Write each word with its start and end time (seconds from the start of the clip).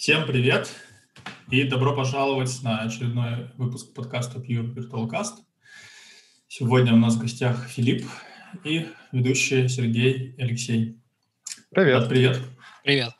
Всем 0.00 0.26
привет 0.26 0.70
и 1.50 1.62
добро 1.64 1.94
пожаловать 1.94 2.62
на 2.62 2.80
очередной 2.80 3.50
выпуск 3.58 3.92
подкаста 3.92 4.38
Pure 4.38 4.74
Virtual 4.74 5.06
Cast. 5.06 5.34
Сегодня 6.48 6.94
у 6.94 6.96
нас 6.96 7.16
в 7.16 7.20
гостях 7.20 7.68
Филипп 7.68 8.06
и 8.64 8.86
ведущие 9.12 9.68
Сергей 9.68 10.32
и 10.38 10.40
Алексей. 10.40 10.98
Привет. 11.68 12.08
привет. 12.08 12.40
Привет. 12.82 13.12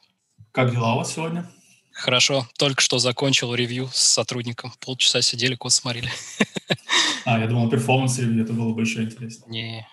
Как 0.53 0.73
дела 0.73 0.95
у 0.95 0.97
вас 0.97 1.13
сегодня? 1.13 1.51
Хорошо. 1.93 2.49
Только 2.59 2.81
что 2.81 2.99
закончил 2.99 3.55
ревью 3.55 3.91
с 3.93 4.01
сотрудником. 4.01 4.73
Полчаса 4.81 5.21
сидели, 5.21 5.57
код 5.57 5.73
смотрели. 5.73 6.09
А, 7.27 7.39
я 7.39 7.47
думал, 7.47 7.69
performance 7.69 8.14
review, 8.14 8.43
это 8.43 8.55
было 8.55 8.73
бы 8.73 8.81
еще 8.81 9.03
интереснее. 9.03 9.51
Не. 9.51 9.89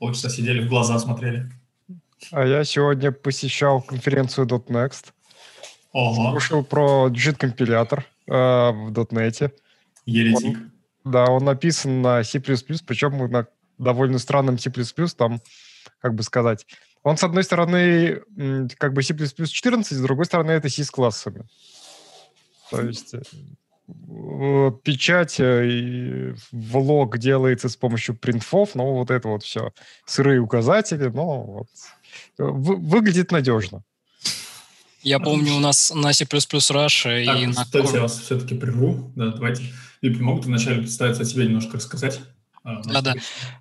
Полчаса 0.00 0.28
сидели, 0.28 0.66
в 0.66 0.68
глаза 0.68 0.98
смотрели. 0.98 1.48
А 2.32 2.44
я 2.44 2.64
сегодня 2.64 3.12
посещал 3.12 3.80
конференцию 3.80 4.48
.next. 4.48 5.13
Ого. 5.94 6.32
Слушал 6.32 6.64
про 6.64 7.08
JIT-компилятор 7.08 8.04
э, 8.26 8.32
в 8.32 8.90
.NET. 8.90 9.52
Еретик. 10.06 10.58
Он, 10.58 10.72
да, 11.04 11.24
он 11.26 11.44
написан 11.44 12.02
на 12.02 12.24
C++, 12.24 12.40
причем 12.40 13.30
на 13.30 13.46
довольно 13.78 14.18
странном 14.18 14.58
C++, 14.58 14.70
там, 15.16 15.40
как 16.00 16.14
бы 16.14 16.24
сказать, 16.24 16.66
он, 17.04 17.16
с 17.16 17.22
одной 17.22 17.44
стороны, 17.44 18.22
как 18.76 18.92
бы 18.92 19.02
C++ 19.02 19.14
14, 19.14 19.92
с 19.96 20.00
другой 20.00 20.24
стороны, 20.24 20.50
это 20.50 20.68
C 20.68 20.82
с 20.82 20.90
классами. 20.90 21.44
То 22.70 22.80
есть 22.80 23.14
э, 23.14 24.70
печать 24.82 25.38
э, 25.38 25.68
и 25.68 26.34
влог 26.50 27.18
делается 27.18 27.68
с 27.68 27.76
помощью 27.76 28.16
принтфов, 28.16 28.74
но 28.74 28.94
вот 28.94 29.12
это 29.12 29.28
вот 29.28 29.44
все, 29.44 29.72
сырые 30.06 30.40
указатели, 30.40 31.06
но 31.06 31.42
вот, 31.42 31.68
вы, 32.38 32.76
выглядит 32.76 33.30
надежно. 33.30 33.84
Я 35.04 35.18
помню, 35.18 35.54
у 35.54 35.60
нас 35.60 35.92
на 35.94 36.12
C++ 36.12 36.24
Rush 36.24 37.24
так, 37.26 37.38
и 37.38 37.46
на... 37.46 37.64
Кстати, 37.64 37.94
я 37.94 38.02
вас 38.02 38.18
все-таки 38.18 38.54
прерву. 38.54 39.12
Да, 39.14 39.28
давайте. 39.28 39.62
Вип, 40.00 40.18
могут 40.20 40.46
вначале 40.46 40.80
представиться 40.80 41.22
о 41.22 41.26
себе 41.26 41.44
немножко 41.44 41.76
рассказать? 41.76 42.20
А, 42.64 42.82
Да-да. 42.84 43.14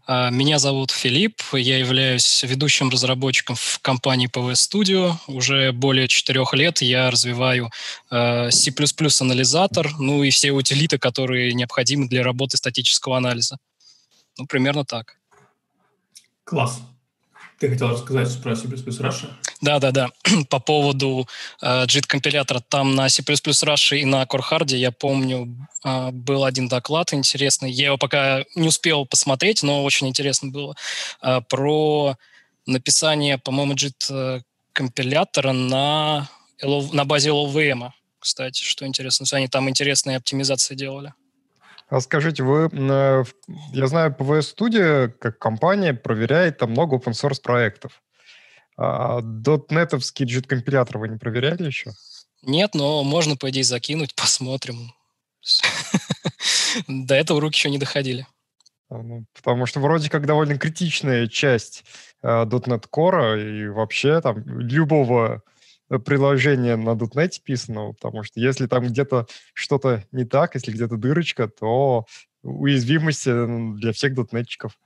А, 0.07 0.29
меня 0.29 0.59
зовут 0.59 0.91
Филипп, 0.91 1.41
я 1.51 1.77
являюсь 1.77 2.43
ведущим 2.43 2.89
разработчиком 2.89 3.57
в 3.57 3.79
компании 3.81 4.29
PV 4.29 4.53
Studio. 4.53 5.15
Уже 5.27 5.73
более 5.73 6.07
четырех 6.07 6.53
лет 6.53 6.81
я 6.81 7.11
развиваю 7.11 7.69
а, 8.09 8.49
C++ 8.49 8.73
анализатор, 9.19 9.91
ну 9.99 10.23
и 10.23 10.29
все 10.29 10.51
утилиты, 10.51 10.97
которые 10.97 11.53
необходимы 11.53 12.07
для 12.07 12.23
работы 12.23 12.55
статического 12.55 13.17
анализа. 13.17 13.57
Ну, 14.37 14.47
примерно 14.47 14.85
так. 14.85 15.17
Класс. 16.45 16.81
Ты 17.59 17.69
хотел 17.69 17.89
рассказать 17.89 18.41
про 18.41 18.55
C++ 18.55 18.67
Russia? 18.67 19.29
Да, 19.61 19.79
да, 19.79 19.91
да. 19.91 20.09
По 20.49 20.59
поводу 20.59 21.27
э, 21.61 21.85
JIT-компилятора, 21.85 22.61
там 22.67 22.95
на 22.95 23.09
C++ 23.09 23.21
Russia 23.21 23.97
и 23.97 24.05
на 24.05 24.23
Core 24.23 24.41
Hard, 24.49 24.75
я 24.75 24.91
помню, 24.91 25.55
э, 25.85 26.11
был 26.11 26.43
один 26.43 26.67
доклад 26.67 27.13
интересный. 27.13 27.71
Я 27.71 27.87
его 27.87 27.97
пока 27.97 28.43
не 28.55 28.67
успел 28.67 29.05
посмотреть, 29.05 29.63
но 29.63 29.83
очень 29.83 30.07
интересно 30.07 30.49
было. 30.49 30.75
Э, 31.21 31.41
про 31.47 32.17
написание, 32.65 33.37
по-моему, 33.37 33.73
JIT-компилятора 33.73 35.51
на, 35.51 36.29
на 36.61 37.05
базе 37.05 37.29
LLVM, 37.29 37.91
кстати, 38.19 38.63
что 38.63 38.85
интересно. 38.85 39.25
Они 39.33 39.47
там 39.47 39.69
интересные 39.69 40.17
оптимизации 40.17 40.75
делали. 40.75 41.13
А 41.93 41.99
скажите, 42.01 42.41
вы, 42.41 42.69
э, 42.71 43.23
я 43.73 43.87
знаю, 43.87 44.15
PVS 44.17 44.55
Studio 44.57 45.09
как 45.09 45.37
компания 45.37 45.93
проверяет 45.93 46.57
там 46.57 46.71
много 46.71 46.95
open 46.95 47.11
source 47.11 47.39
проектов. 47.39 48.01
А 48.75 49.21
.NET-овский 49.21 50.25
JIT-компилятор 50.25 50.97
вы 50.97 51.09
не 51.09 51.19
проверяли 51.19 51.63
еще? 51.63 51.91
Нет, 52.41 52.73
но 52.73 53.03
можно, 53.03 53.35
по 53.35 53.51
идее, 53.51 53.63
закинуть, 53.63 54.15
посмотрим. 54.15 54.91
До 56.87 57.13
этого 57.13 57.39
руки 57.39 57.57
еще 57.57 57.69
не 57.69 57.77
доходили. 57.77 58.25
А, 58.89 58.97
ну, 58.97 59.25
потому 59.35 59.67
что 59.67 59.79
вроде 59.79 60.09
как 60.09 60.25
довольно 60.25 60.57
критичная 60.57 61.27
часть 61.27 61.83
.NET 62.23 62.85
Core 62.91 63.65
и 63.65 63.67
вообще 63.67 64.19
там 64.19 64.41
любого 64.47 65.43
Э, 65.43 65.52
приложение 65.99 66.75
на 66.75 66.91
.NET 66.91 67.41
писано, 67.43 67.93
потому 67.93 68.23
что 68.23 68.39
если 68.39 68.67
там 68.67 68.87
где-то 68.87 69.27
что-то 69.53 70.03
не 70.11 70.25
так, 70.25 70.55
если 70.55 70.71
где-то 70.71 70.97
дырочка, 70.97 71.47
то 71.47 72.05
уязвимости 72.43 73.29
для 73.77 73.93
всех 73.93 74.15
дотнетчиков. 74.15 74.77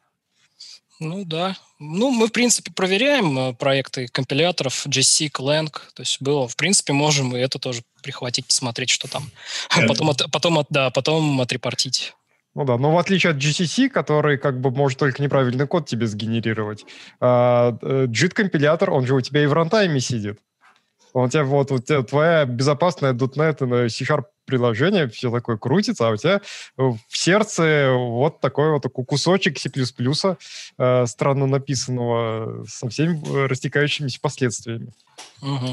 Ну 1.00 1.26
да. 1.26 1.56
Ну, 1.80 2.10
мы, 2.10 2.28
в 2.28 2.32
принципе, 2.32 2.72
проверяем 2.72 3.38
э, 3.38 3.54
проекты 3.54 4.08
компиляторов 4.08 4.88
GSIC, 4.88 5.34
Lang. 5.34 5.70
То 5.94 6.02
есть 6.02 6.22
было, 6.22 6.48
в 6.48 6.56
принципе, 6.56 6.94
можем 6.94 7.36
и 7.36 7.40
это 7.40 7.60
тоже 7.60 7.84
прихватить, 8.02 8.48
посмотреть, 8.48 8.90
что 8.90 9.08
там. 9.08 9.30
А 9.70 9.86
потом, 9.88 10.10
от, 10.10 10.32
потом, 10.32 10.58
от, 10.58 10.68
да, 10.72 10.90
потом 10.90 11.40
отрепортить. 11.40 12.16
Ну 12.56 12.66
да, 12.66 12.78
но 12.80 12.92
в 12.92 12.98
отличие 12.98 13.34
от 13.34 13.38
GCC, 13.38 13.90
который 13.90 14.40
как 14.40 14.60
бы 14.60 14.72
может 14.72 14.98
только 14.98 15.22
неправильный 15.22 15.68
код 15.68 15.88
тебе 15.88 16.08
сгенерировать, 16.08 16.86
JIT-компилятор, 17.22 18.90
он 18.90 19.06
же 19.06 19.14
у 19.14 19.22
тебя 19.22 19.44
и 19.44 19.46
в 19.46 19.54
рантайме 19.54 20.00
сидит. 20.00 20.40
У 21.14 21.28
тебя 21.28 21.44
вот, 21.44 21.72
у 21.72 21.80
тебя 21.80 22.04
твоя 22.04 22.46
безопасная 22.46 23.14
.NET 23.14 23.90
C-Sharp 23.90 24.26
приложение, 24.46 25.08
все 25.10 25.30
такое 25.30 25.58
крутится, 25.58 26.08
а 26.08 26.12
у 26.12 26.16
тебя 26.18 26.42
в 26.78 26.98
сердце 27.10 27.92
вот 27.92 28.40
такой 28.40 28.72
вот 28.72 28.84
кусочек 28.84 29.60
C++, 29.60 29.70
э, 30.78 31.06
странно 31.06 31.48
написанного, 31.48 32.66
со 32.66 32.88
всеми 32.90 33.48
растекающимися 33.48 34.20
последствиями. 34.22 34.94
Угу. 35.42 35.68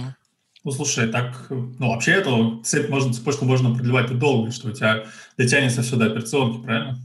Ну, 0.65 0.71
слушай, 0.73 1.09
так, 1.09 1.47
ну, 1.51 1.91
вообще 1.91 2.13
эту 2.13 2.63
цепь 2.65 2.89
можно, 2.89 3.13
цепочку 3.13 3.45
можно 3.45 3.75
продлевать 3.75 4.19
долго, 4.19 4.51
что 4.51 4.69
у 4.69 4.73
тебя 4.73 5.05
дотянется 5.39 5.83
все 5.83 5.97
до 5.97 6.07
операционки, 6.07 6.65
правильно? 6.65 6.99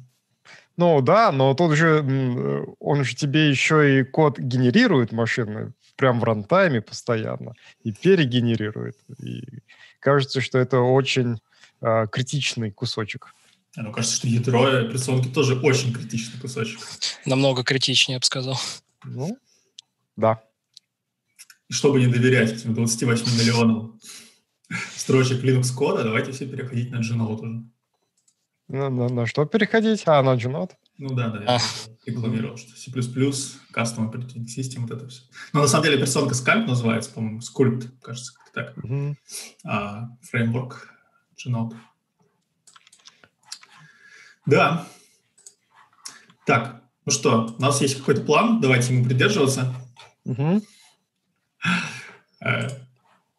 Ну, 0.77 1.01
да, 1.01 1.33
но 1.33 1.53
тут 1.55 1.75
же 1.75 2.65
он 2.79 3.03
же 3.03 3.15
тебе 3.15 3.49
еще 3.49 3.99
и 3.99 4.03
код 4.05 4.39
генерирует 4.39 5.11
машины, 5.11 5.73
прям 5.99 6.21
в 6.21 6.23
рантайме 6.23 6.81
постоянно 6.81 7.53
и 7.83 7.91
перегенерирует. 7.91 8.95
И 9.21 9.43
кажется, 9.99 10.39
что 10.39 10.57
это 10.57 10.79
очень 10.79 11.41
э, 11.81 12.07
критичный 12.09 12.71
кусочек. 12.71 13.35
Ну, 13.75 13.91
кажется, 13.91 14.15
что 14.15 14.27
ядро 14.29 14.63
операционки 14.63 15.27
тоже 15.27 15.59
очень 15.59 15.93
критичный 15.93 16.39
кусочек. 16.39 16.79
Намного 17.25 17.65
критичнее, 17.65 18.13
я 18.15 18.19
бы 18.19 18.25
сказал. 18.25 18.57
Ну, 19.03 19.37
да. 20.15 20.41
И 21.67 21.73
чтобы 21.73 21.99
не 21.99 22.07
доверять 22.07 22.53
этим 22.53 22.73
28 22.73 23.25
миллионам 23.37 23.99
строчек 24.95 25.43
Linux 25.43 25.73
кода, 25.75 26.03
давайте 26.03 26.31
все 26.31 26.47
переходить 26.47 26.91
на 26.91 27.01
Genode 27.01 27.39
уже. 27.41 27.63
На, 28.69 28.89
на, 28.89 29.09
на 29.09 29.25
что 29.25 29.45
переходить? 29.45 30.03
А, 30.05 30.23
на 30.23 30.35
Genode? 30.35 30.71
Ну 30.99 31.15
да, 31.15 31.29
да, 31.29 31.41
я 31.41 31.55
а. 31.55 31.59
рекламировал, 32.05 32.57
что 32.57 32.75
C++, 32.75 32.91
Custom 32.91 34.11
Operating 34.11 34.45
System, 34.45 34.81
вот 34.81 34.91
это 34.91 35.07
все. 35.07 35.21
Но 35.53 35.61
на 35.61 35.67
самом 35.67 35.85
деле 35.85 35.95
операционка 35.95 36.35
Scalp 36.35 36.65
называется, 36.65 37.11
по-моему, 37.11 37.39
Sculpt, 37.39 37.87
кажется, 38.01 38.33
как-то 38.33 38.51
так. 38.53 38.75
А 39.63 40.09
фреймворк 40.23 40.89
Genode. 41.37 41.77
Да. 44.45 44.85
Так, 46.45 46.83
ну 47.05 47.13
что, 47.13 47.55
у 47.57 47.61
нас 47.61 47.79
есть 47.79 47.97
какой-то 47.97 48.21
план, 48.21 48.59
давайте 48.59 48.93
ему 48.93 49.05
придерживаться. 49.05 49.73
Mm-hmm. 50.25 50.65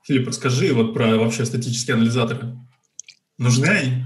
Филипп, 0.05 0.29
расскажи 0.29 0.73
вот 0.73 0.95
про 0.95 1.19
вообще 1.19 1.45
статические 1.45 1.97
анализаторы. 1.97 2.57
Нужны 3.37 3.67
они? 3.67 4.05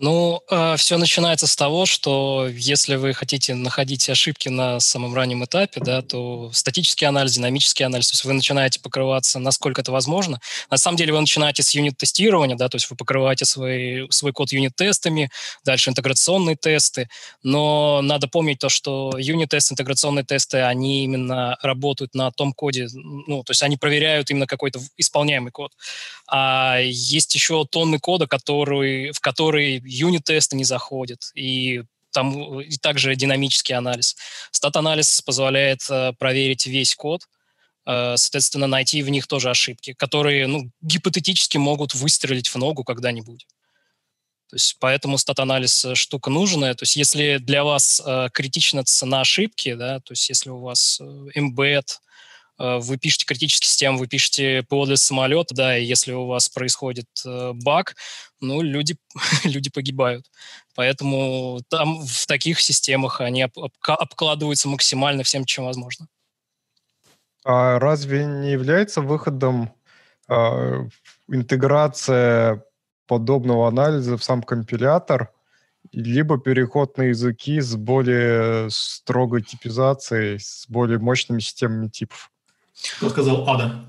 Ну, 0.00 0.42
э, 0.50 0.74
все 0.76 0.98
начинается 0.98 1.46
с 1.46 1.54
того, 1.54 1.86
что 1.86 2.48
если 2.50 2.96
вы 2.96 3.14
хотите 3.14 3.54
находить 3.54 4.08
ошибки 4.10 4.48
на 4.48 4.80
самом 4.80 5.14
раннем 5.14 5.44
этапе, 5.44 5.80
да, 5.80 6.02
то 6.02 6.50
статический 6.52 7.06
анализ, 7.06 7.34
динамический 7.34 7.84
анализ, 7.84 8.08
то 8.08 8.14
есть 8.14 8.24
вы 8.24 8.32
начинаете 8.32 8.80
покрываться, 8.80 9.38
насколько 9.38 9.82
это 9.82 9.92
возможно. 9.92 10.40
На 10.68 10.78
самом 10.78 10.96
деле 10.96 11.12
вы 11.12 11.20
начинаете 11.20 11.62
с 11.62 11.70
юнит-тестирования, 11.70 12.56
да, 12.56 12.68
то 12.68 12.76
есть 12.76 12.90
вы 12.90 12.96
покрываете 12.96 13.44
свой, 13.44 14.08
свой 14.10 14.32
код 14.32 14.50
юнит-тестами, 14.52 15.30
дальше 15.64 15.90
интеграционные 15.90 16.56
тесты, 16.56 17.08
но 17.44 18.00
надо 18.02 18.26
помнить 18.26 18.58
то, 18.58 18.68
что 18.68 19.12
юнит-тесты, 19.16 19.74
интеграционные 19.74 20.24
тесты, 20.24 20.58
они 20.62 21.04
именно 21.04 21.56
работают 21.62 22.14
на 22.14 22.32
том 22.32 22.52
коде, 22.52 22.88
ну, 22.92 23.44
то 23.44 23.52
есть 23.52 23.62
они 23.62 23.76
проверяют 23.76 24.30
именно 24.30 24.46
какой-то 24.46 24.80
исполняемый 24.96 25.52
код. 25.52 25.70
А 26.26 26.78
есть 26.80 27.34
еще 27.34 27.64
тонны 27.64 28.00
кода, 28.00 28.26
который, 28.26 29.12
в 29.12 29.20
который 29.20 29.83
юнит-тесты 29.84 30.56
не 30.56 30.64
заходят, 30.64 31.30
и 31.34 31.82
там 32.14 32.60
и 32.60 32.76
также 32.76 33.14
динамический 33.16 33.74
анализ. 33.74 34.16
Стат-анализ 34.50 35.20
позволяет 35.22 35.80
э, 35.90 36.12
проверить 36.18 36.66
весь 36.66 36.94
код, 36.94 37.22
э, 37.86 38.16
соответственно, 38.16 38.66
найти 38.66 39.02
в 39.02 39.10
них 39.10 39.26
тоже 39.26 39.50
ошибки, 39.50 39.92
которые, 39.92 40.46
ну, 40.46 40.70
гипотетически 40.80 41.58
могут 41.58 41.94
выстрелить 41.94 42.48
в 42.48 42.56
ногу 42.56 42.84
когда-нибудь. 42.84 43.46
То 44.50 44.56
есть 44.56 44.76
поэтому 44.78 45.18
стат-анализ 45.18 45.84
э, 45.84 45.94
штука 45.96 46.30
нужная. 46.30 46.74
То 46.74 46.84
есть 46.84 46.96
если 46.96 47.38
для 47.38 47.64
вас 47.64 48.00
э, 48.04 48.28
критична 48.32 48.84
цена 48.84 49.20
ошибки, 49.20 49.74
да, 49.74 49.98
то 50.00 50.12
есть 50.12 50.28
если 50.28 50.50
у 50.50 50.60
вас 50.60 51.00
э, 51.00 51.04
embed, 51.36 51.82
э, 51.82 52.04
вы 52.58 52.98
пишете 52.98 53.26
критические 53.26 53.68
системы, 53.68 53.98
вы 53.98 54.06
пишете 54.06 54.62
ПО 54.68 54.86
для 54.86 54.96
самолета, 54.96 55.54
да, 55.54 55.76
и 55.76 55.84
если 55.84 56.12
у 56.12 56.26
вас 56.26 56.48
происходит 56.48 57.06
э, 57.26 57.52
баг, 57.52 57.96
ну, 58.40 58.62
люди, 58.62 58.96
люди 59.44 59.70
погибают. 59.70 60.26
Поэтому 60.74 61.60
там 61.68 62.04
в 62.04 62.26
таких 62.26 62.60
системах 62.60 63.20
они 63.20 63.42
об, 63.42 63.58
об, 63.58 63.72
обкладываются 63.86 64.68
максимально 64.68 65.22
всем, 65.22 65.44
чем 65.44 65.64
возможно. 65.64 66.06
А 67.44 67.78
разве 67.78 68.24
не 68.24 68.52
является 68.52 69.00
выходом 69.00 69.72
э, 70.28 70.88
интеграция 71.28 72.64
подобного 73.06 73.68
анализа 73.68 74.16
в 74.16 74.24
сам 74.24 74.42
компилятор, 74.42 75.30
либо 75.92 76.38
переход 76.38 76.96
на 76.96 77.02
языки 77.02 77.60
с 77.60 77.76
более 77.76 78.70
строгой 78.70 79.42
типизацией, 79.42 80.38
с 80.38 80.66
более 80.68 80.98
мощными 80.98 81.40
системами 81.40 81.88
типов? 81.88 82.30
Кто 82.96 83.10
сказал 83.10 83.48
Ада? 83.48 83.86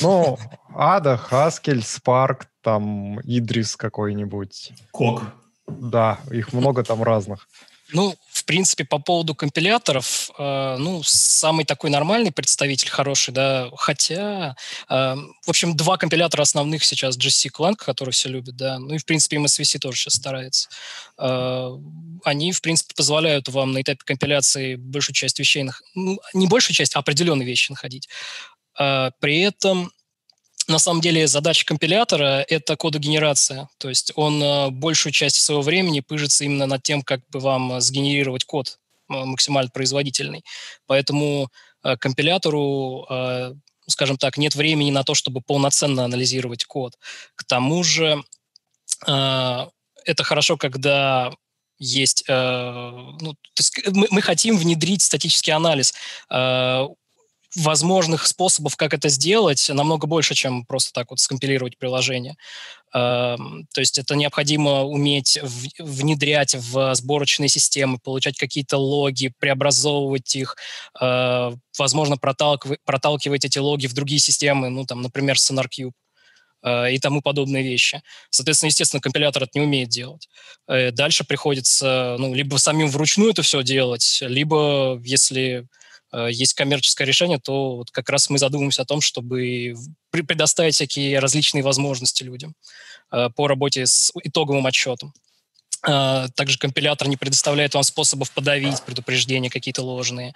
Ну, 0.00 0.38
Ада, 0.74 1.20
Haskell, 1.30 1.80
Spark, 1.80 2.42
там, 2.62 3.20
Идрис 3.20 3.76
какой-нибудь. 3.76 4.72
Кок. 4.90 5.22
Да, 5.66 6.18
их 6.30 6.52
много 6.52 6.82
там 6.82 7.02
разных. 7.02 7.48
Ну, 7.92 8.14
в 8.44 8.46
принципе, 8.46 8.84
по 8.84 8.98
поводу 8.98 9.34
компиляторов, 9.34 10.30
э, 10.38 10.76
ну, 10.78 11.02
самый 11.02 11.64
такой 11.64 11.88
нормальный 11.88 12.30
представитель, 12.30 12.90
хороший, 12.90 13.32
да, 13.32 13.70
хотя, 13.74 14.54
э, 14.90 15.16
в 15.46 15.48
общем, 15.48 15.74
два 15.74 15.96
компилятора 15.96 16.42
основных 16.42 16.84
сейчас, 16.84 17.16
GC 17.16 17.50
Clang, 17.50 17.76
который 17.76 18.10
все 18.10 18.28
любят, 18.28 18.54
да, 18.54 18.78
ну 18.78 18.94
и, 18.94 18.98
в 18.98 19.06
принципе, 19.06 19.38
MSVC 19.38 19.78
тоже 19.78 19.98
сейчас 19.98 20.16
старается. 20.16 20.68
Э, 21.16 21.70
они, 22.22 22.52
в 22.52 22.60
принципе, 22.60 22.92
позволяют 22.94 23.48
вам 23.48 23.72
на 23.72 23.80
этапе 23.80 24.00
компиляции 24.04 24.74
большую 24.74 25.14
часть 25.14 25.38
вещей, 25.38 25.66
ну, 25.94 26.18
не 26.34 26.46
большую 26.46 26.76
часть, 26.76 26.96
а 26.96 26.98
определенные 26.98 27.46
вещи 27.46 27.70
находить. 27.70 28.10
Э, 28.78 29.10
при 29.20 29.40
этом 29.40 29.90
на 30.68 30.78
самом 30.78 31.00
деле 31.00 31.26
задача 31.26 31.64
компилятора– 31.66 32.44
это 32.48 32.76
кодогенерация. 32.76 33.68
То 33.78 33.88
есть 33.88 34.12
он 34.14 34.42
э, 34.42 34.70
большую 34.70 35.12
часть 35.12 35.36
своего 35.36 35.62
времени 35.62 36.00
пыжится 36.00 36.44
именно 36.44 36.66
над 36.66 36.82
тем, 36.82 37.02
как 37.02 37.20
бы 37.30 37.40
вам 37.40 37.80
сгенерировать 37.80 38.44
код 38.44 38.78
максимально 39.08 39.70
производительный. 39.70 40.44
Поэтому 40.86 41.48
э, 41.82 41.96
компилятору, 41.96 43.06
э, 43.08 43.54
скажем 43.86 44.16
так, 44.16 44.38
нет 44.38 44.54
времени 44.54 44.90
на 44.90 45.04
то, 45.04 45.14
чтобы 45.14 45.40
полноценно 45.40 46.04
анализировать 46.04 46.64
код. 46.64 46.94
К 47.34 47.44
тому 47.44 47.82
же 47.84 48.22
это 49.06 50.22
хорошо, 50.22 50.56
когда 50.56 51.32
есть, 51.78 52.24
ну, 52.28 53.34
мы 53.92 54.22
хотим 54.22 54.56
внедрить 54.56 55.02
статический 55.02 55.52
анализ 55.52 55.92
возможных 57.56 58.26
способов, 58.26 58.76
как 58.76 58.94
это 58.94 59.08
сделать, 59.08 59.68
намного 59.72 60.06
больше, 60.06 60.34
чем 60.34 60.64
просто 60.64 60.92
так 60.92 61.10
вот 61.10 61.20
скомпилировать 61.20 61.78
приложение. 61.78 62.36
Эм, 62.94 63.66
то 63.74 63.80
есть 63.80 63.98
это 63.98 64.14
необходимо 64.14 64.84
уметь 64.84 65.38
внедрять 65.78 66.54
в 66.54 66.94
сборочные 66.94 67.48
системы, 67.48 67.98
получать 67.98 68.38
какие-то 68.38 68.78
логи, 68.78 69.32
преобразовывать 69.40 70.36
их, 70.36 70.56
э, 71.00 71.52
возможно, 71.78 72.16
проталкивать, 72.16 73.44
эти 73.44 73.58
логи 73.58 73.88
в 73.88 73.94
другие 73.94 74.20
системы, 74.20 74.70
ну, 74.70 74.84
там, 74.86 75.02
например, 75.02 75.36
SonarCube 75.36 75.92
э, 76.62 76.92
и 76.92 76.98
тому 76.98 77.20
подобные 77.20 77.64
вещи. 77.64 78.00
Соответственно, 78.30 78.68
естественно, 78.68 79.00
компилятор 79.00 79.42
это 79.42 79.58
не 79.58 79.64
умеет 79.64 79.88
делать. 79.88 80.28
Э, 80.68 80.92
дальше 80.92 81.24
приходится 81.24 82.16
ну, 82.18 82.32
либо 82.32 82.56
самим 82.58 82.88
вручную 82.88 83.32
это 83.32 83.42
все 83.42 83.64
делать, 83.64 84.18
либо, 84.22 85.00
если 85.04 85.66
есть 86.30 86.54
коммерческое 86.54 87.06
решение, 87.06 87.38
то 87.38 87.76
вот 87.76 87.90
как 87.90 88.08
раз 88.08 88.30
мы 88.30 88.38
задумываемся 88.38 88.82
о 88.82 88.84
том, 88.84 89.00
чтобы 89.00 89.74
предоставить 90.10 90.74
всякие 90.74 91.18
различные 91.18 91.62
возможности 91.62 92.22
людям 92.22 92.54
э, 93.10 93.30
по 93.34 93.48
работе 93.48 93.86
с 93.86 94.12
итоговым 94.22 94.66
отчетом. 94.66 95.12
Э, 95.86 96.26
также 96.34 96.58
компилятор 96.58 97.08
не 97.08 97.16
предоставляет 97.16 97.74
вам 97.74 97.82
способов 97.82 98.30
подавить 98.30 98.82
предупреждения 98.82 99.50
какие-то 99.50 99.82
ложные. 99.82 100.34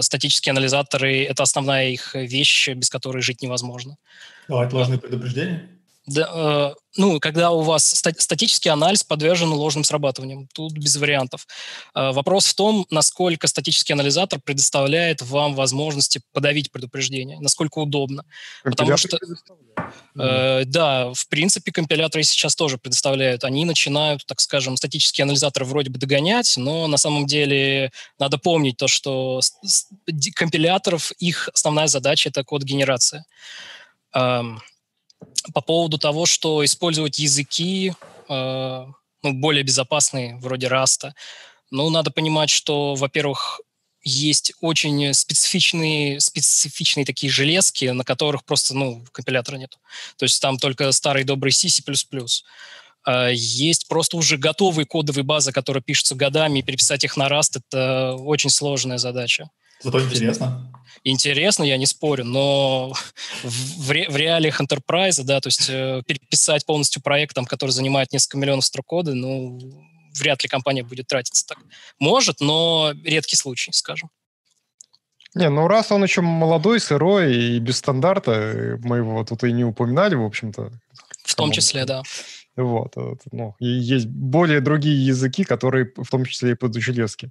Статические 0.00 0.52
анализаторы— 0.52 1.24
это 1.30 1.42
основная 1.42 1.90
их 1.90 2.14
вещь, 2.14 2.68
без 2.68 2.90
которой 2.90 3.22
жить 3.22 3.42
невозможно. 3.42 3.96
Давать 4.48 4.72
ложные 4.72 4.98
предупреждения? 4.98 5.81
Да, 6.06 6.28
э, 6.34 6.74
ну, 6.96 7.20
когда 7.20 7.52
у 7.52 7.60
вас 7.60 7.84
статический 7.84 8.70
анализ 8.72 9.04
подвержен 9.04 9.52
ложным 9.52 9.84
срабатываниям, 9.84 10.48
тут 10.52 10.72
без 10.72 10.96
вариантов. 10.96 11.46
Э, 11.94 12.10
вопрос 12.10 12.46
в 12.46 12.54
том, 12.54 12.86
насколько 12.90 13.46
статический 13.46 13.94
анализатор 13.94 14.40
предоставляет 14.44 15.22
вам 15.22 15.54
возможности 15.54 16.20
подавить 16.32 16.72
предупреждение, 16.72 17.38
насколько 17.38 17.78
удобно. 17.78 18.24
Потому 18.64 18.96
что, 18.96 19.16
э, 20.18 20.64
да, 20.64 21.12
в 21.14 21.28
принципе, 21.28 21.70
компиляторы 21.70 22.24
сейчас 22.24 22.56
тоже 22.56 22.78
предоставляют. 22.78 23.44
Они 23.44 23.64
начинают, 23.64 24.26
так 24.26 24.40
скажем, 24.40 24.76
статические 24.76 25.22
анализаторы 25.22 25.66
вроде 25.66 25.90
бы 25.90 26.00
догонять, 26.00 26.54
но 26.56 26.88
на 26.88 26.96
самом 26.96 27.26
деле 27.26 27.92
надо 28.18 28.38
помнить 28.38 28.76
то, 28.76 28.88
что 28.88 29.40
компиляторов 30.34 31.12
их 31.12 31.48
основная 31.54 31.86
задача– 31.86 32.28
это 32.30 32.42
код-генерация. 32.42 33.24
Эм, 34.14 34.60
по 35.54 35.60
поводу 35.60 35.98
того, 35.98 36.26
что 36.26 36.64
использовать 36.64 37.18
языки 37.18 37.92
э, 38.28 38.86
ну, 39.22 39.32
более 39.32 39.62
безопасные, 39.62 40.36
вроде 40.36 40.68
Раста, 40.68 41.14
ну, 41.70 41.88
надо 41.90 42.10
понимать, 42.10 42.50
что, 42.50 42.94
во-первых, 42.94 43.60
есть 44.04 44.52
очень 44.60 45.14
специфичные, 45.14 46.20
специфичные 46.20 47.06
такие 47.06 47.32
железки, 47.32 47.86
на 47.86 48.04
которых 48.04 48.44
просто, 48.44 48.74
ну, 48.74 49.04
компилятора 49.12 49.56
нет. 49.56 49.78
То 50.16 50.24
есть 50.24 50.40
там 50.42 50.58
только 50.58 50.90
старый 50.92 51.24
добрый 51.24 51.52
C. 51.52 51.68
Э, 53.06 53.30
есть 53.32 53.88
просто 53.88 54.16
уже 54.16 54.36
готовые 54.36 54.86
кодовые 54.86 55.24
базы, 55.24 55.52
которые 55.52 55.82
пишутся 55.82 56.14
годами, 56.14 56.58
и 56.58 56.62
переписать 56.62 57.04
их 57.04 57.16
на 57.16 57.28
Rust— 57.28 57.60
это 57.70 58.16
очень 58.16 58.50
сложная 58.50 58.98
задача. 58.98 59.50
Зато 59.82 60.00
интересно 60.00 60.72
интересно, 61.04 61.64
я 61.64 61.76
не 61.76 61.86
спорю, 61.86 62.24
но 62.24 62.92
в, 63.42 63.90
ре, 63.90 64.08
в 64.08 64.16
реалиях 64.16 64.60
enterprise, 64.60 65.22
да, 65.22 65.40
то 65.40 65.48
есть 65.48 65.68
э, 65.68 66.02
переписать 66.06 66.64
полностью 66.66 67.02
проект, 67.02 67.34
там, 67.34 67.44
который 67.44 67.70
занимает 67.70 68.12
несколько 68.12 68.38
миллионов 68.38 68.64
строк 68.64 68.86
кода, 68.86 69.14
ну, 69.14 69.58
вряд 70.18 70.42
ли 70.42 70.48
компания 70.48 70.82
будет 70.82 71.08
тратиться 71.08 71.46
так. 71.46 71.58
Может, 71.98 72.40
но 72.40 72.92
редкий 73.04 73.36
случай, 73.36 73.72
скажем. 73.72 74.10
Не, 75.34 75.48
ну 75.48 75.66
раз 75.66 75.90
он 75.90 76.02
еще 76.02 76.20
молодой, 76.20 76.78
сырой 76.78 77.34
и 77.34 77.58
без 77.58 77.78
стандарта, 77.78 78.78
мы 78.82 78.98
его 78.98 79.24
тут 79.24 79.44
и 79.44 79.52
не 79.52 79.64
упоминали, 79.64 80.14
в 80.14 80.24
общем-то. 80.24 80.70
В 81.24 81.34
том 81.34 81.52
числе, 81.52 81.86
да. 81.86 82.02
Вот, 82.54 82.96
вот 82.96 83.20
ну, 83.32 83.56
и 83.58 83.66
есть 83.66 84.06
более 84.06 84.60
другие 84.60 85.06
языки, 85.06 85.42
которые 85.44 85.90
в 85.96 86.10
том 86.10 86.26
числе 86.26 86.50
и 86.50 86.54
под 86.54 86.74
железки. 86.74 87.30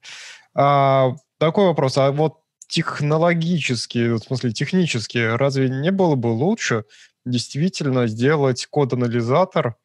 А, 0.56 1.14
такой 1.42 1.66
вопрос, 1.66 1.98
а 1.98 2.12
вот 2.12 2.38
технологически, 2.68 4.10
в 4.10 4.20
смысле 4.20 4.52
технически, 4.52 5.18
разве 5.18 5.70
не 5.70 5.90
было 5.90 6.14
бы 6.14 6.28
лучше 6.28 6.86
действительно 7.26 8.06
сделать 8.06 8.68
код-анализатор, 8.68 9.76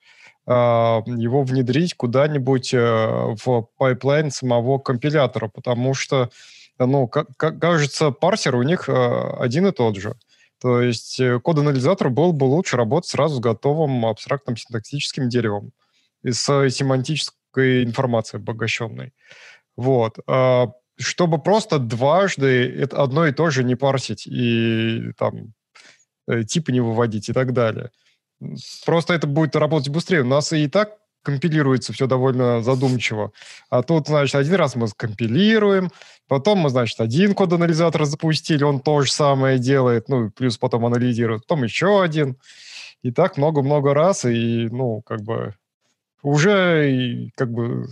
а, 0.47 1.03
его 1.07 1.45
внедрить 1.45 1.95
куда-нибудь 1.95 2.75
э, 2.75 3.35
в 3.43 3.69
пайплайн 3.79 4.31
самого 4.31 4.79
компилятора, 4.79 5.49
потому 5.49 5.95
что, 5.95 6.31
ну, 6.79 7.09
кажется, 7.09 8.11
парсер 8.11 8.55
у 8.55 8.63
них 8.63 8.91
э, 8.91 9.37
один 9.41 9.67
и 9.67 9.73
тот 9.73 9.97
же. 9.97 10.15
То 10.61 10.83
есть 10.83 11.19
э, 11.19 11.41
код-анализатор 11.41 12.11
был 12.11 12.35
бы 12.35 12.45
лучше 12.45 12.77
работать 12.77 13.09
сразу 13.09 13.37
с 13.37 13.41
готовым 13.41 14.05
абстрактным 14.05 14.59
синтаксическим 14.59 15.31
деревом 15.31 15.73
и 16.23 16.33
с 16.33 16.69
семантической 16.69 17.83
информацией 17.83 18.43
обогащенной. 18.43 19.15
Вот. 19.77 20.19
Чтобы 20.99 21.39
просто 21.39 21.79
дважды 21.79 22.69
это 22.79 23.03
одно 23.03 23.27
и 23.27 23.33
то 23.33 23.51
же 23.51 23.65
не 23.65 23.75
парсить 23.75 24.27
и 24.27 25.13
там 25.19 25.53
э, 26.29 26.43
типы 26.45 26.73
не 26.73 26.81
выводить 26.81 27.29
и 27.29 27.33
так 27.33 27.53
далее. 27.53 27.91
Просто 28.85 29.15
это 29.15 29.27
будет 29.27 29.57
работать 29.57 29.91
быстрее. 29.91 30.23
У 30.23 30.27
нас 30.27 30.53
и 30.53 30.69
так 30.69 30.97
компилируется 31.27 31.93
все 31.93 32.07
довольно 32.07 32.63
задумчиво. 32.63 33.33
А 33.69 33.83
тут, 33.83 34.07
значит, 34.07 34.37
один 34.37 34.55
раз 34.55 34.77
мы 34.77 34.87
скомпилируем, 34.87 35.91
потом 36.29 36.61
мы, 36.61 36.71
значит, 36.71 37.01
один 37.01 37.35
код-анализатор 37.35 38.05
запустили, 38.05 38.63
он 38.63 38.79
то 38.79 39.03
же 39.03 39.11
самое 39.11 39.59
делает, 39.59 40.09
ну, 40.09 40.31
плюс 40.31 40.57
потом 40.57 40.87
анализирует, 40.87 41.43
потом 41.43 41.65
еще 41.65 42.01
один. 42.01 42.37
И 43.03 43.11
так 43.11 43.39
много-много 43.39 43.93
раз, 43.93 44.25
и, 44.25 44.69
ну, 44.71 45.03
как 45.03 45.23
бы 45.23 45.57
уже, 46.23 47.31
как 47.35 47.51
бы, 47.51 47.89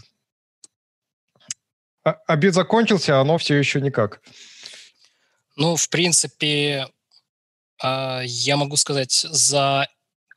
обед 2.05 2.55
закончился, 2.55 3.19
а 3.19 3.21
оно 3.21 3.39
все 3.39 3.57
еще 3.57 3.81
никак. 3.81 4.21
Ну, 5.57 5.77
в 5.77 5.89
принципе, 5.89 6.89
а, 7.83 8.23
я 8.25 8.57
могу 8.57 8.77
сказать, 8.77 9.13
за 9.13 9.89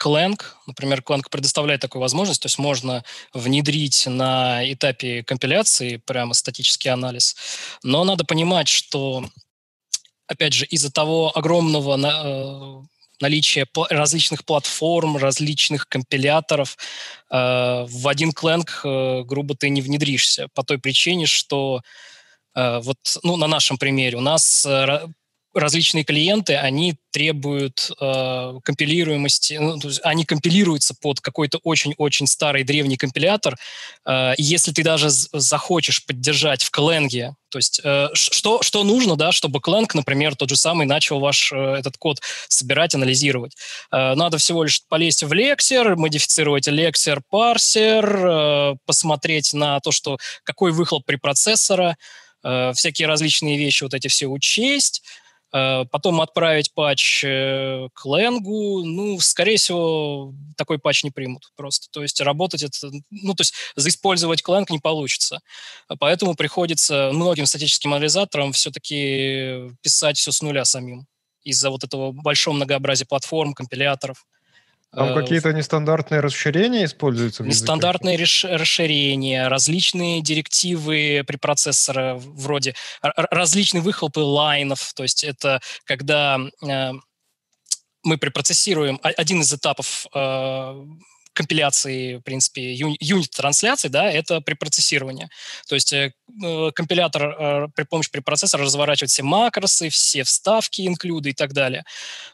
Clang, 0.01 0.39
например, 0.67 1.01
Clang 1.01 1.23
предоставляет 1.29 1.81
такую 1.81 2.01
возможность, 2.01 2.41
то 2.41 2.45
есть 2.45 2.59
можно 2.59 3.03
внедрить 3.33 4.05
на 4.05 4.61
этапе 4.71 5.23
компиляции 5.23 5.97
прямо 5.97 6.33
статический 6.33 6.91
анализ, 6.91 7.35
но 7.83 8.03
надо 8.03 8.23
понимать, 8.23 8.67
что 8.67 9.25
опять 10.27 10.53
же, 10.53 10.65
из-за 10.65 10.91
того 10.91 11.35
огромного 11.35 11.97
на, 13.21 13.27
наличия 13.27 13.67
различных 13.89 14.45
платформ, 14.45 15.17
различных 15.17 15.87
компиляторов, 15.87 16.77
в 17.29 18.07
один 18.07 18.31
кленг, 18.31 18.81
грубо, 18.83 19.55
ты 19.55 19.69
не 19.69 19.81
внедришься 19.81 20.47
по 20.53 20.63
той 20.63 20.79
причине, 20.79 21.25
что 21.25 21.81
вот, 22.55 22.97
ну, 23.23 23.37
на 23.37 23.47
нашем 23.47 23.77
примере 23.77 24.17
у 24.17 24.21
нас 24.21 24.65
различные 25.57 26.03
клиенты, 26.03 26.55
они 26.55 26.95
требуют 27.11 27.91
э, 27.99 28.53
компилируемости, 28.63 29.55
ну, 29.55 29.79
то 29.79 29.87
есть 29.87 30.01
они 30.03 30.23
компилируются 30.23 30.93
под 31.01 31.19
какой-то 31.19 31.59
очень-очень 31.63 32.27
старый 32.27 32.63
древний 32.63 32.97
компилятор. 32.97 33.57
Э, 34.05 34.33
если 34.37 34.71
ты 34.71 34.83
даже 34.83 35.09
захочешь 35.09 36.05
поддержать 36.05 36.63
в 36.63 36.71
Clang, 36.71 37.33
то 37.49 37.57
есть 37.57 37.81
э, 37.83 38.09
что, 38.13 38.61
что 38.61 38.83
нужно, 38.83 39.15
да, 39.15 39.31
чтобы 39.31 39.59
Clang, 39.59 39.89
например, 39.93 40.35
тот 40.35 40.49
же 40.49 40.57
самый, 40.57 40.85
начал 40.85 41.19
ваш 41.19 41.51
э, 41.51 41.55
этот 41.55 41.97
код 41.97 42.21
собирать, 42.49 42.93
анализировать? 42.93 43.55
Э, 43.91 44.13
надо 44.15 44.37
всего 44.37 44.63
лишь 44.63 44.83
полезть 44.87 45.23
в 45.23 45.33
лексер, 45.33 45.95
модифицировать 45.95 46.67
лексер, 46.67 47.21
парсер, 47.29 48.05
э, 48.05 48.75
посмотреть 48.85 49.53
на 49.53 49.79
то, 49.79 49.91
что 49.91 50.17
какой 50.43 50.71
выхлоп 50.71 51.05
при 51.05 51.15
процессора, 51.15 51.97
э, 52.43 52.73
всякие 52.75 53.07
различные 53.07 53.57
вещи, 53.57 53.83
вот 53.83 53.93
эти 53.93 54.07
все 54.07 54.27
учесть, 54.27 55.03
потом 55.51 56.21
отправить 56.21 56.73
патч 56.73 57.23
э, 57.23 57.87
к 57.93 58.05
Ленгу, 58.05 58.83
ну, 58.83 59.19
скорее 59.19 59.57
всего, 59.57 60.33
такой 60.57 60.77
патч 60.77 61.03
не 61.03 61.11
примут 61.11 61.51
просто. 61.55 61.87
То 61.91 62.01
есть 62.01 62.19
работать 62.21 62.63
это, 62.63 62.91
ну, 63.09 63.33
то 63.33 63.41
есть 63.41 63.53
заиспользовать 63.75 64.43
Clang 64.45 64.65
не 64.69 64.79
получится. 64.79 65.39
Поэтому 65.99 66.35
приходится 66.35 67.11
многим 67.13 67.45
статическим 67.45 67.93
анализаторам 67.93 68.51
все-таки 68.51 69.71
писать 69.81 70.17
все 70.17 70.31
с 70.31 70.41
нуля 70.41 70.65
самим 70.65 71.07
из-за 71.43 71.69
вот 71.69 71.83
этого 71.83 72.11
большого 72.11 72.55
многообразия 72.55 73.05
платформ, 73.05 73.53
компиляторов. 73.53 74.25
Там 74.93 75.09
э, 75.09 75.21
какие-то 75.21 75.51
нестандартные 75.53 76.21
расширения 76.21 76.85
используются? 76.85 77.43
Нестандартные 77.43 78.17
расширения, 78.17 79.47
различные 79.47 80.21
директивы 80.21 81.23
при 81.27 81.37
процессоре, 81.37 82.15
вроде 82.15 82.73
различные 83.01 83.81
выхлопы 83.81 84.21
лайнов. 84.21 84.93
То 84.95 85.03
есть 85.03 85.23
это 85.23 85.59
когда 85.85 86.39
э, 86.65 86.91
мы 88.03 88.17
препроцессируем 88.17 88.99
один 89.03 89.41
из 89.41 89.53
этапов 89.53 90.05
э, 90.13 90.85
компиляции, 91.37 92.15
в 92.15 92.21
принципе, 92.21 92.73
юнит-трансляции, 92.73 93.89
да, 93.89 94.11
это 94.11 94.41
препроцессирование. 94.41 95.29
То 95.67 95.75
есть 95.75 95.93
э, 95.93 96.11
э, 96.43 96.71
компилятор 96.73 97.23
э, 97.23 97.67
при 97.75 97.83
помощи 97.83 98.09
препроцессора 98.09 98.63
разворачивает 98.63 99.11
все 99.11 99.21
макросы, 99.21 99.89
все 99.89 100.23
вставки, 100.23 100.87
инклюды 100.87 101.29
и 101.29 101.33
так 101.33 101.53
далее. 101.53 101.83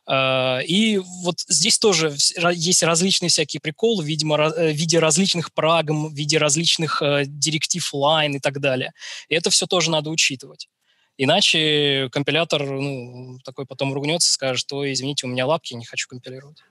Э, 0.07 0.63
и 0.63 0.99
вот 0.99 1.41
здесь 1.49 1.79
тоже 1.79 2.15
есть 2.53 2.83
различные 2.83 3.29
всякие 3.29 3.59
приколы, 3.59 4.05
видимо, 4.05 4.37
э, 4.37 4.71
в 4.71 4.75
виде 4.75 4.99
различных 4.99 5.53
прагм, 5.53 6.07
в 6.07 6.13
виде 6.13 6.37
различных 6.37 7.01
э, 7.01 7.23
директив 7.27 7.93
лайн 7.93 8.35
и 8.35 8.39
так 8.39 8.61
далее. 8.61 8.93
И 9.27 9.35
это 9.35 9.49
все 9.49 9.65
тоже 9.65 9.91
надо 9.91 10.09
учитывать. 10.11 10.69
Иначе 11.17 12.09
компилятор 12.11 12.63
ну, 12.63 13.37
такой 13.43 13.65
потом 13.65 13.93
ругнется, 13.93 14.31
скажет, 14.31 14.59
что, 14.59 14.89
извините, 14.91 15.27
у 15.27 15.29
меня 15.29 15.45
лапки, 15.45 15.73
не 15.73 15.85
хочу 15.85 16.07
компилировать. 16.07 16.63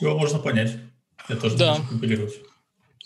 Его 0.00 0.18
можно 0.18 0.38
понять. 0.38 0.72
Я 1.28 1.36
тоже 1.36 1.56
да. 1.56 1.76
компилировать. 1.88 2.34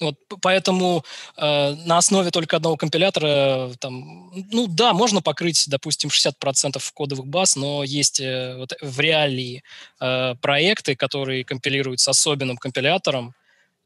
Вот, 0.00 0.14
поэтому 0.40 1.04
э, 1.36 1.74
на 1.84 1.98
основе 1.98 2.30
только 2.30 2.56
одного 2.56 2.76
компилятора, 2.76 3.72
там, 3.80 4.30
ну 4.52 4.68
да, 4.68 4.92
можно 4.92 5.20
покрыть, 5.22 5.64
допустим, 5.68 6.10
60% 6.10 6.80
кодовых 6.94 7.26
баз, 7.26 7.56
но 7.56 7.82
есть 7.82 8.20
э, 8.20 8.54
вот 8.56 8.74
в 8.80 9.00
реалии 9.00 9.64
э, 10.00 10.36
проекты, 10.40 10.94
которые 10.94 11.44
компилируются 11.44 12.12
особенным 12.12 12.58
компилятором, 12.58 13.34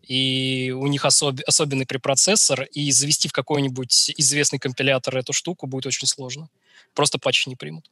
и 0.06 0.74
у 0.76 0.86
них 0.86 1.04
особ, 1.06 1.40
особенный 1.46 1.86
препроцессор, 1.86 2.64
и 2.64 2.90
завести 2.90 3.28
в 3.28 3.32
какой-нибудь 3.32 4.12
известный 4.18 4.58
компилятор 4.58 5.16
эту 5.16 5.32
штуку 5.32 5.66
будет 5.66 5.86
очень 5.86 6.08
сложно. 6.08 6.48
Просто 6.94 7.18
патчи 7.18 7.48
не 7.48 7.56
примут. 7.56 7.90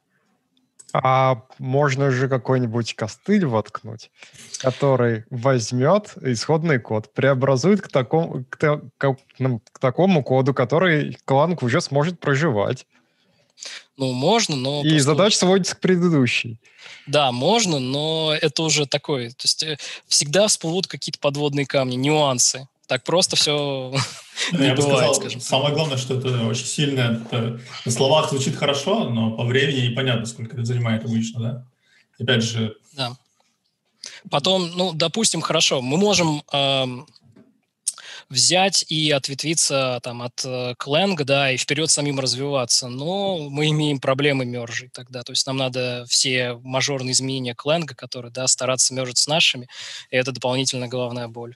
А 0.93 1.43
можно 1.57 2.11
же 2.11 2.27
какой-нибудь 2.27 2.95
костыль 2.95 3.45
воткнуть, 3.45 4.11
который 4.59 5.23
возьмет 5.29 6.13
исходный 6.21 6.79
код, 6.79 7.13
преобразует 7.13 7.81
к 7.81 7.87
такому, 7.87 8.45
к, 8.49 8.81
к, 8.97 9.15
к 9.71 9.79
такому 9.79 10.23
коду, 10.23 10.53
который 10.53 11.17
кланг 11.25 11.63
уже 11.63 11.81
сможет 11.81 12.19
проживать. 12.19 12.85
Ну, 13.97 14.11
можно, 14.13 14.55
но... 14.55 14.81
И 14.81 14.89
просто... 14.89 15.03
задача 15.03 15.37
сводится 15.37 15.75
к 15.75 15.79
предыдущей. 15.79 16.59
Да, 17.05 17.31
можно, 17.31 17.79
но 17.79 18.33
это 18.39 18.63
уже 18.63 18.87
такое. 18.87 19.29
То 19.29 19.43
есть 19.43 19.63
э, 19.63 19.77
всегда 20.07 20.47
всплывут 20.47 20.87
какие-то 20.87 21.19
подводные 21.19 21.65
камни, 21.65 21.95
нюансы 21.95 22.67
так 22.91 23.05
просто 23.05 23.37
все 23.37 23.93
не 24.51 24.65
Я 24.65 24.75
бывает, 24.75 25.15
сказал, 25.15 25.39
Самое 25.39 25.73
главное, 25.73 25.95
что 25.95 26.17
это 26.17 26.45
очень 26.45 26.65
сильно, 26.65 27.25
это, 27.31 27.61
на 27.85 27.91
словах 27.91 28.29
звучит 28.29 28.57
хорошо, 28.57 29.05
но 29.07 29.31
по 29.31 29.45
времени 29.45 29.87
непонятно, 29.87 30.25
сколько 30.25 30.57
это 30.57 30.65
занимает 30.65 31.05
обычно, 31.05 31.39
да? 31.39 31.65
Опять 32.19 32.43
же... 32.43 32.75
Да. 32.91 33.15
Потом, 34.29 34.71
ну, 34.75 34.91
допустим, 34.91 35.39
хорошо, 35.39 35.81
мы 35.81 35.95
можем 35.95 36.43
э, 36.51 36.85
взять 38.27 38.83
и 38.89 39.09
ответвиться 39.11 40.01
там 40.03 40.21
от 40.21 40.43
э, 40.43 40.73
Clang, 40.77 41.23
да, 41.23 41.49
и 41.49 41.55
вперед 41.55 41.89
самим 41.89 42.19
развиваться, 42.19 42.89
но 42.89 43.37
мы 43.37 43.69
имеем 43.69 44.01
проблемы 44.01 44.43
мержей 44.43 44.89
тогда, 44.91 45.23
то 45.23 45.31
есть 45.31 45.47
нам 45.47 45.55
надо 45.55 46.03
все 46.09 46.55
мажорные 46.55 47.13
изменения 47.13 47.55
Clang, 47.55 47.85
которые, 47.95 48.33
да, 48.33 48.47
стараться 48.47 48.93
мержить 48.93 49.19
с 49.19 49.27
нашими, 49.27 49.69
и 50.09 50.17
это 50.17 50.33
дополнительная 50.33 50.89
головная 50.89 51.29
боль. 51.29 51.55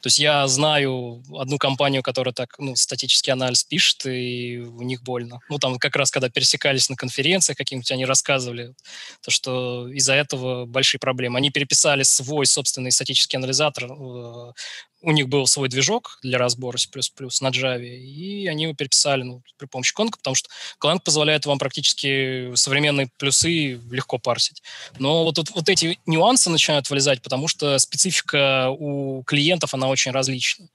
То 0.00 0.06
есть 0.06 0.18
я 0.18 0.46
знаю 0.46 1.22
одну 1.36 1.58
компанию, 1.58 2.02
которая 2.02 2.32
так, 2.32 2.54
ну, 2.58 2.76
статический 2.76 3.32
анализ 3.32 3.64
пишет, 3.64 4.06
и 4.06 4.58
у 4.58 4.82
них 4.82 5.02
больно. 5.02 5.40
Ну, 5.48 5.58
там 5.58 5.78
как 5.78 5.96
раз, 5.96 6.10
когда 6.10 6.28
пересекались 6.28 6.88
на 6.88 6.96
конференциях 6.96 7.58
каких-нибудь, 7.58 7.90
они 7.90 8.04
рассказывали, 8.04 8.74
то, 9.22 9.30
что 9.30 9.88
из-за 9.88 10.14
этого 10.14 10.66
большие 10.66 11.00
проблемы. 11.00 11.38
Они 11.38 11.50
переписали 11.50 12.04
свой 12.04 12.46
собственный 12.46 12.92
статический 12.92 13.38
анализатор 13.38 13.84
э, 13.90 14.52
у 15.00 15.12
них 15.12 15.28
был 15.28 15.46
свой 15.46 15.68
движок 15.68 16.18
для 16.22 16.38
разбора 16.38 16.76
C++ 16.76 16.88
на 17.40 17.48
Java, 17.48 17.80
и 17.80 18.46
они 18.48 18.64
его 18.64 18.74
переписали 18.74 19.22
ну, 19.22 19.42
при 19.56 19.66
помощи 19.66 19.94
Clang, 19.96 20.10
потому 20.10 20.34
что 20.34 20.48
Clang 20.80 21.00
позволяет 21.04 21.46
вам 21.46 21.58
практически 21.58 22.54
современные 22.54 23.08
плюсы 23.16 23.80
легко 23.90 24.18
парсить. 24.18 24.62
Но 24.98 25.24
вот, 25.24 25.38
вот, 25.38 25.50
вот 25.50 25.68
эти 25.68 25.98
нюансы 26.06 26.50
начинают 26.50 26.90
вылезать, 26.90 27.22
потому 27.22 27.46
что 27.46 27.78
специфика 27.78 28.70
у 28.70 29.22
клиентов, 29.22 29.74
она 29.74 29.88
очень 29.88 30.10
различна. 30.10 30.68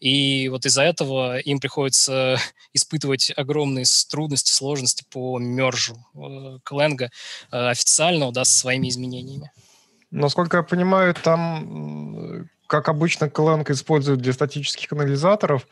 И 0.00 0.48
вот 0.48 0.66
из-за 0.66 0.82
этого 0.82 1.38
им 1.38 1.60
приходится 1.60 2.38
испытывать 2.72 3.32
огромные 3.36 3.84
трудности, 4.10 4.52
сложности 4.52 5.04
по 5.10 5.38
мержу 5.38 6.04
э, 6.14 6.58
Clang 6.68 7.00
э, 7.02 7.08
официального 7.50 8.32
да, 8.32 8.44
со 8.44 8.58
своими 8.58 8.88
изменениями. 8.88 9.52
Насколько 10.10 10.58
я 10.58 10.62
понимаю, 10.62 11.14
там 11.14 12.48
как 12.68 12.88
обычно 12.88 13.24
Clang 13.24 13.70
используют 13.72 14.20
для 14.20 14.32
статических 14.32 14.92
анализаторов, 14.92 15.66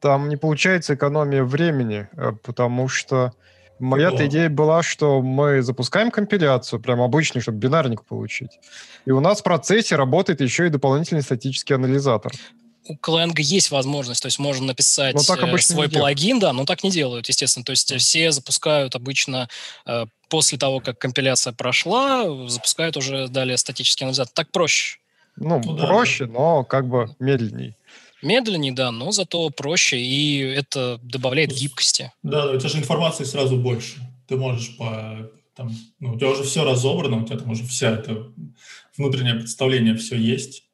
там 0.00 0.28
не 0.28 0.36
получается 0.36 0.94
экономия 0.94 1.42
времени, 1.42 2.08
э, 2.12 2.32
потому 2.44 2.86
что 2.86 3.32
моя-то 3.80 4.26
идея 4.26 4.48
была, 4.48 4.82
что 4.82 5.22
мы 5.22 5.62
запускаем 5.62 6.10
компиляцию, 6.10 6.80
прям 6.80 7.00
обычный, 7.00 7.40
чтобы 7.40 7.58
бинарник 7.58 8.04
получить. 8.04 8.60
И 9.06 9.10
у 9.10 9.20
нас 9.20 9.40
в 9.40 9.44
процессе 9.44 9.96
работает 9.96 10.40
еще 10.40 10.66
и 10.66 10.70
дополнительный 10.70 11.22
статический 11.22 11.74
анализатор 11.74 12.32
у 12.88 12.94
Clang 12.94 13.34
есть 13.38 13.72
возможность, 13.72 14.22
то 14.22 14.26
есть 14.26 14.38
можно 14.38 14.66
написать 14.66 15.16
так 15.26 15.42
э, 15.42 15.58
свой 15.58 15.88
плагин, 15.88 16.38
да, 16.38 16.52
но 16.52 16.64
так 16.64 16.84
не 16.84 16.90
делают, 16.90 17.28
естественно. 17.28 17.64
То 17.64 17.70
есть 17.70 17.92
все 17.96 18.30
запускают 18.30 18.94
обычно 18.94 19.48
э, 19.86 20.06
после 20.28 20.56
того, 20.56 20.78
как 20.78 20.96
компиляция 20.98 21.52
прошла, 21.52 22.24
запускают 22.48 22.96
уже 22.96 23.26
далее 23.28 23.56
статический 23.56 24.04
анализатор. 24.04 24.32
Так 24.32 24.52
проще. 24.52 24.98
Ну, 25.36 25.60
ну 25.64 25.76
проще, 25.76 26.26
да. 26.26 26.32
но 26.32 26.64
как 26.64 26.86
бы 26.88 27.14
медленней. 27.18 27.76
Медленнее, 28.22 28.72
да, 28.72 28.90
но 28.90 29.12
зато 29.12 29.50
проще, 29.50 29.98
и 29.98 30.38
это 30.40 30.98
добавляет 31.02 31.52
гибкости. 31.52 32.12
Да, 32.22 32.50
у 32.50 32.58
тебя 32.58 32.68
же 32.68 32.78
информации 32.78 33.24
сразу 33.24 33.56
больше. 33.56 34.00
Ты 34.26 34.36
можешь 34.36 34.76
по... 34.76 35.30
Там, 35.54 35.70
ну, 36.00 36.12
у 36.12 36.18
тебя 36.18 36.30
уже 36.30 36.42
все 36.42 36.64
разобрано, 36.64 37.22
у 37.22 37.24
тебя 37.24 37.38
там 37.38 37.50
уже 37.50 37.64
вся 37.64 37.92
это 37.92 38.30
внутреннее 38.96 39.34
представление 39.34 39.96
все 39.96 40.16
есть. 40.16 40.64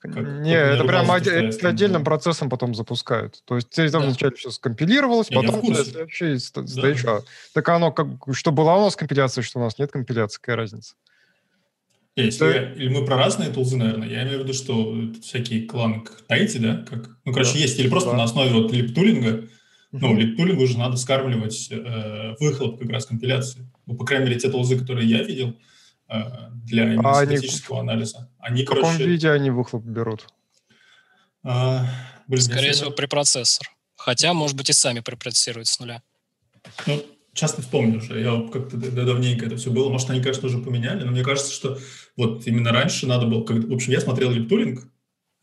Как, 0.00 0.16
не, 0.16 0.54
это 0.54 0.84
прям 0.84 1.10
это 1.10 1.68
отдельным 1.68 2.04
процессом 2.04 2.48
потом 2.48 2.74
запускают. 2.74 3.42
То 3.44 3.56
есть 3.56 3.70
там 3.70 3.90
да. 3.90 3.98
вначале 4.00 4.34
все 4.34 4.50
скомпилировалось, 4.50 5.28
потом 5.28 5.62
не 5.62 5.74
следующий 5.74 6.36
сдаешь. 6.36 7.02
Да. 7.02 7.20
Так 7.52 7.68
оно, 7.68 7.92
как, 7.92 8.06
что 8.32 8.50
была 8.50 8.78
у 8.78 8.84
нас 8.84 8.96
компиляция, 8.96 9.42
что 9.42 9.58
у 9.58 9.62
нас 9.62 9.78
нет 9.78 9.92
компиляции, 9.92 10.38
какая 10.40 10.56
разница? 10.56 10.94
Если 12.26 12.40
да. 12.40 12.54
я, 12.54 12.72
или 12.72 12.88
мы 12.88 13.04
про 13.04 13.16
разные 13.16 13.50
тулзы, 13.50 13.76
наверное, 13.76 14.08
я 14.08 14.22
имею 14.22 14.40
в 14.40 14.42
виду, 14.44 14.52
что 14.52 14.96
всякие 15.22 15.66
кланг 15.66 16.24
найти, 16.28 16.58
да, 16.58 16.84
как, 16.88 17.10
ну, 17.24 17.32
короче, 17.32 17.54
да. 17.54 17.58
есть, 17.60 17.78
или 17.78 17.88
просто 17.88 18.10
да. 18.10 18.18
на 18.18 18.24
основе 18.24 18.50
вот 18.50 18.72
липтулинга, 18.72 19.48
Ну, 19.92 20.16
липтулингу 20.16 20.62
уже 20.62 20.78
надо 20.78 20.96
скармливать 20.96 21.68
э, 21.70 22.34
выхлоп 22.38 22.78
как 22.78 22.90
раз 22.90 23.06
компиляции. 23.06 23.68
Ну, 23.86 23.96
по 23.96 24.04
крайней 24.04 24.26
мере, 24.26 24.38
те 24.38 24.48
толзы, 24.48 24.78
которые 24.78 25.08
я 25.08 25.22
видел 25.22 25.56
э, 26.08 26.20
для 26.64 26.96
а 27.00 27.14
статического 27.24 27.80
они... 27.80 27.90
анализа. 27.90 28.30
Они, 28.38 28.62
в 28.62 28.66
каком 28.66 28.84
короче... 28.84 29.04
виде 29.04 29.30
они 29.30 29.50
выхлоп 29.50 29.84
берут? 29.84 30.28
А, 31.42 31.86
блин, 32.28 32.42
Скорее 32.42 32.72
всего, 32.72 32.90
препроцессор. 32.90 33.68
Хотя, 33.96 34.32
может 34.32 34.56
быть, 34.56 34.70
и 34.70 34.72
сами 34.72 35.00
препроцессируют 35.00 35.66
с 35.66 35.80
нуля. 35.80 36.02
Ну, 36.86 37.02
часто 37.34 37.62
вспомню 37.62 37.98
уже. 37.98 38.20
Я 38.20 38.48
как-то 38.50 38.76
давненько 38.76 39.46
это 39.46 39.56
все 39.56 39.70
было. 39.70 39.90
Может, 39.90 40.10
они, 40.10 40.20
конечно, 40.20 40.46
уже 40.46 40.58
поменяли, 40.58 41.04
но 41.04 41.10
мне 41.10 41.24
кажется, 41.24 41.52
что 41.52 41.78
вот 42.26 42.46
именно 42.46 42.70
раньше 42.70 43.06
надо 43.06 43.26
было... 43.26 43.44
Как, 43.44 43.64
в 43.64 43.72
общем, 43.72 43.92
я 43.92 44.00
смотрел 44.00 44.30
липтулинг, 44.30 44.90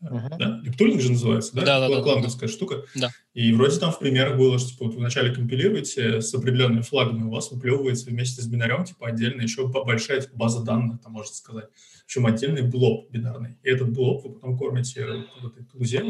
Uh-huh. 0.00 0.38
Да? 0.38 0.60
Липтулинг 0.62 1.00
же 1.00 1.10
называется, 1.10 1.56
да? 1.56 1.64
Да, 1.64 1.88
да, 1.88 2.00
Кланговская 2.02 2.48
да, 2.48 2.54
штука. 2.54 2.84
Да. 2.94 3.10
И 3.34 3.52
вроде 3.52 3.80
там 3.80 3.90
в 3.90 3.98
примерах 3.98 4.36
было, 4.36 4.58
что 4.58 4.70
типа, 4.70 4.84
вот 4.84 4.94
вы 4.94 5.00
вначале 5.00 5.34
компилируете 5.34 6.20
с 6.20 6.32
определенными 6.34 6.82
флагами, 6.82 7.24
у 7.24 7.30
вас 7.30 7.50
выплевывается 7.50 8.10
вместе 8.10 8.40
с 8.40 8.46
бинарем, 8.46 8.84
типа, 8.84 9.08
отдельно 9.08 9.42
еще 9.42 9.66
большая 9.66 10.20
типа, 10.20 10.36
база 10.36 10.62
данных, 10.62 11.00
там, 11.02 11.12
можно 11.12 11.34
сказать. 11.34 11.66
Причем 12.06 12.26
отдельный 12.26 12.62
блок 12.62 13.10
бинарный. 13.10 13.56
И 13.62 13.68
этот 13.68 13.92
блок 13.92 14.24
вы 14.24 14.34
потом 14.34 14.56
кормите 14.56 15.04
в 15.40 15.46
этой 15.46 15.64
тузе. 15.64 16.04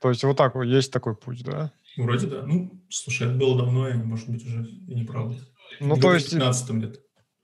То 0.00 0.10
есть 0.10 0.22
вот 0.24 0.36
так 0.36 0.54
вот 0.54 0.64
есть 0.64 0.92
такой 0.92 1.16
путь, 1.16 1.42
да? 1.42 1.72
Вроде 1.96 2.26
да. 2.26 2.42
Ну, 2.44 2.82
слушай, 2.90 3.26
это 3.26 3.36
было 3.36 3.56
давно, 3.56 3.88
и, 3.88 3.94
может 3.94 4.28
быть, 4.28 4.44
уже 4.44 4.68
и 4.88 4.94
неправда. 4.94 5.36
Ну, 5.80 5.96
то 5.96 6.12
есть... 6.12 6.30
15 6.30 6.70
лет. 6.82 7.00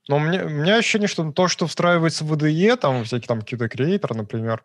Но 0.09 0.15
у 0.15 0.19
меня, 0.19 0.43
у 0.43 0.49
меня 0.49 0.77
ощущение, 0.77 1.07
что 1.07 1.31
то, 1.31 1.47
что 1.47 1.67
встраивается 1.67 2.25
в 2.25 2.33
IDE, 2.33 2.77
там 2.77 3.03
всякие 3.03 3.27
там 3.27 3.39
Qt 3.41 3.69
Creator, 3.69 4.17
например, 4.17 4.63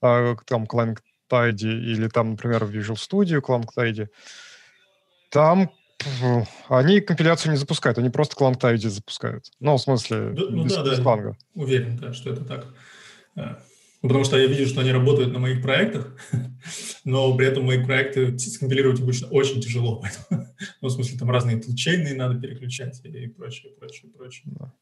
а, 0.00 0.36
там 0.46 0.64
Clang 0.64 0.96
Tidy 1.28 1.68
или 1.68 2.06
там, 2.06 2.30
например, 2.30 2.64
в 2.64 2.70
Visual 2.70 2.94
Studio 2.94 3.40
Clang 3.40 3.66
Tidy, 3.76 4.06
там 5.30 5.72
они 6.68 7.00
компиляцию 7.00 7.50
не 7.50 7.58
запускают, 7.58 7.98
они 7.98 8.08
просто 8.08 8.36
Clang 8.36 8.56
Tidy 8.56 8.88
запускают. 8.88 9.46
Ну, 9.58 9.76
в 9.76 9.80
смысле, 9.80 10.30
да, 10.30 10.42
ну, 10.48 10.62
без, 10.62 10.76
да, 10.76 10.84
без 10.84 10.98
да. 11.00 11.36
Уверен, 11.54 11.96
да, 11.96 12.12
что 12.12 12.30
это 12.30 12.44
так. 12.44 12.66
Ну, 13.34 14.08
потому 14.08 14.22
что 14.22 14.38
я 14.38 14.46
вижу, 14.46 14.68
что 14.68 14.82
они 14.82 14.92
работают 14.92 15.32
на 15.32 15.40
моих 15.40 15.60
проектах, 15.60 16.14
но 17.04 17.36
при 17.36 17.48
этом 17.48 17.64
мои 17.64 17.82
проекты 17.82 18.38
скомпилировать 18.38 19.00
обычно 19.00 19.26
очень 19.26 19.60
тяжело. 19.60 20.04
Ну, 20.80 20.88
в 20.88 20.92
смысле, 20.92 21.18
там 21.18 21.30
разные 21.30 21.60
тулчейны 21.60 22.14
надо 22.14 22.40
переключать 22.40 23.00
и 23.04 23.26
прочее, 23.26 23.72
прочее, 23.72 24.10
прочее. 24.12 24.52
Да. 24.58 24.72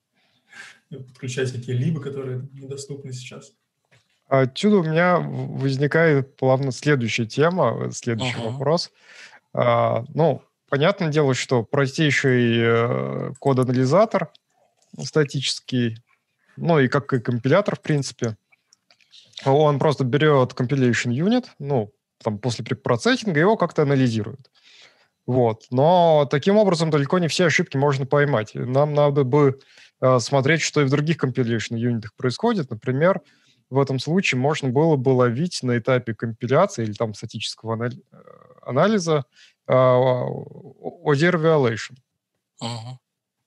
Подключать 0.99 1.53
какие 1.53 1.75
либо, 1.77 2.01
которые 2.01 2.49
недоступны 2.53 3.13
сейчас. 3.13 3.53
Отсюда 4.29 4.77
у 4.79 4.85
меня 4.85 5.19
возникает 5.19 6.37
плавно 6.37 6.73
следующая 6.73 7.27
тема, 7.27 7.91
следующий 7.93 8.39
uh-huh. 8.39 8.53
вопрос. 8.53 8.91
А, 9.53 10.05
ну, 10.15 10.43
понятное 10.71 11.09
дело, 11.09 11.35
что 11.35 11.63
простейший 11.63 12.57
э, 12.59 13.33
код-анализатор 13.39 14.31
статический, 15.03 15.99
ну 16.57 16.79
и 16.79 16.89
как 16.89 17.13
и 17.13 17.21
компилятор, 17.21 17.77
в 17.77 17.83
принципе, 17.83 18.37
он 19.45 19.79
просто 19.79 20.05
берет 20.05 20.53
compilation 20.53 21.13
unit, 21.13 21.47
ну, 21.59 21.93
там, 22.23 22.39
после 22.39 22.65
препроцессинга, 22.65 23.41
его 23.41 23.57
как-то 23.57 23.83
анализирует. 23.83 24.51
Вот. 25.27 25.67
Но 25.71 26.27
таким 26.31 26.57
образом 26.57 26.91
далеко 26.91 27.19
не 27.19 27.29
все 27.29 27.47
ошибки 27.47 27.77
можно 27.77 28.07
поймать. 28.07 28.55
Нам 28.55 28.95
надо 28.95 29.25
бы 29.25 29.61
смотреть, 30.19 30.63
что 30.63 30.81
и 30.81 30.85
в 30.85 30.91
других 30.91 31.23
compilation 31.23 31.77
юнитах 31.77 32.15
происходит. 32.15 32.71
Например, 32.71 33.21
в 33.71 33.81
этом 33.81 33.99
случае 33.99 34.39
можно 34.39 34.69
было 34.69 34.97
бы 34.97 35.11
ловить 35.11 35.63
на 35.63 35.79
этапе 35.79 36.15
компиляции 36.15 36.85
или 36.85 36.93
там 36.93 37.15
статического 37.15 37.75
анали- 37.77 38.03
э, 38.13 38.17
анализа 38.67 39.25
э, 39.67 39.73
ODR 39.73 41.37
violation. 41.37 41.97
Uh-huh. 42.63 42.99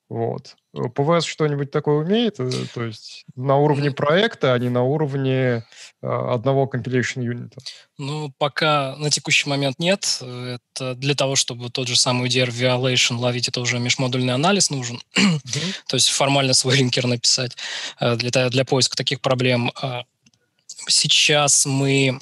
Вот. 0.07 0.55
ПВС 0.93 1.25
что-нибудь 1.25 1.71
такое 1.71 2.03
умеет? 2.03 2.39
Э, 2.39 2.51
то 2.73 2.83
есть 2.83 3.25
на 3.35 3.57
уровне 3.57 3.91
проекта, 3.91 4.53
а 4.53 4.59
не 4.59 4.69
на 4.69 4.83
уровне 4.83 5.31
э, 5.31 5.63
одного 6.01 6.69
compilation 6.71 7.23
юнита? 7.23 7.57
Ну, 7.97 8.31
пока 8.37 8.95
на 8.97 9.09
текущий 9.09 9.49
момент 9.49 9.79
нет. 9.79 10.21
Это 10.21 10.93
для 10.95 11.15
того, 11.15 11.35
чтобы 11.35 11.69
тот 11.69 11.87
же 11.87 11.95
самый 11.95 12.29
UDR 12.29 12.49
violation 12.49 13.17
ловить, 13.17 13.47
это 13.47 13.61
уже 13.61 13.79
межмодульный 13.79 14.33
анализ 14.33 14.69
нужен. 14.69 15.01
Mm-hmm. 15.15 15.75
то 15.87 15.95
есть 15.95 16.09
формально 16.09 16.53
свой 16.53 16.77
линкер 16.77 17.07
написать 17.07 17.57
для, 17.99 18.49
для 18.49 18.65
поиска 18.65 18.95
таких 18.95 19.21
проблем. 19.21 19.71
А 19.81 20.03
Сейчас 20.87 21.65
мы 21.65 22.09
а, 22.09 22.19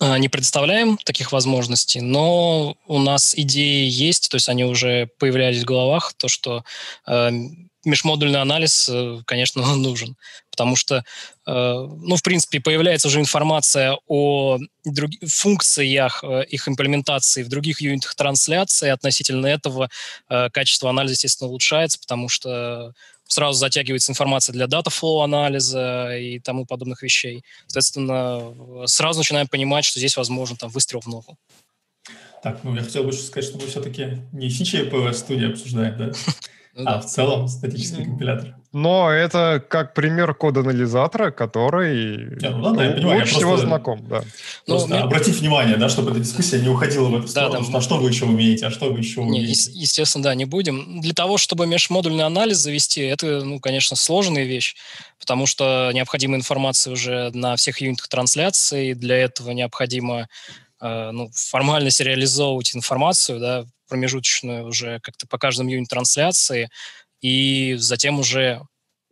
не 0.00 0.28
предоставляем 0.28 0.98
таких 0.98 1.32
возможностей, 1.32 2.00
но 2.00 2.76
у 2.86 2.98
нас 2.98 3.34
идеи 3.34 3.88
есть, 3.88 4.28
то 4.30 4.36
есть 4.36 4.48
они 4.48 4.64
уже 4.64 5.08
появлялись 5.18 5.62
в 5.62 5.66
головах, 5.66 6.12
то, 6.16 6.28
что 6.28 6.64
э, 7.06 7.30
межмодульный 7.86 8.40
анализ, 8.42 8.88
э, 8.92 9.20
конечно, 9.24 9.64
нужен, 9.76 10.16
потому 10.50 10.76
что, 10.76 10.96
э, 10.96 11.02
ну, 11.46 12.16
в 12.16 12.22
принципе, 12.22 12.60
появляется 12.60 13.08
уже 13.08 13.20
информация 13.20 13.96
о 14.06 14.58
друг... 14.84 15.12
функциях 15.26 16.22
э, 16.22 16.44
их 16.48 16.68
имплементации 16.68 17.42
в 17.42 17.48
других 17.48 17.80
юнитах 17.80 18.14
трансляции, 18.14 18.90
относительно 18.90 19.46
этого 19.46 19.88
э, 20.28 20.50
качество 20.50 20.90
анализа, 20.90 21.14
естественно, 21.14 21.48
улучшается, 21.48 21.98
потому 21.98 22.28
что 22.28 22.92
сразу 23.28 23.58
затягивается 23.58 24.12
информация 24.12 24.52
для 24.52 24.66
data-flow 24.66 25.20
анализа 25.20 26.16
и 26.16 26.38
тому 26.38 26.66
подобных 26.66 27.02
вещей. 27.02 27.44
Соответственно, 27.66 28.86
сразу 28.86 29.20
начинаем 29.20 29.48
понимать, 29.48 29.84
что 29.84 29.98
здесь 29.98 30.16
возможен 30.16 30.56
там 30.56 30.70
выстрел 30.70 31.00
в 31.00 31.06
ногу. 31.06 31.36
Так, 32.42 32.62
ну 32.62 32.74
я 32.76 32.82
хотел 32.82 33.04
бы 33.04 33.12
сказать, 33.12 33.48
что 33.48 33.58
мы 33.58 33.66
все-таки 33.66 34.18
не 34.32 34.48
фичи 34.48 34.76
PVS-Studio 34.76 35.50
обсуждаем, 35.50 35.96
да? 35.98 36.12
Ну, 36.76 36.82
а 36.82 36.96
да. 36.96 37.00
в 37.00 37.06
целом 37.06 37.48
статический 37.48 38.04
компилятор. 38.04 38.54
Но 38.70 39.10
это 39.10 39.64
как 39.66 39.94
пример 39.94 40.34
код-анализатора, 40.34 41.30
который 41.30 42.36
не, 42.38 42.50
ну, 42.50 42.60
ладно, 42.62 42.82
я 42.82 42.90
понимаю, 42.90 43.20
лучше 43.20 43.36
всего 43.36 43.56
знаком. 43.56 44.06
Да. 44.06 44.22
Просто 44.66 44.90
ну, 44.90 44.96
обратить 44.98 45.36
внимание, 45.40 45.78
да, 45.78 45.88
чтобы 45.88 46.10
эта 46.10 46.20
дискуссия 46.20 46.60
не 46.60 46.68
уходила 46.68 47.08
в 47.08 47.16
эту 47.16 47.28
сторону, 47.28 47.64
да, 47.64 47.72
да. 47.72 47.78
а 47.78 47.80
что 47.80 47.96
вы 47.96 48.10
еще 48.10 48.26
умеете, 48.26 48.66
а 48.66 48.70
что 48.70 48.92
вы 48.92 48.98
еще 48.98 49.22
умеете. 49.22 49.70
Не, 49.70 49.80
естественно, 49.80 50.24
да, 50.24 50.34
не 50.34 50.44
будем. 50.44 51.00
Для 51.00 51.14
того, 51.14 51.38
чтобы 51.38 51.66
межмодульный 51.66 52.24
анализ 52.24 52.58
завести, 52.58 53.00
это, 53.00 53.42
ну, 53.42 53.58
конечно, 53.58 53.96
сложная 53.96 54.44
вещь, 54.44 54.76
потому 55.18 55.46
что 55.46 55.90
необходима 55.94 56.36
информация 56.36 56.92
уже 56.92 57.30
на 57.32 57.56
всех 57.56 57.80
юнитах 57.80 58.08
трансляции, 58.08 58.92
для 58.92 59.16
этого 59.16 59.52
необходимо 59.52 60.28
э, 60.82 61.10
ну, 61.12 61.30
формально 61.32 61.90
сериализовывать 61.90 62.76
информацию, 62.76 63.40
да, 63.40 63.64
промежуточную 63.88 64.66
уже 64.66 65.00
как-то 65.00 65.26
по 65.26 65.38
каждому 65.38 65.70
юнит 65.70 65.88
трансляции, 65.88 66.70
и 67.20 67.74
затем 67.78 68.18
уже... 68.18 68.60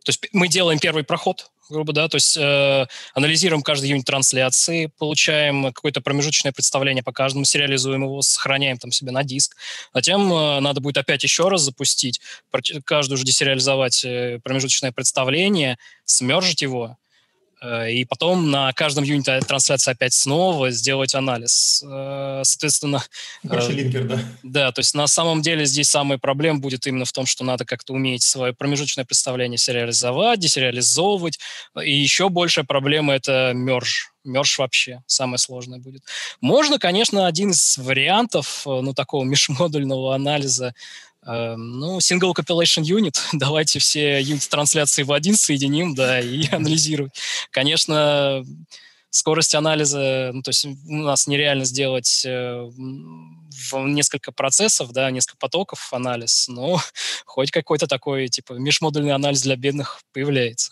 То 0.03 0.09
есть 0.09 0.27
мы 0.33 0.47
делаем 0.47 0.79
первый 0.79 1.03
проход, 1.03 1.49
грубо, 1.69 1.93
да, 1.93 2.07
то 2.07 2.15
есть 2.15 2.37
э, 2.37 2.85
анализируем 3.13 3.63
каждый 3.63 3.89
юнит 3.89 4.05
трансляции, 4.05 4.91
получаем 4.97 5.73
какое-то 5.73 6.01
промежуточное 6.01 6.51
представление 6.51 7.03
по 7.03 7.11
каждому, 7.11 7.45
сериализуем 7.45 8.03
его, 8.03 8.21
сохраняем 8.21 8.77
там 8.77 8.91
себе 8.91 9.11
на 9.11 9.23
диск. 9.23 9.55
Затем 9.93 10.31
э, 10.31 10.59
надо 10.59 10.81
будет 10.81 10.97
опять 10.97 11.23
еще 11.23 11.49
раз 11.49 11.61
запустить, 11.61 12.21
каждую 12.83 13.15
уже 13.15 13.25
десериализовать 13.25 14.05
э, 14.05 14.39
промежуточное 14.43 14.91
представление, 14.91 15.77
смержить 16.05 16.61
его, 16.61 16.97
и 17.89 18.05
потом 18.05 18.51
на 18.51 18.71
каждом 18.73 19.03
юните 19.03 19.39
трансляции 19.41 19.91
опять 19.91 20.13
снова 20.13 20.71
сделать 20.71 21.15
анализ. 21.15 21.83
Э, 21.85 22.41
соответственно... 22.43 23.03
Короче, 23.47 23.71
э, 23.71 23.75
линкер, 23.75 24.03
да? 24.05 24.19
Да, 24.43 24.71
то 24.71 24.79
есть 24.79 24.93
на 24.93 25.07
самом 25.07 25.41
деле 25.41 25.65
здесь 25.65 25.89
самая 25.89 26.17
проблема 26.17 26.59
будет 26.59 26.85
именно 26.87 27.05
в 27.05 27.11
том, 27.11 27.25
что 27.25 27.43
надо 27.43 27.65
как-то 27.65 27.93
уметь 27.93 28.23
свое 28.23 28.53
промежуточное 28.53 29.05
представление 29.05 29.57
сериализовать, 29.57 30.39
десериализовывать. 30.39 31.39
И 31.83 31.93
еще 31.93 32.29
большая 32.29 32.65
проблема– 32.65 33.13
это 33.15 33.51
мерж. 33.53 34.11
Мерж 34.23 34.57
вообще 34.57 35.03
самое 35.05 35.37
сложное 35.37 35.79
будет. 35.79 36.03
Можно, 36.41 36.79
конечно, 36.79 37.27
один 37.27 37.51
из 37.51 37.77
вариантов 37.77 38.63
ну, 38.65 38.93
такого 38.93 39.23
межмодульного 39.25 40.15
анализа 40.15 40.73
ну, 41.25 41.97
single 41.97 42.33
compilation 42.33 42.83
unit, 42.83 43.17
давайте 43.33 43.79
все 43.79 44.21
юнит 44.21 44.47
трансляции 44.47 45.03
в 45.03 45.11
один 45.11 45.35
соединим, 45.35 45.95
да, 45.95 46.19
и 46.19 46.47
анализировать. 46.51 47.13
Конечно, 47.51 48.45
скорость 49.09 49.55
анализа, 49.55 50.31
ну, 50.33 50.41
то 50.41 50.49
есть 50.49 50.65
у 50.65 50.93
нас 50.93 51.25
нереально 51.25 51.65
сделать 51.65 52.23
э, 52.25 52.69
несколько 53.73 54.31
процессов, 54.31 54.91
да, 54.91 55.09
несколько 55.09 55.37
потоков 55.37 55.93
анализ, 55.93 56.47
но 56.47 56.79
хоть 57.25 57.51
какой-то 57.51 57.87
такой, 57.87 58.27
типа, 58.27 58.53
межмодульный 58.53 59.13
анализ 59.13 59.41
для 59.41 59.55
бедных 59.55 60.01
появляется. 60.13 60.69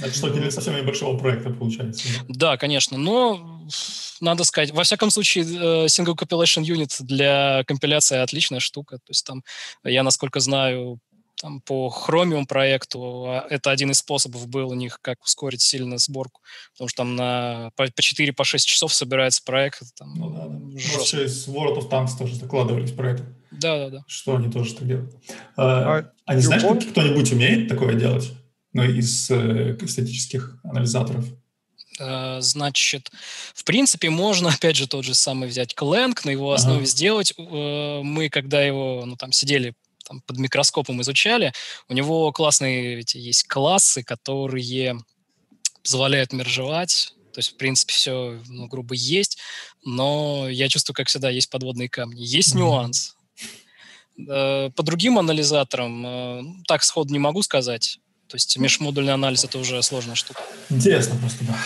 Это 0.00 0.14
что 0.14 0.30
для 0.30 0.50
совсем 0.50 0.76
небольшого 0.76 1.18
проекта 1.18 1.50
получается. 1.50 2.06
Да? 2.28 2.34
да, 2.52 2.56
конечно, 2.56 2.96
но 2.96 3.66
надо 4.20 4.44
сказать, 4.44 4.70
во 4.70 4.84
всяком 4.84 5.10
случае, 5.10 5.44
э, 5.44 5.86
Single 5.86 6.16
Compilation 6.16 6.62
Unit 6.62 7.02
для 7.02 7.64
компиляции 7.66 8.18
отличная 8.18 8.60
штука. 8.60 8.98
То 8.98 9.10
есть 9.10 9.26
там, 9.26 9.42
я 9.84 10.02
насколько 10.02 10.40
знаю, 10.40 11.00
там, 11.40 11.60
по 11.60 11.92
Chromium 12.06 12.46
проекту. 12.46 13.26
А 13.26 13.46
это 13.48 13.70
один 13.70 13.90
из 13.90 13.98
способов 13.98 14.48
был 14.48 14.70
у 14.70 14.74
них, 14.74 14.98
как 15.00 15.22
ускорить 15.22 15.60
сильно 15.60 15.98
сборку. 15.98 16.40
Потому 16.72 16.88
что 16.88 16.96
там 16.98 17.16
на, 17.16 17.70
по, 17.76 17.84
по 17.84 18.00
4-6 18.00 18.32
по 18.32 18.44
часов 18.44 18.92
собирается 18.92 19.42
проект. 19.44 19.82
Там, 19.96 20.14
ну, 20.14 20.30
да, 20.30 20.46
да. 20.48 20.78
Жестко. 20.78 21.22
из 21.22 21.48
World 21.48 21.78
of 21.78 21.90
Tanks 21.90 22.18
тоже 22.18 22.34
закладывались 22.34 22.92
проекты. 22.92 23.24
Да, 23.50 23.78
да, 23.78 23.90
да. 23.90 24.04
Что 24.06 24.36
они 24.36 24.50
тоже 24.50 24.74
так 24.74 24.86
делают. 24.86 25.14
А, 25.56 25.98
а, 25.98 26.12
а 26.26 26.34
не 26.34 26.42
знаешь, 26.42 26.62
кто-нибудь 26.62 27.32
умеет 27.32 27.68
такое 27.68 27.94
делать? 27.94 28.32
Ну, 28.78 28.84
из 28.84 29.28
э, 29.28 29.76
статических 29.88 30.56
анализаторов? 30.62 31.24
Э, 31.98 32.40
значит, 32.40 33.10
в 33.54 33.64
принципе, 33.64 34.08
можно, 34.08 34.50
опять 34.54 34.76
же, 34.76 34.86
тот 34.86 35.04
же 35.04 35.14
самый 35.14 35.48
взять 35.48 35.74
Clang, 35.74 36.16
на 36.22 36.30
его 36.30 36.52
основе 36.52 36.78
ага. 36.78 36.86
сделать. 36.86 37.34
Э, 37.36 38.02
мы, 38.04 38.28
когда 38.28 38.62
его, 38.62 39.02
ну, 39.04 39.16
там, 39.16 39.32
сидели 39.32 39.74
там, 40.06 40.20
под 40.20 40.38
микроскопом 40.38 41.02
изучали, 41.02 41.52
у 41.88 41.92
него 41.92 42.30
классные 42.30 43.00
эти 43.00 43.16
есть 43.16 43.48
классы, 43.48 44.04
которые 44.04 45.00
позволяют 45.82 46.32
мержевать, 46.32 47.14
то 47.32 47.40
есть, 47.40 47.54
в 47.54 47.56
принципе, 47.56 47.92
все, 47.92 48.40
ну, 48.46 48.68
грубо, 48.68 48.94
есть, 48.94 49.38
но 49.84 50.48
я 50.48 50.68
чувствую, 50.68 50.94
как 50.94 51.08
всегда, 51.08 51.30
есть 51.30 51.50
подводные 51.50 51.88
камни. 51.88 52.20
Есть 52.20 52.54
mm-hmm. 52.54 52.58
нюанс. 52.58 53.16
Э, 54.28 54.70
по 54.70 54.82
другим 54.84 55.18
анализаторам 55.18 56.62
так 56.68 56.84
сходу 56.84 57.12
не 57.12 57.18
могу 57.18 57.42
сказать. 57.42 57.98
То 58.28 58.36
есть 58.36 58.56
межмодульный 58.58 59.14
анализ– 59.14 59.44
это 59.46 59.58
уже 59.58 59.82
сложная 59.82 60.14
штука. 60.14 60.42
Интересно 60.70 61.16
просто, 61.18 61.44
да. 61.44 61.56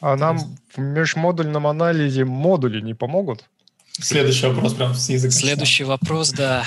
А 0.00 0.16
нам 0.16 0.38
в 0.74 0.78
межмодульном 0.78 1.66
анализе 1.66 2.24
модули 2.24 2.80
не 2.80 2.94
помогут? 2.94 3.44
Следующий 3.92 4.46
вопрос 4.46 4.72
прям 4.74 4.94
с 4.94 5.10
языка. 5.10 5.32
Следующий 5.32 5.84
вопрос, 5.84 6.30
да. 6.30 6.64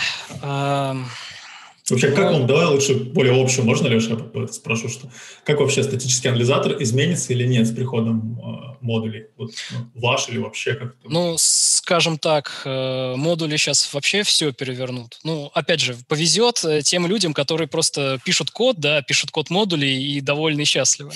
Вообще, 1.89 2.12
как 2.12 2.32
вам, 2.32 2.48
давай 2.48 2.65
лучше 2.67 2.96
более 2.96 3.41
общую, 3.41 3.65
можно, 3.65 3.88
Леша, 3.88 4.17
я 4.34 4.48
спрошу, 4.48 4.88
что 4.88 5.10
как 5.43 5.60
вообще 5.60 5.84
статический 5.84 6.30
анализатор 6.30 6.82
изменится 6.82 7.34
или 7.34 7.46
нет 7.46 7.67
с 7.67 7.72
приходом 7.72 8.39
э, 8.39 8.73
модулей? 8.84 9.28
Вот, 9.38 9.52
ну, 9.72 9.89
ваш 9.96 10.30
или 10.30 10.38
вообще 10.38 10.76
как-то? 10.76 11.10
Ну, 11.10 11.36
скажем 11.38 12.17
так, 12.17 12.62
э, 12.65 13.15
модули 13.15 13.58
сейчас 13.58 13.91
вообще 13.93 14.24
все 14.24 14.52
перевернут. 14.52 15.19
Ну, 15.24 15.50
опять 15.54 15.80
же, 15.80 15.96
повезет 16.08 16.63
э, 16.63 16.82
тем 16.82 17.08
людям, 17.08 17.34
которые 17.34 17.67
просто 17.67 18.19
пишут 18.24 18.52
код, 18.52 18.80
да, 18.80 19.02
пишут 19.02 19.32
код 19.32 19.50
модулей 19.50 20.17
и 20.17 20.22
довольны 20.22 20.62
и 20.62 20.65
счастливы. 20.65 21.12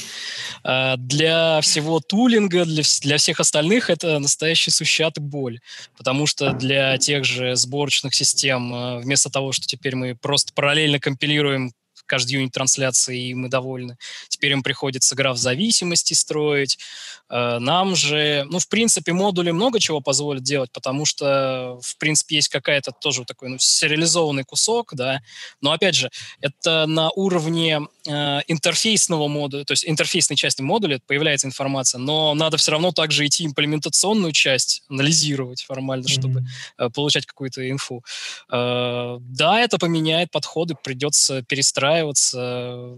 А 0.63 0.97
для 0.97 1.61
всего 1.61 1.99
тулинга, 1.99 2.65
для, 2.65 2.83
для 3.01 3.17
всех 3.17 3.39
остальных 3.39 3.89
это 3.89 4.19
настоящий 4.19 4.71
сущат 4.71 5.17
и 5.17 5.21
боль. 5.21 5.59
Потому 5.97 6.25
что 6.25 6.53
для 6.53 6.97
тех 6.97 7.25
же 7.25 7.55
сборочных 7.55 8.15
систем, 8.15 8.73
э, 8.73 8.99
вместо 8.99 9.29
того, 9.29 9.51
что 9.51 9.67
теперь 9.67 9.95
мы 9.95 10.15
просто 10.15 10.53
параллельно 10.53 10.99
компилируем 10.99 11.71
каждый 12.07 12.33
юнит 12.33 12.51
трансляции, 12.51 13.29
и 13.29 13.33
мы 13.33 13.49
довольны. 13.49 13.97
Теперь 14.29 14.53
им 14.53 14.63
приходится 14.63 15.15
граф 15.15 15.37
зависимости 15.37 16.13
строить. 16.13 16.79
Э, 17.29 17.59
нам 17.59 17.95
же, 17.95 18.45
ну, 18.49 18.59
в 18.59 18.67
принципе, 18.67 19.13
модули 19.13 19.51
много 19.51 19.79
чего 19.79 20.01
позволят 20.01 20.43
делать, 20.43 20.71
потому 20.71 21.05
что, 21.05 21.79
в 21.81 21.97
принципе, 21.97 22.37
есть 22.37 22.49
какая-то 22.49 22.91
тоже 22.91 23.25
такой, 23.25 23.49
ну, 23.49 23.57
сериализованный 23.59 24.43
кусок, 24.43 24.93
да, 24.93 25.21
но, 25.61 25.71
опять 25.71 25.95
же, 25.95 26.09
это 26.41 26.85
на 26.85 27.09
уровне 27.11 27.81
э, 28.07 28.39
интерфейсного 28.47 29.27
модуля, 29.27 29.65
то 29.65 29.73
есть 29.73 29.87
интерфейсной 29.87 30.37
части 30.37 30.61
модуля 30.61 30.99
появляется 31.05 31.47
информация, 31.47 31.99
но 31.99 32.33
надо 32.33 32.57
все 32.57 32.71
равно 32.71 32.91
также 32.91 33.25
идти 33.25 33.45
имплементационную 33.45 34.31
часть, 34.31 34.83
анализировать 34.89 35.63
формально, 35.63 36.05
mm-hmm. 36.05 36.19
чтобы 36.19 36.45
э, 36.77 36.89
получать 36.89 37.25
какую-то 37.25 37.69
инфу. 37.69 38.03
Э, 38.51 39.17
да, 39.19 39.59
это 39.59 39.77
поменяет 39.77 40.31
подходы, 40.31 40.75
придется 40.81 41.43
перестраиваться, 41.97 42.97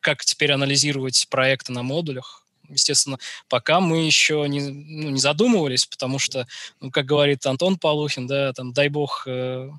как 0.00 0.24
теперь 0.24 0.52
анализировать 0.52 1.26
проекты 1.30 1.72
на 1.72 1.82
модулях, 1.82 2.42
естественно, 2.68 3.18
пока 3.48 3.80
мы 3.80 4.04
еще 4.04 4.44
не, 4.48 4.60
ну, 4.60 5.10
не 5.10 5.20
задумывались, 5.20 5.86
потому 5.86 6.18
что, 6.18 6.46
ну, 6.80 6.90
как 6.90 7.06
говорит 7.06 7.46
Антон 7.46 7.78
Полухин, 7.78 8.26
да, 8.26 8.52
там, 8.52 8.72
дай 8.72 8.88
бог, 8.88 9.24
э, 9.26 9.70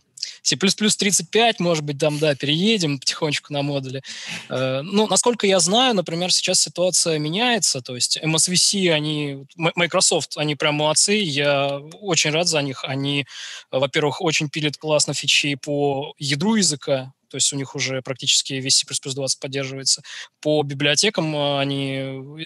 C++ 0.42 0.56
35, 0.56 1.60
может 1.60 1.84
быть, 1.84 2.00
там, 2.00 2.18
да, 2.20 2.34
переедем 2.34 3.00
потихонечку 3.00 3.52
на 3.52 3.62
модули. 3.62 4.02
Э, 4.50 4.82
ну, 4.84 5.06
насколько 5.08 5.46
я 5.46 5.60
знаю, 5.60 5.96
например, 5.96 6.32
сейчас 6.32 6.62
ситуация 6.62 7.20
меняется, 7.20 7.82
то 7.82 7.94
есть 7.94 8.18
MSVC, 8.24 8.90
они, 8.90 9.46
Microsoft, 9.58 10.38
они 10.38 10.56
прям 10.56 10.76
молодцы, 10.76 11.16
я 11.16 11.80
очень 12.00 12.32
рад 12.32 12.48
за 12.48 12.62
них. 12.62 12.86
Они, 12.86 13.26
во-первых, 13.70 14.22
очень 14.22 14.50
пилят 14.50 14.78
классно 14.78 15.14
фичи 15.14 15.56
по 15.56 16.14
ядру 16.18 16.56
языка, 16.56 17.12
то 17.30 17.36
есть 17.36 17.52
у 17.54 17.56
них 17.56 17.76
уже 17.76 18.02
практически 18.02 18.54
весь 18.54 18.78
C++20 18.78 19.28
поддерживается. 19.40 20.02
По 20.42 20.62
библиотекам 20.64 21.36
э, 21.36 21.60
они 21.60 21.98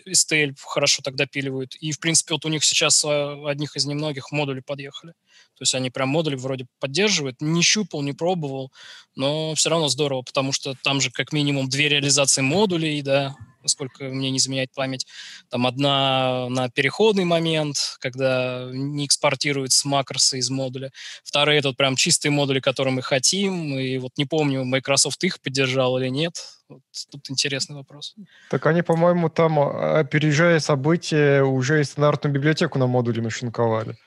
STL 0.09 0.55
хорошо 0.61 1.01
так 1.03 1.15
допиливают. 1.15 1.75
И, 1.75 1.91
в 1.91 1.99
принципе, 1.99 2.33
вот 2.33 2.45
у 2.45 2.49
них 2.49 2.63
сейчас 2.63 3.03
э, 3.03 3.47
одних 3.47 3.75
из 3.75 3.85
немногих 3.85 4.31
модулей 4.31 4.61
подъехали. 4.61 5.13
То 5.57 5.63
есть 5.63 5.75
они 5.75 5.89
прям 5.89 6.09
модули 6.09 6.35
вроде 6.35 6.65
поддерживают. 6.79 7.41
Не 7.41 7.61
щупал, 7.61 8.01
не 8.01 8.13
пробовал, 8.13 8.71
но 9.15 9.53
все 9.55 9.69
равно 9.69 9.87
здорово, 9.89 10.23
потому 10.23 10.51
что 10.51 10.75
там 10.83 11.01
же 11.01 11.11
как 11.11 11.33
минимум 11.33 11.69
две 11.69 11.89
реализации 11.89 12.41
модулей, 12.41 13.01
да, 13.01 13.35
насколько 13.61 14.03
мне 14.05 14.31
не 14.31 14.37
изменяет 14.37 14.71
память. 14.73 15.05
Там 15.49 15.67
одна 15.67 16.47
на 16.49 16.69
переходный 16.69 17.25
момент, 17.25 17.97
когда 17.99 18.67
не 18.71 19.05
экспортируется 19.05 19.87
макросы 19.87 20.39
из 20.39 20.49
модуля. 20.49 20.91
Вторые 21.23 21.59
это 21.59 21.69
вот 21.69 21.77
прям 21.77 21.95
чистые 21.95 22.31
модули, 22.31 22.59
которые 22.59 22.93
мы 22.93 23.01
хотим. 23.01 23.77
И 23.77 23.97
вот 23.97 24.11
не 24.17 24.25
помню, 24.25 24.63
Microsoft 24.63 25.23
их 25.23 25.41
поддержал 25.41 25.97
или 25.97 26.07
нет. 26.07 26.33
Вот 26.69 26.81
тут 27.11 27.29
интересный 27.29 27.75
вопрос. 27.75 28.15
Так 28.49 28.65
они, 28.65 28.81
по-моему, 28.81 29.29
там, 29.29 29.59
а, 29.59 29.99
опережая 29.99 30.59
события, 30.59 31.43
уже 31.43 31.81
и 31.81 31.83
стандартную 31.83 32.33
библиотеку 32.33 32.79
на 32.79 32.87
модуле 32.87 33.21
нашинковали 33.21 33.97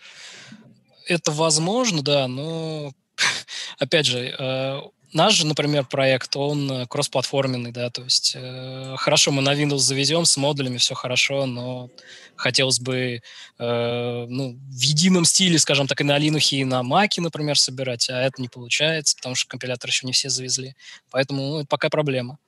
это 1.06 1.32
возможно, 1.32 2.02
да, 2.02 2.28
но 2.28 2.92
опять 3.78 4.06
же, 4.06 4.34
э, 4.38 4.80
наш 5.14 5.34
же, 5.34 5.46
например, 5.46 5.86
проект, 5.86 6.36
он 6.36 6.70
э, 6.70 6.86
кроссплатформенный, 6.86 7.72
да, 7.72 7.88
то 7.88 8.02
есть 8.02 8.32
э, 8.34 8.94
хорошо, 8.98 9.30
мы 9.30 9.40
на 9.40 9.54
Windows 9.54 9.78
завезем 9.78 10.24
с 10.24 10.36
модулями, 10.36 10.76
все 10.76 10.94
хорошо, 10.94 11.46
но 11.46 11.90
хотелось 12.36 12.80
бы 12.80 13.22
э, 13.58 14.26
ну, 14.28 14.58
в 14.58 14.80
едином 14.80 15.24
стиле, 15.24 15.58
скажем 15.58 15.86
так, 15.86 16.00
и 16.00 16.04
на 16.04 16.18
Linux, 16.18 16.50
и 16.50 16.64
на 16.64 16.82
Mac, 16.82 17.08
например, 17.18 17.58
собирать, 17.58 18.10
а 18.10 18.20
это 18.20 18.42
не 18.42 18.48
получается, 18.48 19.16
потому 19.16 19.34
что 19.34 19.48
компилятор 19.48 19.88
еще 19.88 20.06
не 20.06 20.12
все 20.12 20.28
завезли. 20.28 20.74
Поэтому 21.10 21.42
ну, 21.42 21.58
это 21.60 21.68
пока 21.68 21.88
проблема. 21.88 22.38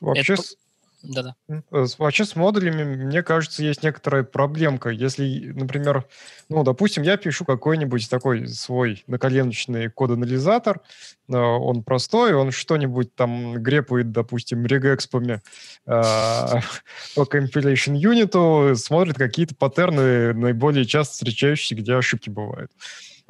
Вообще, 0.00 0.34
это... 0.34 0.42
Да-да. 1.02 1.34
Э, 1.48 1.86
вообще 1.98 2.24
с 2.24 2.36
модулями, 2.36 2.84
мне 2.84 3.22
кажется, 3.22 3.62
есть 3.62 3.82
некоторая 3.82 4.22
проблемка. 4.22 4.90
Если, 4.90 5.52
например, 5.54 6.04
ну, 6.48 6.62
допустим, 6.62 7.02
я 7.02 7.16
пишу 7.16 7.44
какой-нибудь 7.44 8.08
такой 8.10 8.46
свой 8.48 9.02
наколеночный 9.06 9.88
код-анализатор, 9.88 10.80
э, 11.28 11.36
он 11.36 11.82
простой, 11.82 12.34
он 12.34 12.50
что-нибудь 12.50 13.14
там 13.14 13.54
грепает, 13.62 14.12
допустим, 14.12 14.66
регэкспами 14.66 15.40
а, 15.86 16.60
по 17.16 17.22
compilation 17.22 17.94
unit, 17.94 18.74
смотрит 18.74 19.16
какие-то 19.16 19.54
паттерны, 19.54 20.34
наиболее 20.34 20.84
часто 20.84 21.14
встречающиеся, 21.14 21.76
где 21.76 21.94
ошибки 21.94 22.28
бывают. 22.28 22.70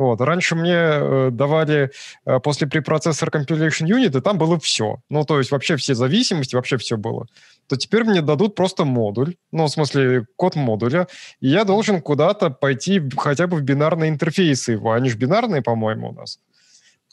Вот. 0.00 0.18
Раньше 0.22 0.54
мне 0.54 0.72
э, 0.72 1.28
давали 1.30 1.90
э, 2.24 2.40
после 2.40 2.66
препроцессор 2.66 3.28
compilation 3.28 3.86
unit, 3.86 4.16
и 4.16 4.22
там 4.22 4.38
было 4.38 4.58
все. 4.58 5.02
Ну, 5.10 5.24
то 5.24 5.36
есть 5.36 5.50
вообще 5.50 5.76
все 5.76 5.94
зависимости, 5.94 6.54
вообще 6.54 6.78
все 6.78 6.96
было. 6.96 7.26
То 7.70 7.76
теперь 7.76 8.02
мне 8.02 8.20
дадут 8.20 8.56
просто 8.56 8.84
модуль, 8.84 9.36
ну, 9.52 9.66
в 9.66 9.70
смысле, 9.70 10.26
код 10.34 10.56
модуля, 10.56 11.06
и 11.38 11.50
я 11.50 11.64
должен 11.64 12.02
куда-то 12.02 12.50
пойти 12.50 13.00
хотя 13.16 13.46
бы 13.46 13.58
в 13.58 13.62
бинарные 13.62 14.10
интерфейсы 14.10 14.72
его. 14.72 14.90
Они 14.90 15.08
же 15.08 15.16
бинарные, 15.16 15.62
по-моему, 15.62 16.08
у 16.08 16.12
нас. 16.12 16.40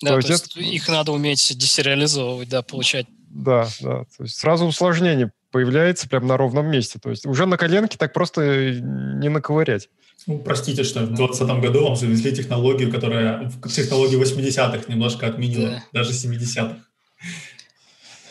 Да, 0.02 0.15
то, 0.15 0.22
то 0.22 0.34
есть, 0.34 0.58
это... 0.58 0.60
их 0.60 0.89
надо 0.89 1.12
уметь 1.12 1.56
десериализовывать, 1.56 2.50
да, 2.50 2.63
получать. 2.63 3.06
Да, 3.30 3.67
да. 3.82 4.06
То 4.17 4.24
есть 4.24 4.39
сразу 4.39 4.65
усложнение 4.65 5.32
появляется 5.52 6.10
прямо 6.10 6.26
на 6.26 6.38
ровном 6.38 6.65
месте. 6.72 6.98
То 6.98 7.12
есть 7.12 7.28
уже 7.28 7.46
на 7.46 7.58
коленке 7.58 8.00
так 8.00 8.12
просто 8.12 8.72
не 8.82 9.30
наковырять. 9.30 9.89
Ну, 10.26 10.39
простите, 10.39 10.84
что 10.84 11.02
в 11.02 11.13
2020 11.13 11.62
году 11.62 11.84
вам 11.84 11.96
завезли 11.96 12.36
технологию, 12.36 12.91
которая 12.91 13.52
в 13.62 13.70
технологии 13.70 14.20
80-х 14.20 14.91
немножко 14.91 15.28
отменила, 15.28 15.70
да. 15.70 15.84
даже 15.93 16.13
70-х. 16.13 16.78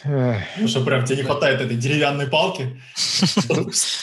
Потому 0.06 0.68
что 0.68 0.84
прям 0.84 1.04
тебе 1.04 1.18
не 1.18 1.22
хватает 1.22 1.60
этой 1.60 1.76
деревянной 1.76 2.26
палки, 2.26 2.80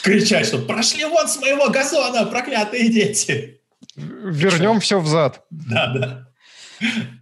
кричать, 0.02 0.46
что 0.46 0.58
прошли 0.58 1.04
вон 1.04 1.28
с 1.28 1.38
моего 1.38 1.70
газона, 1.70 2.26
проклятые 2.26 2.88
дети. 2.88 3.60
Вернем 3.96 4.80
все 4.80 5.00
взад. 5.00 5.42
Да, 5.50 5.86
да. 5.94 6.28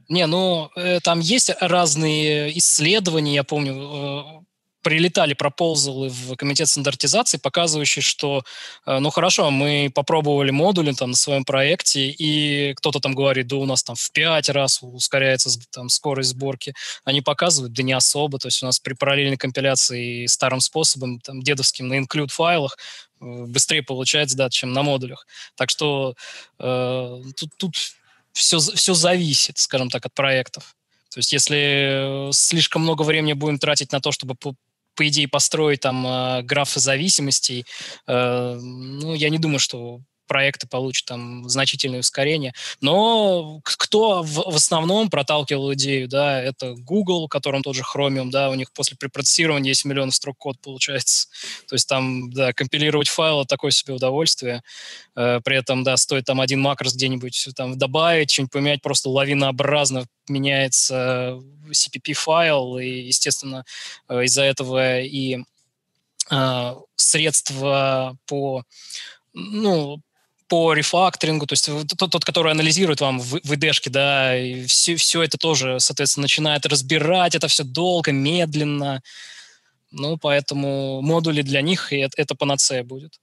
Не, 0.09 0.27
ну, 0.27 0.71
э, 0.77 1.01
там 1.01 1.21
есть 1.21 1.51
разные 1.61 2.57
исследования, 2.59 3.35
я 3.35 3.45
помню, 3.45 3.75
э, 3.75 4.42
прилетали 4.83 5.35
проползалы 5.35 6.09
в 6.09 6.37
комитет 6.37 6.69
стандартизации, 6.69 7.39
показывающие, 7.39 8.03
что, 8.03 8.45
э, 8.87 8.99
ну 8.99 9.11
хорошо, 9.11 9.51
мы 9.51 9.91
попробовали 9.95 10.51
модули 10.51 10.93
там 10.93 11.11
на 11.11 11.17
своем 11.17 11.45
проекте, 11.45 12.09
и 12.11 12.75
кто-то 12.75 13.01
там 13.01 13.15
говорит, 13.15 13.47
да 13.47 13.57
у 13.57 13.65
нас 13.65 13.83
там 13.83 13.97
в 13.97 14.11
пять 14.13 14.49
раз 14.49 14.81
ускоряется 14.83 15.51
там 15.71 15.89
скорость 15.89 16.31
сборки. 16.31 16.75
Они 17.05 17.21
показывают, 17.21 17.73
да 17.73 17.83
не 17.83 17.93
особо, 17.93 18.39
то 18.39 18.49
есть 18.49 18.63
у 18.63 18.67
нас 18.67 18.81
при 18.81 18.95
параллельной 18.95 19.37
компиляции 19.37 20.27
старым 20.27 20.61
способом, 20.61 21.21
там, 21.21 21.43
дедовским 21.43 21.89
на 21.89 21.99
include 21.99 22.29
файлах, 22.29 22.77
э, 23.21 23.25
быстрее 23.47 23.83
получается, 23.83 24.37
да, 24.37 24.51
чем 24.51 24.73
на 24.73 24.83
модулях. 24.83 25.27
Так 25.57 25.71
что 25.71 26.15
э, 26.59 27.23
тут, 27.37 27.51
тут 27.57 27.75
все, 28.33 28.59
все 28.59 28.95
зависит, 28.95 29.59
скажем 29.59 29.91
так, 29.91 30.05
от 30.07 30.15
проектов. 30.15 30.75
То 31.13 31.19
есть 31.19 31.33
если 31.33 32.29
э, 32.29 32.33
слишком 32.33 32.83
много 32.83 33.03
времени 33.03 33.35
будем 33.35 33.59
тратить 33.59 33.93
на 33.93 34.01
то, 34.01 34.13
чтобы 34.13 34.35
по, 34.95 35.07
идее 35.09 35.29
построить 35.29 35.81
там 35.81 36.07
э, 36.07 36.43
графы 36.43 36.81
зависимостей, 36.81 37.65
э, 38.07 38.59
ну, 38.61 39.15
я 39.15 39.31
не 39.31 39.39
думаю, 39.39 39.59
что 39.59 40.01
проекты 40.33 40.67
получат 40.67 41.05
там 41.05 41.47
значительное 41.47 42.01
ускорение. 42.01 42.55
Но 42.81 43.61
кто 43.65 44.23
в, 44.23 44.51
в 44.51 44.57
основном 44.57 45.11
проталкивал 45.11 45.75
идею, 45.75 46.09
да, 46.09 46.41
это 46.41 46.73
Google, 46.75 47.29
которым 47.29 47.63
тот 47.63 47.77
же 47.77 47.83
Chromium, 47.83 48.31
да, 48.31 48.49
у 48.49 48.55
них 48.55 48.73
после 48.73 48.97
препроцессирования 48.97 49.73
есть 49.73 49.85
миллион 49.85 50.11
строк 50.11 50.39
код 50.39 50.57
получается. 50.59 51.29
То 51.69 51.75
есть 51.75 51.87
там, 51.87 52.33
да, 52.33 52.55
компилировать 52.55 53.09
файлы 53.09 53.45
такое 53.45 53.73
себе 53.73 53.93
удовольствие. 53.93 54.63
Э, 55.15 55.41
при 55.45 55.59
этом, 55.59 55.85
да, 55.85 55.99
стоит 55.99 56.25
там 56.25 56.41
один 56.41 56.63
макрос 56.63 56.95
где-нибудь 56.95 57.49
там 57.55 57.77
добавить, 57.77 58.31
что-нибудь 58.31 58.53
поменять, 58.53 58.81
просто 58.81 59.11
лавинообразно 59.11 60.07
меняется 60.29 61.39
CPP-файл, 61.71 62.79
и, 62.79 62.89
естественно, 63.03 63.67
э, 64.09 64.25
из-за 64.25 64.45
этого 64.45 65.01
и 65.01 65.41
э, 66.31 66.75
средства 66.97 68.17
по 68.27 68.65
ну, 69.35 70.01
по 70.53 70.75
рефакторингу, 70.75 71.47
то 71.47 71.55
есть 71.55 71.71
тот, 71.97 72.11
тот 72.11 72.25
который 72.27 72.53
анализирует 72.53 73.01
вам 73.01 73.19
в, 73.19 73.41
в 73.43 73.53
id 73.53 73.89
да, 73.89 74.37
и 74.37 74.67
все, 74.67 74.97
все 74.97 75.23
это 75.23 75.39
тоже, 75.39 75.81
соответственно, 75.81 76.25
начинает 76.25 76.67
разбирать, 76.67 77.35
это 77.35 77.49
все 77.49 77.65
долго, 77.65 78.13
медленно. 78.13 79.03
Ну, 79.93 80.19
поэтому 80.19 81.01
модули 81.01 81.41
для 81.41 81.63
них, 81.63 81.95
и 81.95 82.01
это, 82.01 82.21
это 82.21 82.35
панацея 82.35 82.85
будет. 82.85 83.19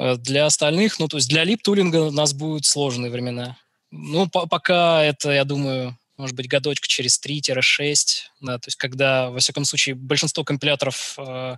Э, 0.00 0.16
для 0.16 0.46
остальных, 0.46 0.98
ну, 0.98 1.06
то 1.06 1.16
есть 1.16 1.28
для 1.28 1.44
лип-тулинга 1.44 2.08
у 2.08 2.10
нас 2.10 2.32
будут 2.32 2.64
сложные 2.64 3.12
времена. 3.12 3.56
Ну, 3.92 4.28
по 4.28 4.48
пока 4.48 5.04
это, 5.04 5.30
я 5.30 5.44
думаю, 5.44 5.96
может 6.16 6.34
быть, 6.34 6.48
годочка 6.48 6.88
через 6.88 7.20
3-6, 7.24 8.32
да, 8.40 8.58
то 8.58 8.66
есть 8.66 8.76
когда, 8.76 9.30
во 9.30 9.38
всяком 9.38 9.64
случае, 9.64 9.94
большинство 9.94 10.42
компиляторов 10.42 11.14
э, 11.18 11.56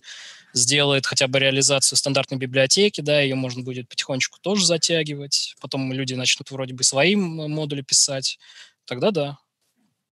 сделает 0.52 1.06
хотя 1.06 1.28
бы 1.28 1.38
реализацию 1.38 1.96
стандартной 1.96 2.38
библиотеки, 2.38 3.00
да, 3.00 3.20
ее 3.20 3.34
можно 3.34 3.62
будет 3.62 3.88
потихонечку 3.88 4.38
тоже 4.40 4.66
затягивать, 4.66 5.54
потом 5.60 5.92
люди 5.92 6.14
начнут 6.14 6.50
вроде 6.50 6.74
бы 6.74 6.84
свои 6.84 7.16
модули 7.16 7.82
писать, 7.82 8.38
тогда 8.84 9.10
да. 9.10 9.38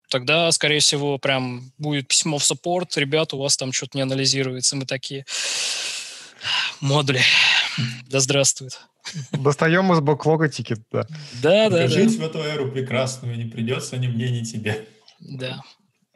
Тогда, 0.09 0.51
скорее 0.51 0.79
всего, 0.79 1.17
прям 1.17 1.71
будет 1.79 2.07
письмо 2.07 2.37
в 2.37 2.43
саппорт, 2.43 2.95
ребята, 2.95 3.35
у 3.35 3.39
вас 3.39 3.57
там 3.57 3.73
что-то 3.73 3.97
не 3.97 4.03
анализируется, 4.03 4.75
мы 4.75 4.85
такие, 4.85 5.25
модули, 6.79 7.21
да 8.07 8.19
здравствуют. 8.19 8.79
Достаем 9.31 9.91
из 9.93 9.99
бэклога 9.99 10.49
тикет, 10.49 10.79
да. 10.91 11.07
Да, 11.41 11.69
да, 11.69 11.87
Жить 11.87 12.17
в 12.17 12.23
эту 12.23 12.39
эру 12.39 12.71
прекрасную 12.71 13.37
не 13.37 13.45
придется 13.45 13.97
ни 13.97 14.07
мне, 14.07 14.29
ни 14.29 14.43
тебе. 14.43 14.87
Да. 15.19 15.61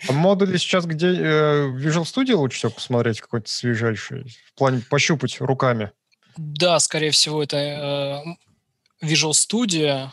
А 0.07 0.12
модули 0.12 0.57
сейчас 0.57 0.85
где? 0.85 1.07
Э, 1.07 1.67
Visual 1.69 2.03
Studio 2.03 2.35
лучше 2.35 2.59
всего 2.59 2.71
посмотреть 2.71 3.19
какой-то 3.21 3.49
свежайший? 3.49 4.35
В 4.53 4.57
плане 4.57 4.81
пощупать 4.89 5.39
руками? 5.41 5.91
Да, 6.38 6.79
скорее 6.79 7.12
всего, 7.12 7.43
это 7.43 7.57
э, 7.57 9.05
Visual 9.05 9.31
Studio 9.31 10.09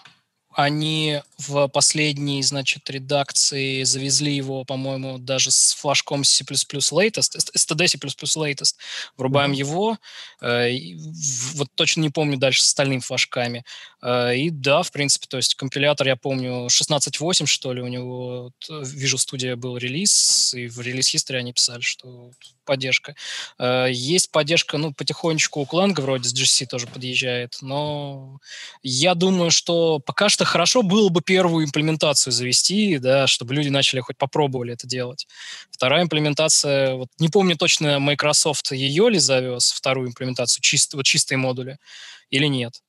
они 0.57 1.21
в 1.39 1.69
последней, 1.69 2.43
значит, 2.43 2.89
редакции 2.89 3.83
завезли 3.83 4.35
его, 4.35 4.65
по-моему, 4.65 5.19
даже 5.19 5.51
с 5.51 5.75
флажком 5.75 6.25
C++ 6.25 6.45
latest, 6.45 7.37
std 7.55 7.87
C++ 7.87 7.99
latest. 7.99 8.77
Врубаем 9.17 9.53
mm-hmm. 9.53 9.57
его. 9.57 9.99
Э, 10.41 10.71
вот 11.55 11.69
точно 11.75 12.01
не 12.03 12.11
помню 12.11 12.39
дальше 12.39 12.63
с 12.63 12.67
остальными 12.67 13.01
флажками. 13.01 13.65
Э, 14.03 14.35
и 14.35 14.51
да, 14.51 14.83
в 14.83 14.91
принципе, 14.93 15.27
то 15.29 15.37
есть 15.37 15.55
компилятор, 15.55 16.07
я 16.07 16.17
помню, 16.17 16.67
16.8, 16.67 17.47
что 17.47 17.73
ли, 17.73 17.83
у 17.83 17.89
него 17.89 18.53
Visual 18.71 19.17
Studio 19.17 19.57
был 19.57 19.77
релиз, 19.77 20.55
и 20.55 20.69
в 20.69 20.81
релиз 20.81 21.15
history 21.15 21.37
они 21.37 21.53
писали, 21.53 21.83
что 21.83 22.31
поддержка. 22.65 23.15
Э, 23.59 23.89
есть 23.91 24.31
поддержка, 24.31 24.79
ну, 24.79 24.95
потихонечку 24.95 25.61
у 25.61 25.65
Clang 25.65 26.01
вроде 26.01 26.29
с 26.29 26.35
GC 26.35 26.67
тоже 26.67 26.87
подъезжает, 26.87 27.59
но 27.61 28.39
я 28.83 29.15
думаю, 29.15 29.51
что 29.51 29.99
пока 29.99 30.29
что 30.29 30.45
хорошо 30.45 30.83
было 30.83 31.09
бы 31.11 31.21
первую 31.27 31.67
имплементацию 31.67 32.33
завести, 32.33 32.99
да, 32.99 33.27
чтобы 33.27 33.53
люди 33.53 33.69
начали 33.69 34.01
хоть 34.01 34.17
попробовали 34.17 34.73
это 34.73 34.87
делать. 34.87 35.27
Вторая 35.71 36.05
имплементация, 36.05 36.95
вот 36.95 37.09
не 37.19 37.29
помню 37.29 37.57
точно, 37.57 37.99
Microsoft 37.99 38.73
ее 38.73 39.11
ли 39.11 39.19
завез, 39.19 39.73
вторую 39.73 40.09
имплементацию, 40.09 40.63
чист, 40.63 40.95
вот 40.95 41.05
чистые 41.05 41.37
модули, 41.37 41.79
или 42.31 42.47
нет. 42.47 42.81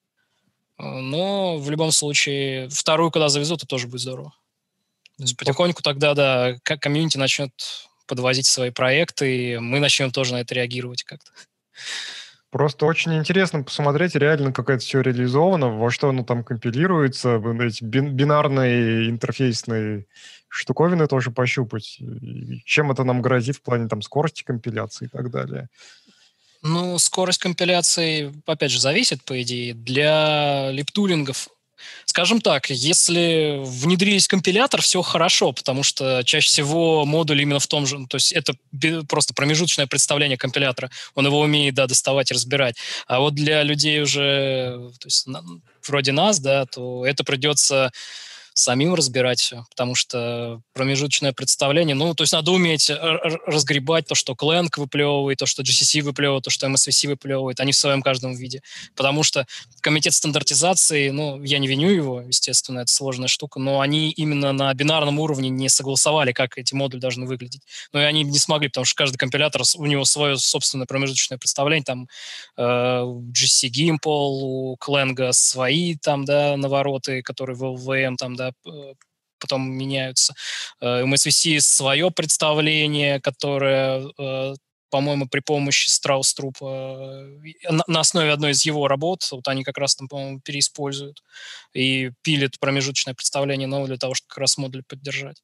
Э, 0.78 0.84
но 0.84 1.58
в 1.58 1.70
любом 1.70 1.92
случае, 1.92 2.70
вторую, 2.70 3.12
когда 3.12 3.28
завезут, 3.28 3.60
это 3.60 3.68
тоже 3.68 3.88
будет 3.88 4.02
здорово. 4.02 4.34
То 5.18 5.24
есть 5.24 5.36
потихоньку 5.36 5.82
тогда, 5.82 6.14
да, 6.14 6.56
как 6.64 6.80
комьюнити 6.80 7.18
начнет 7.18 7.52
подвозить 8.06 8.46
свои 8.46 8.70
проекты, 8.70 9.54
и 9.54 9.58
мы 9.58 9.80
начнем 9.80 10.12
тоже 10.12 10.34
на 10.34 10.42
это 10.42 10.54
реагировать 10.54 11.04
как-то. 11.04 11.32
Просто 12.50 12.86
очень 12.86 13.18
интересно 13.18 13.64
посмотреть 13.64 14.16
реально, 14.16 14.54
как 14.54 14.70
это 14.70 14.80
все 14.80 15.02
реализовано, 15.02 15.78
во 15.78 15.92
что 15.92 16.10
оно 16.10 16.24
там 16.24 16.46
компилируется, 16.46 17.42
эти 17.62 17.84
бинарные 17.84 19.10
интерфейсные 19.10 20.06
штуковины 20.48 21.08
тоже 21.08 21.32
пощупать, 21.32 22.00
чем 22.64 22.92
это 22.92 23.04
нам 23.04 23.22
грозит 23.22 23.58
в 23.58 23.62
плане 23.62 23.90
там 23.90 24.02
скорости 24.02 24.44
компиляции 24.44 25.06
и 25.06 25.10
так 25.10 25.30
далее. 25.30 25.68
Ну, 26.64 26.98
скорость 27.00 27.40
компиляции, 27.40 28.34
опять 28.46 28.72
же, 28.72 28.80
зависит, 28.80 29.24
по 29.24 29.42
идее. 29.42 29.74
Для 29.74 30.72
липтулингов 30.72 31.50
Скажем 32.06 32.42
так, 32.42 32.70
если 32.70 33.58
внедрились 33.60 34.28
компилятор, 34.28 34.82
все 34.82 35.02
хорошо, 35.02 35.52
потому 35.52 35.84
что 35.84 36.24
чаще 36.24 36.48
всего 36.48 37.06
модуль 37.06 37.42
именно 37.42 37.60
в 37.60 37.68
том 37.68 37.86
же, 37.86 38.06
то 38.08 38.18
есть 38.18 38.32
это 38.32 38.54
просто 39.08 39.34
промежуточное 39.34 39.88
представление 39.88 40.38
компилятора, 40.38 40.90
он 41.16 41.26
его 41.26 41.40
умеет, 41.40 41.76
да, 41.76 41.88
доставать 41.88 42.32
и 42.32 42.34
разбирать. 42.34 42.76
А 43.08 43.20
вот 43.20 43.36
для 43.36 43.64
людей 43.64 44.02
уже, 44.02 44.92
то 45.00 45.08
есть, 45.08 45.28
вроде 45.88 46.12
нас, 46.12 46.40
да, 46.40 46.66
то 46.66 47.06
это 47.06 47.24
придется 47.24 47.92
самим 48.58 48.96
разбирать 48.96 49.40
все, 49.40 49.66
потому 49.70 49.94
что 49.94 50.62
промежуточное 50.74 51.32
представление, 51.32 51.96
ну, 51.96 52.16
то 52.16 52.24
есть 52.24 52.34
надо 52.34 52.52
уметь 52.52 52.90
разгребать 52.90 54.08
то, 54.08 54.16
что 54.16 54.34
Clang 54.34 54.70
выплевывает, 54.78 55.38
то, 55.38 55.46
что 55.46 55.62
GCC 55.62 56.02
выплевывает, 56.02 56.44
то, 56.44 56.50
что 56.50 56.66
MSVC 56.66 57.10
выплевывает, 57.10 57.60
они 57.60 57.72
в 57.72 57.76
своем 57.76 58.02
каждом 58.02 58.34
виде. 58.36 58.64
Потому 58.96 59.22
что 59.22 59.46
комитет 59.82 60.14
стандартизации, 60.14 61.10
ну, 61.10 61.44
я 61.44 61.60
не 61.60 61.68
виню 61.68 61.90
его, 61.90 62.22
естественно, 62.22 62.80
это 62.80 62.92
сложная 62.92 63.28
штука, 63.28 63.60
но 63.60 63.80
они 63.80 64.10
именно 64.10 64.54
на 64.54 64.74
бинарном 64.74 65.20
уровне 65.20 65.50
не 65.50 65.70
согласовали, 65.70 66.32
как 66.32 66.58
эти 66.58 66.74
модули 66.74 67.00
должны 67.00 67.28
выглядеть. 67.28 67.62
Но 67.94 68.02
и 68.02 68.06
они 68.06 68.24
не 68.24 68.40
смогли, 68.40 68.70
потому 68.70 68.86
что 68.86 68.96
каждый 68.96 69.18
компилятор, 69.18 69.62
у 69.76 69.86
него 69.86 70.04
свое 70.04 70.36
собственное 70.38 70.88
промежуточное 70.88 71.38
представление, 71.38 71.84
там 71.84 72.08
э, 72.58 72.64
GC 72.64 73.70
Gimple, 73.70 74.00
у 74.06 74.78
Clang 74.78 75.32
свои 75.32 75.96
там, 75.96 76.26
да, 76.26 76.58
навороты, 76.58 77.22
которые 77.22 77.56
в 77.56 77.64
LVM 77.64 78.16
там, 78.16 78.36
да, 78.36 78.47
Э, 78.66 78.94
потом 79.40 79.70
меняются. 79.70 80.34
Э, 80.82 81.04
у 81.04 81.08
MSVC 81.08 81.60
свое 81.60 82.12
представление, 82.12 83.20
которое 83.22 84.08
э, 84.18 84.56
по-моему, 84.90 85.28
при 85.28 85.42
помощи 85.42 85.90
Страус-трупа 85.90 87.28
на 87.88 88.00
основе 88.00 88.32
одной 88.32 88.52
из 88.52 88.66
его 88.66 88.88
работ, 88.88 89.28
вот 89.32 89.48
они 89.48 89.64
как 89.64 89.78
раз 89.78 89.96
там, 89.96 90.08
по-моему, 90.08 90.40
переиспользуют 90.40 91.24
и 91.74 92.12
пилят 92.22 92.60
промежуточное 92.60 93.14
представление 93.14 93.68
новое 93.68 93.88
для 93.88 93.98
того, 93.98 94.14
чтобы 94.14 94.30
как 94.30 94.38
раз 94.38 94.58
модуль 94.58 94.84
поддержать. 94.88 95.44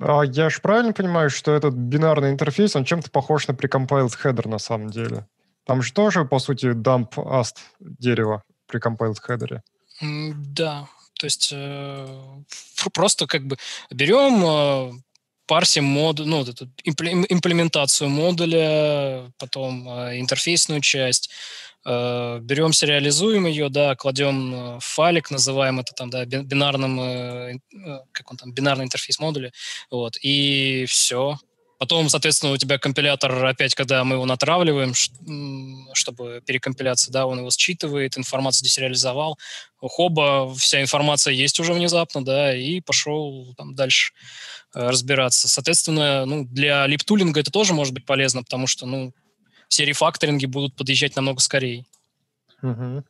А 0.00 0.22
я 0.24 0.50
же 0.50 0.60
правильно 0.60 0.92
понимаю, 0.92 1.30
что 1.30 1.54
этот 1.54 1.74
бинарный 1.74 2.30
интерфейс, 2.30 2.74
он 2.74 2.84
чем-то 2.84 3.10
похож 3.10 3.46
на 3.46 3.52
precompiled 3.52 4.12
header 4.22 4.48
на 4.48 4.58
самом 4.58 4.90
деле? 4.90 5.26
Там 5.64 5.80
же 5.80 5.92
тоже, 5.92 6.24
по 6.24 6.40
сути, 6.40 6.66
dump 6.66 7.14
ast 7.14 7.56
дерево 7.78 8.42
при 8.66 8.80
compiled 8.80 9.16
header. 9.26 9.60
Да, 10.00 10.88
то 11.18 11.26
есть 11.26 11.50
э, 11.52 12.42
просто 12.92 13.26
как 13.26 13.46
бы 13.46 13.56
берем, 13.90 14.44
э, 14.44 14.92
парсим 15.46 15.84
мод, 15.84 16.20
ну, 16.20 16.38
вот 16.38 16.48
эту 16.48 16.70
имплементацию 16.84 18.08
модуля, 18.08 19.30
потом 19.38 19.88
э, 19.88 20.20
интерфейсную 20.20 20.80
часть, 20.80 21.30
берем, 21.86 22.72
сериализуем 22.72 23.44
ее, 23.44 23.68
да, 23.68 23.94
кладем 23.94 24.78
файлик, 24.80 25.30
называем 25.30 25.80
это 25.80 25.92
там, 25.92 26.08
да, 26.08 26.24
бинарным, 26.24 27.60
как 28.10 28.30
он 28.30 28.38
там, 28.38 28.54
бинарный 28.54 28.86
интерфейс 28.86 29.18
модуля, 29.18 29.52
вот, 29.90 30.16
и 30.22 30.86
все. 30.88 31.36
Потом, 31.78 32.08
соответственно, 32.08 32.52
у 32.52 32.56
тебя 32.56 32.78
компилятор 32.78 33.44
опять, 33.44 33.74
когда 33.74 34.04
мы 34.04 34.16
его 34.16 34.26
натравливаем, 34.26 34.94
чтобы 35.92 36.42
перекомпиляция, 36.46 37.12
да, 37.12 37.26
он 37.26 37.38
его 37.38 37.50
считывает, 37.50 38.16
информацию 38.16 38.66
десериализовал. 38.66 39.38
У 39.80 39.88
Хоба 39.88 40.54
вся 40.54 40.80
информация 40.80 41.32
есть 41.32 41.58
уже 41.60 41.72
внезапно, 41.72 42.24
да, 42.24 42.56
и 42.56 42.80
пошел 42.80 43.54
там 43.56 43.74
дальше 43.74 44.12
э, 44.74 44.88
разбираться. 44.88 45.48
Соответственно, 45.48 46.24
ну, 46.26 46.44
для 46.44 46.86
липтулинга 46.86 47.40
это 47.40 47.50
тоже 47.50 47.74
может 47.74 47.92
быть 47.92 48.06
полезно, 48.06 48.42
потому 48.42 48.66
что, 48.66 48.86
ну, 48.86 49.12
все 49.68 49.84
рефакторинги 49.84 50.46
будут 50.46 50.76
подъезжать 50.76 51.16
намного 51.16 51.40
скорее. 51.40 51.84
Угу. 52.62 53.04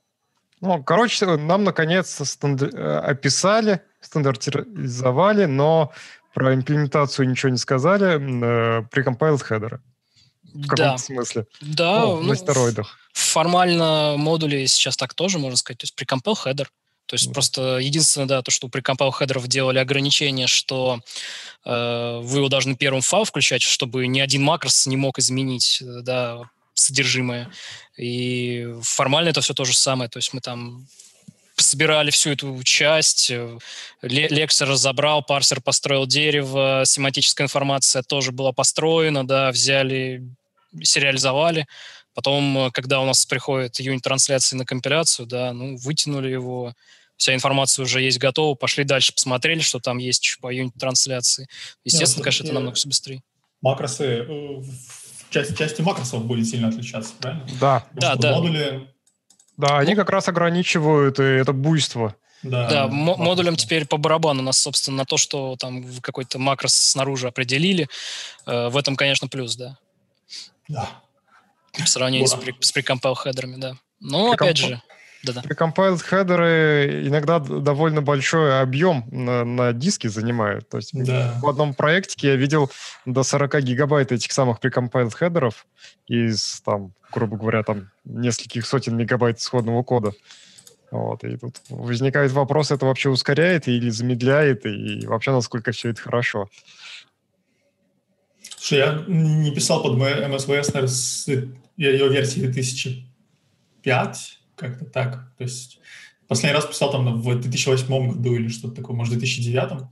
Ну, 0.61 0.83
короче, 0.83 1.27
нам 1.27 1.65
наконец 1.65 2.27
стандар... 2.27 2.71
Э, 2.75 2.99
описали, 3.01 3.83
стандартизовали, 4.01 5.45
но 5.45 5.93
про 6.35 6.55
имплементацию 6.55 7.29
ничего 7.29 7.51
не 7.51 7.59
сказали, 7.59 8.19
э, 8.19 8.83
precompiled 8.91 9.43
header 9.43 9.71
ы. 9.71 9.81
В 10.43 10.63
каком-то 10.63 10.77
да. 10.77 10.99
смысле. 10.99 11.47
Да. 11.61 12.01
Ну, 12.01 12.21
ну, 12.21 12.29
на 12.29 12.37
стероидах. 12.37 12.99
Формально 13.13 14.15
модули 14.17 14.67
сейчас 14.67 14.97
так 14.97 15.15
тоже 15.15 15.39
можно 15.39 15.57
сказать. 15.57 15.79
То 15.79 15.85
есть 15.85 15.95
precompiled 15.97 16.37
header. 16.37 16.71
То 17.07 17.15
есть 17.15 17.29
mm 17.29 17.33
просто 17.35 17.79
единственное, 17.79 18.27
да, 18.27 18.43
то, 18.43 18.51
что 18.51 18.67
у 18.67 18.71
precompiled 18.71 19.11
header 19.11 19.38
ов 19.38 19.47
делали 19.47 19.79
ограничение, 19.79 20.47
что 20.47 21.01
э, 21.65 22.21
вы 22.23 22.39
его 22.39 22.49
должны 22.49 22.77
первым 22.77 23.03
файл 23.03 23.25
включать, 23.25 23.63
чтобы 23.63 24.07
ни 24.07 24.21
один 24.21 24.43
макрос 24.43 24.87
не 24.87 24.97
мог 24.97 25.19
изменить, 25.19 25.83
э, 25.83 26.01
да, 26.03 26.41
содержимое. 26.75 27.51
И 27.97 28.75
формально 28.83 29.31
это 29.31 29.41
все 29.41 29.55
то 29.55 29.65
же 29.65 29.75
самое. 29.77 30.09
То 30.09 30.19
есть 30.19 30.33
мы 30.33 30.41
там 30.41 30.87
собирали 31.57 32.11
всю 32.11 32.31
эту 32.31 32.61
часть, 32.65 33.31
э, 33.31 33.59
лексер 34.03 34.69
разобрал, 34.69 35.23
парсер 35.23 35.61
построил 35.61 36.07
дерево, 36.07 36.83
семантическая 36.85 37.47
информация 37.47 38.03
тоже 38.03 38.33
была 38.33 38.53
построена, 38.53 39.27
да, 39.27 39.51
взяли, 39.51 40.23
сериализовали. 40.83 41.67
Потом, 42.15 42.59
э, 42.59 42.71
когда 42.73 43.01
у 43.01 43.07
нас 43.07 43.25
приходит 43.27 43.79
юнит 43.81 44.03
трансляции 44.03 44.57
на 44.57 44.65
компиляцию, 44.65 45.27
да, 45.27 45.53
ну, 45.53 45.77
вытянули 45.77 46.29
его, 46.31 46.75
вся 47.17 47.35
информация 47.35 47.85
уже 47.85 48.01
есть 48.03 48.19
готова, 48.19 48.55
пошли 48.55 48.85
дальше, 48.85 49.15
посмотрели, 49.15 49.61
что 49.61 49.79
там 49.79 49.99
есть 49.99 50.25
еще 50.25 50.39
по 50.41 50.53
юнит 50.53 50.75
трансляции. 50.79 51.49
Естественно, 51.85 52.21
Нет, 52.21 52.25
конечно, 52.25 52.45
это 52.45 52.55
намного 52.55 52.77
все 52.77 52.89
быстрее. 52.89 53.23
Макросы, 53.63 54.27
э, 54.29 54.63
часть, 55.31 55.57
части 55.57 55.83
макросов 55.83 56.25
будет 56.25 56.49
сильно 56.49 56.69
отличаться, 56.69 57.15
правильно? 57.19 57.47
Да. 57.61 57.87
Потому 57.95 58.17
да, 58.21 58.29
да. 58.29 58.37
Модули 58.41 58.94
да, 59.57 59.79
они 59.79 59.95
как 59.95 60.11
раз 60.11 60.29
ограничивают 60.29 61.19
это 61.19 61.53
буйство. 61.53 62.15
Да, 62.43 62.69
да 62.69 62.89
модулям 62.89 63.57
теперь 63.57 63.87
по 63.87 63.97
барабану 63.97 64.43
у 64.43 64.45
нас, 64.45 64.59
собственно, 64.59 64.99
на 64.99 65.05
то, 65.07 65.17
что 65.17 65.57
там 65.57 65.85
какой-то 66.03 66.39
макрос 66.39 66.75
снаружи 66.75 67.27
определили. 67.27 67.89
Э, 68.47 68.69
в 68.69 68.77
этом, 68.77 68.97
конечно, 68.97 69.29
плюс, 69.29 69.57
да. 69.57 69.79
Да. 70.69 70.91
В 71.73 71.89
сравнении 71.89 72.27
с, 72.27 72.35
при, 72.35 72.55
с 72.61 72.71
precompiled 72.71 73.15
header 73.15 73.40
ами, 73.40 73.57
да. 73.57 73.77
Но, 74.01 74.31
Precomp... 74.31 74.43
опять 74.43 74.57
же, 74.59 74.83
да-да. 75.25 75.43
Precompiled 75.43 76.03
header 76.03 76.89
ы 76.89 77.03
иногда 77.07 77.39
довольно 77.39 78.03
большой 78.03 78.61
объем 78.61 79.05
на, 79.11 79.45
на 79.45 79.73
диске 79.73 80.09
занимают. 80.09 80.69
То 80.69 80.79
есть 80.79 80.91
да. 80.93 81.39
в 81.41 81.49
одном 81.49 81.75
проекте 81.75 82.29
я 82.29 82.37
видел 82.37 82.71
до 83.05 83.23
40 83.23 83.61
гигабайт 83.63 84.13
этих 84.13 84.33
самых 84.33 84.61
прикомпайлд 84.61 85.15
хедеров 85.15 85.67
из, 86.07 86.61
там, 86.65 86.93
грубо 87.13 87.37
говоря, 87.37 87.63
там 87.63 87.91
нескольких 88.05 88.67
сотен 88.67 88.97
мегабайт 88.97 89.39
исходного 89.39 89.83
кода. 89.83 90.13
Вот, 90.91 91.25
и 91.25 91.37
тут 91.37 91.57
возникает 91.71 92.31
вопрос, 92.33 92.71
это 92.71 92.87
вообще 92.87 93.09
ускоряет 93.09 93.67
или 93.67 93.91
замедляет, 93.91 94.65
и 94.65 95.05
вообще 95.07 95.33
насколько 95.33 95.73
все 95.73 95.91
это 95.91 96.01
хорошо. 96.01 96.49
Слушай, 98.57 98.79
я 98.79 99.05
не 99.09 99.51
писал 99.53 99.83
под 99.83 99.95
MSVS, 99.95 100.71
наверное, 100.73 101.49
ее 101.77 102.09
версии 102.09 102.41
2005, 102.41 104.39
как-то 104.57 104.85
так. 104.85 105.33
То 105.37 105.45
есть 105.45 105.81
последний 106.29 106.55
раз 106.55 106.67
писал 106.67 106.91
там 106.91 107.21
в 107.21 107.41
2008 107.41 108.13
году 108.13 108.35
или 108.35 108.49
что-то 108.49 108.77
такое, 108.77 108.97
может, 108.97 109.15
в 109.15 109.19
2009. 109.19 109.83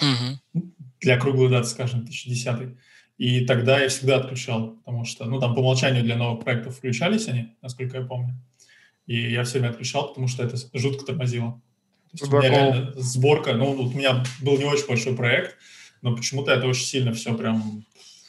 Угу. 0.00 0.64
Для 1.00 1.18
круглой 1.18 1.50
даты, 1.50 1.68
скажем, 1.68 2.04
2010. 2.04 2.76
И 3.18 3.44
тогда 3.44 3.80
я 3.80 3.88
всегда 3.88 4.16
отключал, 4.16 4.70
потому 4.76 5.04
что, 5.04 5.24
ну, 5.26 5.38
там 5.38 5.54
по 5.54 5.60
умолчанию 5.60 6.02
для 6.02 6.16
новых 6.16 6.44
проектов 6.44 6.76
включались 6.76 7.28
они, 7.28 7.54
насколько 7.62 7.98
я 7.98 8.04
помню. 8.04 8.34
И 9.06 9.32
я 9.32 9.44
все 9.44 9.58
время 9.58 9.70
отключал, 9.70 10.08
потому 10.08 10.28
что 10.28 10.42
это 10.42 10.56
жутко 10.78 11.04
тормозило. 11.04 11.60
То 12.12 12.24
есть 12.24 12.32
у 12.32 12.38
меня 12.38 12.50
реально 12.50 12.92
сборка, 12.96 13.54
ну, 13.54 13.74
вот 13.74 13.94
у 13.94 13.98
меня 13.98 14.22
был 14.40 14.58
не 14.58 14.64
очень 14.64 14.86
большой 14.86 15.14
проект, 15.14 15.56
но 16.02 16.14
почему-то 16.14 16.52
это 16.52 16.66
очень 16.66 16.84
сильно 16.84 17.12
все 17.12 17.34
прям 17.34 17.84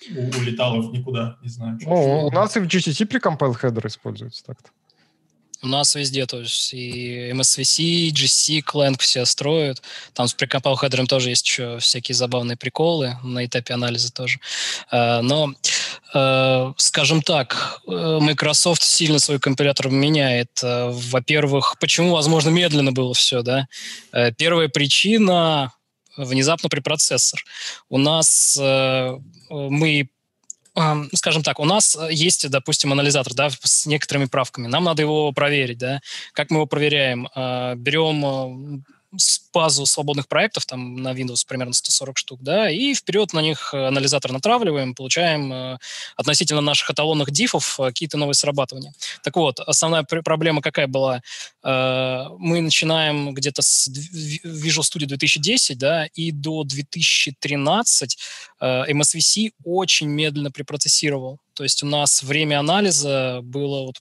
улетало 0.10 0.82
в 0.82 0.92
никуда, 0.92 1.38
не 1.42 1.50
знаю. 1.50 1.80
Ну, 1.82 2.28
у 2.28 2.32
нас 2.32 2.56
и 2.58 2.60
в 2.60 2.64
GTT 2.64 3.06
прикомпайл 3.06 3.54
хедер 3.54 3.88
используется 3.88 4.44
так-то. 4.46 4.70
У 5.64 5.68
нас 5.68 5.96
везде, 5.96 6.26
то 6.26 6.42
есть 6.42 6.74
и 6.74 7.32
MSVC, 7.32 8.10
GC, 8.10 8.64
Clang 8.64 9.00
все 9.00 9.24
строят. 9.24 9.82
Там 10.14 10.28
с 10.28 10.34
прикомпал 10.34 10.76
хедером 10.76 11.08
тоже 11.08 11.30
есть 11.30 11.48
еще 11.48 11.80
всякие 11.80 12.16
забавные 12.16 12.58
приколы 12.58 13.18
на 13.24 13.46
этапе 13.46 13.74
анализа 13.74 14.12
тоже. 14.12 14.40
А, 14.92 15.22
но, 15.22 15.54
а, 16.14 16.74
скажем 16.76 17.22
так, 17.22 17.82
э, 17.88 18.20
Microsoft 18.20 18.84
сильно 18.84 19.20
свой 19.20 19.40
компилятор 19.40 19.90
меняет. 19.90 20.52
А, 20.62 20.92
во-первых, 20.92 21.78
почему, 21.80 22.12
возможно, 22.12 22.50
медленно 22.50 22.92
было 22.92 23.14
все, 23.14 23.42
да? 23.42 23.68
Э, 24.12 24.34
первая 24.34 24.68
причина 24.68 25.72
внезапно 26.18 26.68
препроцессор. 26.68 27.42
У 27.88 27.98
нас 27.98 28.58
э, 28.62 29.18
мы 29.50 30.10
скажем 31.14 31.44
так, 31.44 31.60
у 31.60 31.66
нас 31.66 31.96
э, 31.96 32.10
есть, 32.12 32.50
допустим, 32.50 32.92
анализатор, 32.92 33.34
да, 33.34 33.50
с 33.50 33.86
некоторыми 33.86 34.26
правками. 34.26 34.68
Нам 34.68 34.84
надо 34.84 35.04
его 35.04 35.32
проверить, 35.32 35.78
да. 35.78 36.02
Как 36.34 36.50
мы 36.50 36.58
его 36.58 36.66
проверяем? 36.66 37.28
А, 37.36 37.76
берем 37.76 38.26
э, 38.26 38.82
базу 39.54 39.86
свободных 39.86 40.28
проектов, 40.28 40.66
там 40.66 40.96
на 40.96 41.14
Windows 41.14 41.46
примерно 41.48 41.74
140 41.74 42.18
штук, 42.18 42.40
да, 42.42 42.70
и 42.70 42.94
вперед 42.94 43.34
на 43.34 43.42
них 43.42 43.74
э, 43.74 43.88
анализатор 43.88 44.32
натравливаем, 44.32 44.96
получаем 44.96 45.54
э, 45.54 45.78
относительно 46.16 46.62
наших 46.62 46.90
эталонных 46.90 47.32
дифов 47.32 47.80
э, 47.80 47.86
какие-то 47.86 48.18
новые 48.18 48.36
срабатывания. 48.36 48.94
Так 49.24 49.36
вот, 49.36 49.60
основная 49.60 50.04
пр- 50.04 50.24
проблема 50.24 50.62
какая 50.62 50.88
была? 50.88 51.22
Э, 51.64 52.26
мы 52.40 52.62
начинаем 52.62 53.34
где-то 53.34 53.62
с 53.62 53.90
Visual 54.44 54.82
Studio 54.82 55.06
2010, 55.06 55.78
да, 55.78 56.06
и 56.06 56.32
до 56.32 56.64
2013 56.64 58.18
э, 58.60 58.92
MSVC 58.92 59.52
очень 59.64 60.08
медленно 60.08 60.52
препроцессировал. 60.52 61.40
То 61.54 61.64
есть 61.64 61.84
у 61.84 61.86
нас 61.86 62.24
время 62.24 62.60
анализа 62.60 63.42
было 63.44 63.84
вот 63.84 63.98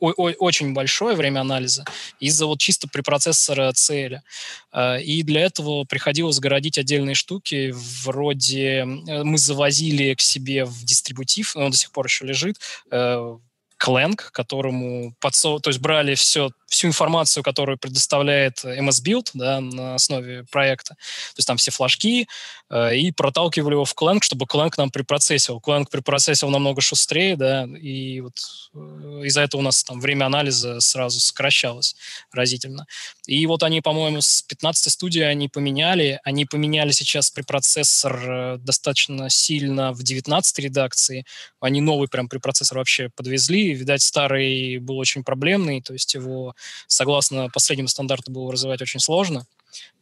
очень 0.00 0.72
большое 0.72 1.16
время 1.16 1.40
анализа 1.40 1.84
из-за 2.20 2.46
вот 2.46 2.58
чисто 2.58 2.88
препроцессора 2.88 3.72
цели. 3.72 4.22
А, 4.70 4.96
и 4.96 5.22
для 5.22 5.42
этого 5.42 5.84
приходилось 5.84 6.38
городить 6.38 6.78
отдельные 6.78 7.14
штуки, 7.14 7.72
вроде 8.04 8.84
мы 8.84 9.38
завозили 9.38 10.14
к 10.14 10.20
себе 10.20 10.64
в 10.64 10.84
дистрибутив, 10.84 11.56
он 11.56 11.70
до 11.70 11.76
сих 11.76 11.90
пор 11.90 12.06
еще 12.06 12.24
лежит, 12.26 12.56
э, 12.90 13.38
Clang, 13.84 14.16
которому 14.32 15.14
подсо... 15.20 15.58
то 15.58 15.68
есть 15.68 15.80
брали 15.80 16.14
все, 16.14 16.50
всю 16.66 16.88
информацию, 16.88 17.42
которую 17.42 17.78
предоставляет 17.78 18.64
MS 18.64 19.02
Build 19.04 19.30
да, 19.34 19.60
на 19.60 19.94
основе 19.94 20.44
проекта, 20.50 20.94
то 20.94 21.38
есть 21.38 21.46
там 21.46 21.56
все 21.56 21.70
флажки, 21.70 22.26
э, 22.70 22.96
и 22.96 23.12
проталкивали 23.12 23.74
его 23.74 23.84
в 23.84 23.94
Clang, 23.94 24.22
чтобы 24.22 24.46
Clang 24.46 24.72
нам 24.78 24.90
припроцессил. 24.90 25.60
Clang 25.64 25.84
припроцессил 25.90 26.48
намного 26.48 26.80
шустрее, 26.80 27.36
да, 27.36 27.64
и 27.64 28.20
вот 28.20 28.32
э, 28.74 28.78
из-за 29.26 29.42
этого 29.42 29.60
у 29.60 29.64
нас 29.64 29.84
там 29.84 30.00
время 30.00 30.24
анализа 30.24 30.80
сразу 30.80 31.20
сокращалось 31.20 31.94
разительно. 32.32 32.86
И 33.26 33.44
вот 33.46 33.62
они, 33.62 33.82
по-моему, 33.82 34.20
с 34.20 34.42
15 34.42 34.92
студии 34.92 35.22
они 35.22 35.48
поменяли, 35.48 36.20
они 36.24 36.46
поменяли 36.46 36.92
сейчас 36.92 37.30
препроцессор 37.30 38.30
э, 38.30 38.58
достаточно 38.58 39.28
сильно 39.28 39.92
в 39.92 40.02
19 40.02 40.58
редакции, 40.58 41.26
они 41.60 41.80
новый 41.80 42.08
прям 42.08 42.28
препроцессор 42.28 42.78
вообще 42.78 43.10
подвезли, 43.14 43.73
видать, 43.74 44.02
старый 44.02 44.78
был 44.78 44.98
очень 44.98 45.24
проблемный, 45.24 45.80
то 45.80 45.92
есть 45.92 46.14
его, 46.14 46.54
согласно 46.86 47.48
последнему 47.50 47.88
стандарту, 47.88 48.30
было 48.30 48.52
развивать 48.52 48.82
очень 48.82 49.00
сложно, 49.00 49.46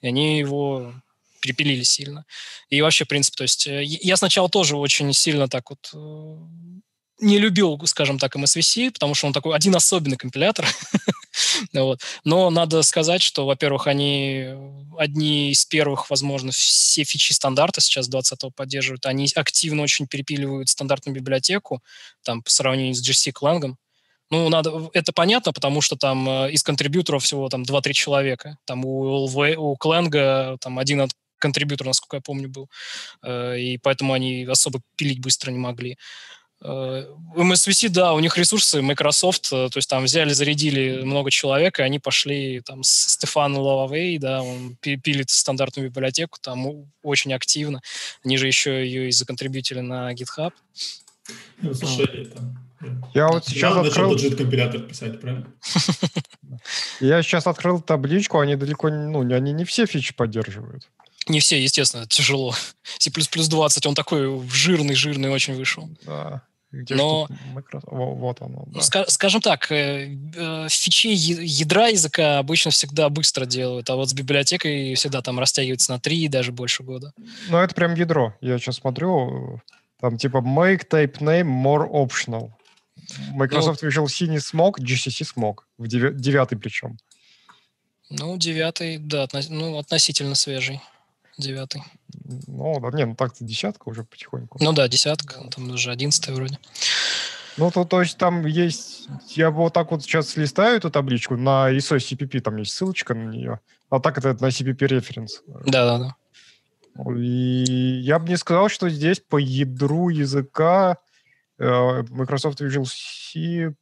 и 0.00 0.08
они 0.08 0.38
его 0.38 0.94
перепилили 1.40 1.82
сильно. 1.82 2.24
И 2.70 2.80
вообще, 2.80 3.04
в 3.04 3.08
принципе, 3.08 3.36
то 3.36 3.42
есть 3.42 3.66
э, 3.66 3.82
я 3.84 4.16
сначала 4.16 4.48
тоже 4.48 4.76
очень 4.76 5.12
сильно 5.12 5.48
так 5.48 5.70
вот 5.70 5.90
э, 5.92 6.36
не 7.20 7.38
любил, 7.38 7.80
скажем 7.84 8.18
так, 8.18 8.36
MSVC, 8.36 8.92
потому 8.92 9.14
что 9.14 9.26
он 9.26 9.32
такой 9.32 9.54
один 9.54 9.74
особенный 9.74 10.16
компилятор. 10.16 10.66
вот. 11.72 12.00
Но 12.24 12.50
надо 12.50 12.82
сказать, 12.82 13.22
что, 13.22 13.46
во-первых, 13.46 13.86
они 13.86 14.48
одни 14.98 15.50
из 15.50 15.64
первых, 15.64 16.10
возможно, 16.10 16.52
все 16.52 17.04
фичи 17.04 17.32
стандарта 17.32 17.80
сейчас 17.80 18.10
20-го 18.10 18.50
поддерживают. 18.50 19.06
Они 19.06 19.26
активно 19.34 19.82
очень 19.82 20.06
перепиливают 20.06 20.68
стандартную 20.68 21.16
библиотеку, 21.16 21.82
там, 22.22 22.42
по 22.42 22.50
сравнению 22.50 22.94
с 22.94 23.08
GC 23.08 23.32
Clang. 23.32 23.74
Ну, 24.30 24.48
надо, 24.48 24.90
это 24.94 25.12
понятно, 25.12 25.52
потому 25.52 25.82
что 25.82 25.96
там 25.96 26.28
э, 26.28 26.52
из 26.52 26.62
контрибьюторов 26.62 27.22
всего 27.22 27.48
там 27.48 27.62
2-3 27.62 27.92
человека. 27.92 28.58
Там 28.64 28.84
у, 28.84 29.26
у 29.26 29.76
Clang 29.76 30.58
там 30.58 30.78
один 30.78 31.02
от 31.02 31.10
контрибьютор, 31.38 31.88
насколько 31.88 32.16
я 32.16 32.20
помню, 32.22 32.48
был. 32.48 32.70
И 33.28 33.78
поэтому 33.82 34.12
они 34.12 34.44
особо 34.44 34.80
пилить 34.96 35.20
быстро 35.20 35.50
не 35.50 35.58
могли. 35.58 35.98
MSVC, 36.62 37.88
да, 37.88 38.12
у 38.12 38.20
них 38.20 38.38
ресурсы 38.38 38.82
Microsoft, 38.82 39.50
то 39.50 39.70
есть 39.74 39.88
там 39.88 40.04
взяли, 40.04 40.32
зарядили 40.32 41.02
много 41.02 41.30
человек, 41.30 41.80
и 41.80 41.82
они 41.82 41.98
пошли, 41.98 42.60
там, 42.60 42.82
Стефан 42.84 43.56
Лавей, 43.56 44.18
да, 44.18 44.42
он 44.42 44.76
пилит 44.76 45.30
стандартную 45.30 45.90
библиотеку, 45.90 46.38
там 46.40 46.86
очень 47.02 47.32
активно. 47.32 47.80
Они 48.24 48.36
же 48.36 48.46
еще 48.46 48.84
ее 48.84 49.08
и 49.08 49.12
законтрибьютили 49.12 49.80
на 49.80 50.12
GitHub. 50.12 50.52
Ну, 51.60 51.74
слушай. 51.74 52.30
Я 53.14 53.28
вот 53.28 53.46
сейчас 53.46 53.74
Надо 53.74 53.88
открыл... 53.88 54.16
JIT 54.16 54.36
компилятор 54.36 54.80
писать, 54.82 55.20
правильно? 55.20 55.46
Я 57.00 57.22
сейчас 57.22 57.46
открыл 57.46 57.80
табличку, 57.80 58.40
они 58.40 58.56
далеко, 58.56 58.88
ну, 58.90 59.20
они 59.20 59.52
не 59.52 59.64
все 59.64 59.86
фичи 59.86 60.14
поддерживают. 60.14 60.88
Не 61.28 61.40
все, 61.40 61.62
естественно, 61.62 62.06
тяжело. 62.06 62.54
C++ 62.98 63.10
20, 63.10 63.86
он 63.86 63.94
такой 63.94 64.48
жирный-жирный 64.48 65.30
очень 65.30 65.54
вышел. 65.54 65.88
Да. 66.04 66.42
Где 66.72 66.94
Но, 66.94 67.28
вот 67.86 68.40
оно. 68.40 68.64
Да. 68.68 68.80
ска- 68.80 69.04
скажем 69.08 69.42
так, 69.42 69.70
э, 69.70 70.16
э, 70.34 70.68
фичи 70.70 71.08
ядра 71.08 71.88
языка 71.88 72.38
обычно 72.38 72.70
всегда 72.70 73.10
быстро 73.10 73.44
делают, 73.44 73.90
а 73.90 73.96
вот 73.96 74.08
с 74.08 74.14
библиотекой 74.14 74.94
всегда 74.94 75.20
там 75.20 75.38
растягивается 75.38 75.92
на 75.92 76.00
3 76.00 76.24
и 76.24 76.28
даже 76.28 76.50
больше 76.50 76.82
года. 76.82 77.12
Ну, 77.50 77.58
это 77.58 77.74
прям 77.74 77.94
ядро. 77.94 78.34
Я 78.40 78.58
сейчас 78.58 78.76
смотрю, 78.76 79.60
там 80.00 80.16
типа 80.16 80.38
make 80.38 80.88
type 80.88 81.18
name 81.18 81.44
more 81.46 81.86
optional. 81.90 82.52
Microsoft 83.32 83.82
ну, 83.82 83.88
Visual 83.88 84.08
C 84.08 84.26
не 84.26 84.38
смог, 84.40 84.80
GCC 84.80 85.24
смог. 85.24 85.66
В 85.76 85.84
деви- 85.84 86.14
девятый 86.14 86.56
причем. 86.56 86.96
Ну, 88.08 88.36
девятый, 88.38 88.98
да, 88.98 89.24
относ- 89.24 89.48
ну, 89.50 89.78
относительно 89.78 90.34
свежий. 90.34 90.80
Девятый. 91.38 91.82
Ну, 92.46 92.80
да, 92.80 92.96
не, 92.96 93.06
ну 93.06 93.14
так-то 93.14 93.44
десятка 93.44 93.88
уже 93.88 94.04
потихоньку. 94.04 94.58
Ну 94.60 94.72
да, 94.72 94.86
десятка, 94.88 95.48
там 95.50 95.70
уже 95.70 95.90
одиннадцатая 95.90 96.34
вроде. 96.34 96.58
Ну, 97.56 97.70
то, 97.70 97.84
то 97.84 98.00
есть 98.00 98.16
там 98.16 98.46
есть... 98.46 99.08
Я 99.28 99.50
вот 99.50 99.74
так 99.74 99.90
вот 99.90 100.02
сейчас 100.02 100.36
листаю 100.36 100.78
эту 100.78 100.90
табличку, 100.90 101.36
на 101.36 101.70
ISO 101.70 101.96
CPP 101.96 102.40
там 102.40 102.56
есть 102.56 102.72
ссылочка 102.72 103.14
на 103.14 103.28
нее, 103.28 103.60
а 103.90 104.00
так 104.00 104.18
это 104.18 104.36
на 104.42 104.48
CPP 104.48 104.86
референс. 104.86 105.42
Да-да-да. 105.66 106.16
И 107.16 108.00
я 108.04 108.18
бы 108.18 108.28
не 108.28 108.36
сказал, 108.36 108.68
что 108.68 108.88
здесь 108.88 109.20
по 109.20 109.38
ядру 109.38 110.08
языка 110.08 110.98
э, 111.58 112.02
Microsoft 112.10 112.60
Visual 112.60 112.86
C 112.86 113.74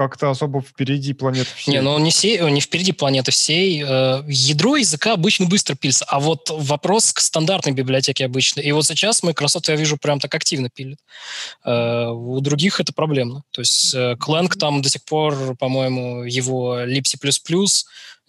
как-то 0.00 0.30
особо 0.30 0.62
впереди 0.62 1.12
планеты 1.12 1.50
всей. 1.54 1.72
Не, 1.72 1.82
ну 1.82 1.98
не, 1.98 2.10
сей, 2.10 2.40
не 2.50 2.62
впереди 2.62 2.92
планеты 2.92 3.32
всей. 3.32 3.84
Э, 3.86 4.22
ядро 4.26 4.76
языка 4.76 5.12
обычно 5.12 5.44
быстро 5.44 5.74
пилится, 5.74 6.06
а 6.08 6.20
вот 6.20 6.48
вопрос 6.48 7.12
к 7.12 7.20
стандартной 7.20 7.72
библиотеке 7.72 8.24
обычно. 8.24 8.62
И 8.62 8.72
вот 8.72 8.86
сейчас 8.86 9.22
Microsoft, 9.22 9.68
я 9.68 9.76
вижу, 9.76 9.98
прям 9.98 10.18
так 10.18 10.34
активно 10.34 10.70
пилит. 10.70 10.98
Э, 11.66 12.06
у 12.06 12.40
других 12.40 12.80
это 12.80 12.94
проблемно. 12.94 13.42
То 13.50 13.60
есть 13.60 13.92
э, 13.94 14.14
Clang 14.14 14.48
там 14.58 14.80
до 14.80 14.88
сих 14.88 15.04
пор, 15.04 15.54
по-моему, 15.56 16.22
его 16.22 16.80
libc++ 16.80 17.16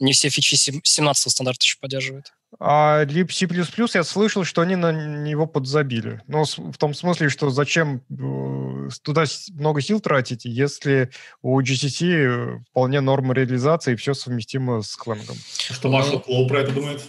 не 0.02 0.12
все 0.12 0.28
фичи 0.28 0.56
17 0.56 1.32
стандарта 1.32 1.64
еще 1.64 1.78
поддерживает. 1.80 2.34
А 2.60 3.06
lib 3.06 3.32
C++ 3.32 3.48
я 3.94 4.04
слышал, 4.04 4.44
что 4.44 4.62
они 4.62 4.76
на 4.76 4.92
него 4.92 5.48
подзабили. 5.48 6.22
Ну, 6.28 6.44
в 6.44 6.78
том 6.78 6.94
смысле, 6.94 7.30
что 7.30 7.50
зачем 7.50 8.04
э, 8.10 8.90
туда 9.04 9.24
много 9.54 9.82
сил 9.82 10.00
тратить, 10.02 10.46
если 10.46 11.12
у 11.42 11.60
GCC 11.62 12.64
вполне 12.70 13.00
норма 13.02 13.34
реализации 13.34 13.94
и 13.94 13.96
все 13.96 14.14
совместимо 14.14 14.82
с 14.82 14.98
Clang. 15.00 15.24
Что 15.72 15.90
Маршал 15.90 16.20
Клоу 16.20 16.48
про 16.48 16.60
это 16.60 16.74
думает? 16.74 17.02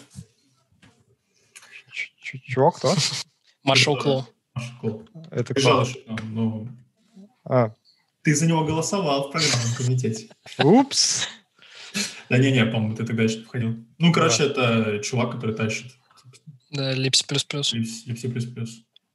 Чего, 2.22 2.70
кто? 2.70 2.94
Маршал 3.64 3.96
Клоу. 3.98 4.26
Маршал 4.54 4.78
Клоу. 4.80 5.08
Это 5.30 5.54
кто? 5.54 5.86
Ну, 6.22 6.68
а. 7.44 7.72
Ты 8.22 8.34
за 8.34 8.46
него 8.46 8.64
голосовал 8.64 9.28
в 9.28 9.32
программном 9.32 9.74
комитете. 9.76 10.28
Упс. 10.58 11.26
Да 12.28 12.38
не-не, 12.38 12.64
по-моему, 12.64 12.96
ты 12.96 13.04
тогда 13.04 13.24
еще 13.24 13.38
не 13.38 13.44
входил. 13.44 13.76
Ну, 13.98 14.12
короче, 14.12 14.44
это 14.44 15.00
чувак, 15.04 15.32
который 15.32 15.54
тащит. 15.54 15.92
Да, 16.70 16.94
Lipsy++. 16.94 17.26
Lipsy++. 17.28 18.66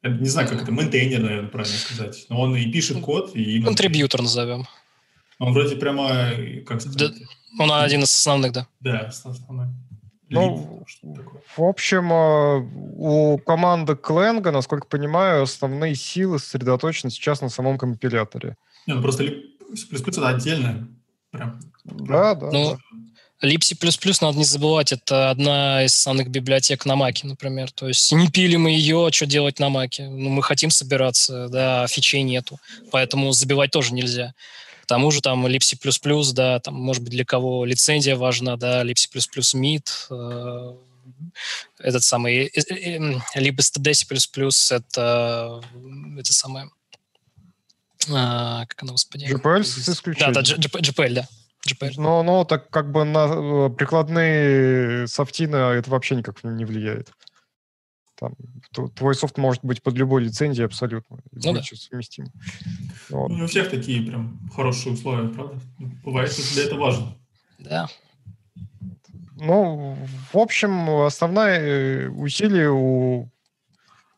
Я 0.04 0.10
не 0.12 0.30
знаю, 0.30 0.48
как 0.48 0.62
это, 0.62 0.72
мейнтейнер, 0.72 1.22
наверное, 1.22 1.50
правильно 1.50 1.78
сказать. 1.78 2.26
Но 2.30 2.42
он 2.42 2.56
и 2.56 2.72
пишет 2.72 3.00
код, 3.02 3.36
и... 3.36 3.62
Контрибьютор 3.64 4.22
назовем. 4.22 4.68
Он 5.40 5.54
вроде 5.54 5.76
прямо, 5.76 6.32
как 6.66 6.82
сказать... 6.82 6.98
Да, 6.98 7.64
он 7.64 7.72
один 7.72 8.02
из 8.04 8.12
основных, 8.12 8.52
да. 8.52 8.68
Да, 8.80 9.12
основной. 9.24 9.68
Ну, 10.30 10.86
в 11.56 11.64
общем, 11.64 12.12
э, 12.12 12.70
у 12.98 13.38
команды 13.38 13.96
Clang 13.96 14.36
а, 14.36 14.52
насколько 14.52 14.86
понимаю, 14.88 15.44
основные 15.44 15.96
силы 15.96 16.40
сосредоточены 16.40 17.10
сейчас 17.10 17.42
на 17.42 17.50
самом 17.50 17.78
компиляторе. 17.78 18.58
Не, 18.88 18.96
ну 18.96 19.02
просто 19.02 19.24
C++ 19.24 19.96
это 19.96 20.28
отдельно. 20.28 20.90
Прям. 21.32 21.60
Да, 21.88 22.36
да. 22.36 22.52
Ну, 22.52 22.78
libc++ 23.44 24.18
надо 24.22 24.38
не 24.38 24.46
забывать, 24.46 24.92
это 24.92 25.30
одна 25.30 25.84
из 25.84 25.94
основных 25.94 26.30
библиотек 26.30 26.86
на 26.86 26.96
Маке, 26.96 27.28
например. 27.28 27.72
То 27.72 27.88
есть 27.88 28.12
не 28.12 28.30
пили 28.30 28.56
мы 28.56 28.72
ее, 28.72 29.08
а 29.08 29.12
что 29.12 29.26
делать 29.26 29.60
на 29.60 29.70
Маке? 29.70 30.08
Ну, 30.08 30.30
мы 30.30 30.44
хотим 30.44 30.70
собираться, 30.70 31.48
да, 31.50 31.84
а 31.84 31.88
фичей 31.88 32.24
нету. 32.24 32.60
Поэтому 32.92 33.32
забивать 33.32 33.72
тоже 33.72 33.94
нельзя. 33.94 34.34
К 34.84 34.88
тому 34.88 35.12
же 35.12 35.22
там 35.22 35.46
libc++, 35.46 36.34
да, 36.34 36.60
там, 36.60 36.76
может 36.76 37.04
быть, 37.04 37.12
для 37.12 37.26
кого 37.26 37.66
лицензия 37.66 38.16
важна, 38.16 38.58
да, 38.58 38.84
libc++ 38.84 39.08
MIT, 39.14 39.84
э, 40.10 40.76
этот 41.80 42.04
самый 42.04 42.46
э, 42.46 42.50
э, 42.56 43.40
libstd++, 43.40 44.76
это, 44.76 45.62
это 46.18 46.34
самое, 46.34 46.70
а, 48.10 48.66
как 48.66 48.84
оно, 48.84 48.94
господи? 48.94 49.26
GPL 49.26 49.64
с 49.64 49.90
исключением. 49.90 50.34
Да, 50.34 50.42
да, 50.42 50.56
GPL, 50.56 51.14
да. 51.14 51.28
GPL. 51.68 51.94
Но, 51.98 52.24
но 52.24 52.44
так 52.44 52.70
как 52.70 52.92
бы 52.92 53.04
на 53.04 53.70
прикладные 53.70 55.08
софтины 55.08 55.56
это 55.56 55.90
вообще 55.90 56.16
никак 56.16 56.44
не 56.44 56.66
влияет. 56.66 57.12
Там, 58.20 58.34
твой 58.96 59.14
софт 59.14 59.38
может 59.38 59.64
быть 59.64 59.84
под 59.84 59.94
любой 59.96 60.24
лицензией 60.24 60.66
абсолютно. 60.66 61.20
Ну 61.32 61.54
да. 61.54 61.62
совместим. 61.62 62.26
Вот. 63.10 63.30
Ну, 63.30 63.36
не 63.36 63.44
у 63.44 63.48
всех 63.48 63.70
такие 63.70 64.02
прям 64.02 64.40
хорошие 64.56 64.94
условия, 64.94 65.30
правда? 65.30 65.60
Бывает, 66.04 66.32
что 66.32 66.54
для 66.54 66.64
этого 66.64 66.80
важно. 66.80 67.16
Да. 67.60 67.88
Ну, 69.36 69.96
в 70.34 70.38
общем, 70.38 70.90
основное 71.02 72.10
усилие 72.10 72.72
у 72.72 73.30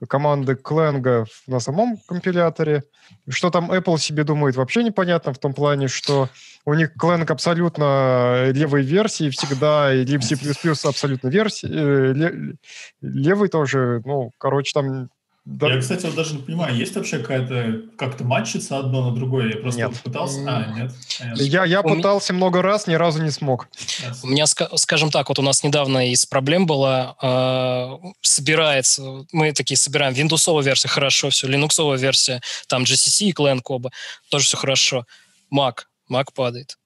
команды 0.08 0.54
Clang 0.54 1.28
на 1.48 1.60
самом 1.60 1.98
компиляторе. 2.08 2.84
Что 3.28 3.50
там 3.50 3.72
Apple 3.72 3.98
себе 3.98 4.24
думает, 4.24 4.56
вообще 4.56 4.84
непонятно 4.84 5.34
в 5.34 5.40
том 5.40 5.54
плане, 5.54 5.88
что 5.88 6.30
у 6.66 6.74
них 6.74 6.92
Clang 7.02 7.30
абсолютно 7.32 8.52
левой 8.52 8.84
версии 8.84 9.30
всегда, 9.30 9.94
и 9.94 10.04
libc++ 10.04 10.88
абсолютно 10.88 11.28
версии, 11.30 11.70
э, 11.72 12.54
левый 13.02 13.50
тоже, 13.50 14.02
ну, 14.06 14.32
короче, 14.38 14.72
там 14.74 15.10
да. 15.50 15.74
Я, 15.74 15.82
кстати, 15.82 16.06
вот 16.06 16.14
даже 16.14 16.36
не 16.36 16.44
понимаю, 16.44 16.76
есть 16.76 16.96
вообще 16.96 17.18
какая-то, 17.18 17.82
как-то 17.98 18.24
матчится 18.24 18.78
одно 18.78 19.10
на 19.10 19.16
другое? 19.16 19.50
Я 19.50 19.58
просто 19.58 19.82
нет. 19.82 20.00
Пытался... 20.04 20.40
А, 20.48 20.72
нет? 20.78 20.94
Я, 21.38 21.66
я 21.66 21.82
пытался 21.82 22.34
меня... 22.34 22.46
много 22.46 22.62
раз, 22.62 22.86
ни 22.86 22.94
разу 22.94 23.24
не 23.24 23.32
смог. 23.32 23.68
Yes. 23.74 24.20
У 24.22 24.28
меня, 24.28 24.46
скажем 24.46 25.10
так, 25.10 25.28
вот 25.28 25.40
у 25.40 25.42
нас 25.42 25.64
недавно 25.64 26.12
из 26.12 26.28
проблем 26.28 26.68
была, 26.68 27.16
э, 27.20 28.10
собирается, 28.22 29.26
мы 29.32 29.52
такие 29.52 29.76
собираем, 29.76 30.14
виндусовая 30.14 30.64
версия, 30.64 30.88
хорошо, 30.88 31.32
все, 31.32 31.48
линуксовая 31.48 31.98
версия, 31.98 32.42
там 32.68 32.84
GCC 32.84 33.26
и 33.26 33.34
Clan 33.34 33.62
Коба, 33.62 33.92
тоже 34.30 34.46
все 34.46 34.58
хорошо. 34.58 35.08
Mac, 35.52 35.80
Mac 36.12 36.26
падает. 36.36 36.78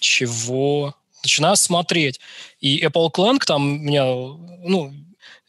Чего? 0.00 0.96
Начинаю 1.22 1.54
смотреть. 1.54 2.18
И 2.58 2.84
Apple 2.84 3.12
Clang 3.12 3.38
там 3.46 3.80
меня, 3.80 4.06
ну, 4.06 4.92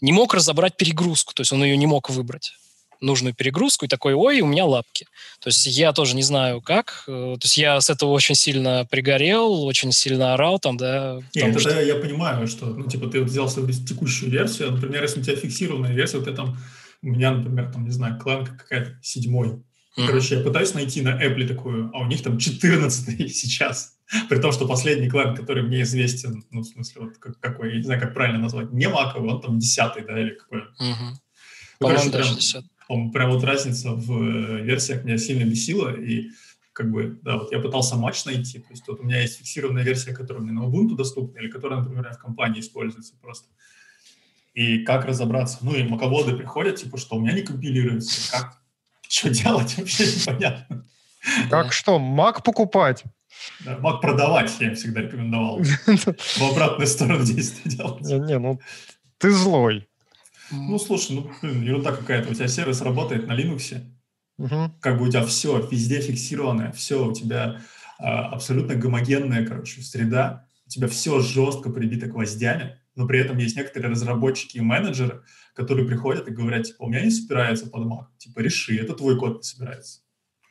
не 0.02 0.12
мог 0.12 0.36
разобрать 0.36 0.78
перегрузку, 0.78 1.34
то 1.34 1.42
есть 1.42 1.52
он 1.52 1.64
ее 1.64 1.76
не 1.76 1.88
мог 1.88 2.12
выбрать 2.12 2.54
нужную 3.02 3.34
перегрузку 3.34 3.86
и 3.86 3.88
такой, 3.88 4.14
ой, 4.14 4.42
у 4.42 4.46
меня 4.46 4.66
лапки. 4.66 5.06
То 5.40 5.48
есть 5.48 5.66
я 5.66 5.94
тоже 5.94 6.16
не 6.16 6.24
знаю 6.24 6.62
как. 6.62 7.04
Э, 7.08 7.36
то 7.40 7.46
есть 7.46 7.58
я 7.58 7.80
с 7.80 7.90
этого 7.90 8.12
очень 8.12 8.36
сильно 8.36 8.86
пригорел, 8.90 9.64
очень 9.64 9.92
сильно 9.92 10.34
орал 10.34 10.60
там, 10.60 10.78
да. 10.78 11.20
Нет, 11.34 11.50
это 11.50 11.60
что... 11.60 11.82
я 11.82 11.96
понимаю, 11.96 12.48
что, 12.48 12.66
ну, 12.66 12.88
типа, 12.88 13.08
ты 13.08 13.20
вот 13.20 13.30
взял 13.30 13.50
свою 13.50 13.70
текущую 13.72 14.32
версию, 14.32 14.72
например, 14.72 15.04
если 15.04 15.22
у 15.22 15.24
тебя 15.24 15.36
фиксированная 15.36 15.94
версия, 15.94 16.18
вот 16.18 16.28
я 16.28 16.34
там, 16.34 16.58
у 17.02 17.08
меня, 17.08 17.32
например, 17.32 17.72
там, 17.72 17.86
не 17.86 17.92
знаю, 17.92 18.20
клан 18.20 18.46
какая-то 18.46 18.98
седьмой. 19.02 19.64
Короче, 19.96 20.36
я 20.36 20.42
пытаюсь 20.42 20.74
найти 20.74 21.02
на 21.02 21.22
Apple 21.22 21.46
такую, 21.48 21.92
а 21.94 22.00
у 22.00 22.08
них 22.08 22.24
там 22.24 22.38
14 22.38 23.32
сейчас. 23.36 23.96
При 24.30 24.40
том, 24.40 24.52
что 24.52 24.68
последний 24.68 25.10
клан, 25.10 25.36
который 25.36 25.62
мне 25.62 25.82
известен, 25.82 26.44
ну, 26.52 26.62
в 26.62 26.66
смысле, 26.66 27.02
вот 27.02 27.18
какой, 27.40 27.72
я 27.72 27.78
не 27.78 27.84
знаю, 27.84 28.00
как 28.00 28.14
правильно 28.14 28.40
назвать, 28.40 28.72
не 28.72 28.88
маковый, 28.88 29.30
он 29.30 29.42
там 29.42 29.60
десятый, 29.60 30.04
да, 30.04 30.20
или 30.20 30.32
какой. 30.32 30.62
Mm-hmm. 30.62 31.12
Ну, 31.82 31.88
По-моему, 31.88 32.12
даже 32.12 32.36
10 32.36 32.66
прям 33.12 33.32
вот 33.32 33.44
разница 33.44 33.92
в 33.92 34.12
э, 34.12 34.62
версиях 34.64 35.04
меня 35.04 35.18
сильно 35.18 35.48
бесила, 35.48 35.94
и 35.96 36.30
как 36.74 36.92
бы, 36.92 37.20
да, 37.22 37.38
вот 37.38 37.52
я 37.52 37.60
пытался 37.60 37.96
матч 37.96 38.26
найти, 38.26 38.60
то 38.60 38.72
есть 38.72 38.88
вот 38.88 39.00
у 39.00 39.04
меня 39.04 39.22
есть 39.22 39.38
фиксированная 39.38 39.84
версия, 39.84 40.14
которая 40.14 40.44
мне 40.44 40.54
на 40.54 40.62
Ubuntu 40.62 40.96
доступна, 40.96 41.40
или 41.40 41.50
которая, 41.50 41.82
например, 41.82 42.12
в 42.14 42.18
компании 42.18 42.62
используется 42.62 43.16
просто. 43.22 43.50
И 44.54 44.80
как 44.80 45.06
разобраться? 45.06 45.60
Ну, 45.62 45.76
и 45.76 45.84
маководы 45.84 46.36
приходят, 46.36 46.78
типа, 46.78 46.98
что 46.98 47.16
у 47.16 47.20
меня 47.20 47.34
не 47.34 47.42
компилируется. 47.42 48.32
Как? 48.32 48.58
Что 49.08 49.30
делать? 49.30 49.76
Вообще 49.78 50.06
непонятно. 50.06 50.86
Как 51.50 51.74
что, 51.74 52.00
Mac 52.00 52.44
покупать? 52.44 53.04
Да, 53.66 53.78
Mac 53.78 54.00
продавать 54.02 54.52
я 54.60 54.68
им 54.68 54.76
всегда 54.76 55.02
рекомендовал. 55.02 55.62
В 55.88 56.42
обратную 56.42 56.88
сторону 56.88 57.24
действия 57.24 57.72
делать. 57.72 58.02
Не, 58.02 58.20
не, 58.20 58.40
ну 58.40 58.60
ты 59.18 59.32
злой. 59.32 59.88
Ну, 60.52 60.80
слушай, 60.80 61.16
ну, 61.16 61.32
блин, 61.42 61.62
ерунда 61.62 61.92
какая-то. 61.92 62.30
У 62.30 62.34
тебя 62.34 62.48
сервис 62.48 62.82
работает 62.82 63.28
на 63.28 63.34
Linux, 63.38 63.82
угу. 64.38 64.72
как 64.80 64.98
бы 64.98 65.08
у 65.08 65.10
тебя 65.10 65.26
все 65.26 65.60
везде 65.68 66.02
фиксированное, 66.02 66.72
все, 66.72 67.08
у 67.08 67.14
тебя 67.14 67.62
а, 68.00 68.28
абсолютно 68.30 68.76
гомогенная, 68.76 69.46
короче, 69.46 69.82
среда, 69.82 70.46
у 70.66 70.70
тебя 70.70 70.88
все 70.88 71.20
жестко 71.20 71.70
прибито 71.70 72.08
гвоздями, 72.08 72.80
но 72.96 73.08
при 73.08 73.20
этом 73.20 73.38
есть 73.38 73.58
некоторые 73.58 73.92
разработчики 73.92 74.58
и 74.58 74.62
менеджеры, 74.62 75.24
которые 75.54 75.88
приходят 75.88 76.28
и 76.28 76.32
говорят, 76.32 76.66
типа, 76.66 76.84
у 76.84 76.90
меня 76.90 77.02
не 77.02 77.12
собирается 77.12 77.68
под 77.68 77.86
Mac, 77.86 78.06
типа, 78.18 78.40
реши, 78.40 78.78
это 78.78 78.94
твой 78.94 79.18
код 79.18 79.38
не 79.38 79.44
собирается. 79.44 80.02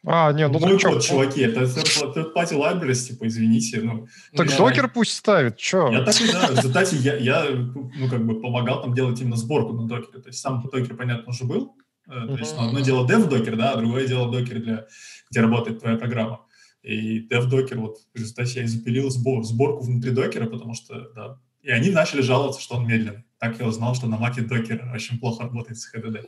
А, 0.07 0.32
нет, 0.32 0.51
ну 0.53 0.61
Мой 0.61 0.78
код, 0.78 1.03
чуваки, 1.03 1.40
это 1.42 1.62
third-party 1.62 2.57
libraries, 2.57 3.09
типа, 3.09 3.26
извините. 3.26 3.80
Ну, 3.80 4.07
так 4.36 4.49
я, 4.49 4.57
докер 4.57 4.88
пусть 4.88 5.14
ставит, 5.14 5.59
что? 5.59 5.90
Я 5.90 6.03
так 6.03 6.20
и 6.20 6.30
да, 6.30 6.46
в 6.46 6.57
результате 6.57 6.96
я, 6.96 7.16
я, 7.16 7.46
ну, 7.51 8.09
как 8.09 8.24
бы 8.24 8.40
помогал 8.40 8.80
там 8.80 8.94
делать 8.94 9.20
именно 9.20 9.36
сборку 9.36 9.72
на 9.72 9.88
докере. 9.88 10.22
То 10.22 10.28
есть 10.28 10.40
сам 10.40 10.62
докер, 10.72 10.96
понятно, 10.96 11.30
уже 11.30 11.44
был. 11.44 11.76
Э, 12.07 12.26
то 12.26 12.38
есть 12.38 12.55
ну, 12.57 12.68
одно 12.68 12.80
дело 12.80 13.07
dev 13.07 13.28
докер, 13.28 13.57
да, 13.57 13.72
а 13.72 13.76
другое 13.76 14.07
дело 14.07 14.30
докер, 14.30 14.61
для, 14.61 14.86
где 15.30 15.40
работает 15.40 15.80
твоя 15.80 15.96
программа. 15.96 16.46
И 16.82 17.26
dev 17.28 17.46
докер, 17.46 17.78
вот 17.80 17.96
в 18.14 18.16
результате 18.16 18.61
я 18.61 18.64
и 18.64 18.68
запилил 18.68 19.11
сбор, 19.11 19.44
сборку 19.44 19.84
внутри 19.84 20.12
докера, 20.12 20.46
потому 20.46 20.74
что, 20.74 21.11
да, 21.14 21.38
и 21.62 21.70
они 21.70 21.90
начали 21.90 22.22
жаловаться, 22.22 22.61
что 22.61 22.76
он 22.76 22.86
медленный. 22.86 23.24
Так 23.38 23.59
я 23.61 23.66
узнал, 23.66 23.94
что 23.94 24.07
на 24.07 24.16
маке 24.16 24.42
докер 24.42 24.90
очень 24.94 25.18
плохо 25.18 25.42
работает 25.42 25.78
с 25.78 25.94
HDD. 25.94 26.24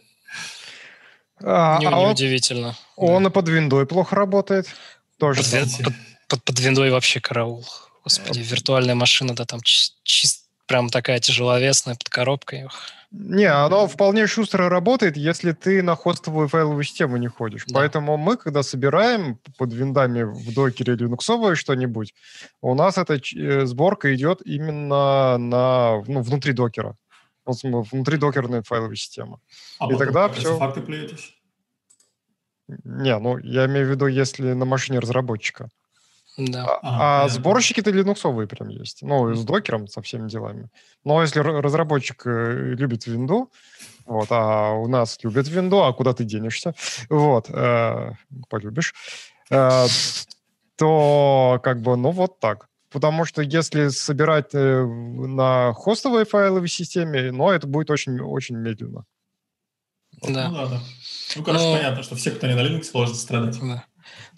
А, 1.43 1.79
не, 1.79 1.87
а 1.87 1.91
неудивительно. 1.91 2.77
Он, 2.97 3.25
да. 3.25 3.31
и 3.31 3.33
под 3.33 3.49
виндой 3.49 3.87
плохо 3.87 4.17
работает. 4.17 4.67
Тоже 5.19 5.43
под, 5.43 5.85
под, 5.85 5.95
под, 6.29 6.45
под 6.45 6.61
виндой 6.61 6.91
вообще 6.91 7.21
караул. 7.21 7.65
Господи, 8.05 8.41
виртуальная 8.41 8.95
машина, 8.95 9.35
да, 9.35 9.45
там 9.45 9.61
чисто 9.63 10.41
прям 10.71 10.89
такая 10.89 11.19
тяжеловесная 11.19 11.97
под 11.97 12.09
коробкой. 12.09 12.69
Не, 13.11 13.47
оно 13.47 13.89
вполне 13.89 14.29
шустро 14.29 14.69
работает, 14.69 15.17
если 15.17 15.51
ты 15.51 15.83
на 15.83 15.97
хостовую 15.97 16.47
файловую 16.47 16.85
систему 16.85 17.17
не 17.17 17.27
ходишь. 17.27 17.65
Да. 17.67 17.81
Поэтому 17.81 18.17
мы, 18.17 18.37
когда 18.37 18.63
собираем 18.63 19.41
под 19.59 19.73
виндами 19.73 20.23
в 20.23 20.55
докере 20.55 20.95
линуксовое 20.95 21.57
что-нибудь, 21.57 22.15
у 22.63 22.77
нас 22.77 22.99
эта 22.99 23.15
э, 23.15 23.67
сборка 23.67 24.15
идет 24.15 24.43
именно 24.45 25.39
на, 25.39 26.05
ну, 26.07 26.23
внутри 26.23 26.53
докера. 26.53 26.95
Внутри 27.63 28.17
докерной 28.17 28.63
файловой 28.63 28.97
системы. 28.97 29.39
А 29.79 29.93
И 29.93 29.97
тогда 29.97 30.29
все... 30.29 30.57
факты 30.57 30.81
плюетесь? 30.81 31.35
Не, 32.85 33.19
ну 33.19 33.39
я 33.39 33.67
имею 33.67 33.87
в 33.87 33.91
виду, 33.91 34.07
если 34.07 34.53
на 34.53 34.65
машине 34.65 35.01
разработчика. 35.01 35.69
Да. 36.39 36.79
А, 36.83 37.25
а 37.25 37.29
сборщики-то 37.29 37.91
линуксовые 37.91 38.47
прям 38.47 38.69
есть. 38.69 39.03
Ну, 39.03 39.35
с 39.35 39.45
докером, 39.45 39.89
со 39.89 40.01
всеми 40.01 40.29
делами. 40.29 40.71
Но 41.05 41.21
если 41.21 41.41
разработчик 41.41 42.23
э, 42.27 42.75
любит 42.79 43.07
винду, 43.07 43.51
вот, 44.07 44.29
а 44.31 44.73
у 44.73 44.89
нас 44.89 45.19
любят 45.23 45.49
винду, 45.49 45.83
а 45.83 45.93
куда 45.93 46.15
ты 46.15 46.25
денешься? 46.25 46.75
Вот, 47.09 47.51
э, 47.51 48.13
полюбишь. 48.49 48.95
Э, 49.51 49.87
то 50.77 51.61
как 51.63 51.83
бы, 51.83 51.97
ну, 51.97 52.11
вот 52.11 52.41
так. 52.41 52.70
Потому 52.91 53.25
что 53.25 53.43
если 53.43 53.89
собирать 53.89 54.51
э, 54.53 54.85
на 54.85 55.73
хостовой 55.75 56.25
файловой 56.25 56.69
системе, 56.69 57.31
ну, 57.31 57.51
это 57.51 57.67
будет 57.67 57.91
очень, 57.91 58.19
очень 58.21 58.57
медленно. 58.57 59.05
Да. 60.23 60.49
Ну, 60.49 60.55
да, 60.57 60.67
да. 60.67 60.81
Ну, 61.37 61.45
короче, 61.45 61.65
Но... 61.65 61.77
понятно, 61.77 62.03
что 62.03 62.17
все, 62.17 62.33
кто 62.33 62.47
не 62.47 62.55
на 62.55 62.61
Linux, 62.61 62.91
должны 62.93 63.15
страдать. 63.15 63.59
Да. 63.61 63.85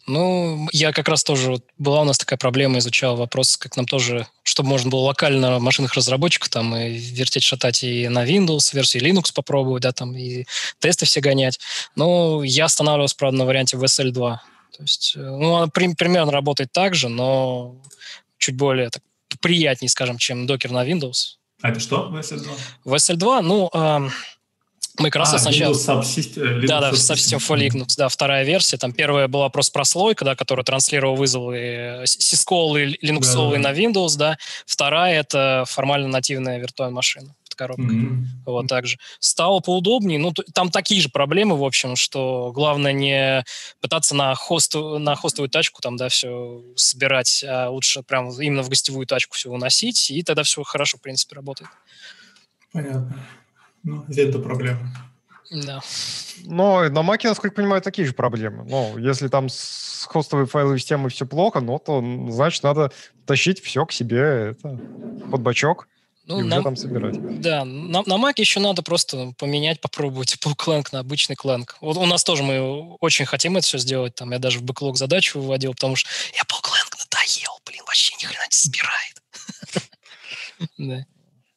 Ну, 0.06 0.68
я 0.72 0.92
как 0.92 1.08
раз 1.08 1.22
тоже, 1.22 1.52
вот, 1.52 1.64
была 1.78 2.02
у 2.02 2.04
нас 2.04 2.18
такая 2.18 2.36
проблема, 2.36 2.78
изучал 2.78 3.16
вопрос, 3.16 3.56
как 3.56 3.76
нам 3.76 3.86
тоже, 3.86 4.26
чтобы 4.42 4.68
можно 4.68 4.90
было 4.90 5.00
локально 5.00 5.50
на 5.50 5.58
машинах 5.60 5.94
разработчиков 5.94 6.48
там 6.48 6.74
и 6.74 6.98
вертеть, 6.98 7.44
шатать 7.44 7.84
и 7.84 8.08
на 8.08 8.26
Windows, 8.26 8.74
версии 8.74 9.00
Linux 9.00 9.32
попробовать, 9.32 9.84
да, 9.84 9.92
там 9.92 10.16
и 10.16 10.44
тесты 10.80 11.06
все 11.06 11.20
гонять. 11.20 11.60
Но 11.94 12.42
я 12.42 12.64
останавливался, 12.64 13.16
правда, 13.16 13.38
на 13.38 13.44
варианте 13.46 13.76
VSL 13.76 14.10
2. 14.10 14.42
То 14.76 14.82
есть, 14.82 15.14
э, 15.16 15.20
ну, 15.20 15.54
она 15.54 15.68
при, 15.68 15.94
примерно 15.94 16.32
работает 16.32 16.72
так 16.72 16.94
же, 16.94 17.08
но 17.08 17.76
чуть 18.42 18.56
более 18.56 18.90
так, 18.90 19.02
приятнее, 19.40 19.88
скажем, 19.88 20.18
чем 20.18 20.46
докер 20.46 20.70
на 20.72 20.86
Windows. 20.86 21.38
А 21.62 21.70
это 21.70 21.80
что, 21.80 22.10
VSL 22.12 22.42
2? 22.84 22.96
VSL 22.96 23.16
2, 23.16 23.42
ну, 23.42 23.70
э, 23.72 24.08
мы 24.98 25.10
как 25.10 25.16
раз 25.16 25.34
а, 25.34 25.38
сначала... 25.38 25.72
Subsystem, 25.72 26.66
да, 26.66 26.80
да, 26.80 26.90
Subsystem 26.90 27.38
for 27.38 27.56
Linux, 27.56 27.94
да, 27.96 28.08
вторая 28.08 28.44
версия. 28.44 28.76
Там 28.78 28.92
первая 28.92 29.28
была 29.28 29.48
просто 29.48 29.72
прослойка, 29.72 30.24
да, 30.24 30.34
которая 30.34 30.64
транслировала 30.64 31.14
вызовы 31.14 32.02
сисколы 32.04 32.98
линуксовые 33.00 33.62
да, 33.62 33.68
да. 33.68 33.74
на 33.74 33.80
Windows, 33.80 34.16
да. 34.18 34.36
Вторая— 34.66 35.20
это 35.20 35.64
формально 35.68 36.08
нативная 36.08 36.58
виртуальная 36.58 36.96
машина 36.96 37.34
коробкой. 37.62 37.96
Mm-hmm. 37.96 38.24
Вот 38.46 38.66
так 38.66 38.86
же. 38.86 38.98
Стало 39.18 39.60
поудобнее. 39.60 40.18
Ну, 40.18 40.32
там 40.32 40.70
такие 40.70 41.00
же 41.00 41.08
проблемы, 41.08 41.56
в 41.56 41.64
общем, 41.64 41.96
что 41.96 42.52
главное 42.52 42.92
не 42.92 43.44
пытаться 43.80 44.14
на, 44.14 44.34
хост, 44.34 44.74
на 44.74 45.14
хостовую 45.14 45.48
тачку 45.48 45.80
там, 45.80 45.96
да, 45.96 46.08
все 46.08 46.62
собирать, 46.76 47.44
а 47.46 47.68
лучше 47.68 48.02
прям 48.02 48.30
именно 48.40 48.62
в 48.62 48.68
гостевую 48.68 49.06
тачку 49.06 49.34
все 49.34 49.50
выносить, 49.50 50.10
и 50.10 50.22
тогда 50.22 50.42
все 50.42 50.62
хорошо, 50.62 50.98
в 50.98 51.00
принципе, 51.00 51.36
работает. 51.36 51.70
Понятно. 52.72 53.26
Ну, 53.82 54.04
это 54.08 54.38
проблема. 54.38 54.88
Да. 55.50 55.80
Но 56.44 56.82
на 56.88 57.00
Mac, 57.00 57.20
насколько 57.24 57.48
я 57.48 57.62
понимаю, 57.62 57.82
такие 57.82 58.06
же 58.06 58.14
проблемы. 58.14 58.64
Ну, 58.64 58.96
если 58.96 59.28
там 59.28 59.48
с 59.48 60.06
хостовой 60.08 60.46
файловой 60.46 60.78
системой 60.78 61.10
все 61.10 61.26
плохо, 61.26 61.60
ну, 61.60 61.78
то, 61.78 62.02
значит, 62.30 62.62
надо 62.62 62.90
тащить 63.26 63.60
все 63.60 63.84
к 63.84 63.92
себе 63.92 64.52
это, 64.52 64.80
под 65.30 65.42
бачок. 65.42 65.88
Ну, 66.24 66.40
и 66.40 66.42
на, 66.44 66.56
уже 66.56 66.64
там 66.64 66.76
собирать. 66.76 67.40
Да, 67.40 67.64
на, 67.64 68.02
на 68.06 68.14
Mac 68.14 68.34
еще 68.36 68.60
надо 68.60 68.82
просто 68.82 69.32
поменять, 69.38 69.80
попробовать 69.80 70.34
Apple 70.40 70.56
Clang 70.56 70.86
на 70.92 71.00
обычный 71.00 71.34
Clang. 71.34 71.68
Вот 71.80 71.96
у 71.96 72.06
нас 72.06 72.22
тоже 72.22 72.42
мы 72.42 72.94
очень 73.00 73.24
хотим 73.26 73.56
это 73.56 73.66
все 73.66 73.78
сделать. 73.78 74.14
Там 74.14 74.30
я 74.32 74.38
даже 74.38 74.60
в 74.60 74.62
бэклог 74.62 74.96
задачу 74.96 75.40
выводил, 75.40 75.72
потому 75.72 75.96
что 75.96 76.08
Apple 76.40 76.62
Clang 76.62 76.94
надоел, 76.98 77.60
блин, 77.66 77.82
вообще 77.86 78.14
ни 78.20 78.24
хрена 78.24 78.44
не 78.44 78.50
собирает. 78.50 79.22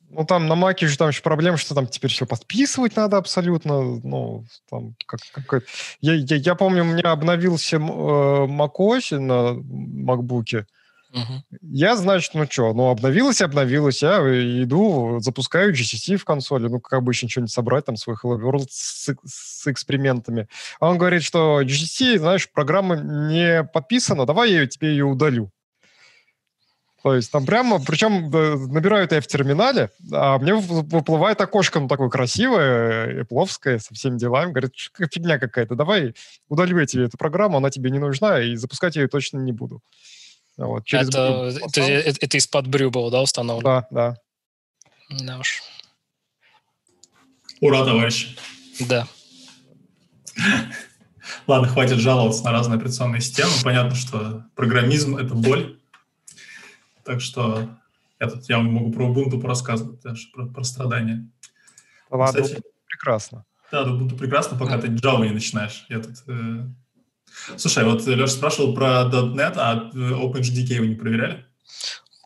Ну, 0.09 0.24
там 0.24 0.47
на 0.47 0.55
Маке 0.55 0.88
же 0.88 0.97
там 0.97 1.09
еще 1.09 1.22
проблема, 1.22 1.57
что 1.57 1.76
там 1.76 1.88
теперь 1.88 2.09
все 2.09 2.26
подписывать 2.26 2.95
надо 2.95 3.18
абсолютно. 3.18 3.82
Ну, 3.82 4.45
там 4.70 4.95
как, 5.05 5.20
как 5.45 5.63
я, 5.99 6.13
я, 6.13 6.38
я 6.38 6.55
помню, 6.55 6.84
у 6.84 6.86
меня 6.86 7.11
обновился 7.11 7.76
э, 7.76 7.80
macOS 7.80 9.20
на 9.20 9.53
макбуке. 9.53 10.68
Угу. 11.16 11.59
Я, 11.61 11.95
значит, 11.95 12.34
ну 12.34 12.45
что, 12.49 12.74
ну 12.74 12.89
обновилось, 12.89 13.41
обновилось, 13.41 14.01
я 14.03 14.20
иду, 14.63 15.20
запускаю 15.22 15.74
GCC 15.74 16.18
в 16.18 16.26
консоли, 16.26 16.68
ну, 16.68 16.82
как 16.82 16.99
обычно, 16.99 17.30
что-нибудь 17.30 17.53
собрать, 17.53 17.86
там, 17.86 17.95
свой 17.95 18.18
Hello 18.22 18.38
World 18.38 18.68
с, 18.70 19.09
с 19.26 19.68
экспериментами. 19.68 20.49
А 20.82 20.89
он 20.89 20.97
говорит, 20.97 21.24
что 21.24 21.61
GCC, 21.61 22.18
знаешь, 22.20 22.51
программа 22.51 22.97
не 22.97 23.63
подписана, 23.63 24.26
давай 24.26 24.51
я 24.51 24.68
тебе 24.68 24.89
ее 24.89 25.05
удалю. 25.05 25.51
То 27.01 27.16
есть 27.16 27.32
там 27.32 27.45
прямо, 27.45 27.80
причем 27.80 28.32
набираю 28.74 29.05
это 29.05 29.16
я 29.16 29.22
в 29.22 29.28
терминале, 29.28 29.91
а 30.11 30.39
мне 30.39 30.55
выплывает 30.55 31.39
окошко, 31.39 31.80
ну, 31.80 31.88
такое 31.88 32.09
красивое, 32.09 33.22
эпловское, 33.22 33.78
со 33.78 33.93
всеми 33.93 34.18
делами. 34.18 34.51
Говорит, 34.51 34.74
фигня 35.13 35.38
какая-то, 35.38 35.76
давай 35.76 36.16
удалю 36.49 36.80
я 36.80 36.86
тебе 36.88 37.05
эту 37.05 37.18
программу, 37.18 37.57
она 37.57 37.70
тебе 37.70 37.91
не 37.91 37.99
нужна, 37.99 38.41
и 38.41 38.55
запускать 38.55 38.95
я 38.95 39.03
ее 39.03 39.07
точно 39.07 39.38
не 39.38 39.51
буду. 39.51 39.82
Вот, 40.58 40.86
через 40.86 41.10
это, 41.10 41.51
это, 41.66 41.82
это, 41.82 42.18
это 42.26 42.38
из-под 42.38 42.68
брю 42.68 42.89
было, 42.89 43.12
да, 43.12 43.22
установлено? 43.22 43.86
Да, 43.91 44.16
да. 45.10 45.26
Да 45.26 45.39
уж. 45.39 45.62
Ура, 47.60 47.84
товарищи. 47.86 48.38
Да. 48.80 49.08
Ладно, 51.47 51.68
хватит 51.68 51.97
жаловаться 51.97 52.43
на 52.43 52.51
разные 52.51 52.78
операционные 52.78 53.22
системы. 53.22 53.51
Понятно, 53.64 53.95
что 53.95 54.45
программизм— 54.56 55.18
это 55.18 55.34
боль. 55.34 55.80
Так 57.03 57.22
что 57.22 57.70
я, 58.20 58.28
тут, 58.28 58.47
я 58.49 58.60
могу 58.60 58.91
про 58.91 59.08
Ubuntu 59.08 59.39
порассказывать, 59.39 60.01
даже 60.01 60.28
про, 60.34 60.47
про 60.47 60.64
страдания. 60.64 61.30
Ладно, 62.10 62.41
Кстати, 62.41 62.62
прекрасно. 62.88 63.45
Да, 63.72 63.84
Ubuntu 63.84 64.18
прекрасно, 64.18 64.58
пока 64.58 64.80
ты 64.80 64.88
Java 64.88 65.26
не 65.26 65.34
начинаешь. 65.34 65.86
Я 65.89 65.99
тут, 65.99 66.16
э... 66.28 66.68
Слушай, 67.57 67.86
вот 67.86 68.05
Леша 68.05 68.27
спрашивал 68.27 68.73
про 68.73 69.03
.NET, 69.11 69.53
а 69.57 69.91
э, 69.93 69.97
OpenJDK 69.97 70.79
вы 70.79 70.88
не 70.88 70.95
проверяли? 70.95 71.45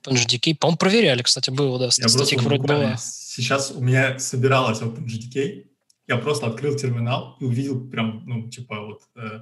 OpenJDK, 0.05 0.55
по-моему, 0.57 0.78
проверяли, 0.78 1.22
кстати, 1.22 1.49
было, 1.49 1.80
да, 1.80 1.91
статик 1.91 2.41
вроде 2.41 2.64
было. 2.64 2.95
Сейчас 2.97 3.72
у 3.72 3.82
меня 3.82 4.18
собиралась 4.20 4.82
OpenJDK, 4.82 5.66
я 6.07 6.18
просто 6.18 6.47
открыл 6.47 6.76
терминал 6.76 7.38
и 7.39 7.45
увидел 7.45 7.88
прям, 7.88 8.24
ну, 8.26 8.49
типа, 8.49 8.82
вот, 8.82 9.01
э, 9.16 9.41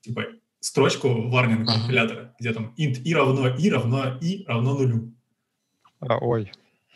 типа, 0.00 0.26
строчку 0.60 1.28
варнинга 1.28 1.72
uh-huh. 1.72 1.80
компилятора, 1.80 2.34
где 2.38 2.52
там 2.52 2.72
int 2.78 3.02
i 3.04 3.14
равно 3.14 3.48
i 3.48 3.70
равно 3.70 4.18
i 4.20 4.44
равно 4.46 4.74
нулю. 4.74 5.12
А, 6.00 6.18
ой. 6.18 6.52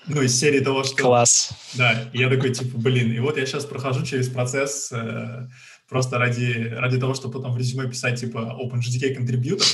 Ну, 0.07 0.23
из 0.23 0.39
серии 0.39 0.61
того, 0.61 0.85
что... 0.85 0.97
Класс. 0.97 1.51
Да, 1.75 2.09
я 2.15 2.31
такой, 2.31 2.55
типа, 2.55 2.79
блин, 2.79 3.13
и 3.13 3.19
вот 3.19 3.37
я 3.37 3.45
сейчас 3.45 3.67
прохожу 3.67 4.07
через 4.07 4.29
процесс 4.29 4.91
э, 4.93 5.49
просто 5.89 6.19
ради, 6.19 6.69
ради 6.71 6.99
того, 6.99 7.15
чтобы 7.15 7.35
потом 7.35 7.53
в 7.53 7.59
резюме 7.59 7.89
писать, 7.89 8.21
типа, 8.21 8.59
OpenJDK 8.61 9.17
contributor. 9.17 9.65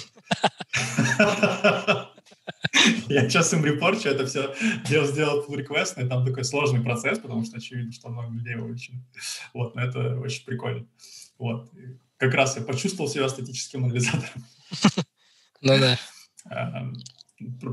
Я 3.08 3.28
сейчас 3.28 3.52
им 3.52 3.64
репорчу, 3.64 4.08
это 4.08 4.26
все 4.26 4.54
делал, 4.88 5.06
сделал 5.06 5.44
pull 5.44 5.64
request, 5.64 6.04
и 6.04 6.08
там 6.08 6.26
такой 6.26 6.44
сложный 6.44 6.82
процесс, 6.82 7.18
потому 7.18 7.44
что 7.44 7.56
очевидно, 7.56 7.92
что 7.92 8.08
много 8.08 8.34
людей 8.34 8.56
выучено. 8.56 9.04
Вот, 9.52 9.74
но 9.74 9.82
это 9.82 10.18
очень 10.18 10.44
прикольно. 10.44 10.86
Вот. 11.38 11.70
Как 12.16 12.34
раз 12.34 12.56
я 12.56 12.62
почувствовал 12.62 13.08
себя 13.10 13.28
статическим 13.28 13.84
анализатором. 13.84 14.44
Ну 15.60 15.78
да. 15.78 15.98
Эм, 16.50 16.94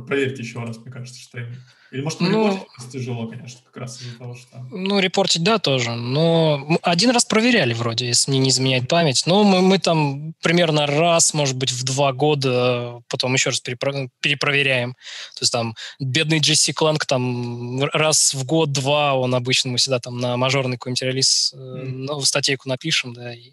проверьте 0.08 0.44
еще 0.44 0.60
раз, 0.60 0.78
мне 0.78 0.92
кажется, 0.92 1.20
что. 1.20 1.46
Или, 1.92 2.02
может, 2.02 2.22
ну, 2.22 2.66
тяжело, 2.90 3.28
конечно, 3.28 3.60
как 3.66 3.76
раз 3.76 4.02
из-за 4.02 4.18
того, 4.18 4.34
что... 4.34 4.66
Ну, 4.72 5.00
репортить, 5.00 5.44
да, 5.44 5.60
тоже. 5.60 5.92
Но 5.92 6.80
один 6.82 7.10
раз 7.10 7.26
проверяли 7.26 7.74
вроде, 7.74 8.08
если 8.08 8.32
мне 8.32 8.40
не 8.40 8.50
изменяет 8.50 8.88
память. 8.88 9.24
Но 9.26 9.44
мы, 9.44 9.62
мы 9.62 9.78
там 9.78 10.34
примерно 10.42 10.88
раз, 10.88 11.34
может 11.34 11.58
быть, 11.58 11.72
в 11.72 11.84
два 11.84 12.14
года 12.14 13.02
потом 13.10 13.34
еще 13.34 13.50
раз 13.50 13.62
перепро- 13.62 14.08
перепроверяем. 14.22 14.94
То 15.36 15.42
есть 15.42 15.52
там 15.52 15.76
бедный 16.00 16.40
Джесси 16.40 16.72
Кланк 16.72 17.06
там 17.06 17.84
раз 17.92 18.34
в 18.34 18.46
год-два 18.46 19.16
он 19.16 19.36
обычно, 19.36 19.72
мы 19.72 19.78
всегда 19.78 20.00
там 20.00 20.18
на 20.18 20.38
мажорный 20.38 20.78
какой-нибудь 20.78 21.02
релиз 21.02 21.54
mm. 21.54 21.84
ну, 21.84 22.22
статейку 22.22 22.70
напишем, 22.70 23.14
да, 23.14 23.34
и 23.34 23.52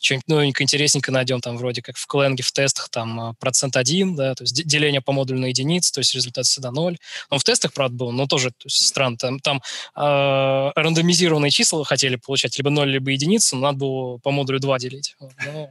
что-нибудь 0.00 0.28
новенькое, 0.28 0.64
интересненькое 0.64 1.14
найдем, 1.14 1.40
там 1.40 1.56
вроде 1.56 1.82
как 1.82 1.96
в 1.96 2.06
Кленге 2.06 2.42
в 2.42 2.52
тестах 2.52 2.88
там 2.88 3.30
э, 3.30 3.34
процент 3.38 3.76
один, 3.76 4.14
да, 4.14 4.34
то 4.34 4.44
есть 4.44 4.66
деление 4.66 5.00
по 5.00 5.12
модулю 5.12 5.40
на 5.40 5.46
единицу, 5.46 5.92
то 5.92 6.00
есть 6.00 6.14
результат 6.14 6.46
всегда 6.46 6.70
ноль. 6.70 6.98
Он 7.30 7.38
в 7.38 7.44
тестах, 7.44 7.71
правда, 7.74 7.96
был, 7.96 8.12
но 8.12 8.26
тоже 8.26 8.50
то 8.50 8.66
есть, 8.66 8.86
странно. 8.86 9.16
Там, 9.16 9.40
там 9.40 9.62
э, 9.96 10.72
рандомизированные 10.74 11.50
числа 11.50 11.84
хотели 11.84 12.16
получать 12.16 12.56
либо 12.58 12.70
ноль, 12.70 12.90
либо 12.90 13.10
единицу, 13.10 13.56
но 13.56 13.62
надо 13.62 13.78
было 13.78 14.18
по 14.18 14.30
модулю 14.30 14.60
2 14.60 14.78
делить. 14.78 15.16
Вот, 15.18 15.32
ну, 15.44 15.70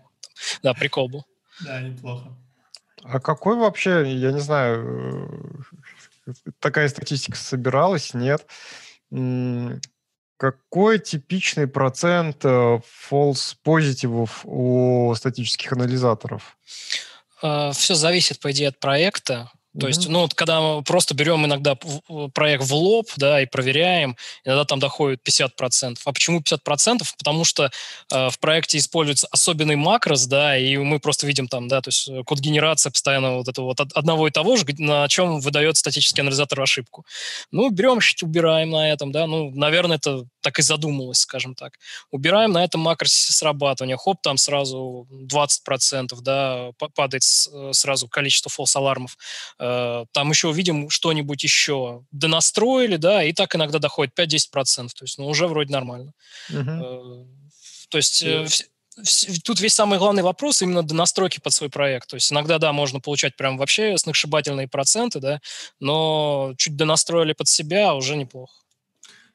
да, 0.63 0.73
прикол 0.73 1.09
был. 1.09 1.25
Да, 1.61 1.81
неплохо. 1.81 2.35
А 3.03 3.19
какой 3.19 3.55
вообще, 3.57 4.03
я 4.13 4.31
не 4.31 4.39
знаю, 4.39 5.65
э, 6.27 6.31
такая 6.59 6.87
статистика 6.89 7.37
собиралась, 7.37 8.13
нет? 8.13 8.45
Какой 10.37 10.97
типичный 10.99 11.67
процент 11.67 12.43
э, 12.45 12.79
false 13.11 13.55
позитивов 13.63 14.41
у 14.43 15.13
статических 15.15 15.73
анализаторов? 15.73 16.57
Э, 17.43 17.71
Все 17.73 17.95
зависит, 17.95 18.39
по 18.39 18.51
идее, 18.51 18.69
от 18.69 18.79
проекта. 18.79 19.51
То 19.79 19.85
mm-hmm. 19.85 19.87
есть, 19.87 20.09
ну, 20.09 20.19
вот 20.21 20.33
когда 20.33 20.59
мы 20.59 20.83
просто 20.83 21.13
берем 21.13 21.45
иногда 21.45 21.77
проект 22.33 22.63
в 22.63 22.73
лоб, 22.73 23.07
да, 23.15 23.41
и 23.41 23.45
проверяем, 23.45 24.17
иногда 24.43 24.65
там 24.65 24.79
доходит 24.79 25.21
50%. 25.25 25.97
А 26.03 26.11
почему 26.11 26.41
50%? 26.41 27.03
Потому 27.17 27.45
что 27.45 27.71
э, 28.11 28.29
в 28.29 28.37
проекте 28.39 28.77
используется 28.77 29.27
особенный 29.31 29.77
макрос, 29.77 30.25
да, 30.25 30.57
и 30.57 30.75
мы 30.75 30.99
просто 30.99 31.25
видим 31.25 31.47
там, 31.47 31.69
да, 31.69 31.81
то 31.81 31.87
есть 31.87 32.09
э, 32.09 32.23
код 32.23 32.39
генерации 32.39 32.89
постоянно 32.89 33.37
вот 33.37 33.47
этого 33.47 33.67
вот 33.67 33.79
одного 33.79 34.27
и 34.27 34.31
того 34.31 34.57
же, 34.57 34.65
на 34.77 35.07
чем 35.07 35.39
выдает 35.39 35.77
статический 35.77 36.21
анализатор 36.21 36.59
ошибку. 36.59 37.05
Ну, 37.51 37.69
берем, 37.69 37.99
убираем 38.21 38.71
на 38.71 38.91
этом, 38.91 39.13
да, 39.13 39.25
ну, 39.25 39.51
наверное, 39.51 39.97
это 39.97 40.25
так 40.41 40.59
и 40.59 40.61
задумалось, 40.61 41.19
скажем 41.19 41.55
так. 41.55 41.79
Убираем 42.11 42.51
на 42.51 42.63
этом 42.63 42.81
макросе 42.81 43.33
срабатывания, 43.33 43.97
хоп, 43.97 44.21
там 44.21 44.37
сразу 44.37 45.07
20%, 45.11 46.19
да, 46.21 46.71
падает 46.95 47.23
э, 47.51 47.71
сразу 47.73 48.07
количество 48.07 48.49
фолс-алармов 48.49 49.17
Э, 49.59 50.05
там 50.11 50.29
еще 50.29 50.47
увидим 50.49 50.89
что-нибудь 50.89 51.43
еще. 51.43 52.03
Донастроили, 52.11 52.97
да, 52.97 53.23
и 53.23 53.33
так 53.33 53.55
иногда 53.55 53.79
доходит 53.79 54.17
5-10%. 54.17 54.89
То 54.89 55.03
есть, 55.03 55.17
ну, 55.17 55.27
уже 55.27 55.47
вроде 55.47 55.71
нормально. 55.71 56.13
Uh-huh. 56.49 57.27
То 57.89 57.97
есть... 57.97 58.23
Yeah. 58.23 58.65
Тут 59.45 59.61
весь 59.61 59.73
самый 59.73 59.99
главный 59.99 60.21
вопрос 60.21 60.61
именно 60.61 60.83
до 60.83 60.93
настройки 60.93 61.39
под 61.39 61.53
свой 61.53 61.69
проект. 61.69 62.09
То 62.09 62.17
есть 62.17 62.31
иногда, 62.31 62.59
да, 62.59 62.73
можно 62.73 62.99
получать 62.99 63.37
прям 63.37 63.57
вообще 63.57 63.97
сногсшибательные 63.97 64.67
проценты, 64.67 65.21
да, 65.21 65.39
но 65.79 66.53
чуть 66.57 66.75
донастроили 66.75 67.31
под 67.31 67.47
себя, 67.47 67.95
уже 67.95 68.17
неплохо. 68.17 68.53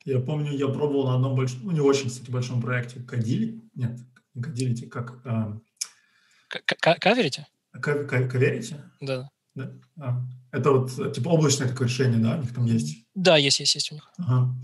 Я 0.06 0.20
помню, 0.20 0.52
я 0.52 0.68
пробовал 0.68 1.08
на 1.08 1.16
одном 1.16 1.34
большом, 1.34 1.60
ну, 1.64 1.72
не 1.72 1.80
очень, 1.80 2.08
кстати, 2.08 2.30
большом 2.30 2.62
проекте 2.62 3.00
Кадили. 3.00 3.60
Нет, 3.74 3.98
не 4.34 4.42
Кадилите, 4.42 4.86
как... 4.86 5.20
Каверите? 7.00 7.48
Каверите? 7.72 8.84
Да. 9.00 9.28
Да? 9.56 9.72
А, 9.98 10.24
это 10.52 10.70
вот 10.70 11.12
типа 11.12 11.28
облачное 11.28 11.68
такое 11.68 11.88
решение, 11.88 12.20
да, 12.20 12.36
у 12.36 12.40
них 12.40 12.54
там 12.54 12.66
есть? 12.66 13.04
Да, 13.14 13.36
есть, 13.36 13.58
есть, 13.58 13.74
есть 13.74 13.90
у 13.90 13.96
них. 13.96 14.08
Ага. 14.18 14.54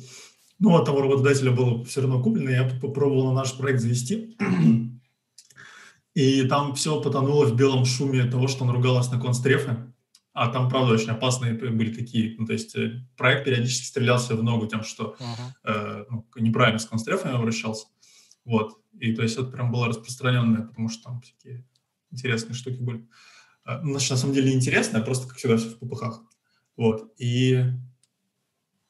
Ну, 0.61 0.70
вот 0.70 0.84
того 0.84 1.03
работодателя 1.03 1.51
было 1.51 1.84
все 1.84 2.03
равно 2.03 2.22
куплено, 2.22 2.51
я 2.51 2.62
попробовал 2.80 3.32
на 3.32 3.40
наш 3.40 3.57
проект 3.57 3.80
завести. 3.80 4.36
И 6.14 6.47
там 6.47 6.74
все 6.74 7.01
потонуло 7.01 7.47
в 7.47 7.57
белом 7.57 7.84
шуме 7.84 8.26
того, 8.26 8.47
что 8.47 8.64
он 8.64 8.70
ругалась 8.70 9.11
на 9.11 9.18
констрефы. 9.18 9.93
А 10.35 10.49
там, 10.49 10.70
правда, 10.70 10.95
очень 10.95 11.11
опасные 11.11 11.53
были 11.55 11.93
такие. 11.93 12.37
Ну, 12.39 12.47
то 12.47 12.55
есть 12.55 12.74
э, 12.74 13.05
проект 13.16 13.45
периодически 13.45 13.85
стрелялся 13.85 14.35
в 14.35 14.43
ногу 14.43 14.66
тем, 14.66 14.83
что 14.83 15.14
uh-huh. 15.18 15.53
э, 15.64 16.05
ну, 16.09 16.26
неправильно 16.37 16.78
с 16.78 16.87
констрефами 16.87 17.35
обращался. 17.35 17.87
Вот. 18.45 18.78
И 18.99 19.14
то 19.14 19.22
есть 19.22 19.37
это 19.37 19.45
прям 19.45 19.70
было 19.70 19.89
распространенное, 19.89 20.62
потому 20.62 20.89
что 20.89 21.05
там 21.05 21.20
всякие 21.20 21.66
интересные 22.11 22.55
штуки 22.55 22.78
были. 22.80 23.07
А, 23.64 23.80
ну, 23.83 23.93
на 23.93 24.01
самом 24.01 24.35
деле 24.35 24.53
интересно, 24.53 25.01
просто, 25.01 25.28
как 25.28 25.37
всегда, 25.37 25.57
все 25.57 25.68
в 25.68 25.78
попыхах. 25.78 26.22
Вот. 26.76 27.12
И 27.18 27.62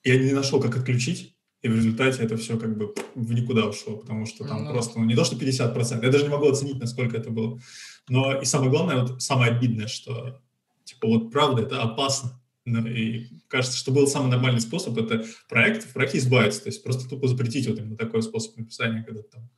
я 0.05 0.18
не 0.18 0.32
нашел, 0.32 0.61
как 0.61 0.76
отключить, 0.76 1.36
и 1.62 1.68
в 1.68 1.76
результате 1.76 2.22
это 2.22 2.36
все 2.36 2.59
как 2.59 2.76
бы 2.76 2.95
в 3.14 3.32
никуда 3.32 3.66
ушло, 3.66 3.97
потому 3.97 4.26
что 4.26 4.45
там 4.45 4.64
mm-hmm. 4.66 4.72
просто, 4.72 4.99
ну, 4.99 5.05
не 5.05 5.14
то, 5.14 5.24
что 5.24 5.36
50%, 5.36 6.05
я 6.05 6.11
даже 6.11 6.24
не 6.24 6.30
могу 6.30 6.49
оценить, 6.49 6.80
насколько 6.80 7.16
это 7.16 7.30
было. 7.30 7.61
Но 8.09 8.40
и 8.40 8.45
самое 8.45 8.70
главное, 8.70 9.03
вот 9.03 9.22
самое 9.22 9.53
обидное, 9.53 9.86
что, 9.86 10.40
типа, 10.85 11.09
вот 11.09 11.30
правда, 11.30 11.62
это 11.62 11.83
опасно. 11.83 12.41
Ну, 12.64 12.87
и 12.87 13.41
кажется, 13.49 13.76
что 13.76 13.91
был 13.91 14.07
самый 14.07 14.30
нормальный 14.30 14.61
способ, 14.61 14.97
это 14.97 15.24
проект, 15.49 15.85
в 15.85 15.93
проекте 15.93 16.18
избавиться, 16.18 16.62
то 16.62 16.68
есть 16.68 16.83
просто 16.85 17.09
тупо 17.09 17.26
запретить 17.26 17.66
вот 17.66 17.78
именно 17.78 17.97
такой 17.97 18.22
способ 18.22 18.57
написания, 18.57 19.03
когда 19.03 19.22
там 19.22 19.51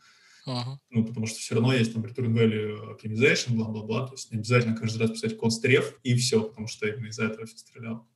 Uh-huh. 0.47 0.77
Ну, 0.91 1.07
потому 1.07 1.27
что 1.27 1.39
все 1.39 1.55
равно 1.55 1.73
есть 1.73 1.95
там 1.95 2.05
return 2.05 2.35
value 2.35 2.95
optimization, 2.95 3.55
бла-бла-бла, 3.55 4.07
то 4.07 4.13
есть 4.13 4.31
не 4.31 4.39
обязательно 4.39 4.77
каждый 4.77 4.99
раз 4.99 5.13
писать 5.13 5.39
стреф 5.53 5.99
и 6.03 6.15
все, 6.17 6.43
потому 6.43 6.67
что 6.67 6.87
именно 6.87 7.07
из-за 7.07 7.25
этого 7.25 7.47
все 7.47 7.57
стреляло. 7.57 8.07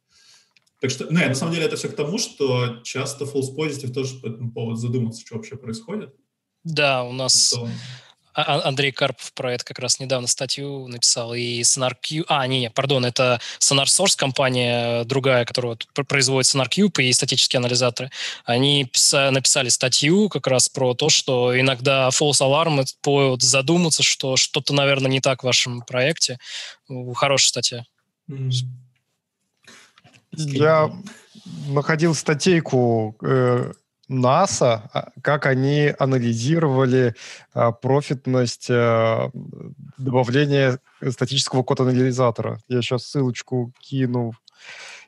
Так 0.81 0.91
что, 0.91 1.07
ну, 1.11 1.19
на 1.19 1.35
самом 1.35 1.55
деле 1.55 1.67
это 1.67 1.77
все 1.77 1.89
к 1.89 1.97
тому, 1.97 2.19
что 2.19 2.83
часто 2.83 3.25
false 3.25 3.57
positive 3.57 3.93
тоже 3.93 4.19
по 4.21 4.27
этому 4.27 4.53
поводу 4.53 4.77
задуматься, 4.77 5.23
что 5.25 5.37
вообще 5.37 5.57
происходит. 5.57 6.15
Да, 6.65 7.03
у 7.05 7.13
нас... 7.13 7.49
Что 7.49 7.69
Андрей 8.47 8.93
Карпов 8.93 9.33
про 9.33 9.55
это 9.55 9.65
как 9.65 9.79
раз 9.81 9.99
недавно 9.99 10.29
статью 10.29 10.87
написал. 10.87 11.35
И 11.35 11.63
SonarCube... 11.63 12.25
А, 12.29 12.47
не, 12.47 12.61
не, 12.61 12.71
пардон, 12.71 13.05
это 13.05 13.41
SonarSource 13.59 14.17
компания 14.17 15.05
другая, 15.05 15.45
которая 15.45 15.77
производит 16.07 16.55
SonarCube 16.55 17.03
и 17.03 17.13
статические 17.13 17.59
анализаторы. 17.59 18.11
Они 18.45 18.91
написали 19.13 19.69
статью 19.69 20.29
как 20.29 20.47
раз 20.47 20.69
про 20.69 20.95
то, 20.95 21.09
что 21.09 21.59
иногда 21.59 22.09
false 22.11 22.41
alarm 22.41 22.85
повод 23.03 23.43
задуматься, 23.43 24.03
что 24.03 24.37
что-то, 24.37 24.73
наверное, 24.73 25.11
не 25.11 25.21
так 25.21 25.43
в 25.43 25.47
вашем 25.47 25.83
проекте. 25.83 26.39
Хорошая 27.15 27.49
статья. 27.49 27.85
Я 30.33 30.93
находил 31.67 32.15
статейку 32.15 33.17
э, 33.23 33.73
НАСА, 34.09 34.91
а, 34.93 35.11
как 35.23 35.47
они 35.47 35.93
анализировали 35.99 37.15
а, 37.53 37.73
профитность 37.73 38.69
а, 38.71 39.31
добавления 39.99 40.81
статического 41.07 41.63
код-анализатора. 41.63 42.59
Я 42.69 42.83
сейчас 42.83 43.05
ссылочку 43.05 43.73
кину. 43.81 44.33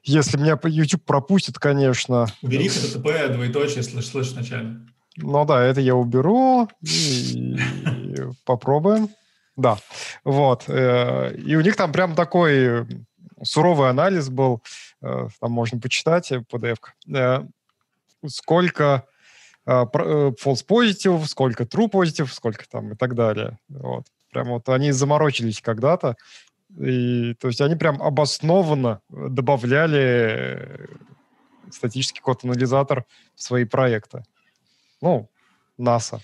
Если 0.03 0.39
меня 0.39 0.59
YouTube 0.65 1.05
пропустит, 1.05 1.59
конечно. 1.59 2.27
Убери 2.43 2.69
HTTP, 2.69 3.29
двоеточие, 3.29 3.83
слэш-слэш 3.83 4.33
вначале. 4.33 4.81
Ну 5.17 5.45
да, 5.45 5.63
это 5.63 5.81
я 5.81 5.95
уберу. 5.95 6.69
И, 6.83 7.57
попробуем. 8.45 9.09
Да, 9.57 9.79
вот. 10.25 10.65
Э, 10.69 11.35
и 11.35 11.57
у 11.57 11.61
них 11.61 11.77
там 11.77 11.93
прям 11.93 12.15
такой 12.15 12.87
суровый 13.43 13.91
анализ 13.91 14.31
был. 14.31 14.63
Э, 15.03 15.29
там 15.41 15.53
можно 15.53 15.79
почитать, 15.79 16.33
PDF 16.33 16.79
сколько 18.27 19.07
uh, 19.67 19.91
false 20.43 20.65
positive, 20.67 21.27
сколько 21.27 21.65
true 21.65 21.91
positive, 21.91 22.29
сколько 22.33 22.69
там 22.69 22.93
и 22.93 22.97
так 22.97 23.15
далее. 23.15 23.59
Вот. 23.69 24.07
Прям 24.31 24.49
вот 24.49 24.69
они 24.69 24.93
заморочились 24.93 25.61
когда-то, 25.61 26.17
и, 26.79 27.35
то 27.35 27.49
есть 27.49 27.61
они 27.61 27.75
прям 27.75 28.01
обоснованно 28.01 29.01
добавляли 29.09 30.89
статический 31.71 32.21
код-анализатор 32.21 33.05
в 33.35 33.43
свои 33.43 33.65
проекты. 33.65 34.25
Ну, 35.01 35.29
НАСА. 35.79 36.21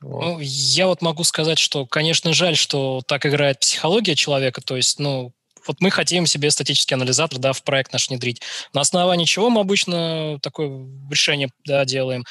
Вот. 0.00 0.22
Ну, 0.22 0.38
я 0.40 0.86
вот 0.86 1.02
могу 1.02 1.24
сказать, 1.24 1.58
что, 1.58 1.86
конечно, 1.86 2.32
жаль, 2.32 2.56
что 2.56 3.02
так 3.06 3.26
играет 3.26 3.60
психология 3.60 4.14
человека. 4.14 4.60
То 4.62 4.76
есть, 4.76 4.98
ну, 4.98 5.32
вот 5.66 5.80
мы 5.80 5.90
хотим 5.90 6.26
себе 6.26 6.50
статический 6.50 6.94
анализатор, 6.94 7.38
да, 7.38 7.52
в 7.52 7.62
проект 7.62 7.92
наш 7.92 8.08
внедрить. 8.08 8.40
На 8.72 8.80
основании 8.80 9.24
чего 9.24 9.50
мы 9.50 9.60
обычно 9.60 10.38
такое 10.42 10.86
решение, 11.10 11.50
да, 11.64 11.84
делаем? 11.84 12.24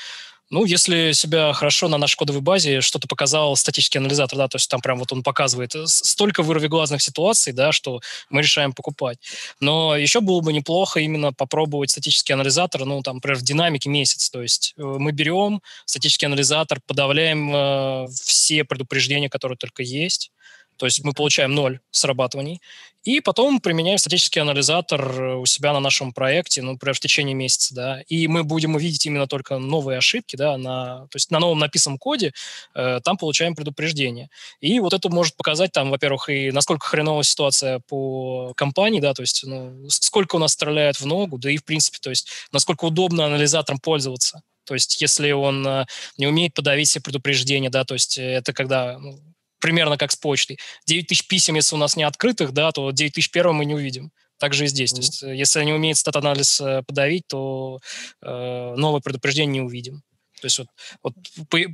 Ну, 0.52 0.66
если 0.66 1.12
себя 1.12 1.54
хорошо 1.54 1.88
на 1.90 2.00
нашей 2.00 2.18
кодовой 2.18 2.42
базе 2.42 2.82
что-то 2.82 3.08
показал 3.08 3.56
статический 3.56 4.00
анализатор, 4.00 4.38
да, 4.38 4.48
то 4.48 4.56
есть 4.56 4.68
там 4.68 4.82
прям 4.82 4.98
вот 4.98 5.12
он 5.12 5.22
показывает 5.22 5.76
э, 5.76 5.86
столько 5.86 6.42
вырвиглазных 6.42 7.04
ситуаций, 7.04 7.54
да, 7.54 7.72
что 7.72 8.02
мы 8.32 8.42
решаем 8.42 8.74
покупать. 8.74 9.20
Но 9.60 9.96
еще 9.96 10.22
было 10.22 10.42
бы 10.42 10.52
неплохо 10.52 11.02
именно 11.02 11.34
попробовать 11.34 11.92
статический 11.92 12.34
анализатор, 12.34 12.86
ну, 12.86 13.04
там, 13.04 13.18
например, 13.18 13.38
в 13.38 13.44
динамике 13.44 13.90
месяц. 13.90 14.32
То 14.32 14.42
есть 14.42 14.74
э, 14.78 14.82
мы 14.82 15.12
берем 15.12 15.62
статический 15.86 16.26
анализатор, 16.26 16.80
подавляем 16.88 17.52
э, 17.54 18.08
все 18.24 18.64
предупреждения, 18.64 19.30
которые 19.30 19.58
только 19.58 19.84
есть, 19.84 20.32
то 20.80 20.86
есть 20.86 21.04
мы 21.04 21.14
получаем 21.14 21.54
ноль 21.54 21.80
срабатываний. 21.92 22.62
И 23.04 23.22
потом 23.22 23.62
применяем 23.62 23.98
статический 23.98 24.42
анализатор 24.42 25.38
у 25.38 25.46
себя 25.46 25.72
на 25.72 25.80
нашем 25.80 26.12
проекте, 26.12 26.62
ну, 26.62 26.74
например, 26.74 26.94
в 26.94 27.00
течение 27.00 27.34
месяца, 27.34 27.74
да, 27.74 28.02
и 28.08 28.28
мы 28.28 28.44
будем 28.44 28.76
увидеть 28.76 29.06
именно 29.06 29.26
только 29.26 29.58
новые 29.58 29.98
ошибки, 29.98 30.36
да, 30.36 30.58
на, 30.58 31.08
то 31.08 31.16
есть 31.16 31.32
на 31.32 31.40
новом 31.40 31.60
написанном 31.60 31.98
коде 31.98 32.34
э, 32.76 33.00
там 33.04 33.18
получаем 33.18 33.56
предупреждение. 33.56 34.30
И 34.60 34.80
вот 34.82 34.94
это 34.94 35.10
может 35.10 35.38
показать 35.38 35.72
там, 35.72 35.92
во-первых, 35.92 36.30
и 36.30 36.52
насколько 36.52 36.86
хреновая 36.88 37.24
ситуация 37.24 37.80
по 37.88 38.54
компании, 38.56 39.00
да, 39.00 39.14
то 39.14 39.22
есть, 39.22 39.44
ну, 39.46 39.90
сколько 39.90 40.36
у 40.36 40.40
нас 40.40 40.54
стреляет 40.54 41.00
в 41.00 41.06
ногу, 41.06 41.38
да 41.38 41.50
и, 41.50 41.58
в 41.58 41.64
принципе, 41.64 42.00
то 42.02 42.10
есть, 42.10 42.28
насколько 42.52 42.86
удобно 42.86 43.26
анализатором 43.26 43.80
пользоваться. 43.80 44.42
То 44.66 44.74
есть, 44.74 45.02
если 45.02 45.32
он 45.32 45.66
э, 45.66 45.86
не 46.18 46.28
умеет 46.28 46.54
подавить 46.54 46.90
все 46.90 47.00
предупреждения, 47.00 47.70
да, 47.70 47.86
то 47.86 47.96
есть 47.96 48.18
это 48.18 48.54
когда 48.54 49.00
ну, 49.00 49.20
примерно 49.60 49.98
как 49.98 50.12
с 50.12 50.16
почтой. 50.16 50.60
9 50.86 51.08
тысяч 51.08 51.28
писем, 51.28 51.56
если 51.56 51.76
у 51.76 51.80
нас 51.80 51.96
не 51.96 52.04
открытых, 52.04 52.52
да, 52.52 52.72
то 52.72 52.92
9 52.92 53.14
тысяч 53.14 53.32
первого 53.32 53.54
мы 53.54 53.66
не 53.66 53.76
увидим. 53.76 54.12
Так 54.40 54.54
же 54.54 54.66
и 54.66 54.68
здесь. 54.68 54.92
Mm-hmm. 54.92 54.96
То 54.96 55.02
есть, 55.02 55.24
э, 55.24 55.36
если 55.36 55.64
не 55.64 55.74
умеет 55.74 55.98
стат-анализ 55.98 56.62
э, 56.62 56.84
подавить, 56.88 57.28
то 57.28 57.80
э, 58.22 58.74
новое 58.78 59.02
предупреждение 59.02 59.54
не 59.54 59.62
увидим. 59.62 60.02
То 60.42 60.46
есть 60.46 60.60
вот, 60.60 60.68
вот, 61.04 61.14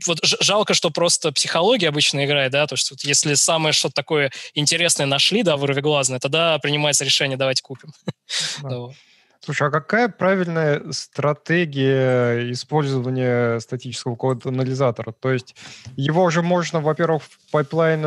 вот 0.07 0.19
жалко, 0.23 0.73
что 0.73 0.89
просто 0.89 1.31
психология 1.31 1.89
обычно 1.89 2.25
играет, 2.25 2.51
да, 2.51 2.65
то 2.65 2.73
есть 2.73 2.89
вот 2.89 3.01
если 3.03 3.35
самое 3.35 3.73
что-то 3.73 3.93
такое 3.93 4.31
интересное 4.55 5.05
нашли, 5.05 5.43
да, 5.43 5.55
вырвиглазное, 5.55 6.19
тогда 6.19 6.57
принимается 6.57 7.05
решение, 7.05 7.37
давайте 7.37 7.61
купим. 7.61 7.93
Да. 8.63 8.87
Слушай, 9.45 9.67
а 9.67 9.71
какая 9.71 10.09
правильная 10.09 10.91
стратегия 10.91 12.51
использования 12.51 13.59
статического 13.59 14.15
код-анализатора? 14.15 15.11
То 15.11 15.31
есть 15.31 15.55
его 15.95 16.23
уже 16.23 16.41
можно, 16.41 16.81
во-первых, 16.81 17.21
в 17.21 17.51
пайплайн 17.51 18.01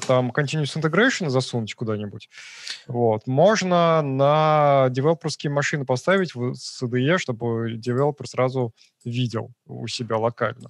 там 0.00 0.30
Continuous 0.30 0.76
Integration 0.76 1.30
засунуть 1.30 1.72
куда-нибудь. 1.72 2.28
Вот. 2.86 3.26
Можно 3.26 4.02
на 4.02 4.88
девелоперские 4.90 5.50
машины 5.50 5.86
поставить 5.86 6.34
в 6.34 6.52
IDE, 6.52 7.16
чтобы 7.16 7.72
девелопер 7.78 8.28
сразу 8.28 8.74
видел 9.02 9.50
у 9.64 9.86
себя 9.86 10.18
локально. 10.18 10.68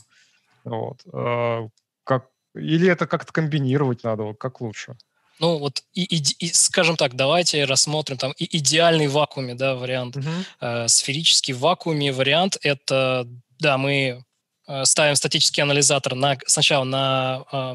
Вот. 0.62 1.00
А, 1.12 1.66
как, 2.04 2.28
или 2.54 2.88
это 2.88 3.08
как-то 3.08 3.32
комбинировать 3.32 4.04
надо, 4.04 4.34
как 4.34 4.60
лучше? 4.60 4.94
Ну, 5.42 5.58
вот, 5.58 5.82
и, 5.92 6.04
и, 6.04 6.22
и, 6.38 6.52
скажем 6.52 6.96
так, 6.96 7.16
давайте 7.16 7.64
рассмотрим 7.64 8.16
там 8.16 8.30
и 8.38 8.58
идеальный 8.58 9.08
вакууме, 9.08 9.56
да, 9.56 9.74
вариант. 9.74 10.16
Uh-huh. 10.16 10.44
Э, 10.60 10.88
сферический 10.88 11.52
вакууме 11.52 12.12
вариант– 12.12 12.58
это, 12.62 13.26
да, 13.58 13.76
мы 13.76 14.24
э, 14.68 14.84
ставим 14.84 15.16
статический 15.16 15.60
анализатор 15.60 16.14
на, 16.14 16.38
сначала 16.46 16.84
на 16.84 17.44
э, 17.50 17.74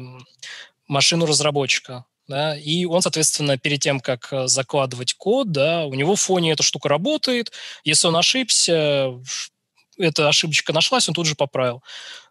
машину 0.86 1.26
разработчика, 1.26 2.06
да, 2.26 2.56
и 2.56 2.86
он, 2.86 3.02
соответственно, 3.02 3.58
перед 3.58 3.80
тем, 3.80 4.00
как 4.00 4.32
э, 4.32 4.46
закладывать 4.46 5.12
код, 5.12 5.52
да, 5.52 5.84
у 5.84 5.92
него 5.92 6.14
в 6.16 6.20
фоне 6.22 6.52
эта 6.52 6.62
штука 6.62 6.88
работает. 6.88 7.52
Если 7.84 8.08
он 8.08 8.16
ошибся, 8.16 9.12
эта 9.98 10.26
ошибочка 10.26 10.72
нашлась, 10.72 11.06
он 11.06 11.14
тут 11.14 11.26
же 11.26 11.34
поправил. 11.34 11.82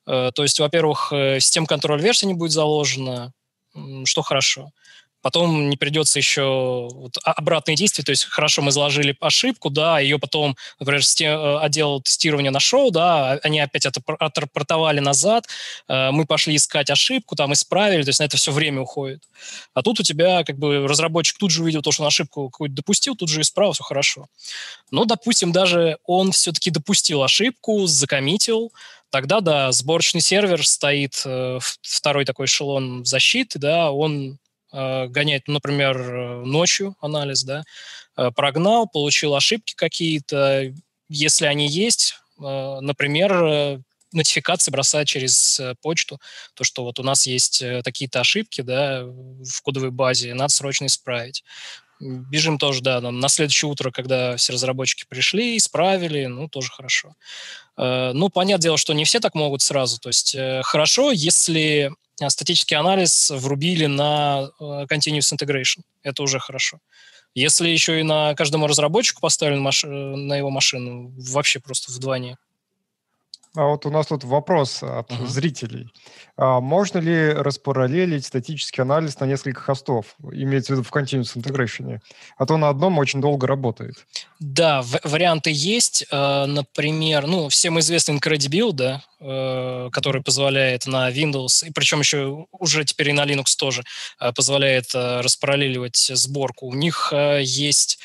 Э, 0.07 0.31
то 0.33 0.41
есть, 0.41 0.59
во-первых, 0.59 1.09
система 1.11 1.67
контроль 1.67 2.01
версии 2.01 2.25
не 2.25 2.33
будет 2.33 2.53
заложена, 2.53 3.33
что 4.05 4.23
хорошо 4.23 4.71
потом 5.21 5.69
не 5.69 5.77
придется 5.77 6.19
еще 6.19 6.89
вот 6.91 7.17
обратные 7.23 7.75
действия, 7.75 8.03
то 8.03 8.11
есть 8.11 8.25
хорошо 8.25 8.61
мы 8.61 8.71
заложили 8.71 9.15
ошибку, 9.19 9.69
да, 9.69 9.99
ее 9.99 10.19
потом, 10.19 10.55
например, 10.79 11.01
э, 11.01 11.57
отдел 11.59 12.01
тестирования 12.01 12.51
нашел, 12.51 12.91
да, 12.91 13.33
а, 13.33 13.39
они 13.43 13.59
опять 13.59 13.85
отрапортовали 13.85 14.99
назад, 14.99 15.47
э, 15.87 16.11
мы 16.11 16.25
пошли 16.25 16.55
искать 16.55 16.89
ошибку, 16.89 17.35
там 17.35 17.53
исправили, 17.53 18.03
то 18.03 18.09
есть 18.09 18.19
на 18.19 18.25
это 18.25 18.37
все 18.37 18.51
время 18.51 18.81
уходит. 18.81 19.23
А 19.73 19.81
тут 19.81 19.99
у 19.99 20.03
тебя 20.03 20.43
как 20.43 20.57
бы 20.57 20.87
разработчик 20.87 21.37
тут 21.37 21.51
же 21.51 21.63
увидел 21.63 21.81
то, 21.81 21.91
что 21.91 22.03
он 22.03 22.07
ошибку 22.07 22.49
какую-то 22.49 22.75
допустил, 22.75 23.15
тут 23.15 23.29
же 23.29 23.41
исправил, 23.41 23.73
все 23.73 23.83
хорошо. 23.83 24.27
Но, 24.91 25.05
допустим, 25.05 25.51
даже 25.51 25.97
он 26.05 26.31
все-таки 26.31 26.71
допустил 26.71 27.23
ошибку, 27.23 27.87
закоммитил, 27.87 28.71
тогда, 29.09 29.41
да, 29.41 29.71
сборочный 29.71 30.21
сервер 30.21 30.65
стоит, 30.65 31.21
э, 31.25 31.59
второй 31.81 32.25
такой 32.25 32.45
эшелон 32.45 33.05
защиты, 33.05 33.59
да, 33.59 33.91
он 33.91 34.37
э, 34.71 35.07
гонять, 35.07 35.47
например, 35.47 35.97
э, 35.97 36.43
ночью 36.45 36.95
анализ, 37.01 37.43
да, 37.43 37.63
э, 38.15 38.31
прогнал, 38.35 38.87
получил 38.87 39.35
ошибки 39.35 39.73
какие-то, 39.75 40.73
если 41.09 41.45
они 41.45 41.67
есть, 41.67 42.15
например, 42.37 43.81
нотификации 44.11 44.71
бросать 44.71 45.07
через 45.07 45.59
почту, 45.81 46.19
то, 46.53 46.63
что 46.63 46.83
вот 46.83 46.99
у 46.99 47.03
нас 47.03 47.25
есть 47.25 47.63
такие-то 47.83 48.19
ошибки, 48.19 48.61
да, 48.61 49.03
в 49.05 49.61
кодовой 49.63 49.89
базе, 49.89 50.33
надо 50.33 50.49
срочно 50.49 50.85
исправить. 50.85 51.43
Бежим 51.99 52.59
тоже, 52.59 52.81
да, 52.81 53.01
на 53.01 53.29
следующее 53.29 53.71
утро, 53.71 53.89
когда 53.89 54.35
все 54.35 54.53
разработчики 54.53 55.05
пришли, 55.09 55.57
исправили, 55.57 56.25
ну, 56.25 56.47
тоже 56.47 56.69
хорошо. 56.69 57.15
Ну, 57.77 58.29
понятное 58.29 58.63
дело, 58.63 58.77
что 58.77 58.93
не 58.93 59.05
все 59.05 59.19
так 59.19 59.33
могут 59.33 59.61
сразу. 59.61 59.97
То 59.97 60.09
есть 60.09 60.35
хорошо, 60.63 61.11
если 61.11 61.91
статический 62.27 62.75
анализ 62.77 63.29
врубили 63.29 63.85
на 63.85 64.49
э, 64.59 64.63
Continuous 64.89 65.33
Integration. 65.33 65.81
Это 66.03 66.23
уже 66.23 66.39
хорошо. 66.39 66.79
Если 67.35 67.69
еще 67.69 67.99
и 67.99 68.03
на 68.03 68.33
каждому 68.33 68.67
разработчику 68.67 69.21
поставили 69.21 69.59
маш... 69.59 69.83
Э, 69.83 69.87
на 69.87 70.35
его 70.35 70.49
машину, 70.49 71.13
вообще 71.17 71.59
просто 71.59 71.91
вдвойне. 71.91 72.37
А 73.57 73.65
вот 73.65 73.87
у 73.87 73.89
нас 73.89 74.05
тут 74.05 74.23
вопрос 74.23 74.83
от 74.83 75.09
uh-huh. 75.09 75.25
зрителей. 75.25 75.91
А 76.37 76.59
можно 76.61 76.99
ли 76.99 77.33
распараллелить 77.33 78.23
статический 78.23 78.83
анализ 78.83 79.19
на 79.19 79.25
несколько 79.25 79.61
хостов? 79.61 80.15
Имеется 80.31 80.73
в 80.73 80.77
виду 80.77 80.87
в 80.87 80.95
Continuous 80.95 81.35
Integration. 81.35 81.99
А 82.37 82.45
то 82.45 82.57
на 82.57 82.69
одном 82.69 82.99
очень 82.99 83.19
долго 83.19 83.47
работает. 83.47 84.05
Да, 84.39 84.83
в- 84.83 84.99
варианты 85.03 85.49
есть. 85.51 86.05
Э, 86.11 86.45
например, 86.45 87.25
ну, 87.25 87.49
всем 87.49 87.79
известный 87.79 88.17
Incredible, 88.17 88.73
да, 88.73 89.03
э, 89.19 89.89
который 89.91 90.21
позволяет 90.21 90.85
на 90.85 91.09
Windows, 91.09 91.67
и 91.67 91.71
причем 91.71 92.01
еще 92.01 92.45
уже 92.51 92.85
теперь 92.85 93.09
и 93.09 93.13
на 93.13 93.25
Linux 93.25 93.55
тоже, 93.57 93.83
э, 94.19 94.31
позволяет 94.33 94.93
распараллеливать 94.93 96.11
сборку. 96.13 96.67
У 96.67 96.75
них 96.75 97.11
есть 97.41 97.97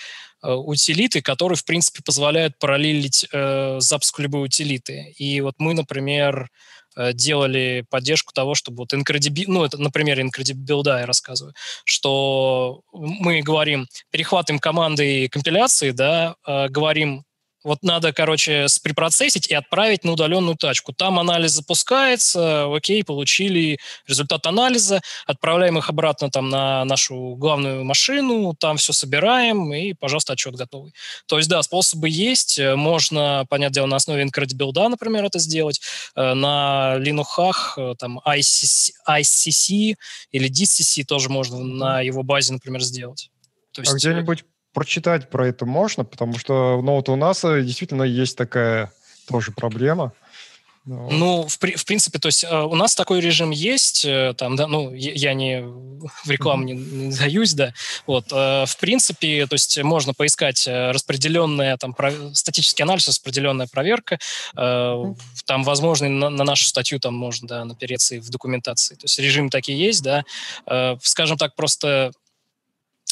утилиты, 0.51 1.23
которые, 1.23 1.57
в 1.57 1.65
принципе, 1.65 2.03
позволяют 2.05 2.59
параллелить 2.59 3.27
э, 3.33 3.77
запуск 3.81 4.19
любой 4.19 4.47
утилиты. 4.47 5.15
И 5.17 5.41
вот 5.41 5.55
мы, 5.59 5.75
например, 5.75 6.51
э, 6.97 7.13
делали 7.13 7.85
поддержку 7.89 8.33
того, 8.33 8.55
чтобы 8.55 8.79
вот 8.79 8.93
Incredible, 8.93 9.45
ну, 9.47 9.65
это, 9.65 9.79
например, 9.79 10.21
Incredible, 10.21 10.83
да, 10.83 11.01
я 11.01 11.07
рассказываю, 11.07 11.55
что 11.85 12.83
мы 12.93 13.43
говорим, 13.43 13.87
перехватываем 14.11 14.61
команды 14.61 15.29
компиляции, 15.29 15.91
да, 15.93 16.37
э, 16.47 16.69
говорим 16.69 17.25
вот 17.65 17.83
надо, 17.83 18.13
короче, 18.13 18.69
спрепроцессить 18.69 19.47
и 19.49 19.55
отправить 19.55 20.05
на 20.05 20.13
удаленную 20.13 20.57
тачку. 20.57 20.93
Там 20.93 21.19
анализ 21.19 21.53
запускается, 21.53 22.73
окей, 22.75 23.05
получили 23.05 23.79
результат 24.07 24.47
анализа, 24.47 25.01
отправляем 25.27 25.79
их 25.79 25.89
обратно 25.89 26.31
там 26.31 26.49
на 26.49 26.85
нашу 26.85 27.37
главную 27.37 27.85
машину, 27.85 28.55
там 28.59 28.77
все 28.77 28.93
собираем, 28.93 29.73
и, 29.73 29.93
пожалуйста, 29.93 30.33
отчет 30.33 30.55
готовый. 30.55 30.93
То 31.27 31.39
есть, 31.39 31.49
да, 31.49 31.63
способы 31.63 32.09
есть. 32.09 32.59
Можно, 32.61 33.47
понятное 33.49 33.75
дело, 33.75 33.87
на 33.87 33.97
основе 33.97 34.25
Incredible, 34.25 34.89
например, 34.89 35.25
это 35.25 35.39
сделать. 35.39 35.81
Э, 36.15 36.35
на 36.35 36.97
Linux, 36.99 37.53
э, 37.77 37.95
там, 37.99 38.21
ICC, 38.27 38.93
ICC 39.09 39.95
или 40.31 40.51
DCC 40.51 41.05
тоже 41.05 41.29
можно 41.29 41.59
на 41.59 42.01
его 42.01 42.23
базе, 42.23 42.53
например, 42.53 42.83
сделать. 42.83 43.31
То 43.73 43.81
а 43.81 43.85
есть, 43.85 43.95
а 43.95 43.97
где-нибудь 43.97 44.45
прочитать 44.73 45.29
про 45.29 45.47
это 45.49 45.67
можно, 45.67 46.05
потому 46.05 46.39
что 46.39 46.81
ну, 46.83 46.97
вот 46.97 47.09
у 47.09 47.17
нас 47.17 47.45
э, 47.45 47.63
действительно 47.63 48.03
есть 48.03 48.37
такая 48.37 48.93
тоже 49.29 49.53
проблема. 49.53 50.13
Ну, 50.85 51.11
ну 51.11 51.43
в, 51.47 51.59
в 51.59 51.85
принципе, 51.85 52.19
то 52.19 52.27
есть 52.27 52.43
э, 52.43 52.61
у 52.61 52.75
нас 52.75 52.97
такой 52.97 53.21
режим 53.21 53.51
есть, 53.51 54.05
э, 54.05 54.35
там, 54.37 54.57
да, 54.57 54.67
ну, 54.67 54.93
я, 54.93 55.13
я 55.13 55.35
не 55.35 55.63
в 55.63 56.29
рекламу 56.29 56.65
не, 56.65 56.73
не 56.73 57.17
даюсь, 57.17 57.55
да, 57.55 57.73
вот, 58.09 58.33
в 58.33 58.77
принципе, 58.81 59.47
то 59.47 59.55
есть 59.55 59.81
можно 59.85 60.15
поискать 60.15 60.67
распределенная, 60.67 61.77
там, 61.77 61.95
про, 61.95 62.13
статический 62.35 62.83
анализ, 62.83 63.07
распределенная 63.07 63.69
проверка, 63.69 64.19
там, 64.53 65.63
возможно, 65.63 66.09
на, 66.09 66.29
на 66.29 66.43
нашу 66.43 66.67
статью 66.67 66.99
там 66.99 67.15
можно, 67.15 67.47
да, 67.47 67.65
напереться 67.65 68.17
и 68.17 68.19
в 68.19 68.31
документации, 68.31 68.97
то 68.97 69.05
есть 69.05 69.17
режимы 69.21 69.51
такие 69.51 69.79
есть, 69.79 70.03
да, 70.03 70.25
скажем 71.03 71.37
так, 71.37 71.55
просто 71.55 72.11
э, 72.13 72.22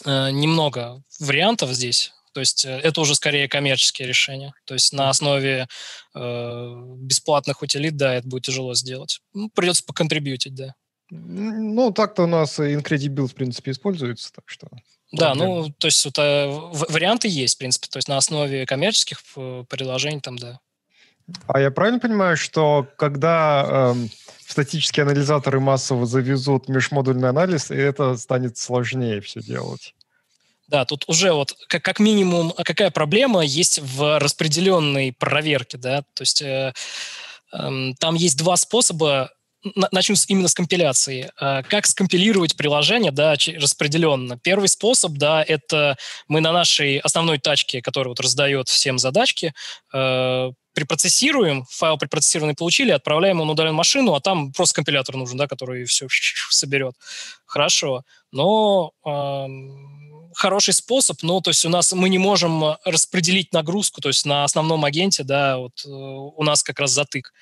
немного 0.04 1.02
вариантов 1.18 1.70
здесь. 1.70 2.12
То 2.32 2.40
есть 2.40 2.64
э, 2.64 2.70
это 2.70 3.00
уже 3.00 3.14
скорее 3.14 3.48
коммерческие 3.48 4.06
решения. 4.06 4.52
То 4.64 4.74
есть 4.74 4.92
на 4.92 5.08
основе 5.08 5.66
э, 6.14 6.84
бесплатных 6.98 7.62
утилит, 7.62 7.96
да, 7.96 8.14
это 8.14 8.28
будет 8.28 8.44
тяжело 8.44 8.74
сделать. 8.74 9.20
Ну, 9.34 9.50
придется 9.50 9.84
поконтрибьютить, 9.84 10.54
да. 10.54 10.74
Ну, 11.10 11.90
так-то 11.92 12.22
у 12.22 12.26
нас 12.26 12.60
Incredible, 12.60 13.26
в 13.26 13.34
принципе, 13.34 13.72
используется, 13.72 14.32
так 14.32 14.44
что... 14.46 14.68
Да, 15.12 15.34
ну, 15.34 15.68
то 15.78 15.88
есть 15.88 16.04
вот, 16.04 16.18
э, 16.18 16.46
варианты 16.48 17.26
есть, 17.26 17.56
в 17.56 17.58
принципе. 17.58 17.88
То 17.90 17.98
есть 17.98 18.06
на 18.06 18.16
основе 18.16 18.64
коммерческих 18.64 19.20
э, 19.36 19.64
приложений 19.68 20.20
там, 20.20 20.38
да. 20.38 20.60
А 21.48 21.60
я 21.60 21.72
правильно 21.72 21.98
понимаю, 21.98 22.36
что 22.36 22.86
когда 22.96 23.94
э, 23.96 24.06
статические 24.50 25.04
анализаторы 25.04 25.60
массово 25.60 26.06
завезут 26.06 26.68
межмодульный 26.68 27.28
анализ, 27.28 27.70
и 27.70 27.76
это 27.76 28.16
станет 28.16 28.58
сложнее 28.58 29.20
все 29.20 29.40
делать? 29.40 29.94
Да, 30.68 30.84
тут 30.84 31.04
уже 31.08 31.32
вот 31.32 31.56
как, 31.68 31.82
как 31.82 31.98
минимум 31.98 32.54
а 32.56 32.62
какая 32.62 32.90
проблема 32.90 33.44
есть 33.44 33.80
в 33.80 34.18
распределенной 34.20 35.12
проверке, 35.12 35.78
да, 35.78 36.02
то 36.14 36.22
есть 36.22 36.42
э, 36.42 36.72
э, 37.52 37.92
там 37.98 38.14
есть 38.14 38.38
два 38.38 38.56
способа 38.56 39.30
начну 39.90 40.16
именно 40.28 40.48
с 40.48 40.54
компиляции. 40.54 41.30
Э, 41.40 41.62
как 41.62 41.86
скомпилировать 41.86 42.56
приложение, 42.56 43.10
да, 43.12 43.34
распределенно? 43.58 44.38
Первый 44.38 44.68
способ, 44.68 45.12
да, 45.12 45.42
это 45.42 45.96
мы 46.28 46.40
на 46.40 46.52
нашей 46.52 46.98
основной 46.98 47.38
тачке, 47.38 47.82
которая 47.82 48.10
вот 48.10 48.20
раздает 48.20 48.68
всем 48.68 48.98
задачки, 48.98 49.52
э, 49.92 50.52
препроцессируем, 50.74 51.64
файл 51.70 51.98
препроцессированный 51.98 52.54
получили, 52.54 52.90
отправляем 52.90 53.40
его 53.40 53.54
на 53.54 53.72
машину, 53.72 54.14
а 54.14 54.20
там 54.20 54.52
просто 54.52 54.76
компилятор 54.76 55.16
нужен, 55.16 55.36
да, 55.36 55.46
который 55.46 55.84
все 55.84 56.06
соберет. 56.50 56.94
Хорошо. 57.46 58.04
Но 58.32 58.92
э, 59.04 59.46
хороший 60.34 60.74
способ, 60.74 61.22
но 61.22 61.40
то 61.40 61.50
есть 61.50 61.64
у 61.64 61.68
нас 61.68 61.92
мы 61.92 62.08
не 62.08 62.18
можем 62.18 62.76
распределить 62.84 63.52
нагрузку, 63.52 64.00
то 64.00 64.08
есть 64.08 64.24
на 64.24 64.44
основном 64.44 64.84
агенте, 64.84 65.24
да, 65.24 65.58
вот 65.58 65.72
э, 65.84 65.88
у 65.88 66.42
нас 66.44 66.62
как 66.62 66.78
раз 66.78 66.92
затык. 66.92 67.32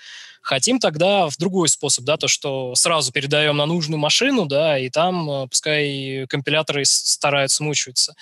Хотим 0.41 0.79
тогда 0.79 1.29
в 1.29 1.37
другой 1.37 1.69
способ, 1.69 2.05
да, 2.05 2.17
то, 2.17 2.29
что 2.29 2.75
сразу 2.75 3.13
передаем 3.13 3.57
на 3.57 3.67
нужную 3.67 3.99
машину, 3.99 4.47
да, 4.47 4.79
и 4.79 4.89
там 4.89 5.31
э, 5.31 5.49
пускай 5.49 6.27
компиляторы 6.29 6.85
стараются, 6.85 7.63
мучаются. 7.63 8.15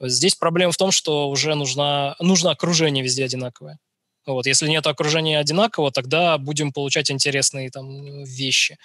Здесь 0.00 0.34
проблема 0.34 0.72
в 0.72 0.76
том, 0.76 0.90
что 0.90 1.28
уже 1.28 1.54
нужна, 1.54 2.16
нужно 2.18 2.50
окружение 2.50 3.02
везде 3.02 3.24
одинаковое. 3.24 3.78
Вот, 4.26 4.46
если 4.46 4.68
нет 4.68 4.86
окружения 4.86 5.38
одинакового, 5.38 5.90
тогда 5.90 6.38
будем 6.38 6.72
получать 6.72 7.10
интересные 7.10 7.70
там 7.70 8.24
вещи. 8.24 8.78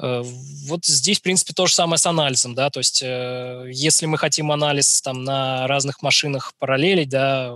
Э, 0.00 0.22
вот 0.66 0.84
здесь, 0.84 1.18
в 1.18 1.22
принципе, 1.22 1.52
то 1.54 1.66
же 1.66 1.74
самое 1.74 1.98
с 1.98 2.06
анализом, 2.06 2.54
да, 2.54 2.70
то 2.70 2.80
есть 2.80 3.02
э, 3.02 3.68
если 3.70 4.06
мы 4.06 4.16
хотим 4.16 4.52
анализ 4.52 5.02
там 5.02 5.24
на 5.24 5.66
разных 5.66 6.02
машинах 6.02 6.54
параллелить, 6.58 7.08
да, 7.08 7.52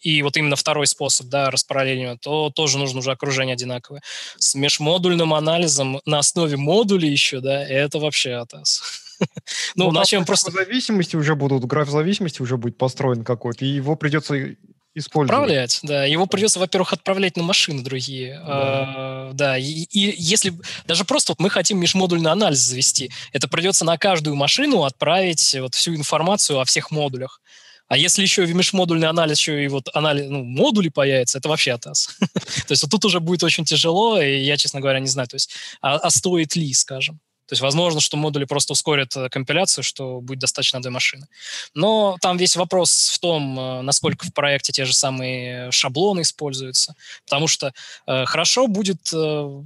и 0.00 0.22
вот 0.22 0.36
именно 0.36 0.56
второй 0.56 0.86
способ, 0.86 1.26
да, 1.26 1.50
распараллеливания, 1.50 2.16
то 2.16 2.50
тоже 2.50 2.78
нужно 2.78 3.00
уже 3.00 3.10
окружение 3.10 3.54
одинаковое. 3.54 4.02
С 4.38 4.54
межмодульным 4.54 5.34
анализом 5.34 6.00
на 6.06 6.20
основе 6.20 6.56
модулей 6.56 7.10
еще, 7.10 7.40
да, 7.40 7.62
это 7.62 7.98
вообще 7.98 8.34
атас. 8.34 8.82
Ну, 9.74 9.86
ну 9.86 9.90
начнем 9.90 10.24
просто... 10.24 10.52
Зависимости 10.52 11.16
уже 11.16 11.34
будут, 11.34 11.64
граф 11.64 11.88
зависимости 11.88 12.40
уже 12.40 12.56
будет 12.56 12.78
построен 12.78 13.24
какой-то, 13.24 13.64
и 13.64 13.68
его 13.68 13.96
придется 13.96 14.54
использовать. 14.94 15.30
Отправлять, 15.30 15.80
да. 15.82 16.04
Его 16.04 16.26
придется, 16.26 16.58
во-первых, 16.58 16.92
отправлять 16.92 17.36
на 17.36 17.42
машины 17.42 17.82
другие. 17.82 18.34
Да, 18.38 18.44
а, 18.46 19.30
да. 19.32 19.58
И, 19.58 19.64
и 19.64 20.14
если 20.18 20.52
даже 20.86 21.04
просто 21.04 21.32
вот 21.32 21.40
мы 21.40 21.50
хотим 21.50 21.78
межмодульный 21.78 22.30
анализ 22.30 22.58
завести, 22.58 23.10
это 23.32 23.48
придется 23.48 23.84
на 23.84 23.98
каждую 23.98 24.36
машину 24.36 24.84
отправить 24.84 25.56
вот 25.60 25.74
всю 25.74 25.94
информацию 25.94 26.60
о 26.60 26.64
всех 26.64 26.90
модулях. 26.90 27.40
А 27.88 27.96
если 27.96 28.20
еще 28.20 28.44
в 28.44 28.54
межмодульный 28.54 29.08
анализ 29.08 29.38
еще 29.38 29.64
и 29.64 29.68
вот 29.68 29.88
анализ, 29.94 30.26
ну, 30.28 30.44
модули 30.44 30.90
появятся, 30.90 31.38
это 31.38 31.48
вообще 31.48 31.72
атас. 31.72 32.16
то 32.20 32.72
есть 32.72 32.82
вот 32.82 32.90
тут 32.90 33.06
уже 33.06 33.18
будет 33.20 33.42
очень 33.42 33.64
тяжело, 33.64 34.20
и 34.20 34.40
я, 34.40 34.58
честно 34.58 34.80
говоря, 34.80 35.00
не 35.00 35.06
знаю, 35.06 35.26
то 35.26 35.36
есть, 35.36 35.54
а, 35.80 35.96
а 35.96 36.10
стоит 36.10 36.54
ли, 36.54 36.72
скажем. 36.74 37.18
То 37.48 37.54
есть 37.54 37.62
возможно, 37.62 38.00
что 38.00 38.18
модули 38.18 38.44
просто 38.44 38.74
ускорят 38.74 39.16
э, 39.16 39.30
компиляцию, 39.30 39.82
что 39.82 40.20
будет 40.20 40.38
достаточно 40.38 40.82
две 40.82 40.90
машины. 40.90 41.26
Но 41.74 42.18
там 42.20 42.36
весь 42.36 42.56
вопрос 42.56 43.10
в 43.14 43.18
том, 43.20 43.58
э, 43.58 43.82
насколько 43.82 44.26
в 44.26 44.34
проекте 44.34 44.72
те 44.72 44.84
же 44.84 44.92
самые 44.92 45.70
шаблоны 45.70 46.20
используются. 46.20 46.94
Потому 47.24 47.48
что 47.48 47.72
э, 48.06 48.26
хорошо 48.26 48.66
будет 48.66 49.10
э, 49.14 49.62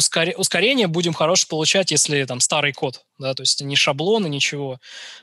ускорение, 0.00 0.86
будем 0.86 1.12
хорошо 1.12 1.46
получать, 1.48 1.90
если 1.90 2.24
там 2.24 2.40
старый 2.40 2.72
код, 2.72 3.04
да, 3.18 3.34
то 3.34 3.42
есть 3.42 3.60
не 3.62 3.76
шаблоны, 3.76 4.28
ничего. 4.28 4.78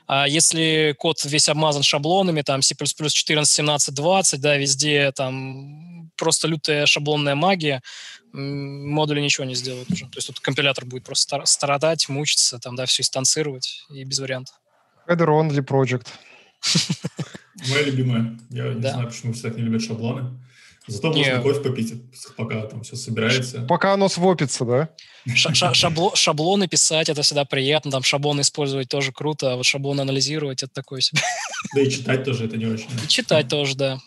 А 0.06 0.26
если 0.26 0.94
код 0.98 1.24
весь 1.24 1.48
обмазан 1.48 1.82
шаблонами, 1.82 2.42
там 2.42 2.62
C++ 2.62 2.74
14, 2.74 3.48
17, 3.48 3.94
20, 3.94 4.40
да, 4.40 4.56
везде 4.56 5.12
там 5.12 6.10
просто 6.16 6.48
лютая 6.48 6.86
шаблонная 6.86 7.34
магия, 7.34 7.82
модули 8.32 9.20
ничего 9.20 9.44
не 9.44 9.54
сделают 9.54 9.90
уже. 9.90 10.06
То 10.06 10.18
есть 10.18 10.26
тут 10.28 10.40
компилятор 10.40 10.84
будет 10.84 11.04
просто 11.04 11.44
страдать, 11.44 12.08
мучиться, 12.08 12.58
там, 12.58 12.76
да, 12.76 12.86
все 12.86 13.02
инстанцировать, 13.02 13.84
и 13.90 14.04
без 14.04 14.18
вариантов. 14.18 14.54
Header 15.08 15.26
only 15.26 15.64
project. 15.64 16.06
Моя 17.68 17.82
любимая. 17.84 18.38
Я 18.50 18.74
не 18.74 18.80
знаю, 18.80 19.08
почему 19.08 19.32
все 19.32 19.42
так 19.42 19.56
не 19.56 19.62
любят 19.62 19.82
шаблоны. 19.82 20.38
Зато 20.88 21.12
не. 21.12 21.24
можно 21.24 21.42
кофе 21.42 21.60
попить, 21.60 21.94
пока 22.36 22.62
там 22.62 22.82
все 22.82 22.96
собирается. 22.96 23.62
Пока 23.62 23.94
оно 23.94 24.08
свопится, 24.08 24.64
да? 24.64 24.88
шабло, 25.34 26.14
шаблоны 26.14 26.66
писать, 26.68 27.08
это 27.08 27.22
всегда 27.22 27.44
приятно. 27.44 27.90
Там 27.90 28.02
шаблоны 28.02 28.40
использовать 28.40 28.88
тоже 28.88 29.12
круто, 29.12 29.52
а 29.52 29.56
вот 29.56 29.66
шаблоны 29.66 30.00
анализировать, 30.00 30.62
это 30.62 30.72
такое 30.72 31.00
себе. 31.00 31.20
Да 31.74 31.80
и 31.80 31.90
читать 31.90 32.24
тоже 32.24 32.46
это 32.46 32.56
не 32.56 32.66
очень. 32.66 32.88
И 33.04 33.08
читать 33.08 33.48
тоже, 33.48 33.74
да 33.76 33.98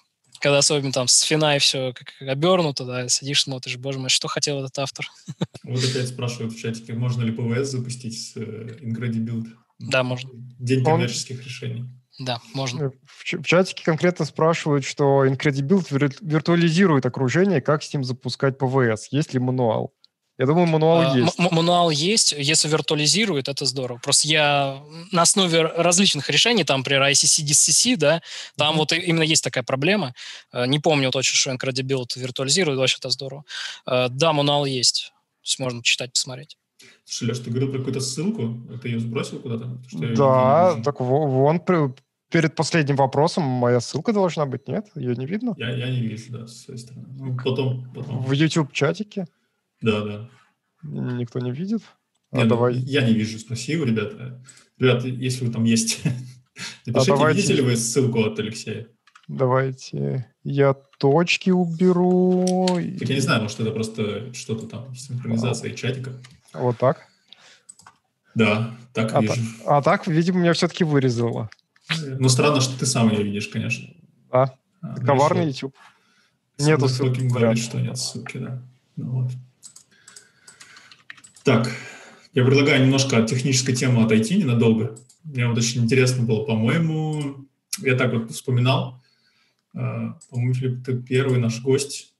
когда 0.41 0.57
особенно 0.57 0.91
там 0.91 1.07
с 1.07 1.21
фина 1.21 1.55
и 1.55 1.59
все 1.59 1.93
как, 1.93 2.13
обернуто, 2.27 2.84
да, 2.84 3.07
сидишь, 3.07 3.43
смотришь, 3.43 3.77
боже 3.77 3.99
мой, 3.99 4.09
что 4.09 4.27
хотел 4.27 4.59
этот 4.59 4.77
автор. 4.79 5.07
Вот 5.63 5.84
опять 5.84 6.07
спрашивают 6.07 6.53
в 6.53 6.59
чатике, 6.59 6.93
можно 6.93 7.21
ли 7.21 7.32
ПВС 7.32 7.69
запустить 7.69 8.19
с 8.19 8.36
э, 8.36 8.79
IngrediBuild? 8.82 9.45
Да, 9.79 10.03
можно. 10.03 10.32
День 10.59 10.84
коммерческих 10.84 11.45
решений. 11.45 11.86
Да, 12.22 12.39
можно. 12.53 12.86
Э, 12.86 12.89
в, 13.05 13.41
в 13.41 13.45
чатике 13.45 13.84
конкретно 13.84 14.26
спрашивают, 14.26 14.86
что 14.86 15.26
IncrediBuild 15.26 16.17
виртуализирует 16.22 17.05
окружение, 17.05 17.61
как 17.61 17.84
с 17.84 17.93
ним 17.93 18.03
запускать 18.03 18.57
ПВС, 18.57 19.07
есть 19.11 19.34
ли 19.34 19.39
мануал? 19.39 19.93
Я 20.38 20.45
думаю, 20.45 20.65
мануал 20.65 21.01
а, 21.01 21.17
есть. 21.17 21.38
Мануал 21.38 21.89
есть. 21.89 22.34
Если 22.36 22.67
виртуализирует, 22.67 23.47
это 23.47 23.65
здорово. 23.65 23.99
Просто 23.99 24.28
я 24.28 24.82
на 25.11 25.24
основе 25.24 25.61
различных 25.61 26.30
решений, 26.30 26.63
там, 26.63 26.84
при 26.84 26.95
ICC, 26.95 27.43
DCC, 27.43 27.95
да, 27.95 28.22
там 28.55 28.74
mm-hmm. 28.74 28.78
вот 28.78 28.93
именно 28.93 29.24
есть 29.24 29.43
такая 29.43 29.63
проблема. 29.63 30.13
Э, 30.51 30.65
не 30.67 30.80
помню 30.80 31.11
точно, 31.11 31.38
что 31.38 31.51
Incredibuild 31.51 32.07
виртуализирует, 32.15 32.78
вообще 32.78 32.97
это 32.99 33.09
здорово. 33.09 33.43
Да, 33.86 34.34
мануал 34.34 34.65
есть. 34.65 35.11
То 35.41 35.45
есть 35.45 35.59
можно 35.59 35.84
читать, 35.84 36.13
посмотреть. 36.13 36.57
Слушай, 37.05 37.30
Леш, 37.30 37.39
ты 37.39 37.49
говорил 37.49 37.69
про 37.69 37.80
какую-то 37.80 37.99
ссылку? 37.99 38.61
Ты 38.82 38.89
ее 38.89 38.99
сбросил 38.99 39.39
куда-то? 39.39 39.78
Да, 40.15 40.80
так 40.84 40.99
вон 40.99 41.59
перед 42.32 42.55
последним 42.55 42.95
вопросом 42.95 43.43
моя 43.43 43.79
ссылка 43.79 44.13
должна 44.13 44.45
быть, 44.45 44.67
нет? 44.67 44.88
Ее 44.95 45.15
не 45.15 45.25
видно? 45.25 45.53
Я, 45.57 45.69
я 45.71 45.89
не 45.89 46.01
вижу, 46.01 46.32
да, 46.32 46.47
с 46.47 46.63
своей 46.63 46.79
стороны. 46.79 47.07
Ну, 47.11 47.38
потом, 47.38 47.91
потом. 47.93 48.23
В 48.23 48.32
YouTube-чатике? 48.32 49.27
Да, 49.82 50.01
да. 50.01 50.29
Никто 50.84 51.39
не 51.39 51.51
видит? 51.51 51.82
А 52.32 52.38
не, 52.38 52.43
ну, 52.43 52.49
давай. 52.49 52.75
Я 52.75 53.03
не 53.03 53.13
вижу, 53.13 53.38
спроси 53.38 53.77
у 53.77 53.84
ребят. 53.84 54.13
Ребят, 54.79 55.03
если 55.03 55.45
вы 55.45 55.51
там 55.51 55.65
есть, 55.65 56.03
напишите, 56.86 57.11
а 57.11 57.15
давайте... 57.15 57.41
видите 57.41 57.53
ли 57.55 57.61
вы 57.61 57.75
ссылку 57.75 58.23
от 58.23 58.39
Алексея? 58.39 58.88
Давайте 59.27 60.27
я 60.43 60.73
точки 60.73 61.49
уберу. 61.49 62.67
Так 62.99 63.09
я 63.09 63.15
не 63.15 63.21
знаю, 63.21 63.43
может, 63.43 63.59
это 63.59 63.71
просто 63.71 64.34
что-то 64.34 64.67
там, 64.67 64.95
синхронизация 64.95 65.71
а. 65.71 65.75
чатика. 65.75 66.13
Вот 66.53 66.77
так? 66.77 67.07
Да, 68.36 68.75
так 68.93 69.13
а 69.13 69.21
вижу. 69.21 69.34
Так, 69.34 69.43
а 69.65 69.82
так, 69.82 70.07
видимо, 70.07 70.39
меня 70.39 70.53
все-таки 70.53 70.84
вырезало. 70.84 71.49
Ну, 72.19 72.29
странно, 72.29 72.61
что 72.61 72.77
ты 72.77 72.85
сам 72.85 73.11
ее 73.11 73.23
видишь, 73.23 73.47
конечно. 73.47 73.87
А, 74.29 74.53
а 74.81 74.95
коварный 74.99 75.47
YouTube. 75.47 75.75
Нету 76.57 76.87
ссылки. 76.87 77.21
говорит, 77.21 77.63
что 77.63 77.79
нет 77.79 77.97
ссылки, 77.97 78.37
да. 78.37 78.61
Ну, 78.95 79.23
вот. 79.23 79.31
Так, 81.43 81.71
я 82.33 82.45
предлагаю 82.45 82.83
немножко 82.83 83.17
от 83.17 83.29
технической 83.29 83.75
темы 83.75 84.03
отойти 84.03 84.37
ненадолго. 84.37 84.95
Мне 85.23 85.47
вот 85.47 85.57
очень 85.57 85.83
интересно 85.83 86.23
было, 86.23 86.43
по-моему, 86.45 87.47
я 87.79 87.95
так 87.95 88.13
вот 88.13 88.31
вспоминал, 88.31 89.01
э, 89.73 89.79
по-моему, 90.29 90.53
Филипп, 90.53 90.85
ты 90.85 91.01
первый 91.01 91.39
наш 91.39 91.61
гость 91.61 92.13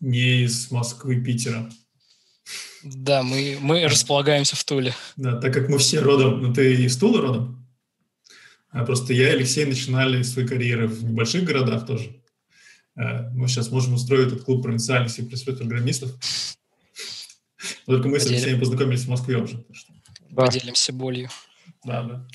не 0.00 0.42
из 0.42 0.70
Москвы, 0.70 1.20
Питера. 1.22 1.70
Да, 2.82 3.22
мы, 3.22 3.58
мы 3.60 3.86
располагаемся 3.86 4.56
в 4.56 4.64
Туле. 4.64 4.94
Да, 5.16 5.40
так 5.40 5.54
как 5.54 5.68
мы 5.68 5.78
все 5.78 6.00
родом, 6.00 6.42
ну 6.42 6.52
ты 6.52 6.74
из 6.84 6.96
Тулы 6.96 7.20
родом? 7.20 7.61
А 8.72 8.84
просто 8.84 9.12
я 9.12 9.28
и 9.30 9.36
Алексей 9.36 9.66
начинали 9.66 10.22
свои 10.22 10.46
карьеры 10.46 10.88
в 10.88 11.04
небольших 11.04 11.44
городах 11.44 11.86
тоже. 11.86 12.22
Э, 12.96 13.30
мы 13.30 13.46
сейчас 13.48 13.70
можем 13.70 13.94
устроить 13.94 14.28
этот 14.28 14.44
клуб 14.44 14.62
провинциальных 14.62 15.12
C++ 15.12 15.22
программистов. 15.22 16.10
Только 17.86 18.08
мы 18.08 18.14
Поделим. 18.14 18.20
с 18.20 18.26
Алексеем 18.30 18.60
познакомились 18.60 19.04
в 19.04 19.08
Москве 19.08 19.36
уже. 19.36 19.64
Да. 20.30 20.46
Поделимся 20.46 20.92
болью. 20.92 21.28
Да, 21.84 22.02
да. 22.02 22.26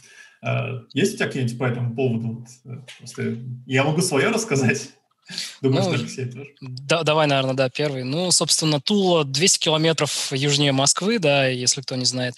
А, 0.43 0.83
есть 0.93 1.15
у 1.15 1.17
тебя 1.17 1.27
какие-нибудь 1.27 1.57
по 1.57 1.65
этому 1.65 1.95
поводу? 1.95 2.45
Просто 2.99 3.37
я 3.65 3.83
могу 3.83 4.01
свое 4.01 4.29
рассказать. 4.29 4.91
Думаю, 5.61 5.83
ну, 5.83 5.89
что 5.89 5.99
Алексей 5.99 6.25
тоже. 6.31 6.49
Да, 6.61 7.03
давай, 7.03 7.27
наверное, 7.27 7.55
да, 7.55 7.69
первый. 7.69 8.03
Ну, 8.03 8.31
собственно, 8.31 8.79
Тула 8.79 9.25
200 9.25 9.59
километров 9.59 10.31
южнее 10.31 10.71
Москвы, 10.71 11.19
да, 11.19 11.47
если 11.47 11.81
кто 11.81 11.95
не 11.95 12.05
знает. 12.05 12.35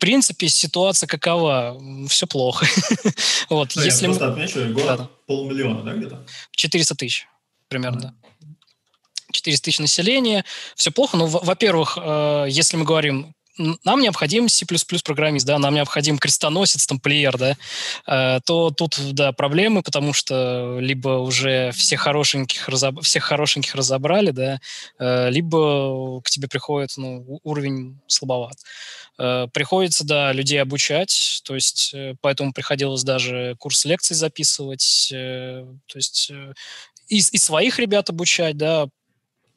В 0.00 0.06
принципе, 0.08 0.48
ситуация 0.48 1.06
какова? 1.06 1.78
Все 2.08 2.26
плохо. 2.26 2.64
вот, 3.50 3.72
ну, 3.76 3.82
если 3.82 4.06
я 4.06 4.08
просто 4.08 4.28
мы... 4.28 4.32
отмечу, 4.32 4.72
город 4.72 4.98
да. 4.98 5.10
полмиллиона, 5.26 5.82
да, 5.82 5.92
где-то? 5.92 6.24
400 6.52 6.94
тысяч 6.94 7.28
примерно, 7.68 8.00
да. 8.00 8.14
400 9.30 9.62
тысяч 9.62 9.78
населения, 9.78 10.46
все 10.74 10.90
плохо. 10.90 11.18
Ну, 11.18 11.26
во-первых, 11.26 11.98
э, 12.00 12.46
если 12.48 12.78
мы 12.78 12.86
говорим 12.86 13.34
нам 13.84 14.00
необходим 14.00 14.48
C++ 14.48 14.64
программист, 15.04 15.46
да, 15.46 15.58
нам 15.58 15.74
необходим 15.74 16.18
крестоносец, 16.18 16.86
тамплиер, 16.86 17.36
да, 17.36 17.56
э, 18.06 18.40
то 18.44 18.70
тут, 18.70 18.96
да, 19.12 19.32
проблемы, 19.32 19.82
потому 19.82 20.12
что 20.12 20.78
либо 20.80 21.18
уже 21.18 21.72
всех 21.72 22.00
хорошеньких, 22.00 22.68
разоб... 22.68 23.02
всех 23.02 23.24
хорошеньких 23.24 23.74
разобрали, 23.74 24.30
да, 24.30 24.60
э, 24.98 25.30
либо 25.30 26.22
к 26.22 26.30
тебе 26.30 26.48
приходит, 26.48 26.94
ну, 26.96 27.40
уровень 27.42 28.00
слабоват. 28.06 28.56
Э, 29.18 29.46
приходится, 29.52 30.04
да, 30.06 30.32
людей 30.32 30.60
обучать, 30.62 31.42
то 31.44 31.54
есть 31.54 31.94
поэтому 32.20 32.52
приходилось 32.52 33.04
даже 33.04 33.56
курс 33.58 33.84
лекций 33.84 34.16
записывать, 34.16 35.08
то 35.10 35.96
есть 35.96 36.30
и, 37.08 37.18
и 37.18 37.38
своих 37.38 37.78
ребят 37.78 38.08
обучать, 38.10 38.56
да, 38.56 38.88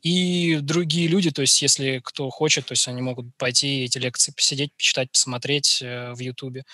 и 0.03 0.57
другие 0.57 1.07
люди, 1.07 1.31
то 1.31 1.41
есть 1.41 1.61
если 1.61 2.01
кто 2.03 2.29
хочет, 2.29 2.65
то 2.65 2.73
есть 2.73 2.87
они 2.89 3.01
могут 3.01 3.35
пойти 3.37 3.85
эти 3.85 3.97
лекции 3.97 4.33
посидеть, 4.33 4.75
почитать, 4.75 5.09
посмотреть 5.09 5.79
э, 5.81 6.13
в 6.13 6.19
Ютубе. 6.19 6.65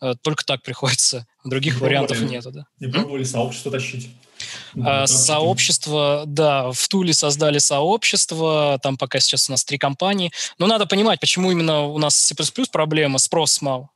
Э, 0.00 0.14
только 0.22 0.44
так 0.44 0.62
приходится. 0.62 1.26
Других 1.44 1.74
не 1.74 1.80
вариантов 1.80 2.16
пробовали, 2.18 2.36
нету, 2.36 2.52
да. 2.52 2.66
Не 2.78 2.86
пробовали 2.86 3.24
сообщество 3.24 3.72
тащить? 3.72 4.08
А, 4.80 5.08
сообщество, 5.08 6.22
да, 6.26 6.70
в 6.70 6.88
Туле 6.88 7.12
создали 7.12 7.58
сообщество, 7.58 8.78
там 8.80 8.96
пока 8.96 9.18
сейчас 9.18 9.48
у 9.48 9.52
нас 9.52 9.64
три 9.64 9.78
компании. 9.78 10.30
Но 10.58 10.68
надо 10.68 10.86
понимать, 10.86 11.18
почему 11.18 11.50
именно 11.50 11.82
у 11.82 11.98
нас 11.98 12.16
C++ 12.16 12.34
проблема, 12.70 13.18
спрос 13.18 13.60
мал. 13.60 13.90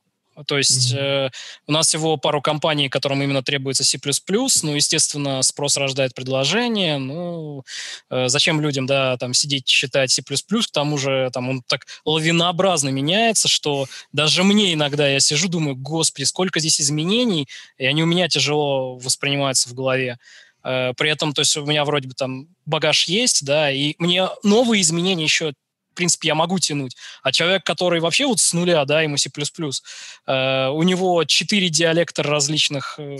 То 0.46 0.56
есть 0.56 0.94
mm-hmm. 0.94 1.26
э, 1.26 1.30
у 1.66 1.72
нас 1.72 1.88
всего 1.88 2.16
пару 2.16 2.40
компаний, 2.40 2.88
которым 2.88 3.22
именно 3.22 3.42
требуется 3.42 3.84
C++, 3.84 3.98
ну, 4.62 4.74
естественно, 4.74 5.42
спрос 5.42 5.76
рождает 5.76 6.14
предложение, 6.14 6.98
ну, 6.98 7.64
э, 8.10 8.28
зачем 8.28 8.60
людям, 8.60 8.86
да, 8.86 9.16
там, 9.18 9.34
сидеть, 9.34 9.66
читать 9.66 10.10
C++, 10.10 10.22
к 10.22 10.70
тому 10.72 10.96
же, 10.96 11.30
там, 11.32 11.50
он 11.50 11.62
так 11.66 11.86
лавинообразно 12.04 12.88
меняется, 12.88 13.48
что 13.48 13.86
даже 14.12 14.42
мне 14.42 14.72
иногда, 14.72 15.06
я 15.06 15.20
сижу, 15.20 15.48
думаю, 15.48 15.76
господи, 15.76 16.24
сколько 16.24 16.60
здесь 16.60 16.80
изменений, 16.80 17.46
и 17.76 17.84
они 17.84 18.02
у 18.02 18.06
меня 18.06 18.28
тяжело 18.28 18.96
воспринимаются 18.96 19.68
в 19.68 19.74
голове. 19.74 20.18
Э, 20.64 20.92
при 20.96 21.10
этом, 21.10 21.34
то 21.34 21.40
есть 21.40 21.56
у 21.56 21.66
меня 21.66 21.84
вроде 21.84 22.08
бы 22.08 22.14
там 22.14 22.46
багаж 22.64 23.04
есть, 23.04 23.44
да, 23.44 23.70
и 23.70 23.94
мне 23.98 24.28
новые 24.42 24.80
изменения 24.82 25.24
еще 25.24 25.52
в 25.92 25.94
принципе, 25.94 26.28
я 26.28 26.34
могу 26.34 26.58
тянуть. 26.58 26.96
А 27.22 27.32
человек, 27.32 27.64
который 27.64 28.00
вообще 28.00 28.26
вот 28.26 28.40
с 28.40 28.52
нуля, 28.52 28.84
да, 28.84 29.02
ему 29.02 29.16
C++, 29.16 29.28
э, 29.28 30.68
у 30.68 30.82
него 30.82 31.24
четыре 31.24 31.68
диалектора 31.68 32.30
различных 32.30 32.96
э, 32.98 33.16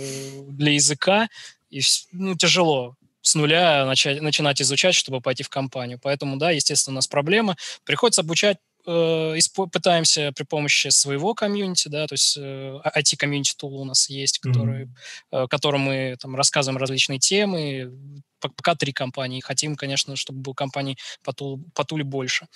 для 0.49 0.73
языка, 0.73 1.29
и 1.69 1.81
ну, 2.11 2.35
тяжело 2.35 2.95
с 3.21 3.35
нуля 3.35 3.85
начать, 3.85 4.21
начинать 4.21 4.61
изучать, 4.61 4.95
чтобы 4.95 5.21
пойти 5.21 5.43
в 5.43 5.49
компанию. 5.49 5.99
Поэтому, 6.01 6.37
да, 6.37 6.51
естественно, 6.51 6.95
у 6.95 6.97
нас 6.97 7.07
проблема. 7.07 7.55
Приходится 7.85 8.21
обучать 8.21 8.57
э, 8.85 9.37
пытаемся 9.71 10.31
при 10.35 10.43
помощи 10.43 10.89
своего 10.89 11.33
комьюнити, 11.33 11.87
да, 11.87 12.05
то 12.07 12.13
есть 12.13 12.37
э, 12.37 12.79
IT-комьюнити 12.95 13.55
тул 13.55 13.81
у 13.81 13.85
нас 13.85 14.09
есть, 14.09 14.39
который, 14.39 14.85
mm-hmm. 14.85 15.43
э, 15.43 15.47
которым 15.47 15.81
мы 15.81 16.17
там 16.19 16.35
рассказываем 16.35 16.79
различные 16.79 17.19
темы, 17.19 17.93
пока 18.49 18.75
три 18.75 18.93
компании. 18.93 19.41
Хотим, 19.41 19.75
конечно, 19.75 20.15
чтобы 20.15 20.39
было 20.39 20.53
компаний 20.53 20.97
по, 21.23 21.33
тул, 21.33 21.63
по 21.73 21.83
Туле 21.83 22.03
больше. 22.03 22.47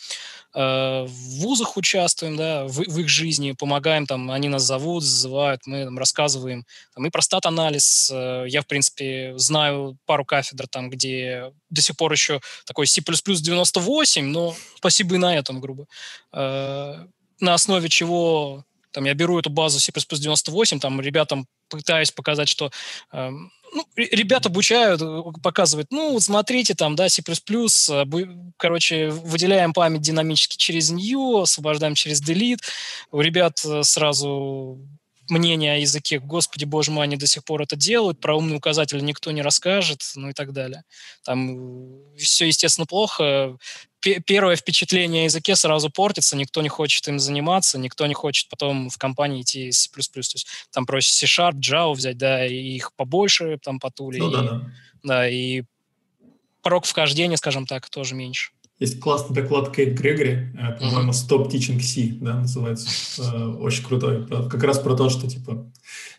Э, 0.54 1.06
в 1.06 1.42
вузах 1.42 1.78
участвуем, 1.78 2.36
да, 2.38 2.66
в, 2.66 2.74
в 2.74 3.00
их 3.00 3.10
жизни, 3.10 3.54
помогаем, 3.54 4.06
там, 4.06 4.32
они 4.32 4.50
нас 4.50 4.64
зовут, 4.64 5.04
зазывают, 5.04 5.66
мы 5.66 5.86
там, 5.86 5.98
рассказываем. 5.98 6.66
Там, 6.94 7.06
и 7.06 7.10
про 7.10 7.22
стат-анализ. 7.22 8.12
Э, 8.14 8.46
я, 8.48 8.62
в 8.62 8.68
принципе, 8.68 9.34
знаю 9.38 9.98
пару 10.06 10.26
кафедр, 10.26 10.68
там, 10.68 10.90
где 10.90 11.52
до 11.70 11.82
сих 11.82 11.96
пор 11.98 12.12
еще 12.12 12.42
такой 12.66 12.88
C++ 12.88 13.02
98, 13.02 14.26
но 14.26 14.56
спасибо 14.78 15.16
и 15.16 15.18
на 15.18 15.36
этом, 15.36 15.60
грубо. 15.60 15.86
Э, 16.34 17.06
на 17.40 17.54
основе 17.54 17.90
чего 17.90 18.64
там 18.92 19.06
я 19.06 19.14
беру 19.14 19.38
эту 19.38 19.52
базу 19.52 19.80
C++ 19.80 19.92
98, 19.92 20.80
там 20.80 21.00
ребятам 21.00 21.46
пытаюсь 21.70 22.12
показать, 22.12 22.50
что 22.50 22.72
эм, 23.12 23.52
ну, 23.78 23.86
ребят 23.96 24.46
обучают, 24.46 25.02
э, 25.02 25.22
показывают, 25.42 25.92
ну, 25.92 26.14
вот 26.14 26.24
смотрите, 26.24 26.74
там, 26.74 26.96
да, 26.96 27.10
C++, 27.10 27.22
э, 27.22 28.06
короче, 28.58 29.10
выделяем 29.10 29.74
память 29.74 30.02
динамически 30.02 30.58
через 30.58 30.90
new, 30.92 31.42
освобождаем 31.42 31.96
через 31.96 32.22
delete. 32.22 32.60
У 33.12 33.22
ребят 33.22 33.64
э, 33.66 33.84
сразу 33.84 34.80
мнение 35.30 35.74
о 35.74 35.78
языке, 35.78 36.20
господи, 36.20 36.66
боже 36.66 36.92
мой, 36.92 37.04
они 37.04 37.18
до 37.18 37.28
сих 37.28 37.44
пор 37.44 37.62
это 37.62 37.76
делают, 37.76 38.20
про 38.20 38.36
умный 38.36 38.58
указатель 38.58 39.04
никто 39.04 39.32
не 39.32 39.42
расскажет, 39.42 40.02
ну 40.16 40.30
и 40.30 40.34
так 40.34 40.54
далее. 40.54 40.84
Там 41.24 42.00
все, 42.18 42.46
естественно, 42.46 42.86
плохо. 42.86 43.58
Первое 44.00 44.56
впечатление 44.56 45.24
о 45.24 45.26
языке 45.26 45.56
сразу 45.56 45.90
портится, 45.90 46.38
никто 46.38 46.62
не 46.62 46.70
хочет 46.70 47.08
им 47.08 47.20
заниматься, 47.20 47.80
никто 47.80 48.06
не 48.06 48.14
хочет 48.14 48.48
потом 48.50 48.90
в 48.90 48.98
компании 48.98 49.42
идти 49.42 49.72
C++. 49.72 49.90
То 49.90 50.20
есть 50.20 50.48
там 50.72 50.86
проще 50.86 51.12
C-Sharp, 51.12 51.56
Java 51.56 51.94
взять, 51.94 52.18
да, 52.18 52.46
и 52.46 52.56
их 52.56 52.94
побольше 52.96 53.58
там 53.62 53.80
по 53.80 53.90
туле. 53.90 54.20
Ну, 54.20 54.30
и, 54.30 54.32
да, 54.32 54.42
да. 54.42 54.72
да, 55.04 55.30
и 55.30 55.64
порог 56.62 56.86
вхождения, 56.86 57.38
скажем 57.38 57.66
так, 57.66 57.90
тоже 57.90 58.14
меньше. 58.14 58.52
Есть 58.80 59.00
классный 59.00 59.36
доклад 59.36 59.76
Кейт 59.76 59.98
Грегори, 59.98 60.54
э, 60.54 60.78
по-моему, 60.80 61.12
Stop 61.12 61.50
Teaching 61.50 61.80
C, 61.80 62.18
да, 62.22 62.36
называется. 62.36 62.90
Э, 63.20 63.48
очень 63.48 63.84
крутой. 63.84 64.28
Как 64.28 64.64
раз 64.64 64.78
про 64.78 64.96
то, 64.96 65.10
что, 65.10 65.28
типа, 65.28 65.72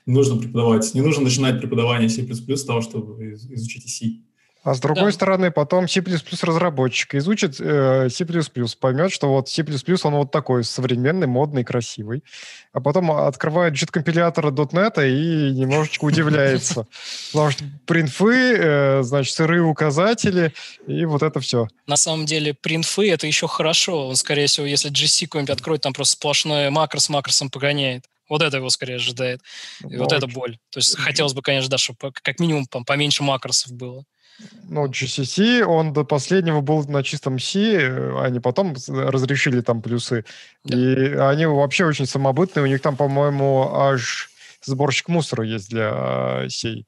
нужно 0.07 0.41
преподавать. 0.41 0.93
Не 0.95 1.03
нужно 1.03 1.23
начинать 1.23 1.61
преподавание 1.61 2.09
C++ 2.09 2.23
с 2.27 2.65
того, 2.65 2.81
чтобы 2.81 3.35
изучить 3.35 3.89
C. 3.89 4.23
А 4.69 4.75
с 4.75 4.81
другой 4.81 5.07
да. 5.07 5.13
стороны, 5.13 5.51
потом 5.51 5.89
C++ 5.89 6.03
разработчик 6.43 7.15
изучит 7.15 7.59
э, 7.59 8.11
C++, 8.11 8.27
поймет, 8.79 9.11
что 9.11 9.31
вот 9.31 9.49
C++ 9.49 9.65
он 10.03 10.15
вот 10.15 10.31
такой 10.31 10.63
современный, 10.63 11.27
модный, 11.27 11.65
красивый. 11.65 12.23
А 12.75 12.81
потом 12.81 13.11
открывает 13.11 13.73
JIT-компилятор 13.73 14.45
.NET 14.49 15.09
и 15.09 15.53
немножечко 15.53 16.05
удивляется. 16.05 16.87
Потому 17.33 17.51
что 17.51 17.65
принфы, 17.87 18.57
э, 18.59 19.03
значит, 19.05 19.35
сырые 19.35 19.63
указатели 19.63 20.53
и 20.87 21.07
вот 21.07 21.23
это 21.23 21.41
все. 21.41 21.69
На 21.87 21.97
самом 21.97 22.27
деле 22.27 22.53
принфы 22.53 23.11
это 23.11 23.27
еще 23.27 23.49
хорошо. 23.49 24.09
Он, 24.09 24.17
скорее 24.17 24.49
всего, 24.49 24.67
если 24.67 24.91
GC 24.91 25.29
какой-нибудь 25.29 25.51
откроет, 25.51 25.81
там 25.81 25.95
просто 25.95 26.17
сплошное 26.17 26.71
макро 26.71 27.01
с 27.01 27.09
макросом 27.09 27.49
погоняет. 27.49 28.05
Вот 28.29 28.43
это 28.43 28.59
его 28.59 28.69
скорее 28.69 28.97
ожидает. 28.97 29.41
И 29.89 29.97
вот 29.97 30.13
это 30.13 30.27
боль. 30.27 30.59
То 30.69 30.81
есть 30.81 30.95
хотелось 30.99 31.33
бы, 31.33 31.41
конечно, 31.41 31.71
да, 31.71 31.79
чтобы 31.79 32.13
как 32.13 32.39
минимум 32.39 32.67
поменьше 32.67 33.23
макросов 33.23 33.73
было. 33.73 34.05
Ну, 34.69 34.87
GCC, 34.87 35.63
он 35.63 35.93
до 35.93 36.05
последнего 36.05 36.61
был 36.61 36.85
на 36.87 37.03
чистом 37.03 37.39
C, 37.39 37.59
э, 37.61 38.21
они 38.21 38.41
потом 38.41 38.77
разрешили 38.89 39.61
там 39.61 39.83
плюсы. 39.83 40.25
Да. 40.65 40.77
И 40.77 41.15
они 41.15 41.47
вообще 41.47 41.85
очень 41.85 42.07
самобытные. 42.07 42.65
У 42.65 42.67
них 42.67 42.81
там, 42.81 42.97
по-моему, 42.97 43.75
аж 43.75 44.31
сборщик 44.63 45.09
мусора 45.09 45.45
есть 45.45 45.71
для 45.71 46.47
сей. 46.49 46.87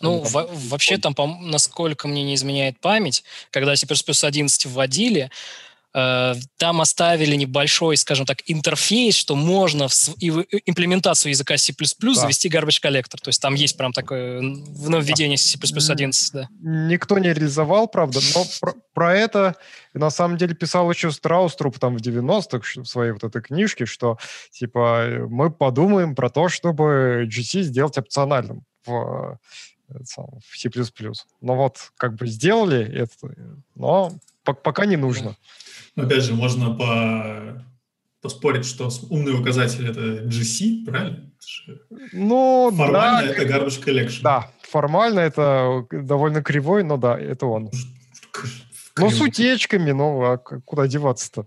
Ну, 0.00 0.24
там... 0.32 0.46
вообще 0.68 0.98
там, 0.98 1.14
насколько 1.50 2.06
мне 2.08 2.22
не 2.22 2.34
изменяет 2.36 2.78
память, 2.80 3.24
когда 3.50 3.74
C++ 3.76 3.86
11 3.86 4.66
вводили, 4.66 5.22
Э, 5.24 5.30
там 5.94 6.80
оставили 6.80 7.36
небольшой, 7.36 7.96
скажем 7.96 8.26
так, 8.26 8.38
интерфейс, 8.46 9.14
что 9.14 9.36
можно 9.36 9.86
в 9.86 9.94
имплементацию 10.18 11.30
языка 11.30 11.56
C++ 11.56 11.72
да. 11.78 12.14
завести 12.14 12.48
garbage 12.48 12.80
коллектор. 12.80 13.20
То 13.20 13.28
есть 13.28 13.40
там 13.40 13.54
есть 13.54 13.76
прям 13.76 13.92
такое 13.92 14.40
нововведение 14.40 15.38
C++ 15.38 15.56
11. 15.56 16.32
Да. 16.32 16.48
Никто 16.60 17.18
не 17.18 17.28
реализовал, 17.28 17.86
правда, 17.86 18.18
но 18.34 18.44
про, 18.60 18.74
про 18.92 19.14
это 19.14 19.54
на 19.92 20.10
самом 20.10 20.36
деле 20.36 20.56
писал 20.56 20.90
еще 20.90 21.12
Страуструп 21.12 21.78
там 21.78 21.96
в 21.96 22.00
90-х 22.00 22.82
в 22.82 22.86
своей 22.86 23.12
вот 23.12 23.22
этой 23.22 23.40
книжке, 23.40 23.86
что 23.86 24.18
типа 24.50 25.28
мы 25.28 25.50
подумаем 25.50 26.16
про 26.16 26.28
то, 26.28 26.48
чтобы 26.48 27.28
GC 27.30 27.62
сделать 27.62 27.96
опциональным 27.98 28.64
в, 28.84 29.38
э, 29.90 29.98
в 30.00 30.58
C++. 30.58 30.70
Но 31.40 31.54
вот 31.54 31.92
как 31.96 32.16
бы 32.16 32.26
сделали 32.26 32.84
это, 32.84 33.12
но 33.76 34.12
пока 34.44 34.86
не 34.86 34.96
нужно. 34.96 35.36
Опять 35.96 36.24
же, 36.24 36.34
можно 36.34 36.74
по 36.74 37.64
поспорить, 38.24 38.64
что 38.64 38.88
умный 39.10 39.38
указатель 39.38 39.86
это 39.86 40.24
GC, 40.24 40.86
правильно? 40.86 41.30
Ну, 42.12 42.72
формально 42.74 43.28
да, 43.28 43.32
это 43.34 43.42
garbage 43.42 43.84
collection. 43.84 44.22
Да, 44.22 44.50
формально 44.62 45.20
это 45.20 45.86
довольно 45.90 46.42
кривой, 46.42 46.84
но 46.84 46.96
да, 46.96 47.18
это 47.18 47.44
он. 47.44 47.70
Ну, 48.96 49.10
с 49.10 49.20
утечками, 49.20 49.92
ну, 49.92 50.22
а 50.22 50.38
куда 50.38 50.86
деваться-то? 50.86 51.46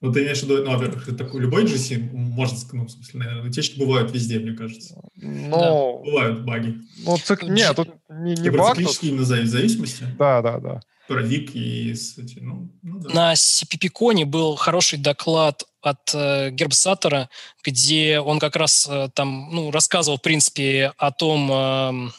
Ну, 0.00 0.12
ты 0.12 0.22
имеешь 0.22 0.40
в 0.40 0.42
виду, 0.44 0.62
ну, 0.62 0.70
во-первых, 0.76 1.16
такой 1.16 1.40
любой 1.40 1.64
GC, 1.64 2.12
может, 2.12 2.72
ну, 2.72 2.84
в 2.84 2.90
смысле, 2.90 3.20
наверное, 3.20 3.48
утечки 3.48 3.78
бывают 3.78 4.12
везде, 4.12 4.38
мне 4.38 4.52
кажется. 4.52 4.94
Но... 5.16 6.02
Да. 6.04 6.10
Бывают 6.10 6.44
баги. 6.44 6.80
Ну, 7.04 7.16
цик... 7.16 7.42
Нет, 7.42 7.74
тут 7.74 7.88
не, 8.08 8.34
не 8.34 8.50
баг. 8.50 8.76
Циклические 8.76 9.10
именно 9.12 9.24
зависимости. 9.24 10.04
Да, 10.16 10.42
да, 10.42 10.60
да. 10.60 10.80
Про 11.08 11.22
вик 11.22 11.54
и, 11.54 11.92
кстати, 11.92 12.38
ну, 12.40 12.68
ну 12.82 12.98
да. 12.98 13.08
На 13.10 13.32
CPP-коне 13.34 14.24
был 14.24 14.56
хороший 14.56 14.98
доклад 14.98 15.64
от 15.80 16.14
э, 16.14 16.50
Гербсатора, 16.50 17.28
где 17.64 18.18
он 18.18 18.38
как 18.38 18.56
раз 18.56 18.88
э, 18.90 19.08
там 19.14 19.48
ну, 19.52 19.70
рассказывал, 19.70 20.18
в 20.18 20.22
принципе, 20.22 20.92
о 20.96 21.12
том, 21.12 21.50
э, 21.52 22.10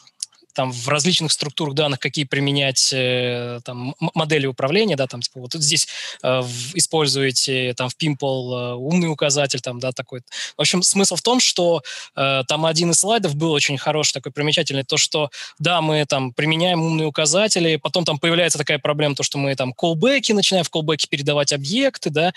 там 0.57 0.71
в 0.71 0.87
различных 0.87 1.31
структурах 1.31 1.75
данных 1.75 1.99
какие 1.99 2.25
применять 2.25 2.91
э, 2.91 3.59
там 3.63 3.93
модели 4.15 4.47
управления, 4.47 4.95
да, 4.95 5.05
там 5.05 5.21
типа 5.21 5.41
вот 5.41 5.53
здесь 5.53 5.87
э, 6.23 6.41
в, 6.41 6.75
используете 6.75 7.75
там 7.75 7.89
в 7.89 7.95
Pimple 7.95 8.71
э, 8.71 8.73
умный 8.73 9.07
указатель, 9.07 9.61
там, 9.61 9.79
да, 9.79 9.91
такой. 9.91 10.21
В 10.57 10.61
общем, 10.61 10.81
смысл 10.81 11.15
в 11.15 11.21
том, 11.21 11.39
что 11.39 11.83
э, 12.15 12.41
там 12.47 12.65
один 12.65 12.89
из 12.89 12.99
слайдов 12.99 13.35
был 13.35 13.51
очень 13.51 13.77
хороший, 13.77 14.13
такой 14.13 14.31
примечательный, 14.31 14.83
то, 14.83 14.97
что 14.97 15.29
да, 15.59 15.79
мы 15.81 16.03
там 16.07 16.33
применяем 16.33 16.81
умные 16.81 17.05
указатели, 17.05 17.75
потом 17.75 18.03
там 18.03 18.17
появляется 18.17 18.57
такая 18.57 18.79
проблема, 18.79 19.13
то, 19.13 19.21
что 19.21 19.37
мы 19.37 19.53
там 19.55 19.73
колбеки 19.73 20.31
начинаем 20.31 20.65
в 20.65 20.71
колбеке 20.71 21.07
передавать 21.07 21.53
объекты, 21.53 22.09
да, 22.09 22.33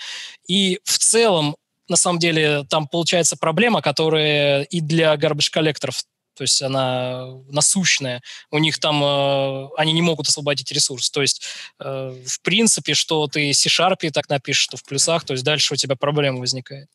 и 0.47 0.79
в 0.83 0.99
целом 0.99 1.55
на 1.89 1.97
самом 1.97 2.19
деле 2.19 2.65
там 2.69 2.87
получается 2.87 3.35
проблема, 3.35 3.81
которая 3.81 4.61
и 4.61 4.79
для 4.79 5.15
garbage 5.15 5.49
коллекторов 5.51 6.03
то 6.41 6.43
есть 6.45 6.59
она 6.63 7.27
насущная. 7.49 8.23
У 8.49 8.57
них 8.57 8.79
там, 8.79 9.03
э, 9.03 9.69
они 9.77 9.93
не 9.93 10.01
могут 10.01 10.27
освободить 10.27 10.71
ресурс. 10.71 11.11
То 11.11 11.21
есть, 11.21 11.45
э, 11.79 12.15
в 12.25 12.41
принципе, 12.41 12.95
что 12.95 13.27
ты 13.27 13.53
C-Sharp 13.53 14.09
так 14.09 14.27
напишешь, 14.27 14.63
что 14.63 14.75
в 14.75 14.83
плюсах, 14.83 15.23
то 15.23 15.33
есть 15.33 15.43
дальше 15.43 15.75
у 15.75 15.77
тебя 15.77 15.95
проблема 15.95 16.39
возникает. 16.39 16.89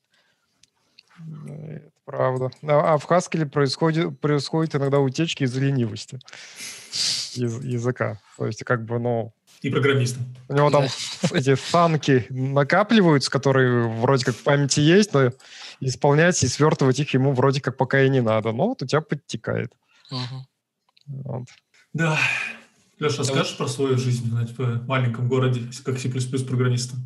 Это 1.47 1.93
правда. 2.05 2.51
А, 2.65 2.95
а 2.95 2.99
в 2.99 3.09
Haskell 3.09 3.47
происходит, 3.47 4.19
происходит 4.19 4.75
иногда 4.75 4.99
утечки 4.99 5.45
из 5.45 5.57
ленивости 5.57 6.19
языка. 7.37 8.21
То 8.37 8.47
есть, 8.47 8.65
как 8.65 8.85
бы, 8.85 8.99
ну... 8.99 9.33
И 9.63 9.71
программистам. 9.71 10.25
У 10.49 10.55
него 10.55 10.71
там 10.71 10.87
да. 11.23 11.39
эти 11.39 11.55
санки 11.55 12.27
накапливаются, 12.31 13.31
которые 13.31 13.89
вроде 13.89 14.25
как 14.25 14.35
в 14.35 14.43
памяти 14.43 14.81
есть, 14.81 15.13
но 15.13 15.33
исполнять 15.81 16.43
и 16.43 16.49
свертывать 16.49 17.01
их 17.01 17.15
ему 17.15 17.33
вроде 17.33 17.61
как 17.61 17.77
пока 17.77 18.03
и 18.03 18.09
не 18.09 18.21
надо. 18.21 18.53
Но 18.53 18.69
вот 18.69 18.83
у 18.83 18.87
тебя 18.87 19.01
подтекает. 19.01 19.73
Угу. 20.11 20.47
Вот. 21.07 21.49
Да. 21.93 22.19
Леша, 22.99 23.25
скажешь 23.25 23.51
вот... 23.51 23.59
про 23.59 23.69
свою 23.69 23.99
жизнь 23.99 24.31
в 24.31 24.87
маленьком 24.87 25.29
городе, 25.29 25.63
как 25.85 25.99
C++ 25.99 26.09
программистом? 26.09 27.01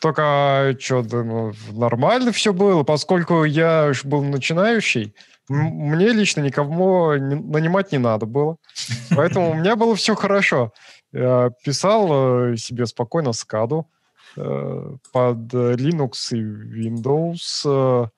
Только 0.00 0.22
а, 0.22 0.74
что, 0.78 1.02
да, 1.02 1.24
ну, 1.24 1.52
нормально 1.72 2.30
все 2.32 2.52
было, 2.52 2.82
поскольку 2.82 3.44
я 3.44 3.92
был 4.04 4.22
начинающий, 4.22 5.14
мне 5.48 6.08
лично 6.08 6.40
никого 6.40 7.14
нанимать 7.16 7.92
не 7.92 7.98
надо 7.98 8.26
было. 8.26 8.56
Поэтому 9.14 9.50
у 9.50 9.54
меня 9.54 9.76
было 9.76 9.94
все 9.94 10.14
хорошо. 10.14 10.72
Я 11.18 11.50
писал 11.64 12.52
э, 12.52 12.56
себе 12.56 12.86
спокойно 12.86 13.32
скаду, 13.32 13.88
Э, 14.36 14.96
под 15.12 15.54
Linux 15.54 16.32
и 16.32 16.40
Windows 16.42 17.64
э, 17.64 18.08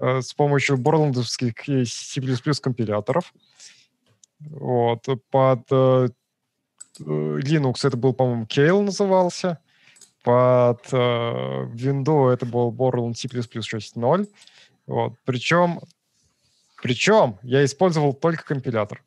э, 0.00 0.22
с 0.22 0.32
помощью 0.32 0.78
борландовских 0.78 1.54
C++ 1.86 2.20
компиляторов. 2.62 3.34
Вот. 4.40 5.06
Под 5.30 5.70
Linux 6.98 7.86
это 7.86 7.96
был, 7.96 8.14
по-моему, 8.14 8.44
Kale 8.44 8.82
назывался. 8.82 9.58
Под 10.24 10.92
Windows 10.92 12.32
это 12.32 12.46
был 12.46 12.72
Borland 12.72 13.14
C++ 13.14 13.28
6.0. 13.28 14.28
Вот. 14.86 15.12
Причем, 15.24 15.80
причем 16.82 17.38
я 17.42 17.64
использовал 17.64 18.14
только 18.14 18.44
компилятор. 18.44 19.02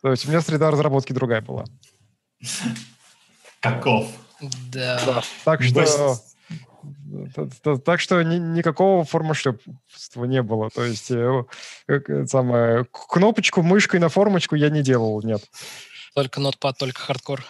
То 0.00 0.10
есть 0.10 0.26
у 0.26 0.28
меня 0.28 0.40
среда 0.40 0.70
разработки 0.70 1.12
другая 1.12 1.42
была. 1.42 1.64
Каков? 3.60 4.10
Да. 4.70 5.00
да. 5.04 5.22
Так 5.44 5.62
что... 5.62 6.16
Так 7.84 8.00
что 8.00 8.22
ни, 8.22 8.36
никакого 8.36 9.04
формашлепства 9.04 10.24
не 10.24 10.42
было. 10.42 10.70
То 10.70 10.84
есть 10.84 11.10
э, 11.10 11.44
самое, 12.26 12.84
кнопочку 12.84 13.62
мышкой 13.62 13.98
на 13.98 14.08
формочку 14.08 14.54
я 14.54 14.70
не 14.70 14.82
делал, 14.82 15.20
нет. 15.22 15.42
Только 16.14 16.40
Notepad, 16.40 16.78
только 16.78 17.00
хардкор. 17.00 17.44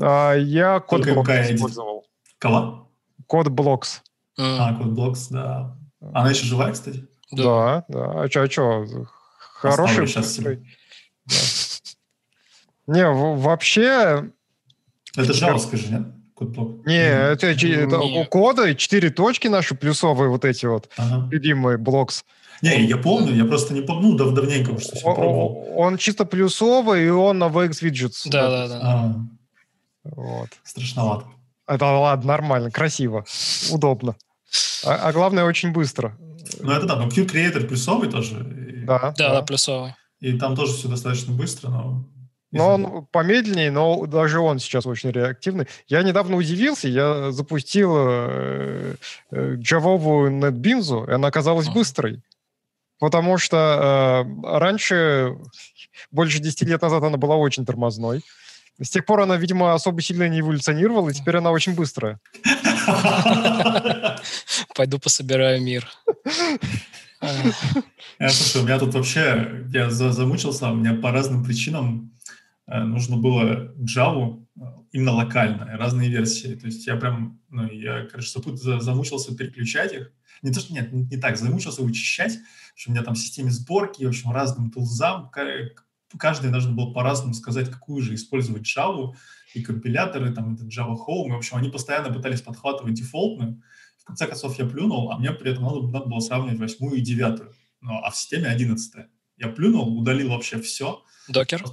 А, 0.00 0.32
я 0.34 0.80
Code 0.80 1.04
Blocks 1.04 1.30
использовал. 1.30 2.06
Кого? 2.38 2.90
Code 3.26 3.48
Blocks. 3.48 4.02
Mm. 4.38 4.56
А, 4.58 4.74
Code 4.74 4.86
Blocks, 4.88 5.28
да. 5.28 5.76
Она 6.12 6.30
еще 6.30 6.46
живая, 6.46 6.72
кстати? 6.72 7.06
Да, 7.30 7.84
да. 7.88 8.22
А 8.22 8.28
что, 8.30 8.42
а 8.42 8.50
что? 8.50 8.86
Хороший. 9.38 10.06
Сейчас 10.06 10.38
да. 10.38 10.56
Не, 12.86 13.10
вообще 13.10 14.30
это 15.16 15.32
Java, 15.32 15.76
же, 15.76 15.88
нет? 15.92 16.06
Code 16.34 16.52
Blocks. 16.52 16.84
Не, 16.86 17.06
это, 17.06 17.46
это 17.46 17.98
у 18.00 18.24
кода 18.24 18.74
четыре 18.74 19.10
точки 19.10 19.46
наши 19.46 19.74
плюсовые 19.76 20.28
вот 20.28 20.44
эти 20.44 20.66
вот, 20.66 20.90
ага. 20.96 21.28
любимые 21.30 21.78
блокс. 21.78 22.24
Не, 22.62 22.84
я 22.84 22.96
помню, 22.96 23.34
я 23.34 23.44
просто 23.44 23.74
не 23.74 23.82
помню, 23.82 24.08
ну, 24.08 24.16
дав 24.16 24.32
давненько 24.32 24.70
уже 24.70 24.86
совсем 24.86 25.10
он, 25.10 25.14
пробовал. 25.14 25.68
Он 25.76 25.96
чисто 25.96 26.24
плюсовый, 26.24 27.06
и 27.06 27.08
он 27.08 27.38
на 27.38 27.44
VX 27.44 27.82
Widgets. 27.82 28.22
Да, 28.26 28.50
да, 28.50 28.68
да. 28.68 28.80
А. 28.82 29.14
Вот. 30.04 30.48
Страшновато. 30.64 31.26
Это 31.66 31.84
ладно, 31.84 32.26
нормально, 32.26 32.70
красиво, 32.70 33.24
удобно. 33.70 34.16
А, 34.84 35.08
а 35.08 35.12
главное, 35.12 35.44
очень 35.44 35.72
быстро. 35.72 36.16
Ну, 36.60 36.72
это 36.72 36.86
да, 36.86 36.96
но 36.96 37.08
Q-Creator 37.08 37.66
плюсовый 37.66 38.10
тоже. 38.10 38.36
Да, 38.86 39.14
да, 39.16 39.34
да, 39.34 39.42
плюсовый. 39.42 39.94
И 40.20 40.38
там 40.38 40.56
тоже 40.56 40.74
все 40.74 40.88
достаточно 40.88 41.32
быстро, 41.32 41.68
но 41.68 42.04
но 42.54 42.74
он 42.74 43.06
помедленнее, 43.06 43.70
но 43.72 44.06
даже 44.06 44.38
он 44.38 44.60
сейчас 44.60 44.86
очень 44.86 45.10
реактивный. 45.10 45.66
Я 45.88 46.04
недавно 46.04 46.36
удивился, 46.36 46.86
я 46.86 47.32
запустил 47.32 47.94
э, 47.96 48.94
э, 49.32 49.54
джавовую 49.56 50.30
NetBeans, 50.30 51.10
и 51.10 51.12
она 51.12 51.28
оказалась 51.28 51.68
быстрой. 51.68 52.22
Потому 53.00 53.38
что 53.38 54.24
э, 54.24 54.58
раньше, 54.58 55.36
больше 56.12 56.38
10 56.38 56.62
лет 56.62 56.80
назад, 56.80 57.02
она 57.02 57.16
была 57.16 57.34
очень 57.34 57.66
тормозной. 57.66 58.22
С 58.80 58.90
тех 58.90 59.04
пор 59.04 59.22
она, 59.22 59.36
видимо, 59.36 59.74
особо 59.74 60.00
сильно 60.00 60.28
не 60.28 60.38
эволюционировала, 60.38 61.10
и 61.10 61.12
теперь 61.12 61.38
она 61.38 61.50
очень 61.50 61.74
быстрая. 61.74 62.20
Пойду 64.76 65.00
пособираю 65.00 65.60
мир. 65.60 65.88
Слушай, 68.18 68.60
у 68.60 68.64
меня 68.64 68.78
тут 68.78 68.94
вообще, 68.94 69.64
я 69.72 69.90
замучился, 69.90 70.70
у 70.70 70.74
меня 70.74 70.94
по 70.94 71.10
разным 71.10 71.44
причинам 71.44 72.13
Э, 72.13 72.13
нужно 72.66 73.16
было 73.16 73.74
Java 73.76 74.44
э, 74.56 74.60
именно 74.92 75.12
локально, 75.12 75.76
разные 75.76 76.08
версии. 76.08 76.54
То 76.54 76.66
есть 76.66 76.86
я 76.86 76.96
прям, 76.96 77.40
ну, 77.50 77.70
я, 77.70 78.06
короче, 78.06 78.30
замучился 78.80 79.36
переключать 79.36 79.92
их. 79.92 80.12
Не 80.42 80.52
то, 80.52 80.60
что 80.60 80.72
нет, 80.72 80.92
не, 80.92 81.04
не 81.04 81.16
так, 81.16 81.36
замучился 81.36 81.82
вычищать. 81.82 82.38
Общем, 82.72 82.92
у 82.92 82.94
меня 82.94 83.04
там 83.04 83.14
в 83.14 83.18
системе 83.18 83.50
сборки, 83.50 84.04
в 84.04 84.08
общем, 84.08 84.30
разным 84.30 84.70
тулзам. 84.70 85.30
Каждый 86.18 86.50
должен 86.50 86.76
был 86.76 86.92
по-разному 86.92 87.34
сказать, 87.34 87.70
какую 87.70 88.02
же 88.02 88.14
использовать 88.14 88.62
Java 88.62 89.14
и 89.52 89.62
компиляторы, 89.62 90.32
там, 90.32 90.54
это 90.54 90.64
Java 90.64 90.96
Home. 90.96 91.28
И, 91.28 91.32
в 91.32 91.36
общем, 91.36 91.56
они 91.56 91.70
постоянно 91.70 92.12
пытались 92.12 92.40
подхватывать 92.40 92.94
дефолтную. 92.94 93.62
В 93.98 94.04
конце 94.04 94.26
концов, 94.26 94.58
я 94.58 94.66
плюнул, 94.66 95.10
а 95.10 95.18
мне 95.18 95.32
при 95.32 95.52
этом 95.52 95.64
надо, 95.64 95.82
надо 95.88 96.06
было 96.06 96.20
сравнивать 96.20 96.58
восьмую 96.58 96.96
и 96.96 97.00
девятую. 97.00 97.52
Ну, 97.80 97.98
а 97.98 98.10
в 98.10 98.16
системе 98.16 98.48
одиннадцатая. 98.48 99.10
Я 99.36 99.48
плюнул, 99.48 99.98
удалил 99.98 100.30
вообще 100.30 100.60
все. 100.60 101.02
Докер? 101.28 101.62
Э, 101.62 101.68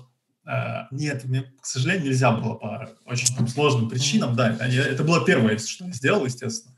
нет, 0.91 1.23
мне, 1.25 1.43
к 1.61 1.65
сожалению, 1.65 2.07
нельзя 2.07 2.31
было 2.31 2.55
по 2.55 2.89
очень 3.05 3.35
там, 3.35 3.47
сложным 3.47 3.89
причинам. 3.89 4.35
Да, 4.35 4.55
это, 4.55 5.03
было 5.03 5.23
первое, 5.25 5.57
что 5.57 5.85
я 5.85 5.91
сделал, 5.91 6.25
естественно. 6.25 6.75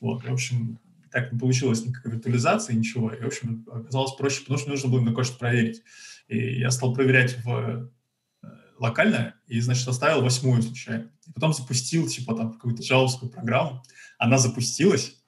Вот, 0.00 0.24
в 0.24 0.32
общем, 0.32 0.78
так 1.10 1.32
не 1.32 1.38
получилось 1.38 1.84
никакой 1.84 2.12
виртуализации, 2.12 2.74
ничего. 2.74 3.12
И, 3.12 3.20
в 3.20 3.26
общем, 3.26 3.66
оказалось 3.70 4.12
проще, 4.12 4.40
потому 4.40 4.58
что 4.58 4.70
нужно 4.70 4.88
было 4.88 5.00
на 5.00 5.14
кое-что 5.14 5.38
проверить. 5.38 5.82
И 6.28 6.58
я 6.58 6.70
стал 6.70 6.94
проверять 6.94 7.36
в 7.44 7.90
э, 8.42 8.48
локально, 8.78 9.34
и, 9.46 9.60
значит, 9.60 9.86
оставил 9.86 10.22
восьмую 10.22 10.62
случайно. 10.62 11.10
И 11.26 11.32
потом 11.32 11.52
запустил, 11.52 12.08
типа, 12.08 12.34
там, 12.34 12.52
какую-то 12.52 12.82
джавовскую 12.82 13.30
программу. 13.30 13.82
Она 14.18 14.38
запустилась, 14.38 15.21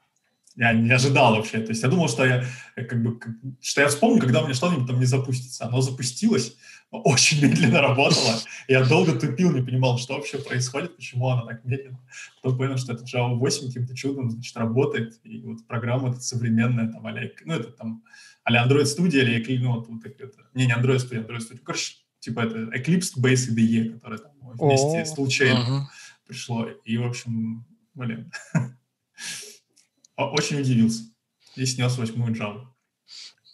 я 0.57 0.73
не 0.73 0.91
ожидал 0.91 1.35
вообще. 1.35 1.61
То 1.61 1.71
есть 1.71 1.83
я 1.83 1.89
думал, 1.89 2.09
что 2.09 2.25
я 2.25 2.45
как 2.75 3.03
бы 3.03 3.19
что 3.61 3.81
я 3.81 3.89
вспомню, 3.89 4.21
когда 4.21 4.41
у 4.41 4.45
меня 4.45 4.55
что-нибудь 4.55 4.87
там 4.87 5.01
не 5.01 5.07
запустится. 5.07 5.67
Оно 5.67 5.81
запустилось, 5.81 6.57
очень 6.91 7.43
медленно 7.43 7.81
работала. 7.81 8.39
Я 8.69 8.85
долго 8.85 9.19
тупил, 9.19 9.53
не 9.53 9.63
понимал, 9.63 9.99
что 9.99 10.15
вообще 10.15 10.39
происходит, 10.39 10.97
почему 10.97 11.29
она 11.29 11.45
так 11.45 11.65
медленно. 11.65 12.01
Потом 12.41 12.59
понял, 12.59 12.77
что 12.77 12.93
это 12.93 13.05
Java 13.05 13.35
8 13.35 13.67
каким-то 13.69 13.97
чудом, 13.97 14.31
значит, 14.31 14.57
работает. 14.57 15.21
И 15.25 15.41
вот 15.41 15.67
программа 15.67 16.11
эта 16.11 16.21
современная, 16.21 16.93
там, 16.93 17.07
а 17.07 17.13
ну, 17.45 17.55
это 17.55 17.73
там, 17.73 18.05
а 18.45 18.53
Android 18.53 18.85
Studio 18.85 19.23
или, 19.23 19.59
ну, 19.59 19.75
вот, 19.75 19.89
вот 19.89 20.05
это, 20.05 20.31
не, 20.55 20.67
не 20.67 20.73
Android 20.73 20.99
Studio, 20.99 21.27
Android 21.27 21.41
Studio. 21.41 21.61
Короче, 21.65 21.97
типа 22.21 22.41
это 22.41 22.59
Eclipse 22.77 23.19
Base 23.19 23.51
IDE, 23.51 23.95
которое 23.95 24.19
там 24.19 24.33
вместе 24.41 25.05
с 25.05 25.17
Toolchain 25.17 25.87
пришло. 26.27 26.69
И, 26.85 26.97
в 26.97 27.07
общем, 27.07 27.67
блин, 27.95 28.31
Очень 30.17 30.61
удивился. 30.61 31.03
И 31.57 31.67
снес 31.67 31.97
восьмую 31.99 32.35
Java. 32.35 32.67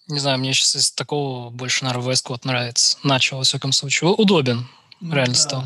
Не 0.09 0.19
знаю, 0.19 0.39
мне 0.39 0.53
сейчас 0.53 0.77
из 0.77 0.93
такого 0.93 1.51
больше, 1.51 1.85
наверное, 1.85 2.13
VS 2.13 2.27
Code 2.27 2.41
нравится. 2.45 2.99
Начал, 3.05 3.39
во 3.39 3.45
всяком 3.45 3.73
случае. 3.73 4.11
Удобен. 4.11 4.67
Ну, 5.01 5.15
реально 5.15 5.35
да. 5.35 5.41
стал. 5.41 5.65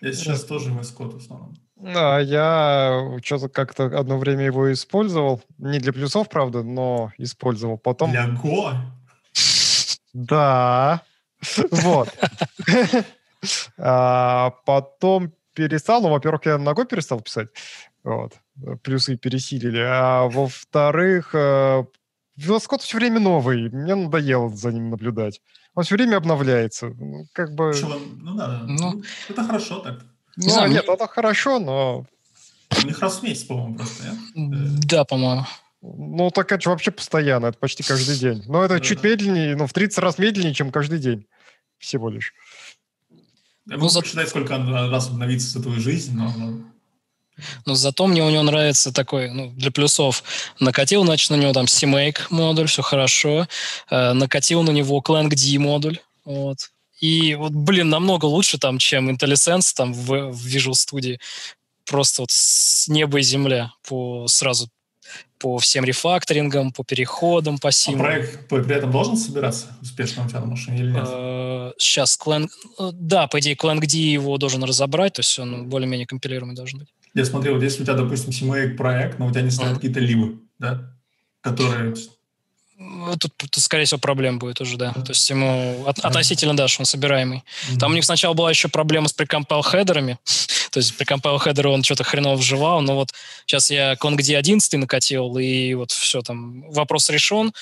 Я 0.00 0.12
сейчас 0.12 0.44
тоже 0.44 0.70
VS 0.70 0.96
Code 0.96 1.12
в 1.12 1.16
основном. 1.16 1.54
Да, 1.76 2.18
я 2.18 3.18
что-то 3.22 3.48
как-то 3.48 3.86
одно 3.98 4.18
время 4.18 4.44
его 4.44 4.72
использовал. 4.72 5.42
Не 5.58 5.78
для 5.78 5.92
плюсов, 5.92 6.28
правда, 6.28 6.62
но 6.62 7.12
использовал. 7.18 7.78
Потом... 7.78 8.10
Для 8.10 8.26
Go? 8.26 8.74
Да. 10.12 11.02
Вот. 11.70 12.08
А 13.76 14.54
потом 14.64 15.34
перестал. 15.52 16.00
Ну, 16.00 16.08
во-первых, 16.08 16.46
я 16.46 16.56
ногой 16.56 16.86
перестал 16.86 17.20
писать. 17.20 17.48
Вот. 18.04 18.34
Плюсы 18.82 19.16
пересилили. 19.16 19.80
А 19.80 20.28
во-вторых, 20.28 21.34
э, 21.34 21.84
велосипед 22.36 22.82
все 22.82 22.98
время 22.98 23.18
новый. 23.18 23.70
Мне 23.70 23.94
надоело 23.94 24.48
за 24.50 24.72
ним 24.72 24.90
наблюдать. 24.90 25.40
Он 25.74 25.84
все 25.84 25.96
время 25.96 26.18
обновляется. 26.18 26.88
Ну, 26.88 27.26
как 27.32 27.54
бы... 27.54 27.72
Чего? 27.74 27.98
Ну 28.20 28.34
да, 28.34 28.62
ну, 28.66 28.92
ну, 28.92 29.02
это 29.28 29.42
хорошо 29.42 29.80
так. 29.80 30.04
Ну, 30.36 30.50
знаю, 30.50 30.70
нет, 30.70 30.84
мне... 30.84 30.94
это 30.94 31.06
хорошо, 31.08 31.58
но... 31.58 32.06
У 32.82 32.86
них 32.86 32.98
раз 33.00 33.20
в 33.20 33.22
месяц, 33.22 33.44
по-моему, 33.44 33.76
просто, 33.76 34.04
нет? 34.34 34.80
Да, 34.86 35.04
по-моему. 35.04 35.46
Ну, 35.80 36.30
так 36.30 36.50
это 36.50 36.70
вообще 36.70 36.90
постоянно, 36.90 37.46
это 37.46 37.58
почти 37.58 37.82
каждый 37.82 38.16
день. 38.16 38.42
Но 38.46 38.64
это 38.64 38.74
да, 38.74 38.80
чуть 38.80 39.00
да. 39.00 39.08
медленнее, 39.08 39.56
ну, 39.56 39.66
в 39.66 39.72
30 39.72 39.98
раз 39.98 40.18
медленнее, 40.18 40.54
чем 40.54 40.72
каждый 40.72 40.98
день. 40.98 41.26
Всего 41.78 42.08
лишь. 42.08 42.34
Я 43.66 43.76
могу 43.76 43.88
ну, 43.92 44.00
посчитать, 44.00 44.28
сколько 44.28 44.56
раз 44.58 45.08
обновится 45.08 45.48
за 45.48 45.62
твою 45.62 45.80
жизнь, 45.80 46.16
но... 46.16 46.32
Но 47.66 47.74
зато 47.74 48.06
мне 48.06 48.22
у 48.22 48.30
него 48.30 48.42
нравится 48.42 48.92
такой, 48.92 49.30
ну, 49.30 49.50
для 49.50 49.70
плюсов. 49.70 50.22
Накатил, 50.60 51.04
значит, 51.04 51.30
на 51.30 51.36
него 51.36 51.52
там 51.52 51.66
CMake 51.66 52.18
модуль, 52.30 52.66
все 52.66 52.82
хорошо. 52.82 53.46
Э, 53.90 54.12
накатил 54.12 54.62
на 54.62 54.70
него 54.70 55.02
ClankD 55.06 55.58
модуль, 55.58 55.98
вот. 56.24 56.70
И 57.00 57.34
вот, 57.34 57.52
блин, 57.52 57.90
намного 57.90 58.24
лучше 58.26 58.58
там, 58.58 58.78
чем 58.78 59.10
IntelliSense 59.10 59.74
там 59.74 59.92
в, 59.92 60.32
в 60.32 60.46
Visual 60.46 60.72
Studio. 60.72 61.18
Просто 61.86 62.22
вот 62.22 62.30
с 62.30 62.88
неба 62.88 63.18
и 63.18 63.22
земля 63.22 63.72
по 63.86 64.26
сразу 64.28 64.68
по 65.38 65.58
всем 65.58 65.84
рефакторингам, 65.84 66.72
по 66.72 66.84
переходам, 66.84 67.58
по 67.58 67.70
сим. 67.70 68.00
А 68.00 68.04
проект 68.04 68.48
при 68.48 68.74
этом 68.74 68.90
должен 68.90 69.16
собираться 69.16 69.66
успешно 69.82 70.24
у 70.24 70.28
тебя 70.28 70.40
на 70.40 70.46
машине 70.46 70.78
или 70.78 70.92
нет? 70.92 71.74
Сейчас 71.78 72.18
Clang... 72.18 72.48
Э, 72.78 72.90
да, 72.92 73.26
по 73.26 73.38
идее, 73.40 73.54
ClankD 73.54 73.96
его 73.96 74.38
должен 74.38 74.64
разобрать, 74.64 75.14
то 75.14 75.20
есть 75.20 75.38
он 75.38 75.68
более-менее 75.68 76.06
компилируемый 76.06 76.56
должен 76.56 76.78
быть. 76.78 76.88
Я 77.14 77.24
смотрел, 77.24 77.54
вот 77.54 77.62
если 77.62 77.82
у 77.82 77.84
тебя, 77.84 77.94
допустим, 77.94 78.30
CMake 78.30 78.76
проект, 78.76 79.18
но 79.18 79.26
у 79.26 79.30
тебя 79.30 79.42
не 79.42 79.50
стоят 79.50 79.72
mm-hmm. 79.72 79.74
какие-то 79.76 80.00
либы, 80.00 80.40
да, 80.58 80.92
которые 81.40 81.94
ну, 82.76 83.16
тут, 83.16 83.32
тут, 83.36 83.62
скорее 83.62 83.84
всего, 83.84 84.00
проблем 84.00 84.38
будет 84.38 84.60
уже, 84.60 84.76
да. 84.76 84.92
То 84.92 85.10
есть 85.10 85.30
ему 85.30 85.84
от, 85.86 86.00
относительно, 86.00 86.56
да, 86.56 86.66
что 86.66 86.82
он 86.82 86.86
собираемый. 86.86 87.38
Mm-hmm. 87.38 87.78
Там 87.78 87.92
у 87.92 87.94
них 87.94 88.04
сначала 88.04 88.34
была 88.34 88.50
еще 88.50 88.68
проблема 88.68 89.06
с 89.08 89.12
прикомпайл 89.12 89.62
хедерами. 89.62 90.18
То 90.70 90.78
есть 90.78 90.96
прикомпайл 90.96 91.38
хедеры 91.38 91.68
он 91.68 91.84
что-то 91.84 92.02
хреново 92.02 92.36
вживал, 92.36 92.80
но 92.80 92.96
вот 92.96 93.12
сейчас 93.46 93.70
я 93.70 93.94
ConGD 93.94 94.34
11 94.34 94.74
накатил, 94.74 95.38
и 95.38 95.74
вот 95.74 95.92
все 95.92 96.20
там, 96.22 96.68
вопрос 96.72 97.10
решен. 97.10 97.52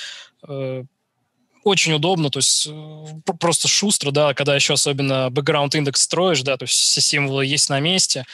Очень 1.64 1.92
удобно, 1.92 2.28
то 2.28 2.40
есть 2.40 2.66
э, 2.68 3.04
просто 3.38 3.68
шустро, 3.68 4.10
да, 4.10 4.34
когда 4.34 4.56
еще 4.56 4.74
особенно 4.74 5.28
background 5.30 5.76
индекс 5.76 6.02
строишь, 6.02 6.42
да, 6.42 6.56
то 6.56 6.64
есть 6.64 6.74
все 6.74 7.00
символы 7.00 7.46
есть 7.46 7.68
на 7.68 7.78
месте. 7.78 8.24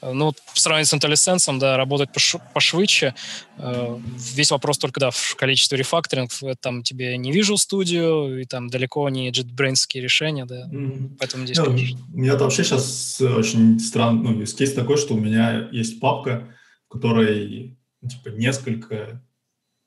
Э, 0.00 0.12
ну, 0.12 0.32
в 0.54 0.58
сравнении 0.58 0.84
с 0.86 0.94
IntelliSense, 0.94 1.58
да, 1.58 1.76
работать 1.76 2.10
пош 2.12 2.36
пошвидше. 2.54 3.14
Э, 3.58 3.98
весь 4.34 4.50
вопрос 4.50 4.78
только, 4.78 5.00
да, 5.00 5.10
в 5.10 5.36
количестве 5.36 5.76
рефакторингов. 5.76 6.40
Там 6.60 6.82
тебе 6.82 7.18
не 7.18 7.30
Visual 7.30 7.56
Studio, 7.56 8.40
и 8.40 8.46
там 8.46 8.68
далеко 8.68 9.06
не 9.10 9.30
JetBrains 9.30 9.86
решения, 9.94 10.46
да. 10.46 10.66
Mm-hmm. 10.68 11.16
Поэтому 11.18 11.44
здесь, 11.44 11.58
yeah, 11.58 11.96
У 12.14 12.18
меня 12.18 12.36
вообще 12.36 12.64
сейчас 12.64 13.20
очень 13.20 13.78
странный, 13.80 14.30
ну, 14.30 14.46
кейс 14.46 14.72
такой, 14.72 14.96
что 14.96 15.12
у 15.12 15.20
меня 15.20 15.68
есть 15.72 16.00
папка, 16.00 16.48
в 16.88 16.92
которой, 16.92 17.76
типа, 18.08 18.30
несколько 18.30 19.22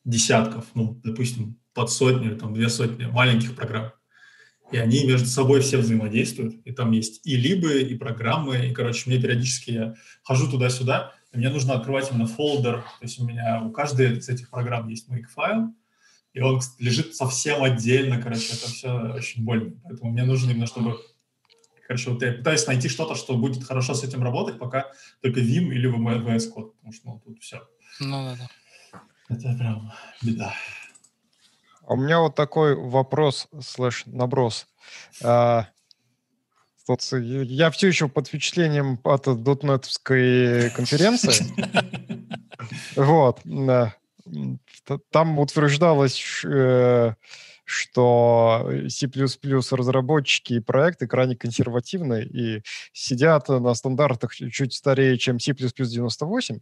десятков, 0.05 0.65
ну, 0.75 0.99
допустим, 1.03 1.60
под 1.73 1.91
сотню, 1.91 2.37
там, 2.37 2.53
две 2.53 2.69
сотни 2.69 3.05
маленьких 3.05 3.55
программ. 3.55 3.91
И 4.71 4.77
они 4.77 5.05
между 5.05 5.27
собой 5.27 5.61
все 5.61 5.77
взаимодействуют. 5.77 6.55
И 6.65 6.71
там 6.71 6.91
есть 6.91 7.25
и 7.25 7.35
либы, 7.35 7.81
и 7.81 7.95
программы. 7.95 8.67
И, 8.67 8.73
короче, 8.73 9.09
мне 9.09 9.21
периодически 9.21 9.71
я 9.71 9.95
хожу 10.23 10.49
туда-сюда, 10.49 11.13
и 11.33 11.37
мне 11.37 11.49
нужно 11.49 11.73
открывать 11.73 12.09
именно 12.09 12.25
фолдер. 12.25 12.81
То 12.81 13.05
есть 13.05 13.19
у 13.19 13.25
меня 13.25 13.61
у 13.63 13.71
каждой 13.71 14.17
из 14.17 14.29
этих 14.29 14.49
программ 14.49 14.87
есть 14.87 15.09
make-файл, 15.09 15.73
и 16.33 16.39
он 16.39 16.61
лежит 16.79 17.15
совсем 17.15 17.63
отдельно, 17.63 18.21
короче, 18.21 18.53
это 18.53 18.67
все 18.67 19.13
очень 19.13 19.43
больно. 19.43 19.73
Поэтому 19.83 20.11
мне 20.11 20.23
нужно 20.23 20.51
именно, 20.51 20.67
чтобы... 20.67 20.97
Короче, 21.85 22.09
вот 22.09 22.21
я 22.21 22.31
пытаюсь 22.31 22.65
найти 22.67 22.87
что-то, 22.87 23.15
что 23.15 23.35
будет 23.35 23.65
хорошо 23.65 23.93
с 23.93 24.03
этим 24.05 24.23
работать, 24.23 24.57
пока 24.57 24.91
только 25.21 25.41
Vim 25.41 25.73
или 25.73 25.89
VS 25.89 26.53
Code, 26.55 26.71
потому 26.71 26.93
что 26.93 27.09
ну, 27.09 27.21
тут 27.25 27.41
все. 27.41 27.67
Ну, 27.99 28.23
да, 28.23 28.37
да. 28.37 28.49
Это 29.27 29.57
прям 29.57 29.91
беда. 30.21 30.53
А 31.91 31.93
у 31.93 31.97
меня 31.97 32.21
вот 32.21 32.35
такой 32.35 32.73
вопрос 32.73 33.49
слэш 33.59 34.05
наброс. 34.05 34.65
А, 35.21 35.67
тут, 36.87 37.01
я 37.11 37.69
все 37.69 37.87
еще 37.89 38.07
под 38.07 38.29
впечатлением 38.29 38.97
от 39.03 39.23
дотнетовской 39.43 40.69
конференции. 40.69 41.45
Вот. 42.95 43.41
Там 45.09 45.39
утверждалось, 45.39 46.45
э, 46.45 47.13
что 47.65 48.71
C++ 48.87 49.09
разработчики 49.71 50.53
и 50.53 50.59
проекты 50.59 51.07
крайне 51.07 51.35
консервативны 51.35 52.23
и 52.23 52.61
сидят 52.93 53.49
на 53.49 53.73
стандартах 53.73 54.33
чуть 54.35 54.73
старее, 54.73 55.17
чем 55.17 55.39
C++ 55.39 55.53
98 55.53 56.59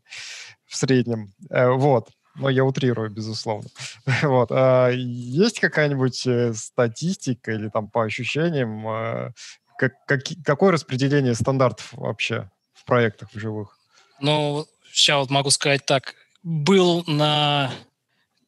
в 0.65 0.76
среднем. 0.76 1.34
Э, 1.51 1.69
вот 1.69 2.10
но 2.40 2.49
я 2.49 2.64
утрирую, 2.64 3.10
безусловно. 3.10 3.70
вот. 4.24 4.49
А 4.52 4.90
есть 4.90 5.60
какая-нибудь 5.60 6.26
э, 6.26 6.53
статистика 6.53 7.52
или 7.52 7.70
там 7.70 7.90
по 7.90 8.03
ощущениям, 8.03 8.88
э, 8.88 9.32
как, 9.78 9.94
как, 10.06 10.22
какое 10.44 10.72
распределение 10.72 11.36
стандартов 11.36 11.94
вообще 11.94 12.49
в 12.74 12.86
проектах 12.86 13.30
в 13.34 13.40
живых? 13.40 13.78
Ну, 14.20 14.66
сейчас 14.91 15.20
вот 15.20 15.30
могу 15.30 15.49
сказать 15.52 15.86
так. 15.86 16.16
Был 16.44 17.03
на 17.06 17.72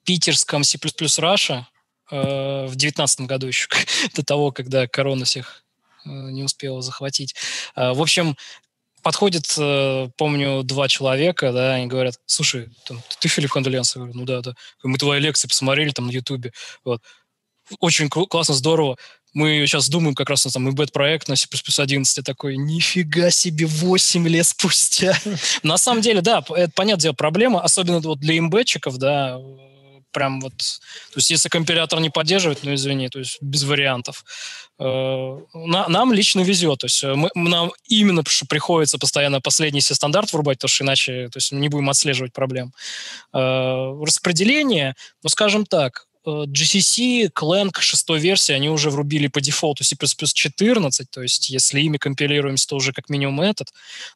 питерском 0.04 0.64
C++ 0.64 0.78
Russia 0.78 1.64
э, 2.10 2.66
в 2.66 2.76
девятнадцатом 2.76 3.28
году 3.28 3.48
еще, 3.48 3.68
до 4.16 4.26
того, 4.26 4.52
когда 4.52 4.88
корона 4.88 5.26
всех 5.26 5.64
э, 6.06 6.10
не 6.10 6.44
успела 6.44 6.82
захватить. 6.82 7.36
Э, 7.76 7.94
в 7.94 8.02
общем, 8.02 8.36
подходит, 9.02 9.54
э, 9.58 10.10
помню, 10.18 10.64
два 10.64 10.88
человека, 10.88 11.52
да, 11.52 11.76
они 11.76 11.88
говорят, 11.88 12.16
слушай, 12.26 12.70
там, 12.86 13.02
ты 13.20 13.28
Филипп 13.28 13.52
Ханделянс? 13.52 13.96
Я 13.96 14.02
говорю, 14.02 14.18
ну 14.18 14.26
да, 14.26 14.42
да. 14.42 14.54
Мы 14.84 14.98
твои 14.98 15.20
лекции 15.20 15.48
посмотрели 15.48 15.92
там 15.92 16.08
на 16.08 16.12
Ютубе. 16.12 16.52
Вот. 16.84 17.02
Очень 17.80 18.10
классно, 18.10 18.54
здорово. 18.54 18.98
Мы 19.34 19.66
сейчас 19.66 19.88
думаем 19.88 20.14
как 20.14 20.30
раз 20.30 20.44
на 20.44 20.52
там 20.52 20.70
ибет 20.70 20.92
проект 20.92 21.30
на 21.30 21.36
C++ 21.38 21.48
11. 21.78 22.18
Я 22.18 22.24
такой, 22.24 22.58
нифига 22.58 23.32
себе, 23.32 23.66
8 23.66 24.28
лет 24.28 24.46
спустя. 24.46 25.18
На 25.64 25.78
самом 25.78 26.02
деле, 26.02 26.22
да, 26.22 26.44
это, 26.50 26.72
понятное 26.76 27.04
дело, 27.04 27.14
проблема, 27.14 27.62
особенно 27.62 28.00
вот 28.02 28.20
для 28.20 28.38
имбетчиков, 28.38 28.98
да, 28.98 29.40
прям 30.12 30.42
вот... 30.42 30.54
То 30.58 31.18
есть 31.18 31.32
если 31.32 31.50
компилятор 31.50 32.00
не 32.00 32.10
поддерживает, 32.10 32.64
ну, 32.64 32.74
извини, 32.74 33.10
то 33.10 33.20
есть 33.20 33.38
без 33.42 33.64
вариантов. 33.64 34.24
Э, 34.80 35.38
на, 35.54 35.88
нам 35.88 36.14
лично 36.14 36.42
везет. 36.42 36.80
То 36.80 36.86
есть 36.86 37.04
мы, 37.04 37.30
нам 37.36 37.72
именно 37.88 38.24
приходится 38.50 38.98
постоянно 38.98 39.42
последний 39.42 39.82
все 39.82 39.96
стандарт 39.96 40.34
врубать, 40.34 40.58
потому 40.58 40.70
что 40.70 40.84
иначе 40.84 41.30
то 41.30 41.38
есть 41.38 41.52
не 41.52 41.70
будем 41.70 41.90
отслеживать 41.90 42.34
проблем. 42.34 42.74
Э, 43.34 43.94
распределение, 44.04 44.96
ну, 45.24 45.30
скажем 45.30 45.66
так, 45.66 46.08
э, 46.26 46.30
GCC, 46.48 47.30
Clang, 47.32 47.72
шестой 47.80 48.20
версии, 48.20 48.54
они 48.54 48.70
уже 48.70 48.90
врубили 48.90 49.28
по 49.28 49.40
дефолту 49.40 49.84
C++ 49.84 49.96
14, 49.96 51.12
то 51.12 51.22
есть 51.22 51.50
если 51.50 51.82
ими 51.82 51.98
компилируемся, 51.98 52.68
то 52.68 52.76
уже 52.76 52.92
как 52.94 53.10
минимум 53.10 53.42
этот. 53.42 53.68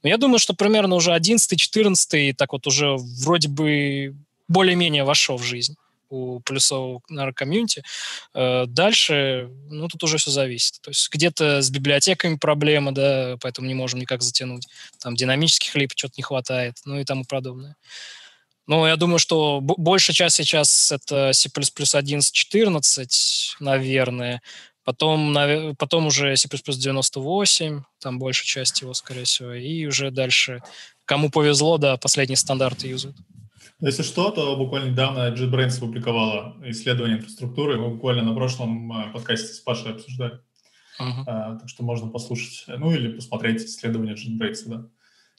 Но 0.03 0.09
я 0.09 0.17
думаю, 0.17 0.39
что 0.39 0.53
примерно 0.53 0.95
уже 0.95 1.13
11 1.13 1.59
14 1.59 2.35
так 2.37 2.53
вот 2.53 2.67
уже 2.67 2.95
вроде 3.23 3.49
бы 3.49 4.15
более-менее 4.47 5.03
вошел 5.03 5.37
в 5.37 5.43
жизнь 5.43 5.75
у 6.09 6.39
плюсового 6.41 7.01
комьюнити. 7.33 7.83
Э, 8.33 8.65
дальше, 8.67 9.49
ну, 9.69 9.87
тут 9.87 10.03
уже 10.03 10.17
все 10.17 10.31
зависит. 10.31 10.81
То 10.81 10.91
есть 10.91 11.09
где-то 11.11 11.61
с 11.61 11.69
библиотеками 11.69 12.37
проблема, 12.37 12.93
да, 12.93 13.37
поэтому 13.41 13.67
не 13.67 13.73
можем 13.73 13.99
никак 13.99 14.21
затянуть. 14.21 14.67
Там 14.99 15.15
динамических 15.15 15.75
лип 15.75 15.91
что-то 15.95 16.13
не 16.17 16.23
хватает, 16.23 16.75
ну 16.85 16.99
и 16.99 17.05
тому 17.05 17.25
подобное. 17.25 17.75
Но 18.67 18.87
я 18.87 18.95
думаю, 18.95 19.19
что 19.19 19.59
большая 19.61 20.15
часть 20.15 20.37
сейчас 20.37 20.91
это 20.91 21.33
C++ 21.33 21.49
11.14, 21.49 23.55
наверное. 23.59 24.41
Потом, 24.83 25.75
потом 25.77 26.07
уже 26.07 26.35
C++ 26.35 26.47
98, 26.47 27.83
там 27.99 28.19
большая 28.19 28.45
часть 28.45 28.81
его, 28.81 28.93
скорее 28.93 29.23
всего. 29.23 29.53
И 29.53 29.85
уже 29.85 30.11
дальше, 30.11 30.61
кому 31.05 31.29
повезло, 31.29 31.77
да, 31.77 31.97
последний 31.97 32.35
стандарт 32.35 32.83
юзают. 32.83 33.17
Если 33.79 34.03
что, 34.03 34.31
то 34.31 34.55
буквально 34.55 34.91
недавно 34.91 35.33
JetBrains 35.33 35.77
опубликовала 35.77 36.55
исследование 36.63 37.17
инфраструктуры. 37.17 37.77
Мы 37.77 37.89
буквально 37.89 38.23
на 38.23 38.33
прошлом 38.33 38.91
э, 38.91 39.11
подкасте 39.13 39.53
с 39.53 39.59
Пашей 39.59 39.91
обсуждали. 39.91 40.39
Uh-huh. 40.99 41.23
А, 41.27 41.55
так 41.55 41.67
что 41.67 41.83
можно 41.83 42.09
послушать. 42.09 42.65
Ну 42.67 42.91
или 42.91 43.13
посмотреть 43.13 43.63
исследование 43.63 44.15
JetBrains, 44.15 44.63
да. 44.65 44.85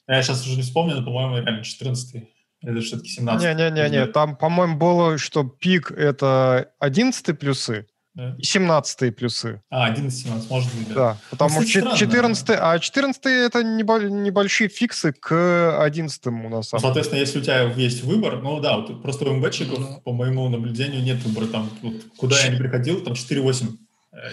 Я 0.07 0.23
сейчас 0.23 0.45
уже 0.45 0.55
не 0.55 0.61
вспомню, 0.61 0.95
но, 0.95 1.03
по-моему, 1.03 1.37
реально 1.37 1.63
14 1.63 2.29
или 2.61 2.79
все-таки 2.79 3.09
17 3.09 3.55
Не-не-не, 3.55 4.07
там, 4.07 4.35
по-моему, 4.35 4.77
было, 4.77 5.17
что 5.17 5.43
пик— 5.43 5.91
это 5.97 6.71
11 6.79 7.37
плюсы, 7.37 7.87
да. 8.17 8.35
и 8.39 8.43
17 8.43 9.15
плюсы. 9.15 9.61
А, 9.69 9.93
11-17, 9.93 10.47
может 10.49 10.73
быть, 10.73 10.87
да. 10.89 10.95
Да, 10.95 11.17
потому 11.29 11.61
ну, 11.61 11.67
что 11.67 11.95
14 11.95 12.49
а 12.49 12.79
14 12.79 13.25
это 13.25 13.63
небольшие 13.63 14.69
фиксы 14.69 15.13
к 15.13 15.83
11 15.83 16.27
у 16.27 16.49
нас. 16.49 16.71
Ну, 16.71 16.79
соответственно, 16.79 17.19
если 17.19 17.39
у 17.39 17.41
тебя 17.43 17.71
есть 17.73 18.03
выбор, 18.03 18.41
ну 18.41 18.59
да, 18.59 18.77
вот 18.77 19.03
просто 19.03 19.25
у 19.25 19.33
МБчиков, 19.35 19.77
ну, 19.77 20.01
по 20.03 20.13
моему 20.13 20.49
наблюдению, 20.49 21.03
нет 21.03 21.23
выбора. 21.23 21.45
Там, 21.45 21.69
вот, 21.83 21.93
куда 22.17 22.39
я 22.39 22.49
не 22.49 22.57
приходил, 22.57 23.03
там 23.03 23.13
4.8, 23.13 23.77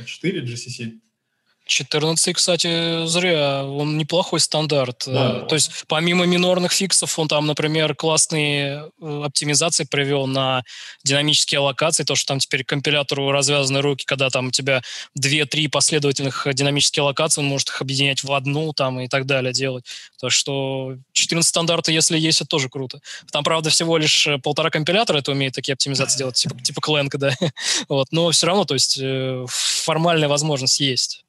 4 0.06 0.43
GCC. 0.43 1.01
14, 1.66 2.36
кстати, 2.36 3.06
зря. 3.06 3.64
Он 3.64 3.96
неплохой 3.96 4.40
стандарт. 4.40 5.04
Да. 5.06 5.40
То 5.40 5.54
есть 5.54 5.84
помимо 5.88 6.26
минорных 6.26 6.72
фиксов, 6.72 7.18
он 7.18 7.26
там, 7.26 7.46
например, 7.46 7.94
классные 7.94 8.90
э, 9.00 9.22
оптимизации 9.24 9.84
привел 9.84 10.26
на 10.26 10.62
динамические 11.04 11.60
локации, 11.60 12.04
то, 12.04 12.14
что 12.16 12.28
там 12.28 12.38
теперь 12.38 12.64
компилятору 12.64 13.30
развязаны 13.30 13.80
руки, 13.80 14.04
когда 14.04 14.28
там 14.28 14.48
у 14.48 14.50
тебя 14.50 14.82
2-3 15.18 15.70
последовательных 15.70 16.46
динамические 16.52 17.02
локации, 17.02 17.40
он 17.40 17.46
может 17.46 17.70
их 17.70 17.80
объединять 17.80 18.22
в 18.24 18.32
одну 18.32 18.74
там 18.74 19.00
и 19.00 19.08
так 19.08 19.24
далее 19.24 19.52
делать. 19.52 19.86
Так 20.20 20.32
что 20.32 20.96
14 21.12 21.48
стандарта, 21.48 21.92
если 21.92 22.18
есть, 22.18 22.42
это 22.42 22.48
тоже 22.48 22.68
круто. 22.68 23.00
Там, 23.32 23.42
правда, 23.42 23.70
всего 23.70 23.96
лишь 23.96 24.26
э, 24.26 24.38
полтора 24.38 24.68
компилятора 24.68 25.18
это 25.18 25.32
умеет 25.32 25.54
такие 25.54 25.72
оптимизации 25.72 26.18
делать, 26.18 26.36
типа, 26.36 26.60
типа 26.60 26.80
Clang, 26.80 27.08
да. 27.18 27.34
вот. 27.88 28.08
Но 28.10 28.30
все 28.32 28.48
равно, 28.48 28.66
то 28.66 28.74
есть 28.74 28.98
э, 29.00 29.46
формальная 29.48 30.28
возможность 30.28 30.80
есть. 30.80 31.24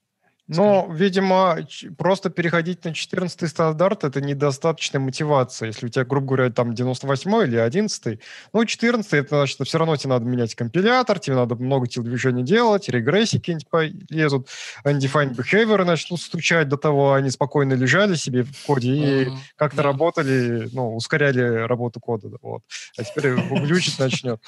Но, 0.48 0.88
видимо, 0.92 1.58
просто 1.98 2.30
переходить 2.30 2.86
на 2.86 2.94
14 2.94 3.50
стандарт– 3.50 4.04
это 4.04 4.22
недостаточная 4.22 5.02
мотивация. 5.02 5.68
Если 5.68 5.88
у 5.88 5.90
тебя, 5.90 6.06
грубо 6.06 6.28
говоря, 6.28 6.52
там 6.52 6.76
98 6.76 7.44
или 7.44 7.58
11 7.58 8.20
ну, 8.54 8.66
14 8.66 9.14
это 9.14 9.38
значит, 9.38 9.68
все 9.68 9.78
равно 9.78 9.96
тебе 9.96 10.12
надо 10.12 10.26
менять 10.26 10.56
компилятор, 10.56 11.20
тебе 11.20 11.36
надо 11.36 11.56
много 11.56 11.88
телодвижений 11.88 12.44
делать, 12.44 12.90
регрессии 12.90 13.38
какие-нибудь 13.38 13.70
полезут, 13.70 14.50
undefined 14.86 15.36
behavior 15.36 15.84
начнут 15.84 16.22
стучать 16.22 16.70
до 16.70 16.78
того, 16.78 17.14
они 17.14 17.32
спокойно 17.32 17.74
лежали 17.74 18.16
себе 18.16 18.44
в 18.44 18.66
коде 18.66 18.94
и 18.94 19.26
uh-huh. 19.26 19.38
как-то 19.56 19.82
yeah. 19.82 19.86
работали, 19.86 20.70
ну, 20.74 20.96
ускоряли 20.96 21.66
работу 21.66 22.00
кода. 22.00 22.30
Вот. 22.42 22.62
А 22.98 23.04
теперь 23.04 23.34
глючить 23.34 24.00
начнет. 24.00 24.40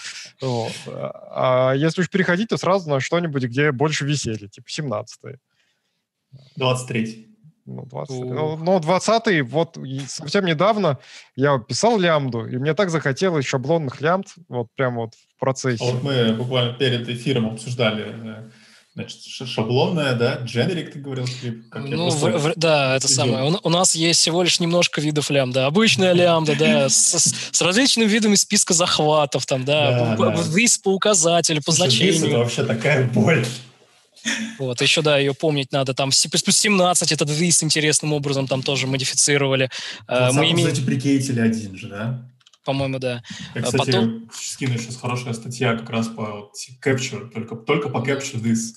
Вот. 0.41 0.71
А 0.87 1.73
если 1.73 2.01
уж 2.01 2.09
переходить, 2.09 2.49
то 2.49 2.57
сразу 2.57 2.89
на 2.89 2.99
что-нибудь, 2.99 3.43
где 3.43 3.71
больше 3.71 4.05
веселья, 4.05 4.47
типа 4.47 4.69
17 4.69 5.19
-е. 5.23 5.37
23 6.55 7.27
ну, 7.67 7.85
20, 7.85 8.19
ну, 8.19 8.55
ну, 8.55 8.79
20 8.79 9.41
вот 9.49 9.77
совсем 10.07 10.45
недавно 10.45 10.99
я 11.35 11.59
писал 11.59 11.99
лямбду, 11.99 12.45
и 12.45 12.57
мне 12.57 12.73
так 12.73 12.89
захотелось 12.89 13.45
шаблонных 13.45 13.99
лямбд, 13.99 14.27
вот 14.47 14.67
прям 14.75 14.95
вот 14.95 15.13
в 15.15 15.39
процессе. 15.39 15.83
А 15.83 15.91
вот 15.91 16.01
мы 16.01 16.33
буквально 16.33 16.73
перед 16.73 17.09
эфиром 17.09 17.47
обсуждали, 17.47 18.05
э, 18.07 18.49
значит, 18.95 19.19
шаблонная, 19.21 20.13
да, 20.13 20.39
generic, 20.45 20.91
ты 20.91 20.99
говорил, 20.99 21.25
как 21.69 21.83
ну, 21.83 22.09
в, 22.09 22.21
в, 22.21 22.53
да, 22.55 22.95
это 22.95 23.09
самое. 23.09 23.51
У, 23.51 23.59
у 23.61 23.69
нас 23.69 23.95
есть 23.95 24.21
всего 24.21 24.43
лишь 24.43 24.61
немножко 24.61 25.01
видов 25.01 25.29
лямбда. 25.29 25.65
Обычная 25.65 26.13
лямбда, 26.13 26.55
да, 26.57 26.87
с, 26.87 27.17
с 27.51 27.61
различными 27.61 28.07
видами 28.07 28.35
списка 28.35 28.73
захватов, 28.73 29.45
там, 29.45 29.65
да, 29.65 30.15
да, 30.15 30.31
да. 30.31 30.43
по 30.83 30.93
указателю, 30.93 31.61
по 31.65 31.73
значению. 31.73 32.27
Это 32.27 32.37
вообще 32.37 32.63
такая 32.63 33.09
боль. 33.09 33.45
Вот, 34.59 34.81
еще, 34.81 35.01
да, 35.01 35.17
ее 35.17 35.33
помнить 35.33 35.71
надо. 35.71 35.93
Там 35.93 36.11
C++ 36.11 36.29
17 36.29 37.11
этот 37.11 37.29
виз 37.29 37.63
интересным 37.63 38.13
образом 38.13 38.47
там 38.47 38.63
тоже 38.63 38.87
модифицировали. 38.87 39.69
Вот 40.07 40.33
Мы 40.33 40.51
имеем... 40.51 40.69
кстати, 40.69 40.85
прикейтили 40.85 41.39
один 41.39 41.77
же, 41.77 41.87
да? 41.87 42.25
По-моему, 42.67 42.99
да. 42.99 43.23
Я, 43.55 43.61
кстати, 43.61 43.85
Потом... 43.85 44.29
скину 44.33 44.77
сейчас 44.77 44.97
хорошая 44.97 45.33
статья 45.33 45.75
как 45.75 45.89
раз 45.89 46.07
по 46.07 46.51
capture, 46.83 47.29
только, 47.29 47.55
только 47.55 47.87
по 47.87 47.99
capture 47.99 48.41
this. 48.41 48.73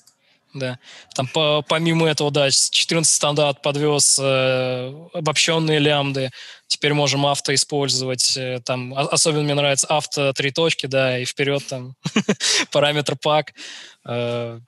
Да. 0.55 0.79
Там 1.15 1.27
по, 1.29 1.63
помимо 1.63 2.09
этого, 2.09 2.31
да, 2.31 2.51
14 2.51 3.13
стандарт 3.13 3.63
подвез 3.63 4.19
э, 4.21 4.93
обобщенные 5.13 5.79
лямбды. 5.79 6.31
Теперь 6.67 6.93
можем 6.93 7.27
авто 7.27 7.55
использовать. 7.55 8.37
Э, 8.37 8.61
там, 8.65 8.95
особенно 8.95 9.43
мне 9.43 9.55
нравится 9.55 9.87
авто 9.89 10.33
три 10.33 10.51
точки, 10.51 10.87
да, 10.87 11.19
и 11.19 11.25
вперед 11.25 11.65
там 11.67 11.95
параметр 12.73 13.17
пак. 13.17 13.55
Э, 14.07 14.61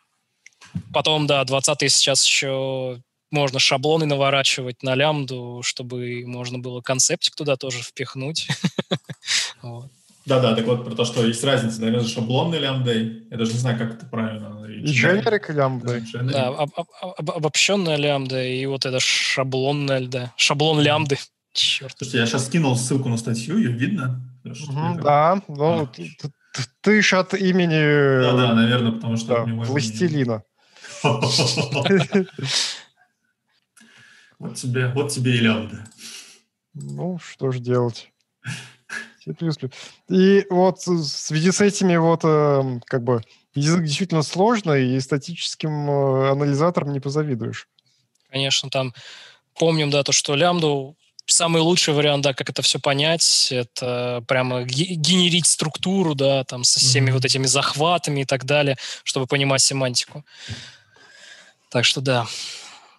Потом, 0.93 1.27
да, 1.27 1.45
20 1.45 1.91
сейчас 1.93 2.25
еще 2.25 3.01
можно 3.31 3.59
шаблоны 3.59 4.07
наворачивать 4.07 4.83
на 4.83 4.95
лямбду, 4.95 5.63
чтобы 5.65 6.25
можно 6.27 6.59
было 6.59 6.81
концептик 6.81 7.35
туда 7.35 7.57
тоже 7.57 7.83
впихнуть. 7.83 8.49
Да-да, 10.25 10.55
так 10.55 10.65
вот 10.67 10.85
про 10.85 10.95
то, 10.95 11.05
что 11.05 11.27
есть 11.27 11.43
разница, 11.43 11.81
да, 11.81 11.91
между 11.91 12.09
шаблонной 12.09 12.61
лямбдой, 12.61 13.25
я 13.29 13.37
даже 13.37 13.55
не 13.55 13.59
знаю, 13.59 13.77
как 13.77 13.95
это 13.95 14.07
правильно. 14.07 14.65
И 14.67 14.85
дженерик 14.85 15.51
лямбдой. 15.51 16.05
Да, 16.13 16.47
об, 16.49 16.71
об, 16.77 16.87
об, 17.19 17.31
обобщенная 17.33 17.97
лямбда 17.97 18.45
и 18.45 18.65
вот 18.67 18.87
это 18.87 19.01
шаблонная, 19.01 20.07
да, 20.07 20.33
шаблон 20.37 20.81
лямбды. 20.81 21.19
Черт. 21.53 21.95
Слушайте, 21.99 22.19
я 22.19 22.27
сейчас 22.27 22.47
скинул 22.47 22.77
ссылку 22.77 23.09
на 23.09 23.17
статью, 23.17 23.59
ее 23.59 23.73
видно? 23.73 24.21
Угу, 24.45 25.03
да, 25.03 25.43
ну, 25.49 25.83
а. 25.83 25.87
ты, 25.87 26.11
ты 26.81 27.03
ж 27.03 27.15
от 27.15 27.35
имени... 27.35 28.23
Да-да, 28.23 28.55
наверное, 28.55 28.93
потому 28.93 29.17
что... 29.17 29.45
Да, 29.45 29.65
властелина. 29.65 30.45
Вот 34.39 34.57
тебе, 34.57 34.89
вот 34.89 35.11
тебе 35.13 35.37
и 35.37 35.39
лямбда. 35.39 35.85
Ну, 36.75 37.19
что 37.19 37.53
же 37.53 37.61
делать? 37.61 38.11
И 40.09 40.47
вот 40.51 40.79
в 40.85 41.05
связи 41.05 41.53
с 41.53 41.61
этими 41.61 41.97
вот 41.97 42.25
эм, 42.25 42.81
как 42.87 43.05
бы 43.05 43.23
язык 43.55 43.85
действительно 43.85 44.23
сложный, 44.23 44.97
и 44.97 45.01
статическим 45.01 45.91
э, 45.91 46.31
анализатором 46.31 46.93
не 46.93 47.01
позавидуешь. 47.01 47.69
Конечно, 48.31 48.71
там 48.71 48.95
помним, 49.55 49.91
да, 49.91 50.03
то, 50.03 50.13
что 50.13 50.35
лямбду 50.35 50.97
самый 51.27 51.63
лучший 51.63 51.95
вариант, 51.95 52.25
да, 52.25 52.35
как 52.35 52.51
это 52.51 52.63
все 52.63 52.79
понять, 52.79 53.49
это 53.51 54.25
прямо 54.27 54.65
генерить 54.65 55.47
структуру, 55.47 56.15
да, 56.15 56.45
там 56.45 56.65
со 56.65 56.81
всеми 56.81 57.11
mm-hmm. 57.11 57.13
вот 57.13 57.25
этими 57.25 57.47
захватами 57.47 58.23
и 58.23 58.25
так 58.25 58.45
далее, 58.45 58.77
чтобы 59.05 59.27
понимать 59.27 59.63
семантику. 59.63 60.25
Так 61.73 61.87
что 61.87 62.03
да. 62.03 62.27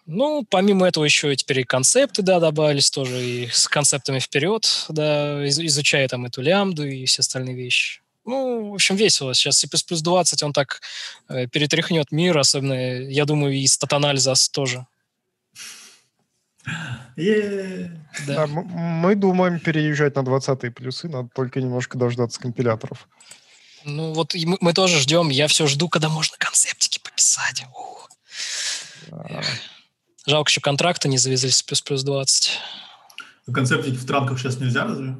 Ну, 0.08 0.46
помимо 0.50 0.88
этого 0.88 1.06
еще 1.06 1.32
и 1.32 1.36
теперь 1.36 1.60
и 1.60 1.64
концепты, 1.64 2.24
да, 2.24 2.40
добавились 2.40 2.90
тоже, 2.90 3.24
и 3.24 3.48
с 3.48 3.68
концептами 3.68 4.20
вперед, 4.20 4.86
да, 4.90 5.48
изучая 5.48 6.08
там 6.10 6.26
эту 6.26 6.42
лямбду 6.42 6.86
и 6.86 7.06
все 7.06 7.22
остальные 7.22 7.56
вещи. 7.56 8.02
Ну, 8.26 8.72
в 8.72 8.74
общем, 8.74 8.96
весело. 8.96 9.34
Сейчас 9.34 9.60
C++ 9.60 9.68
20, 9.70 10.44
он 10.44 10.54
так 10.54 10.82
э, 11.30 11.48
перетряхнет 11.48 12.12
мир, 12.12 12.38
особенно, 12.38 12.74
я 12.74 13.26
думаю, 13.26 13.54
и 13.54 13.68
стат-анализа 13.68 14.34
тоже. 14.52 14.86
Yeah. 17.16 17.90
Да. 18.26 18.36
Да, 18.36 18.48
мы 18.48 19.16
думаем 19.16 19.60
переезжать 19.60 20.16
на 20.16 20.24
20 20.24 20.74
плюсы, 20.74 21.10
надо 21.10 21.30
только 21.36 21.62
немножко 21.62 21.98
дождаться 21.98 22.40
компиляторов. 22.40 23.08
Ну, 23.86 24.14
вот 24.14 24.34
мы, 24.34 24.58
мы 24.62 24.74
тоже 24.74 25.00
ждем. 25.00 25.30
Я 25.30 25.48
все 25.48 25.68
жду, 25.68 25.90
когда 25.90 26.10
можно 26.10 26.38
концептики 26.40 27.00
пописать. 27.04 27.66
Ух. 27.72 28.03
Жалко, 30.26 30.50
еще 30.50 30.62
контракты 30.62 31.10
не 31.10 31.18
завезли 31.18 31.52
с 31.52 31.62
плюс-плюс 31.62 32.04
20. 32.04 32.60
Концептики 33.54 33.96
в 33.96 34.06
транках 34.06 34.40
сейчас 34.40 34.58
нельзя 34.58 34.86
разве? 34.86 35.18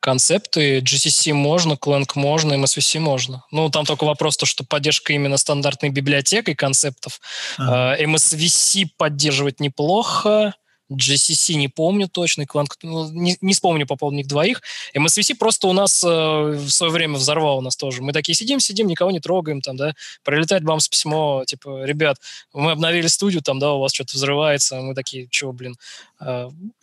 Концепты 0.00 0.78
GCC 0.78 1.34
можно, 1.34 1.74
Clang 1.74 2.10
можно, 2.14 2.54
MSVC 2.54 2.98
можно. 2.98 3.44
Ну, 3.50 3.68
там 3.68 3.84
только 3.84 4.04
вопрос, 4.04 4.38
то, 4.38 4.46
что 4.46 4.64
поддержка 4.64 5.12
именно 5.12 5.36
стандартной 5.36 5.90
библиотекой 5.90 6.54
концептов. 6.54 7.20
А. 7.58 7.94
MSVC 8.00 8.86
поддерживать 8.96 9.60
неплохо. 9.60 10.54
GCC 10.90 11.54
не 11.54 11.68
помню 11.68 12.08
точно, 12.08 12.42
Clang, 12.42 12.66
ну, 12.82 13.10
не, 13.10 13.36
не 13.40 13.52
вспомню 13.52 13.86
по 13.86 13.96
поводу 13.96 14.16
них 14.16 14.26
двоих. 14.26 14.62
MSVC 14.94 15.34
просто 15.36 15.68
у 15.68 15.72
нас 15.72 16.02
э, 16.02 16.08
в 16.08 16.68
свое 16.70 16.92
время 16.92 17.16
взорвал 17.16 17.58
у 17.58 17.60
нас 17.60 17.76
тоже. 17.76 18.02
Мы 18.02 18.12
такие 18.12 18.34
сидим, 18.34 18.60
сидим, 18.60 18.86
никого 18.86 19.10
не 19.10 19.20
трогаем, 19.20 19.60
там, 19.60 19.76
да, 19.76 19.94
прилетает 20.24 20.64
вам 20.64 20.80
с 20.80 20.88
письмо, 20.88 21.44
типа, 21.46 21.84
ребят, 21.84 22.18
мы 22.52 22.72
обновили 22.72 23.06
студию, 23.06 23.42
там, 23.42 23.58
да, 23.58 23.72
у 23.72 23.80
вас 23.80 23.92
что-то 23.92 24.14
взрывается, 24.14 24.80
мы 24.80 24.94
такие, 24.94 25.28
чего, 25.30 25.52
блин, 25.52 25.76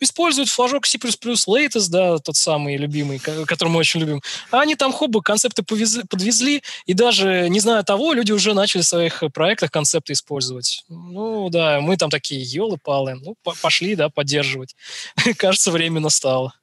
используют 0.00 0.48
флажок 0.48 0.86
C++ 0.86 0.96
Latest, 0.98 1.90
да, 1.90 2.18
тот 2.18 2.36
самый 2.36 2.76
любимый, 2.76 3.18
который 3.18 3.68
мы 3.68 3.78
очень 3.78 4.00
любим. 4.00 4.22
А 4.50 4.60
они 4.60 4.76
там 4.76 4.92
хоба 4.92 5.20
концепты 5.20 5.62
повезли, 5.62 6.04
подвезли, 6.08 6.62
и 6.86 6.94
даже, 6.94 7.48
не 7.50 7.60
зная 7.60 7.82
того, 7.82 8.14
люди 8.14 8.32
уже 8.32 8.54
начали 8.54 8.82
в 8.82 8.86
своих 8.86 9.22
проектах 9.34 9.70
концепты 9.70 10.14
использовать. 10.14 10.84
Ну, 10.88 11.50
да, 11.50 11.80
мы 11.80 11.96
там 11.96 12.08
такие, 12.08 12.42
елы-палы, 12.42 13.16
ну, 13.22 13.36
пошли, 13.60 13.94
да, 13.94 14.08
поддерживать. 14.08 14.74
Кажется, 15.36 15.70
время 15.70 16.00
настало. 16.00 16.54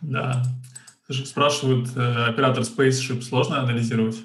Да. 0.00 0.44
Спрашивают, 1.08 1.90
э, 1.96 2.24
оператор 2.26 2.62
Spaceship 2.62 3.22
сложно 3.22 3.60
анализировать? 3.60 4.16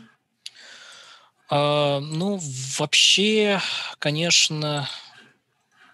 А, 1.50 2.00
ну, 2.00 2.40
вообще, 2.78 3.62
конечно, 4.00 4.88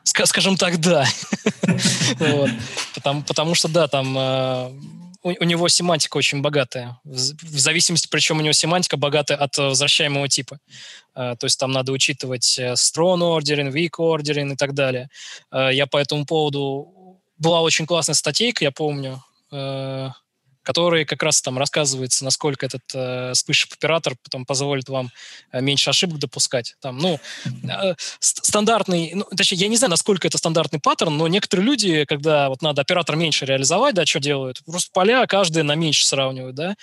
скажем 0.04 0.58
так, 0.58 0.80
да. 0.80 1.06
Потому 3.28 3.56
что, 3.56 3.68
да, 3.68 3.88
там 3.88 4.18
э, 4.18 4.72
у 5.24 5.44
него 5.44 5.68
семантика 5.68 6.18
очень 6.18 6.42
богатая. 6.42 7.00
В 7.04 7.60
зависимости, 7.60 8.08
причем 8.10 8.40
у 8.40 8.42
него 8.42 8.54
семантика 8.54 8.98
богатая 8.98 9.38
от 9.38 9.58
возвращаемого 9.58 10.28
типа. 10.28 10.60
Э, 11.16 11.36
то 11.40 11.46
есть 11.46 11.60
там 11.60 11.72
надо 11.72 11.92
учитывать 11.92 12.60
strong 12.60 13.20
ordering, 13.22 13.72
weak 13.72 13.98
ordering 13.98 14.54
и 14.54 14.56
так 14.56 14.74
далее. 14.74 15.10
Я 15.52 15.88
по 15.88 15.98
этому 15.98 16.26
поводу... 16.26 17.20
Была 17.36 17.62
очень 17.62 17.88
классная 17.88 18.14
статейка, 18.14 18.64
я 18.64 18.72
помню, 18.72 19.22
который 20.64 21.06
как 21.06 21.22
раз 21.24 21.42
там 21.42 21.58
рассказывается, 21.58 22.24
насколько 22.24 22.66
этот 22.66 22.82
э, 22.94 23.34
оператор 23.74 24.16
потом 24.24 24.46
позволит 24.46 24.90
вам 24.90 25.12
э, 25.52 25.62
меньше 25.62 25.90
ошибок 25.90 26.20
допускать. 26.20 26.76
Там, 26.82 26.98
ну, 26.98 27.20
э, 27.46 27.94
стандартный, 28.20 29.12
ну, 29.14 29.26
точнее, 29.36 29.58
я 29.60 29.68
не 29.68 29.78
знаю, 29.78 29.92
насколько 29.92 30.28
это 30.28 30.38
стандартный 30.38 30.80
паттерн, 30.80 31.16
но 31.16 31.28
некоторые 31.28 31.66
люди, 31.66 32.06
когда 32.06 32.50
вот 32.50 32.62
надо 32.62 32.82
оператор 32.82 33.16
меньше 33.16 33.46
реализовать, 33.46 33.96
да, 33.96 34.06
что 34.06 34.20
делают? 34.20 34.62
Просто 34.66 34.92
поля 34.94 35.26
каждый 35.28 35.64
на 35.64 35.76
меньше 35.76 36.06
сравнивают, 36.06 36.56
да, 36.56 36.76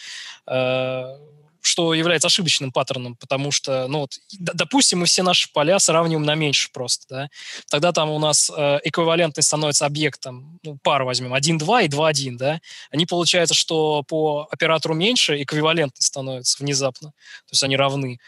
э, 0.47 1.17
что 1.61 1.95
является 1.95 2.27
ошибочным 2.27 2.73
паттерном, 2.73 3.17
потому 3.17 3.51
что, 3.51 3.87
ну 3.89 4.01
вот, 4.01 4.19
допустим, 4.39 5.01
мы 5.01 5.07
все 5.07 5.23
наши 5.23 5.53
поля 5.53 5.79
сравниваем 5.79 6.25
на 6.25 6.35
меньше 6.35 6.71
просто, 6.73 7.07
да, 7.09 7.29
тогда 7.71 7.93
там 7.93 8.11
у 8.11 8.19
нас 8.19 8.51
э, 8.55 8.79
эквивалентный 8.85 9.43
становится 9.43 9.87
объектом, 9.87 10.59
ну, 10.63 10.79
пару 10.83 11.07
возьмем, 11.07 11.35
1-2 11.35 11.85
и 11.85 11.89
2-1, 11.89 12.37
да, 12.37 12.61
они 12.91 13.07
получается, 13.07 13.55
что 13.55 14.03
по 14.03 14.49
оператору 14.51 14.95
меньше 14.95 15.43
эквивалентный 15.43 16.03
становится 16.03 16.63
внезапно, 16.63 17.11
то 17.11 17.53
есть 17.53 17.63
они 17.63 17.77
равны. 17.77 18.19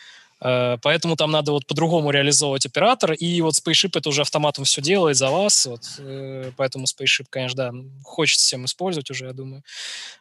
Э, 0.43 0.77
поэтому 0.83 1.17
там 1.17 1.31
надо 1.31 1.53
вот 1.53 1.67
по-другому 1.67 2.11
реализовывать 2.11 2.67
оператор, 2.67 3.13
и 3.13 3.41
вот 3.41 3.55
Spaceship 3.55 3.93
это 3.95 4.09
уже 4.09 4.23
автоматом 4.23 4.65
все 4.65 4.83
делает 4.83 5.17
за 5.17 5.31
вас, 5.31 5.67
вот, 5.67 5.83
э, 5.99 6.51
поэтому 6.57 6.87
Spaceship, 6.87 7.27
конечно, 7.31 7.71
да, 7.71 7.73
хочется 8.03 8.45
всем 8.45 8.65
использовать 8.65 9.11
уже, 9.11 9.27
я 9.27 9.33
думаю. 9.33 9.63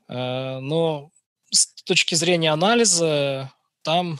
Э, 0.08 0.60
но 0.60 1.10
с 1.52 1.68
точки 1.84 2.16
зрения 2.16 2.52
анализа 2.52 3.52
там 3.84 4.20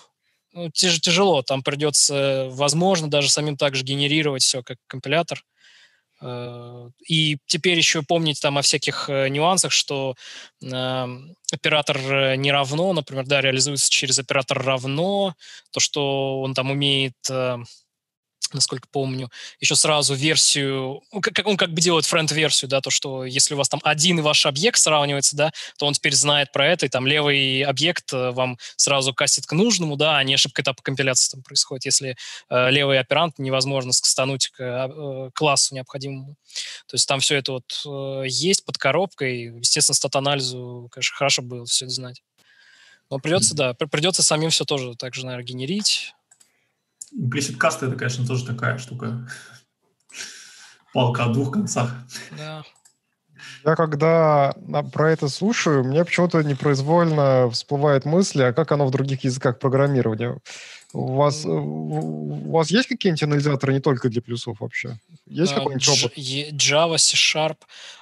ну, 0.54 0.70
тяж, 0.70 1.00
тяжело. 1.00 1.42
Там 1.42 1.64
придется, 1.64 2.48
возможно, 2.52 3.10
даже 3.10 3.30
самим 3.30 3.58
также 3.58 3.84
генерировать 3.84 4.44
все 4.44 4.64
как 4.64 4.78
компилятор. 4.88 5.44
Э, 6.22 6.90
и 7.08 7.38
теперь 7.48 7.78
еще 7.78 8.04
помнить 8.04 8.42
там 8.42 8.58
о 8.58 8.62
всяких 8.62 9.10
э, 9.10 9.30
нюансах, 9.30 9.72
что 9.72 10.16
э, 10.62 11.08
оператор 11.52 12.36
не 12.38 12.52
равно, 12.52 12.94
например, 12.94 13.26
да, 13.26 13.42
реализуется 13.42 13.90
через 13.90 14.20
оператор 14.20 14.62
равно, 14.62 15.36
то, 15.72 15.80
что 15.80 16.42
он 16.42 16.54
там 16.54 16.72
умеет 16.72 17.16
насколько 18.54 18.88
помню, 18.92 19.30
еще 19.60 19.76
сразу 19.76 20.14
версию, 20.14 21.02
ну, 21.12 21.22
как, 21.22 21.46
он 21.46 21.58
как 21.58 21.74
бы 21.74 21.82
делает 21.82 22.06
френд-версию, 22.06 22.70
да, 22.70 22.82
то, 22.82 22.90
что 22.90 23.26
если 23.26 23.54
у 23.54 23.58
вас 23.58 23.70
там 23.70 23.80
один 23.84 24.22
ваш 24.22 24.46
объект 24.46 24.80
сравнивается, 24.80 25.36
да, 25.36 25.52
то 25.78 25.86
он 25.86 25.94
теперь 25.94 26.14
знает 26.14 26.52
про 26.52 26.68
это, 26.68 26.86
и 26.86 26.90
там 26.90 27.08
левый 27.08 27.64
объект 27.64 28.12
э, 28.14 28.32
вам 28.32 28.58
сразу 28.76 29.14
кастит 29.14 29.46
к 29.46 29.54
нужному, 29.54 29.96
да, 29.96 30.18
а 30.18 30.24
не 30.24 30.34
ошибка 30.34 30.62
этапа 30.62 30.82
компиляции 30.82 31.32
там 31.32 31.44
происходит, 31.44 31.86
если 31.86 32.16
э, 32.50 32.72
левый 32.72 33.00
оперант 33.00 33.40
невозможно 33.40 33.92
скастануть 33.92 34.48
к 34.50 34.62
э, 34.62 35.30
классу 35.34 35.76
необходимому. 35.76 36.36
То 36.88 36.96
есть 36.96 37.08
там 37.08 37.20
все 37.20 37.36
это 37.38 37.54
вот 37.54 37.84
э, 37.86 38.28
есть 38.28 38.66
под 38.66 38.78
коробкой, 38.78 39.60
естественно, 39.60 39.96
стат-анализу, 39.96 40.90
конечно, 40.92 41.16
хорошо 41.16 41.42
было 41.42 41.66
все 41.66 41.86
это 41.86 41.94
знать. 41.94 42.22
Но 43.10 43.20
придется, 43.20 43.54
да, 43.56 43.74
придется 43.74 44.24
самим 44.24 44.52
все 44.52 44.64
тоже 44.64 44.96
так 44.96 45.14
же, 45.14 45.26
наверное, 45.26 45.46
генерить, 45.46 46.14
Implicit 47.18 47.58
каста 47.58 47.88
это, 47.88 47.96
конечно, 47.96 48.26
тоже 48.26 48.46
такая 48.46 48.78
штука. 48.78 49.28
Палка 50.94 51.26
о 51.26 51.34
двух 51.34 51.52
концах. 51.52 51.94
Да. 52.38 52.64
Я 53.64 53.76
когда 53.76 54.54
про 54.92 55.12
это 55.12 55.28
слушаю, 55.30 55.84
мне 55.84 56.04
почему-то 56.04 56.42
непроизвольно 56.42 57.50
всплывает 57.50 58.06
мысль, 58.06 58.44
а 58.44 58.54
как 58.54 58.72
оно 58.72 58.86
в 58.86 58.92
других 58.92 59.24
языках 59.24 59.60
программирования? 59.60 60.38
У 60.94 61.16
вас, 61.16 61.46
у 61.46 62.52
вас 62.52 62.70
есть 62.70 62.90
какие-нибудь 62.90 63.24
анализаторы 63.24 63.74
не 63.74 63.80
только 63.80 64.10
для 64.10 64.22
плюсов 64.22 64.60
вообще? 64.60 64.98
Есть 65.26 65.54
uh, 65.54 65.56
какой-нибудь 65.56 65.88
опыт? 65.88 66.18
Java, 66.18 66.98
C-Sharp. 66.98 67.58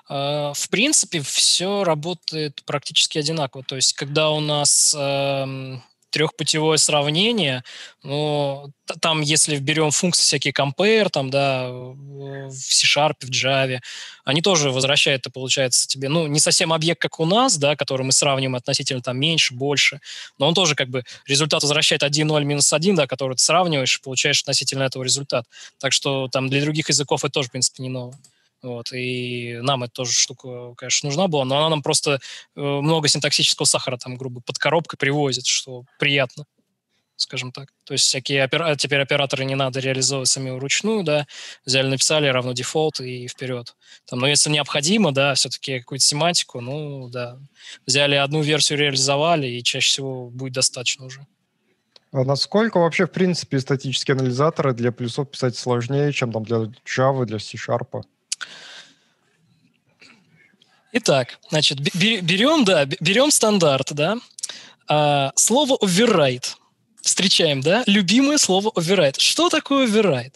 Uh, 0.10 0.54
в 0.56 0.70
принципе, 0.70 1.22
все 1.22 1.84
работает 1.84 2.64
практически 2.66 3.20
одинаково. 3.20 3.64
То 3.64 3.76
есть, 3.76 3.94
когда 3.94 4.32
у 4.32 4.40
нас 4.40 4.96
uh, 4.98 5.80
трехпутевое 6.10 6.78
сравнение, 6.78 7.64
ну, 8.04 8.72
там, 9.02 9.22
если 9.22 9.58
берем 9.58 9.92
функции 9.92 10.24
всякие 10.24 10.54
compare, 10.54 11.10
там, 11.10 11.30
да, 11.30 11.70
в 11.70 12.52
C-Sharp, 12.52 13.16
в 13.22 13.30
Java, 13.30 13.80
они 14.26 14.42
тоже 14.42 14.72
возвращают, 14.72 15.22
это 15.22 15.32
получается 15.32 15.88
тебе, 15.88 16.10
ну, 16.10 16.28
не 16.28 16.40
совсем 16.40 16.74
объект, 16.74 17.02
как 17.02 17.20
у 17.20 17.26
нас, 17.26 17.58
да, 17.58 17.76
который 17.76 18.06
мы 18.06 18.12
сравниваем 18.12 18.56
относительно 18.56 19.02
там 19.02 19.20
меньше, 19.20 19.54
больше, 19.54 20.02
но 20.38 20.48
он 20.48 20.54
тоже 20.54 20.76
как 20.76 20.90
бы 20.90 21.04
результат 21.26 21.62
возвращает 21.62 22.04
1, 22.04 22.28
0, 22.28 22.44
минус 22.44 22.74
1, 22.74 22.96
да, 22.96 23.08
который 23.08 23.36
ты 23.36 23.44
сравниваешь 23.44 24.02
получаешь 24.02 24.42
относительно 24.42 24.84
этого 24.84 25.04
результат. 25.04 25.46
Так 25.80 25.94
что 25.94 26.28
там 26.28 26.50
для 26.50 26.62
других 26.62 26.90
языков 26.90 27.24
это 27.24 27.34
тоже, 27.34 27.50
в 27.50 27.52
принципе, 27.52 27.84
не 27.84 27.90
ново. 27.90 28.16
Вот, 28.62 28.92
и 28.92 29.60
нам 29.62 29.84
эта 29.84 29.94
тоже 29.94 30.12
штука, 30.12 30.74
конечно, 30.76 31.08
нужна 31.08 31.28
была, 31.28 31.46
но 31.46 31.58
она 31.58 31.70
нам 31.70 31.82
просто 31.82 32.20
э, 32.56 32.62
много 32.62 33.08
синтаксического 33.08 33.66
сахара 33.66 33.98
там, 33.98 34.18
грубо, 34.18 34.42
под 34.42 34.58
коробкой 34.58 34.98
привозит, 34.98 35.46
что 35.46 35.86
приятно, 35.98 36.44
скажем 37.16 37.54
так. 37.54 37.70
То 37.86 37.94
есть 37.94 38.06
всякие 38.06 38.44
опера... 38.44 38.76
теперь 38.76 39.00
операторы 39.00 39.46
не 39.46 39.56
надо 39.56 39.80
реализовывать 39.80 40.28
сами 40.28 40.50
вручную, 40.50 41.04
да, 41.04 41.26
взяли, 41.66 41.88
написали, 41.88 42.28
равно 42.28 42.52
дефолт 42.52 43.00
и 43.00 43.30
вперед. 43.30 43.78
Там, 44.06 44.20
но 44.20 44.28
если 44.28 44.50
необходимо, 44.50 45.14
да, 45.14 45.36
все-таки 45.36 45.80
какую-то 45.80 46.04
семантику, 46.04 46.60
ну, 46.60 47.08
да, 47.08 47.40
взяли 47.86 48.16
одну 48.16 48.42
версию, 48.42 48.80
реализовали, 48.80 49.48
и 49.48 49.64
чаще 49.64 49.88
всего 49.88 50.30
будет 50.30 50.54
достаточно 50.54 51.06
уже. 51.06 51.26
А 52.12 52.26
насколько 52.26 52.80
вообще, 52.80 53.06
в 53.06 53.12
принципе, 53.12 53.60
статические 53.60 54.16
анализаторы 54.16 54.74
для 54.74 54.92
плюсов 54.92 55.30
писать 55.30 55.56
сложнее, 55.56 56.12
чем 56.12 56.34
там 56.34 56.44
для 56.44 56.58
Java, 56.86 57.26
для 57.26 57.40
C-Sharp? 57.40 58.04
Итак, 60.92 61.40
значит, 61.50 61.80
берем, 61.80 62.66
да, 62.66 62.86
берем 62.86 63.32
стандарт, 63.32 63.94
да. 63.94 64.18
А, 64.88 65.32
слово 65.36 65.78
override. 65.78 66.56
Встречаем, 67.02 67.62
да? 67.62 67.84
Любимое 67.86 68.38
слово 68.38 68.70
override. 68.70 69.20
Что 69.20 69.50
такое 69.50 69.88
override? 69.88 70.34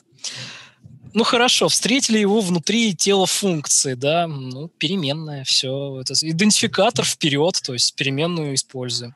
Ну 1.13 1.23
хорошо, 1.23 1.69
встретили 1.69 2.17
его 2.17 2.39
внутри 2.39 2.95
тела 2.95 3.27
функции, 3.27 3.93
да, 3.93 4.25
ну 4.25 4.67
переменная, 4.67 5.43
все, 5.43 6.01
это 6.01 6.13
идентификатор 6.19 7.05
вперед, 7.05 7.61
то 7.63 7.73
есть 7.73 7.95
переменную 7.95 8.55
используем. 8.55 9.15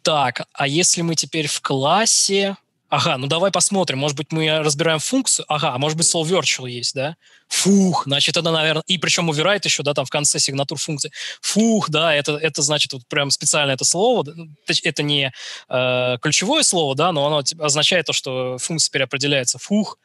Так, 0.00 0.46
а 0.54 0.66
если 0.66 1.02
мы 1.02 1.14
теперь 1.14 1.46
в 1.46 1.60
классе 1.60 2.56
Ага, 2.90 3.18
ну 3.18 3.26
давай 3.26 3.50
посмотрим. 3.50 3.98
Может 3.98 4.16
быть, 4.16 4.32
мы 4.32 4.60
разбираем 4.60 4.98
функцию. 4.98 5.44
Ага, 5.48 5.74
а 5.74 5.78
может 5.78 5.98
быть, 5.98 6.06
слово 6.06 6.26
virtual 6.26 6.70
есть, 6.70 6.94
да? 6.94 7.16
Фух, 7.48 8.04
значит, 8.06 8.38
это, 8.38 8.50
наверное... 8.50 8.82
И 8.86 8.96
причем 8.96 9.28
убирает 9.28 9.66
еще, 9.66 9.82
да, 9.82 9.92
там 9.92 10.06
в 10.06 10.10
конце 10.10 10.38
сигнатур 10.38 10.78
функции. 10.78 11.12
Фух, 11.42 11.90
да, 11.90 12.14
это, 12.14 12.38
это 12.38 12.62
значит 12.62 12.94
вот 12.94 13.06
прям 13.06 13.30
специально 13.30 13.72
это 13.72 13.84
слово. 13.84 14.24
Ну, 14.34 14.48
это 14.84 15.02
не 15.02 15.30
э, 15.68 16.16
ключевое 16.22 16.62
слово, 16.62 16.94
да, 16.94 17.12
но 17.12 17.26
оно 17.26 17.42
означает 17.58 18.06
то, 18.06 18.14
что 18.14 18.56
функция 18.56 18.90
переопределяется. 18.90 19.58
Фух, 19.58 19.98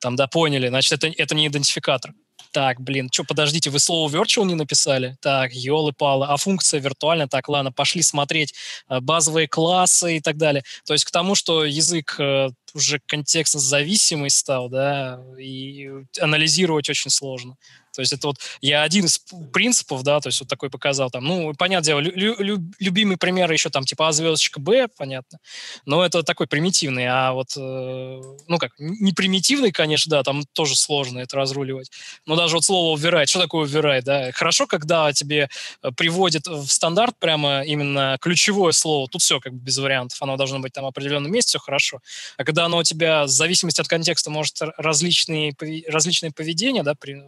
там, 0.00 0.16
да, 0.16 0.26
поняли. 0.26 0.68
Значит, 0.68 0.92
это, 0.94 1.06
это 1.06 1.36
не 1.36 1.46
идентификатор. 1.46 2.14
Так, 2.52 2.80
блин, 2.80 3.08
что, 3.12 3.24
подождите, 3.24 3.70
вы 3.70 3.78
слово 3.78 4.10
virtual 4.10 4.44
не 4.44 4.54
написали? 4.54 5.16
Так, 5.20 5.52
елы-палы, 5.52 6.26
а 6.26 6.36
функция 6.36 6.80
виртуальная? 6.80 7.26
Так, 7.26 7.48
ладно, 7.48 7.72
пошли 7.72 8.02
смотреть 8.02 8.54
э, 8.88 9.00
базовые 9.00 9.48
классы 9.48 10.16
и 10.16 10.20
так 10.20 10.36
далее. 10.36 10.62
То 10.86 10.94
есть 10.94 11.04
к 11.04 11.10
тому, 11.10 11.34
что 11.34 11.64
язык 11.64 12.16
э, 12.18 12.50
уже 12.74 13.00
контекстно 13.06 13.60
зависимый 13.60 14.30
стал, 14.30 14.68
да, 14.68 15.20
и 15.38 15.90
анализировать 16.20 16.88
очень 16.88 17.10
сложно. 17.10 17.56
То 17.98 18.02
есть 18.02 18.12
это 18.12 18.28
вот 18.28 18.36
я 18.60 18.84
один 18.84 19.06
из 19.06 19.18
принципов, 19.52 20.04
да, 20.04 20.20
то 20.20 20.28
есть 20.28 20.38
вот 20.38 20.48
такой 20.48 20.70
показал 20.70 21.10
там. 21.10 21.24
Ну, 21.24 21.52
понятное 21.54 21.84
дело, 21.84 21.98
лю- 21.98 22.36
лю- 22.38 22.72
любимый 22.78 23.16
пример 23.16 23.50
еще 23.50 23.70
там 23.70 23.82
типа 23.84 24.06
А 24.06 24.12
звездочка 24.12 24.60
Б, 24.60 24.86
понятно. 24.96 25.40
Но 25.84 26.06
это 26.06 26.22
такой 26.22 26.46
примитивный, 26.46 27.08
а 27.08 27.32
вот, 27.32 27.56
э, 27.56 28.22
ну 28.46 28.58
как, 28.58 28.70
не 28.78 29.12
примитивный, 29.12 29.72
конечно, 29.72 30.10
да, 30.10 30.22
там 30.22 30.44
тоже 30.52 30.76
сложно 30.76 31.18
это 31.18 31.36
разруливать. 31.36 31.90
Но 32.24 32.36
даже 32.36 32.54
вот 32.54 32.64
слово 32.64 32.96
override, 32.96 33.26
что 33.26 33.40
такое 33.40 33.66
override, 33.66 34.02
да? 34.02 34.30
Хорошо, 34.30 34.68
когда 34.68 35.12
тебе 35.12 35.48
э, 35.82 35.90
приводит 35.90 36.46
в 36.46 36.68
стандарт 36.68 37.18
прямо 37.18 37.62
именно 37.62 38.16
ключевое 38.20 38.70
слово, 38.70 39.08
тут 39.08 39.22
все 39.22 39.40
как 39.40 39.54
бы 39.54 39.58
без 39.58 39.76
вариантов, 39.78 40.22
оно 40.22 40.36
должно 40.36 40.60
быть 40.60 40.72
там 40.72 40.84
в 40.84 40.86
определенном 40.86 41.32
месте, 41.32 41.48
все 41.48 41.58
хорошо. 41.58 41.98
А 42.36 42.44
когда 42.44 42.64
оно 42.64 42.78
у 42.78 42.84
тебя 42.84 43.24
в 43.24 43.28
зависимости 43.28 43.80
от 43.80 43.88
контекста 43.88 44.30
может 44.30 44.56
различные, 44.76 45.52
различные 45.88 46.30
поведения, 46.30 46.84
да, 46.84 46.94
при, 46.94 47.24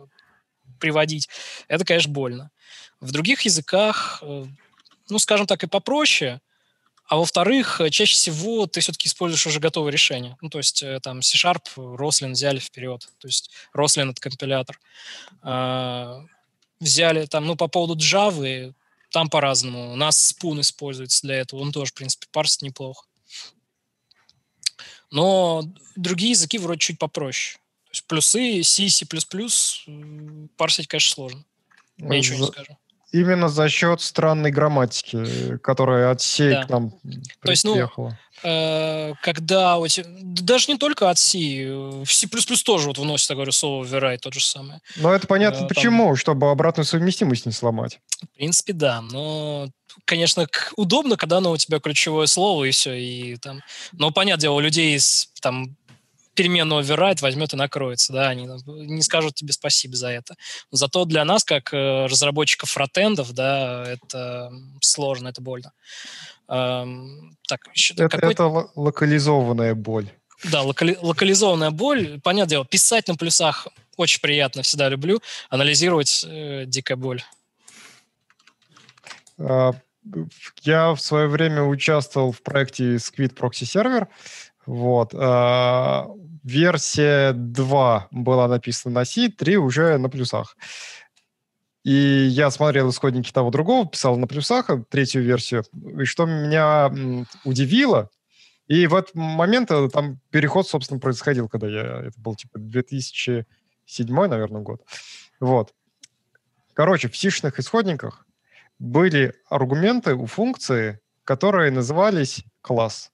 приводить, 0.80 1.28
это, 1.68 1.84
конечно, 1.84 2.12
больно. 2.12 2.50
В 3.00 3.12
других 3.12 3.42
языках, 3.42 4.18
э, 4.22 4.44
ну, 5.08 5.18
скажем 5.18 5.46
так, 5.46 5.62
и 5.62 5.68
попроще, 5.68 6.40
а 7.10 7.16
во-вторых, 7.16 7.80
э, 7.80 7.90
чаще 7.90 8.14
всего 8.14 8.66
ты 8.66 8.80
все-таки 8.80 9.08
используешь 9.08 9.44
уже 9.44 9.58
готовое 9.58 9.90
решение. 9.90 10.36
Ну, 10.40 10.48
то 10.48 10.58
есть 10.58 10.80
э, 10.82 11.00
там 11.02 11.22
C-Sharp, 11.22 11.64
Roslyn 11.76 12.30
взяли 12.30 12.60
вперед. 12.60 13.08
То 13.18 13.26
есть 13.26 13.50
Roslyn— 13.76 14.10
это 14.12 14.20
компилятор. 14.20 14.78
А, 15.42 16.20
взяли 16.78 17.26
там, 17.26 17.46
ну, 17.46 17.56
по 17.56 17.66
поводу 17.66 17.96
Java, 17.96 18.72
там 19.10 19.28
по-разному. 19.28 19.92
У 19.92 19.96
нас 19.96 20.32
Spoon 20.32 20.60
используется 20.60 21.22
для 21.26 21.36
этого. 21.40 21.60
Он 21.60 21.72
тоже, 21.72 21.90
в 21.90 21.94
принципе, 21.94 22.28
парсит 22.30 22.62
неплохо. 22.62 23.06
Но 25.10 25.64
другие 25.96 26.30
языки 26.30 26.58
вроде 26.58 26.78
чуть 26.78 26.98
попроще. 27.00 27.58
То 27.90 27.94
есть 27.94 28.06
плюсы 28.06 28.62
C, 28.62 28.88
C++ 28.88 29.04
парсить, 30.56 30.86
конечно, 30.86 31.12
сложно. 31.12 31.44
Я 31.98 32.08
ничего 32.08 32.38
не 32.38 32.46
скажу. 32.46 32.78
Именно 33.10 33.48
за 33.48 33.68
счет 33.68 34.00
странной 34.00 34.52
грамматики, 34.52 35.58
которая 35.58 36.12
от 36.12 36.20
сей 36.20 36.52
да. 36.52 36.64
к 36.64 36.68
нам 36.68 36.92
То 37.42 37.50
есть, 37.50 37.64
ну, 37.64 38.14
э, 38.44 39.14
когда 39.20 39.78
у 39.78 39.88
тебя... 39.88 40.06
Даже 40.22 40.70
не 40.70 40.78
только 40.78 41.10
от 41.10 41.18
C, 41.18 41.38
в 42.04 42.06
C++ 42.06 42.28
тоже 42.64 42.86
вот 42.86 42.98
вносит, 42.98 43.28
я 43.30 43.34
говорю, 43.34 43.50
слово 43.50 43.84
override, 43.84 44.18
тот 44.18 44.34
же 44.34 44.44
самый. 44.44 44.78
Но 44.94 45.12
это 45.12 45.26
понятно 45.26 45.64
э, 45.64 45.68
почему, 45.68 46.06
там... 46.06 46.16
чтобы 46.16 46.48
обратную 46.52 46.86
совместимость 46.86 47.46
не 47.46 47.52
сломать. 47.52 47.98
В 48.22 48.36
принципе, 48.36 48.72
да, 48.72 49.00
но 49.00 49.68
конечно, 50.04 50.46
удобно, 50.76 51.16
когда 51.16 51.38
оно 51.38 51.50
у 51.50 51.56
тебя 51.56 51.80
ключевое 51.80 52.26
слово 52.26 52.64
и 52.64 52.70
все, 52.70 52.94
и 52.94 53.36
там... 53.36 53.60
Но, 53.92 54.12
понятное 54.12 54.42
дело, 54.42 54.54
у 54.54 54.60
людей 54.60 54.98
там 55.40 55.76
переменную 56.40 56.82
override 56.82 57.20
возьмет 57.20 57.52
и 57.52 57.56
накроется, 57.56 58.14
да, 58.14 58.30
они 58.30 58.48
не 58.66 59.02
скажут 59.02 59.34
тебе 59.34 59.52
спасибо 59.52 59.94
за 59.94 60.08
это. 60.08 60.36
Но 60.72 60.78
зато 60.78 61.04
для 61.04 61.22
нас, 61.26 61.44
как 61.44 61.74
э, 61.74 62.06
разработчиков 62.06 62.70
фронтендов, 62.70 63.34
да, 63.34 63.84
это 63.86 64.50
сложно, 64.80 65.28
это 65.28 65.42
больно. 65.42 65.72
Эм, 66.48 67.36
так, 67.46 67.60
еще 67.74 67.92
это, 67.92 68.16
это 68.16 68.46
локализованная 68.74 69.74
боль. 69.74 70.08
Да, 70.44 70.62
локали... 70.62 70.96
локализованная 71.02 71.72
боль. 71.72 72.18
Понятное 72.22 72.48
дело, 72.48 72.64
писать 72.64 73.08
на 73.08 73.16
плюсах 73.16 73.68
очень 73.98 74.22
приятно, 74.22 74.62
всегда 74.62 74.88
люблю. 74.88 75.20
Анализировать 75.50 76.24
э, 76.26 76.64
дикая 76.64 76.96
боль. 76.96 77.22
А, 79.38 79.74
я 80.62 80.94
в 80.94 81.00
свое 81.02 81.28
время 81.28 81.64
участвовал 81.64 82.32
в 82.32 82.40
проекте 82.40 82.94
Squid 82.94 83.34
Proxy 83.34 83.66
Server. 83.66 84.08
Вот. 84.64 85.12
Версия 86.42 87.32
2 87.32 88.08
была 88.10 88.48
написана 88.48 88.94
на 88.96 89.04
C, 89.04 89.28
3 89.28 89.56
уже 89.56 89.98
на 89.98 90.08
плюсах. 90.08 90.56
И 91.82 91.92
я 91.92 92.50
смотрел 92.50 92.90
исходники 92.90 93.32
того 93.32 93.50
другого, 93.50 93.88
писал 93.88 94.16
на 94.16 94.26
плюсах 94.26 94.68
а 94.68 94.82
третью 94.88 95.22
версию. 95.22 95.64
И 95.98 96.04
что 96.04 96.26
меня 96.26 96.92
удивило, 97.44 98.10
и 98.70 98.86
в 98.86 98.94
этот 98.94 99.16
момент 99.16 99.68
э, 99.72 99.88
там 99.92 100.20
переход, 100.30 100.68
собственно, 100.68 101.00
происходил, 101.00 101.48
когда 101.48 101.66
я... 101.66 102.02
Это 102.06 102.20
был, 102.20 102.36
типа, 102.36 102.60
2007, 102.60 103.46
наверное, 104.06 104.62
год. 104.62 104.80
Вот. 105.40 105.74
Короче, 106.74 107.08
в 107.08 107.16
сишных 107.16 107.58
исходниках 107.58 108.28
были 108.78 109.34
аргументы 109.48 110.14
у 110.14 110.26
функции, 110.26 111.00
которые 111.24 111.72
назывались 111.72 112.44
класс. 112.60 113.10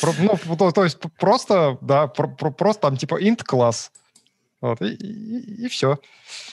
Про, 0.00 0.14
ну, 0.18 0.56
то, 0.56 0.70
то 0.72 0.84
есть 0.84 0.98
просто, 1.18 1.78
да, 1.80 2.06
про, 2.06 2.28
про, 2.28 2.50
просто 2.50 2.82
там 2.82 2.96
типа 2.96 3.22
int 3.22 3.42
класс. 3.44 3.90
Вот, 4.60 4.80
и, 4.82 4.94
и, 4.94 5.64
и 5.64 5.68
все. 5.68 5.98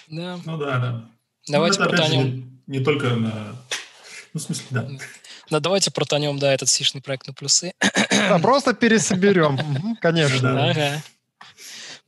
Да. 0.07 0.39
Ну 0.45 0.57
да, 0.57 0.79
да. 0.79 1.09
Давайте 1.47 1.79
ну, 1.79 1.89
протонем. 1.89 2.61
Не, 2.67 2.77
не 2.77 2.83
только 2.83 3.07
на... 3.09 3.55
Ну, 4.33 4.39
в 4.39 4.43
смысле, 4.43 4.65
да. 4.69 4.89
Да, 5.49 5.59
давайте 5.59 5.91
протонем, 5.91 6.39
да, 6.39 6.53
этот 6.53 6.69
сишный 6.69 7.01
проект 7.01 7.27
на 7.27 7.33
плюсы. 7.33 7.73
Да, 8.09 8.39
просто 8.39 8.73
пересоберем, 8.73 9.97
конечно. 10.01 10.69
Ага. 10.69 11.03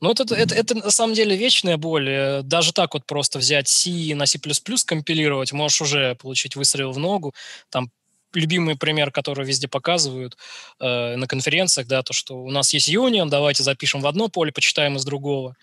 Ну, 0.00 0.10
это, 0.10 0.34
это, 0.34 0.54
это 0.54 0.74
на 0.74 0.90
самом 0.90 1.14
деле 1.14 1.36
вечная 1.36 1.76
боль. 1.76 2.08
Э, 2.08 2.42
даже 2.42 2.72
так 2.72 2.94
вот 2.94 3.06
просто 3.06 3.38
взять 3.38 3.68
C 3.68 4.14
на 4.14 4.26
C++ 4.26 4.38
компилировать, 4.86 5.52
можешь 5.52 5.80
уже 5.80 6.14
получить 6.16 6.56
выстрел 6.56 6.92
в 6.92 6.98
ногу, 6.98 7.34
там 7.70 7.90
любимый 8.34 8.76
пример, 8.76 9.10
который 9.10 9.44
везде 9.44 9.68
показывают 9.68 10.36
э, 10.80 11.16
на 11.16 11.26
конференциях, 11.26 11.86
да, 11.86 12.02
то, 12.02 12.12
что 12.12 12.42
у 12.42 12.50
нас 12.50 12.72
есть 12.72 12.88
Union, 12.88 13.28
давайте 13.28 13.62
запишем 13.62 14.00
в 14.00 14.06
одно 14.06 14.28
поле, 14.28 14.52
почитаем 14.52 14.96
из 14.96 15.04
другого. 15.04 15.56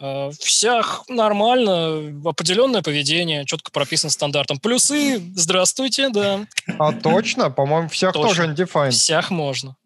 Э, 0.00 0.30
всех 0.38 1.04
нормально, 1.08 2.20
определенное 2.24 2.82
поведение, 2.82 3.44
четко 3.44 3.70
прописан 3.70 4.10
стандартом. 4.10 4.58
Плюсы, 4.58 5.18
здравствуйте, 5.34 6.08
да. 6.10 6.46
А 6.78 6.92
точно? 6.92 7.50
По-моему, 7.50 7.88
всех 7.88 8.12
точно. 8.12 8.28
тоже 8.28 8.42
undefined. 8.46 8.90
Всех 8.90 9.30
можно. 9.30 9.76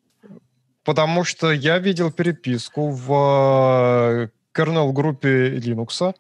Потому 0.85 1.25
что 1.25 1.53
я 1.53 1.79
видел 1.79 2.11
переписку 2.11 2.91
в 2.91 4.31
kernel-группе 4.55 5.29
э, 5.29 5.59
Linux, 5.59 6.15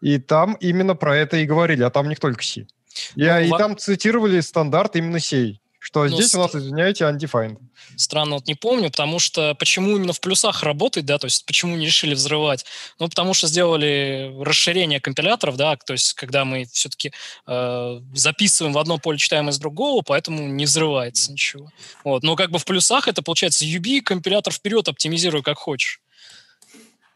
и 0.00 0.18
там 0.18 0.54
именно 0.54 0.94
про 0.94 1.16
это 1.16 1.36
и 1.36 1.46
говорили, 1.46 1.82
а 1.82 1.90
там 1.90 2.08
не 2.08 2.16
только 2.16 2.42
C. 2.42 2.66
Я, 3.14 3.40
ну, 3.40 3.46
и 3.46 3.48
во... 3.48 3.58
там 3.58 3.76
цитировали 3.76 4.40
стандарт 4.40 4.96
именно 4.96 5.20
сей, 5.20 5.60
что 5.78 6.04
ну, 6.04 6.08
здесь 6.08 6.28
ст... 6.28 6.34
у 6.36 6.38
нас, 6.38 6.54
извиняйте, 6.54 7.04
undefined. 7.04 7.58
Странно, 7.96 8.36
вот 8.36 8.46
не 8.46 8.54
помню, 8.54 8.90
потому 8.90 9.18
что 9.18 9.54
почему 9.54 9.96
именно 9.96 10.12
в 10.12 10.20
плюсах 10.20 10.62
работает, 10.62 11.06
да, 11.06 11.18
то 11.18 11.26
есть 11.26 11.46
почему 11.46 11.76
не 11.76 11.86
решили 11.86 12.14
взрывать? 12.14 12.64
Ну, 12.98 13.08
потому 13.08 13.34
что 13.34 13.48
сделали 13.48 14.34
расширение 14.40 15.00
компиляторов, 15.00 15.56
да, 15.56 15.76
то 15.76 15.92
есть 15.92 16.12
когда 16.14 16.44
мы 16.44 16.66
все-таки 16.72 17.12
э, 17.46 18.00
записываем 18.14 18.72
в 18.72 18.78
одно 18.78 18.98
поле, 18.98 19.18
читаем 19.18 19.48
из 19.48 19.58
другого, 19.58 20.02
поэтому 20.02 20.46
не 20.46 20.64
взрывается 20.64 21.32
ничего. 21.32 21.70
Вот, 22.04 22.22
но 22.22 22.36
как 22.36 22.50
бы 22.50 22.58
в 22.58 22.64
плюсах 22.64 23.08
это 23.08 23.22
получается 23.22 23.64
UB, 23.64 24.02
компилятор 24.02 24.52
вперед, 24.52 24.88
оптимизируй 24.88 25.42
как 25.42 25.58
хочешь. 25.58 26.00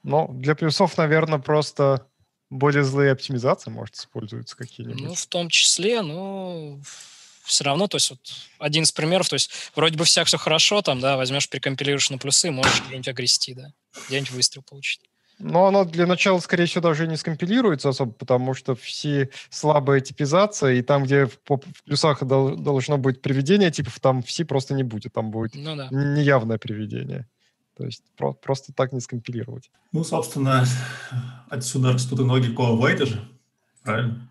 Ну, 0.02 0.28
для 0.32 0.54
плюсов, 0.56 0.96
наверное, 0.98 1.38
просто 1.38 2.06
более 2.52 2.84
злые 2.84 3.12
оптимизации, 3.12 3.70
может, 3.70 3.96
используются 3.96 4.56
какие-нибудь? 4.56 5.02
Ну, 5.02 5.14
в 5.14 5.26
том 5.26 5.48
числе, 5.48 6.02
но 6.02 6.78
все 7.44 7.64
равно, 7.64 7.88
то 7.88 7.96
есть 7.96 8.10
вот 8.10 8.20
один 8.58 8.84
из 8.84 8.92
примеров, 8.92 9.28
то 9.28 9.34
есть 9.34 9.50
вроде 9.74 9.96
бы 9.96 10.04
всяк 10.04 10.26
все 10.26 10.36
хорошо, 10.36 10.82
там, 10.82 11.00
да, 11.00 11.16
возьмешь, 11.16 11.48
перекомпилируешь 11.48 12.10
на 12.10 12.18
плюсы, 12.18 12.50
можешь 12.50 12.82
где-нибудь 12.86 13.08
огрести, 13.08 13.54
да, 13.54 13.72
где-нибудь 14.08 14.30
выстрел 14.32 14.62
получить. 14.62 15.00
Но 15.38 15.66
оно 15.66 15.84
для 15.84 16.06
начала, 16.06 16.38
скорее 16.38 16.66
всего, 16.66 16.82
даже 16.82 17.08
не 17.08 17.16
скомпилируется 17.16 17.88
особо, 17.88 18.12
потому 18.12 18.54
что 18.54 18.76
все 18.76 19.30
слабая 19.50 20.00
типизация, 20.00 20.74
и 20.74 20.82
там, 20.82 21.04
где 21.04 21.26
в, 21.26 21.38
в 21.48 21.82
плюсах 21.84 22.22
должно 22.22 22.98
быть 22.98 23.22
приведение 23.22 23.70
типов, 23.72 23.98
там 23.98 24.22
все 24.22 24.44
просто 24.44 24.74
не 24.74 24.84
будет, 24.84 25.14
там 25.14 25.30
будет 25.30 25.54
ну, 25.54 25.74
да. 25.74 25.88
неявное 25.90 26.58
приведение. 26.58 27.26
То 27.76 27.84
есть 27.84 28.02
про- 28.16 28.34
просто 28.34 28.72
так 28.72 28.92
не 28.92 29.00
скомпилировать. 29.00 29.70
Ну, 29.92 30.04
собственно, 30.04 30.64
отсюда 31.48 31.92
растут 31.92 32.20
и 32.20 32.24
ноги 32.24 32.52
Коавайта 32.54 33.06
же, 33.06 33.28
правильно? 33.82 34.28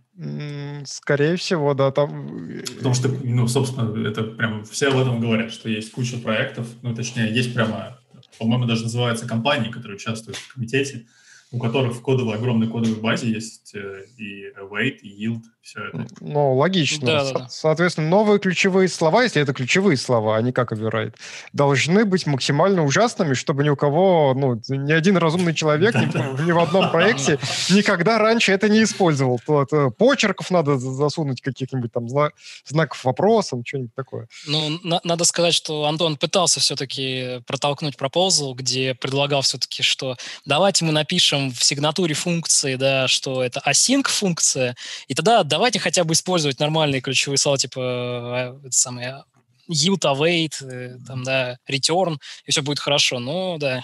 Скорее 0.86 1.36
всего, 1.38 1.74
да, 1.74 1.92
там... 1.92 2.50
Э, 2.50 2.64
Потому 2.78 2.94
что, 2.94 3.10
ну, 3.10 3.48
собственно, 3.48 4.08
это 4.08 4.24
прям 4.24 4.64
все 4.66 4.90
об 4.90 4.98
этом 4.98 5.20
говорят, 5.20 5.52
что 5.52 5.70
есть 5.70 5.92
куча 5.92 6.18
проектов, 6.18 6.68
ну, 6.82 6.94
точнее, 6.94 7.34
есть 7.34 7.54
прямо, 7.54 7.98
по-моему, 8.38 8.66
даже 8.66 8.84
называются 8.84 9.28
компании, 9.28 9.72
которые 9.72 9.96
участвуют 9.96 10.38
в 10.38 10.54
комитете, 10.54 11.08
у 11.52 11.60
которых 11.60 11.94
в 11.96 12.02
кодовой, 12.02 12.36
огромной 12.36 12.68
кодовой 12.68 13.00
базе 13.00 13.30
есть 13.30 13.76
э, 13.76 14.04
и 14.18 14.46
await, 14.58 14.98
и 15.02 15.26
yield, 15.28 15.42
все 15.62 15.80
это. 15.90 16.08
Ну, 16.22 16.56
логично. 16.56 17.06
Да, 17.06 17.26
Со- 17.26 17.34
да. 17.34 17.48
Соответственно, 17.50 18.08
новые 18.10 18.40
ключевые 18.40 18.88
слова, 18.88 19.24
если 19.24 19.42
это 19.42 19.54
ключевые 19.54 19.98
слова, 19.98 20.38
а 20.38 20.42
не 20.42 20.52
как 20.54 20.72
override, 20.72 21.14
должны 21.54 22.06
быть 22.06 22.26
максимально 22.26 22.84
ужасными, 22.86 23.34
чтобы 23.34 23.64
ни 23.64 23.70
у 23.70 23.76
кого, 23.76 24.34
ну, 24.34 24.62
ни 24.70 24.92
один 24.94 25.18
разумный 25.18 25.54
человек 25.54 25.94
ни, 25.96 26.06
ни 26.48 26.52
в 26.52 26.60
одном 26.60 26.90
проекте 26.90 27.38
никогда 27.70 28.18
раньше 28.18 28.54
это 28.54 28.70
не 28.70 28.84
использовал. 28.84 29.40
То, 29.46 29.66
то 29.66 29.90
почерков 29.92 30.52
надо 30.52 30.78
засунуть 30.78 31.42
каких-нибудь 31.42 31.92
там 31.92 32.08
знак, 32.08 32.34
знаков 32.66 33.04
вопроса, 33.04 33.62
что-нибудь 33.66 33.94
такое. 33.94 34.28
Ну, 34.48 34.80
на- 34.84 35.02
надо 35.04 35.26
сказать, 35.26 35.54
что 35.54 35.84
Антон 35.86 36.16
пытался 36.16 36.60
все-таки 36.62 37.42
протолкнуть 37.46 37.98
пропозал, 37.98 38.56
где 38.56 38.96
предлагал 38.96 39.42
все-таки, 39.42 39.84
что 39.84 40.16
давайте 40.46 40.86
мы 40.86 40.92
напишем 40.94 41.41
напишем 41.42 41.52
в 41.52 41.64
сигнатуре 41.64 42.14
функции, 42.14 42.76
да, 42.76 43.08
что 43.08 43.44
это 43.44 43.62
async 43.66 44.08
функция, 44.08 44.76
и 45.08 45.14
тогда 45.14 45.44
давайте 45.44 45.80
хотя 45.80 46.04
бы 46.04 46.14
использовать 46.14 46.60
нормальные 46.60 47.02
ключевые 47.02 47.38
слова, 47.38 47.58
типа 47.58 47.82
а, 47.82 48.60
это 48.64 48.76
самое 48.76 49.24
yield 49.70 50.02
await, 50.04 50.62
э, 50.62 50.98
там, 51.08 51.24
да, 51.24 51.58
return, 51.70 52.18
и 52.46 52.52
все 52.52 52.62
будет 52.62 52.80
хорошо. 52.80 53.20
Но, 53.20 53.58
да, 53.58 53.84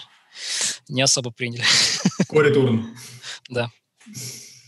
не 0.88 1.02
особо 1.02 1.30
приняли. 1.30 1.64
Core 2.30 2.52
return. 2.52 2.84
Да. 3.48 3.70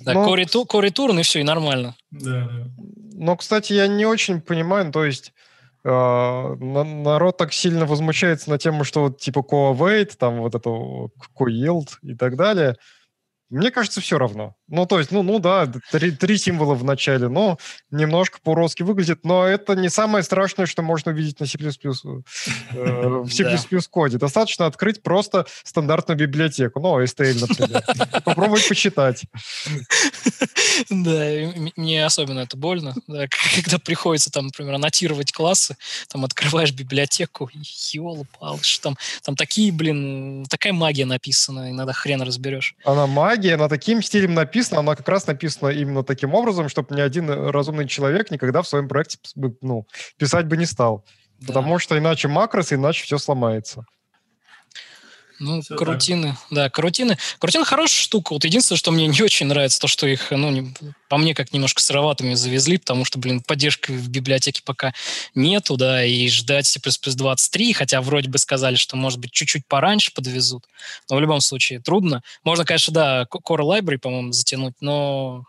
Да, 0.00 0.14
Но... 0.14 0.34
core, 0.34 0.46
return, 0.46 1.20
и 1.20 1.22
все, 1.22 1.40
и 1.40 1.42
нормально. 1.42 1.94
Да, 2.10 2.48
да. 2.48 2.66
Но, 3.12 3.36
кстати, 3.36 3.74
я 3.74 3.86
не 3.86 4.06
очень 4.06 4.40
понимаю, 4.40 4.90
то 4.90 5.04
есть 5.04 5.32
народ 5.84 7.36
так 7.36 7.52
сильно 7.52 7.86
возмущается 7.86 8.50
на 8.50 8.58
тему, 8.58 8.84
что 8.84 9.02
вот 9.02 9.18
типа 9.20 9.40
co-await, 9.40 10.16
там 10.18 10.40
вот 10.40 10.54
это 10.54 10.70
co-yield 10.70 11.88
и 12.02 12.14
так 12.14 12.36
далее. 12.36 12.76
Мне 13.50 13.70
кажется, 13.70 14.00
все 14.00 14.18
равно. 14.18 14.56
Ну, 14.70 14.86
то 14.86 14.98
есть, 14.98 15.10
ну, 15.10 15.22
ну 15.22 15.40
да, 15.40 15.70
три, 15.90 16.12
три 16.12 16.38
символа 16.38 16.74
в 16.74 16.84
начале, 16.84 17.28
но 17.28 17.58
немножко 17.90 18.38
по-уродски 18.42 18.82
выглядит, 18.84 19.24
но 19.24 19.44
это 19.46 19.74
не 19.74 19.88
самое 19.88 20.22
страшное, 20.22 20.66
что 20.66 20.82
можно 20.82 21.10
увидеть 21.12 21.40
на 21.40 21.46
C++, 21.46 21.58
э, 21.58 21.70
в 22.72 23.30
C++ 23.32 23.44
коде. 23.90 24.18
Достаточно 24.18 24.66
открыть 24.66 25.02
просто 25.02 25.46
стандартную 25.64 26.18
библиотеку, 26.18 26.80
ну, 26.80 27.02
STL, 27.02 27.40
например, 27.40 27.82
попробовать 28.24 28.68
почитать. 28.68 29.24
Да, 30.88 31.24
мне 31.76 32.04
особенно 32.04 32.40
это 32.40 32.56
больно, 32.56 32.94
когда 33.06 33.78
приходится 33.78 34.30
там, 34.30 34.46
например, 34.46 34.74
аннотировать 34.74 35.32
классы, 35.32 35.76
там 36.08 36.24
открываешь 36.24 36.72
библиотеку, 36.72 37.50
ёлы-палы, 37.92 38.60
там, 38.82 38.96
там 39.22 39.36
такие, 39.36 39.72
блин, 39.72 40.46
такая 40.48 40.72
магия 40.72 41.06
написана, 41.06 41.70
иногда 41.70 41.92
хрен 41.92 42.22
разберешь. 42.22 42.74
Она 42.84 43.06
магия, 43.06 43.54
она 43.54 43.68
таким 43.68 44.02
стилем 44.02 44.34
написана, 44.34 44.59
она 44.80 44.96
как 44.96 45.08
раз 45.08 45.26
написана 45.26 45.70
именно 45.70 46.02
таким 46.02 46.34
образом, 46.34 46.68
чтобы 46.68 46.94
ни 46.94 47.00
один 47.00 47.30
разумный 47.30 47.86
человек 47.86 48.30
никогда 48.30 48.62
в 48.62 48.68
своем 48.68 48.88
проекте 48.88 49.18
ну, 49.60 49.86
писать 50.16 50.46
бы 50.46 50.56
не 50.56 50.66
стал. 50.66 51.04
Да. 51.40 51.48
Потому 51.48 51.78
что 51.78 51.98
иначе 51.98 52.28
макросы, 52.28 52.74
иначе 52.74 53.04
все 53.04 53.18
сломается. 53.18 53.84
Ну, 55.40 55.62
Все 55.62 55.74
карутины, 55.74 56.28
так. 56.28 56.46
да, 56.50 56.70
карутины. 56.70 57.16
Карутины 57.38 57.64
хорошая 57.64 58.02
штука. 58.02 58.34
Вот 58.34 58.44
единственное, 58.44 58.76
что 58.76 58.90
мне 58.90 59.06
не 59.06 59.22
очень 59.22 59.46
нравится, 59.46 59.80
то, 59.80 59.88
что 59.88 60.06
их, 60.06 60.30
ну, 60.30 60.50
не, 60.50 60.74
по 61.08 61.16
мне, 61.16 61.34
как 61.34 61.54
немножко 61.54 61.80
сыроватыми 61.82 62.34
завезли, 62.34 62.76
потому 62.76 63.06
что, 63.06 63.18
блин, 63.18 63.40
поддержки 63.40 63.90
в 63.90 64.10
библиотеке 64.10 64.60
пока 64.62 64.92
нету, 65.34 65.78
да, 65.78 66.04
и 66.04 66.28
ждать 66.28 66.66
C++ 66.66 66.78
23, 66.78 67.72
хотя 67.72 68.02
вроде 68.02 68.28
бы 68.28 68.36
сказали, 68.36 68.76
что, 68.76 68.96
может 68.96 69.18
быть, 69.18 69.32
чуть-чуть 69.32 69.66
пораньше 69.66 70.12
подвезут. 70.12 70.66
Но 71.08 71.16
в 71.16 71.20
любом 71.20 71.40
случае 71.40 71.80
трудно. 71.80 72.22
Можно, 72.44 72.66
конечно, 72.66 72.92
да, 72.92 73.22
Core 73.22 73.62
Library, 73.62 73.98
по-моему, 73.98 74.32
затянуть, 74.32 74.74
но 74.82 75.46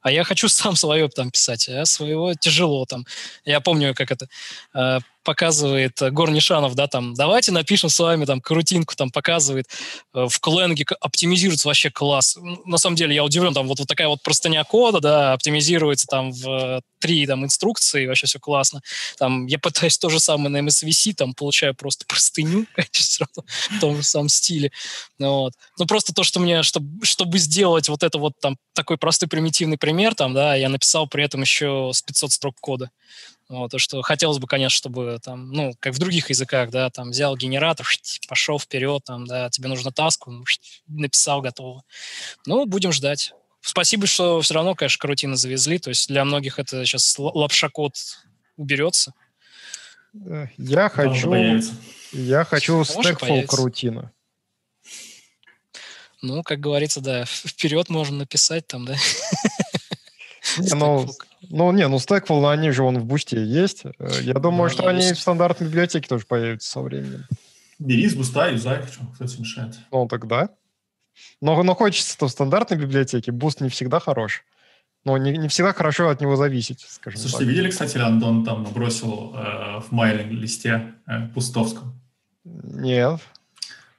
а 0.00 0.10
я 0.10 0.24
хочу 0.24 0.48
сам 0.48 0.76
свое 0.76 1.08
там 1.08 1.30
писать, 1.30 1.68
а 1.68 1.84
своего 1.84 2.34
тяжело 2.34 2.84
там. 2.86 3.04
Я 3.44 3.60
помню, 3.60 3.94
как 3.94 4.10
это 4.12 4.28
э, 4.74 5.00
показывает 5.28 6.00
Горнишанов, 6.00 6.74
да, 6.74 6.86
там, 6.86 7.12
давайте 7.12 7.52
напишем 7.52 7.90
с 7.90 7.98
вами 7.98 8.24
там 8.24 8.40
крутинку, 8.40 8.96
там 8.96 9.10
показывает 9.10 9.66
э, 10.14 10.26
в 10.26 10.40
Кленге 10.40 10.86
оптимизируется 11.00 11.68
вообще 11.68 11.90
класс. 11.90 12.38
На 12.64 12.78
самом 12.78 12.96
деле 12.96 13.14
я 13.14 13.22
удивлен, 13.22 13.52
там 13.52 13.68
вот, 13.68 13.78
вот 13.78 13.86
такая 13.86 14.08
вот 14.08 14.22
простыня 14.22 14.64
кода, 14.64 15.00
да, 15.00 15.34
оптимизируется 15.34 16.06
там 16.06 16.32
в 16.32 16.80
три 16.98 17.26
там 17.26 17.44
инструкции, 17.44 18.06
вообще 18.06 18.26
все 18.26 18.38
классно. 18.38 18.80
Там 19.18 19.44
я 19.44 19.58
пытаюсь 19.58 19.98
то 19.98 20.08
же 20.08 20.18
самое 20.18 20.48
на 20.48 20.66
MSVC, 20.66 21.12
там 21.12 21.34
получаю 21.34 21.74
просто 21.74 22.06
простыню, 22.06 22.64
конечно, 22.74 23.26
в 23.70 23.80
том 23.80 23.98
же 23.98 24.04
самом 24.04 24.30
стиле. 24.30 24.72
Вот. 25.18 25.52
Ну, 25.78 25.84
просто 25.84 26.14
то, 26.14 26.24
что 26.24 26.40
мне, 26.40 26.62
чтобы, 26.62 27.04
чтобы 27.04 27.38
сделать 27.38 27.90
вот 27.90 28.02
это 28.02 28.16
вот 28.16 28.32
там 28.40 28.56
такой 28.72 28.96
простой 28.96 29.28
примитивный 29.28 29.76
пример, 29.76 30.14
там, 30.14 30.32
да, 30.32 30.54
я 30.54 30.70
написал 30.70 31.06
при 31.06 31.22
этом 31.22 31.42
еще 31.42 31.90
с 31.92 32.00
500 32.00 32.32
строк 32.32 32.54
кода. 32.62 32.90
Вот, 33.48 33.70
то, 33.70 33.78
что 33.78 34.02
хотелось 34.02 34.38
бы, 34.38 34.46
конечно, 34.46 34.76
чтобы 34.76 35.18
там, 35.22 35.50
ну, 35.50 35.72
как 35.80 35.94
в 35.94 35.98
других 35.98 36.28
языках, 36.28 36.70
да, 36.70 36.90
там 36.90 37.10
взял 37.10 37.36
генератор, 37.36 37.86
пошел 38.28 38.58
вперед, 38.58 39.04
там, 39.04 39.26
да, 39.26 39.48
тебе 39.48 39.68
нужно 39.68 39.90
таску, 39.90 40.32
написал, 40.86 41.40
готово. 41.40 41.82
Ну, 42.46 42.66
будем 42.66 42.92
ждать. 42.92 43.32
Спасибо, 43.60 44.06
что 44.06 44.40
все 44.40 44.54
равно, 44.54 44.74
конечно, 44.74 45.00
карутины 45.00 45.36
завезли. 45.36 45.78
То 45.78 45.90
есть 45.90 46.08
для 46.08 46.24
многих 46.24 46.58
это 46.58 46.84
сейчас 46.84 47.16
лапшакод 47.18 47.94
уберется. 48.56 49.14
Я 50.56 50.88
хочу, 50.88 51.60
я 52.12 52.44
хочу 52.44 52.84
stackful 52.84 53.42
корутина. 53.44 54.12
Ну, 56.20 56.42
как 56.42 56.60
говорится, 56.60 57.00
да, 57.00 57.24
вперед 57.26 57.88
можем 57.88 58.18
написать 58.18 58.66
там, 58.66 58.84
да. 58.84 58.96
Не, 60.58 60.74
ну, 60.74 61.08
ну, 61.42 61.70
не, 61.72 61.86
ну 61.88 61.96
stackful, 61.96 62.50
они 62.50 62.70
же 62.70 62.82
он 62.82 62.98
в 62.98 63.04
бусте 63.04 63.42
есть. 63.44 63.84
Э, 63.84 64.08
я 64.22 64.34
думаю, 64.34 64.68
да, 64.68 64.74
что 64.74 64.88
они 64.88 65.12
в 65.12 65.20
стандартной 65.20 65.68
библиотеке 65.68 66.08
тоже 66.08 66.26
появятся 66.26 66.70
со 66.70 66.80
временем. 66.80 67.26
Бери 67.78 68.02
из 68.02 68.14
буста, 68.14 68.48
юзай, 68.48 68.82
кто 69.14 69.26
тебе 69.26 69.40
мешает. 69.40 69.76
Ну, 69.92 70.08
тогда. 70.08 70.50
Но, 71.40 71.62
но 71.62 71.74
хочется-то 71.74 72.26
в 72.26 72.30
стандартной 72.30 72.78
библиотеке. 72.78 73.32
Буст 73.32 73.60
не 73.60 73.68
всегда 73.68 74.00
хорош. 74.00 74.44
Но 75.04 75.16
не, 75.16 75.36
не 75.36 75.48
всегда 75.48 75.72
хорошо 75.72 76.08
от 76.08 76.20
него 76.20 76.36
зависеть, 76.36 76.80
скажем 76.80 77.20
Слушайте, 77.20 77.44
так. 77.44 77.48
видели, 77.48 77.70
кстати, 77.70 77.98
Антон 77.98 78.44
там 78.44 78.64
набросил 78.64 79.32
э, 79.34 79.80
в 79.80 79.92
майлинг-листе 79.92 80.94
э, 81.06 81.28
пустовском? 81.28 82.00
Нет. 82.44 83.20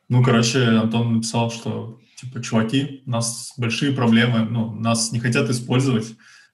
Ну, 0.09 0.23
короче, 0.23 0.63
Антон 0.65 1.15
написал, 1.15 1.51
что, 1.51 1.99
типа, 2.15 2.43
чуваки, 2.43 3.03
у 3.05 3.11
нас 3.11 3.53
большие 3.57 3.93
проблемы, 3.93 4.39
ну, 4.39 4.71
нас 4.71 5.11
не 5.11 5.19
хотят 5.19 5.49
использовать, 5.49 6.07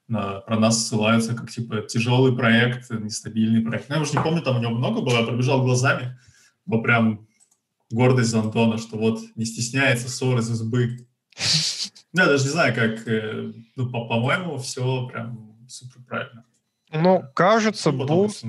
на, 0.08 0.40
про 0.40 0.58
нас 0.58 0.86
ссылаются 0.86 1.34
как, 1.34 1.50
типа, 1.50 1.82
тяжелый 1.82 2.36
проект, 2.36 2.90
нестабильный 2.90 3.60
проект. 3.60 3.88
Ну, 3.88 3.96
я 3.96 4.02
уже 4.02 4.12
не 4.12 4.22
помню, 4.22 4.42
там 4.42 4.56
у 4.56 4.60
него 4.60 4.72
много 4.72 5.00
было, 5.00 5.20
я 5.20 5.26
пробежал 5.26 5.62
глазами, 5.62 6.18
но 6.64 6.80
прям 6.80 7.26
гордость 7.90 8.30
за 8.30 8.40
Антона, 8.40 8.78
что 8.78 8.96
вот 8.96 9.20
не 9.34 9.44
стесняется 9.44 10.08
ссор 10.08 10.38
из 10.38 10.50
избы. 10.50 11.06
Я 12.12 12.26
даже 12.26 12.44
не 12.44 12.50
знаю, 12.50 12.74
как, 12.74 13.06
э, 13.06 13.52
ну, 13.74 13.90
по- 13.90 14.06
по-моему, 14.06 14.56
все 14.58 15.06
прям 15.08 15.56
супер 15.68 16.00
правильно. 16.08 16.44
Ну, 16.92 17.24
кажется, 17.34 17.90
Буст... 17.90 18.44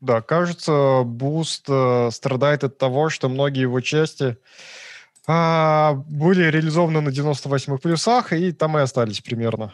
Да, 0.00 0.20
кажется, 0.20 1.02
Буст 1.04 1.66
э, 1.68 2.10
страдает 2.10 2.64
от 2.64 2.76
того, 2.76 3.08
что 3.08 3.28
многие 3.28 3.62
его 3.62 3.80
части 3.80 4.36
э, 5.28 5.92
были 6.08 6.50
реализованы 6.50 7.00
на 7.00 7.10
98-х 7.10 7.78
плюсах, 7.78 8.32
и 8.32 8.50
там 8.52 8.76
и 8.76 8.80
остались 8.80 9.20
примерно. 9.20 9.72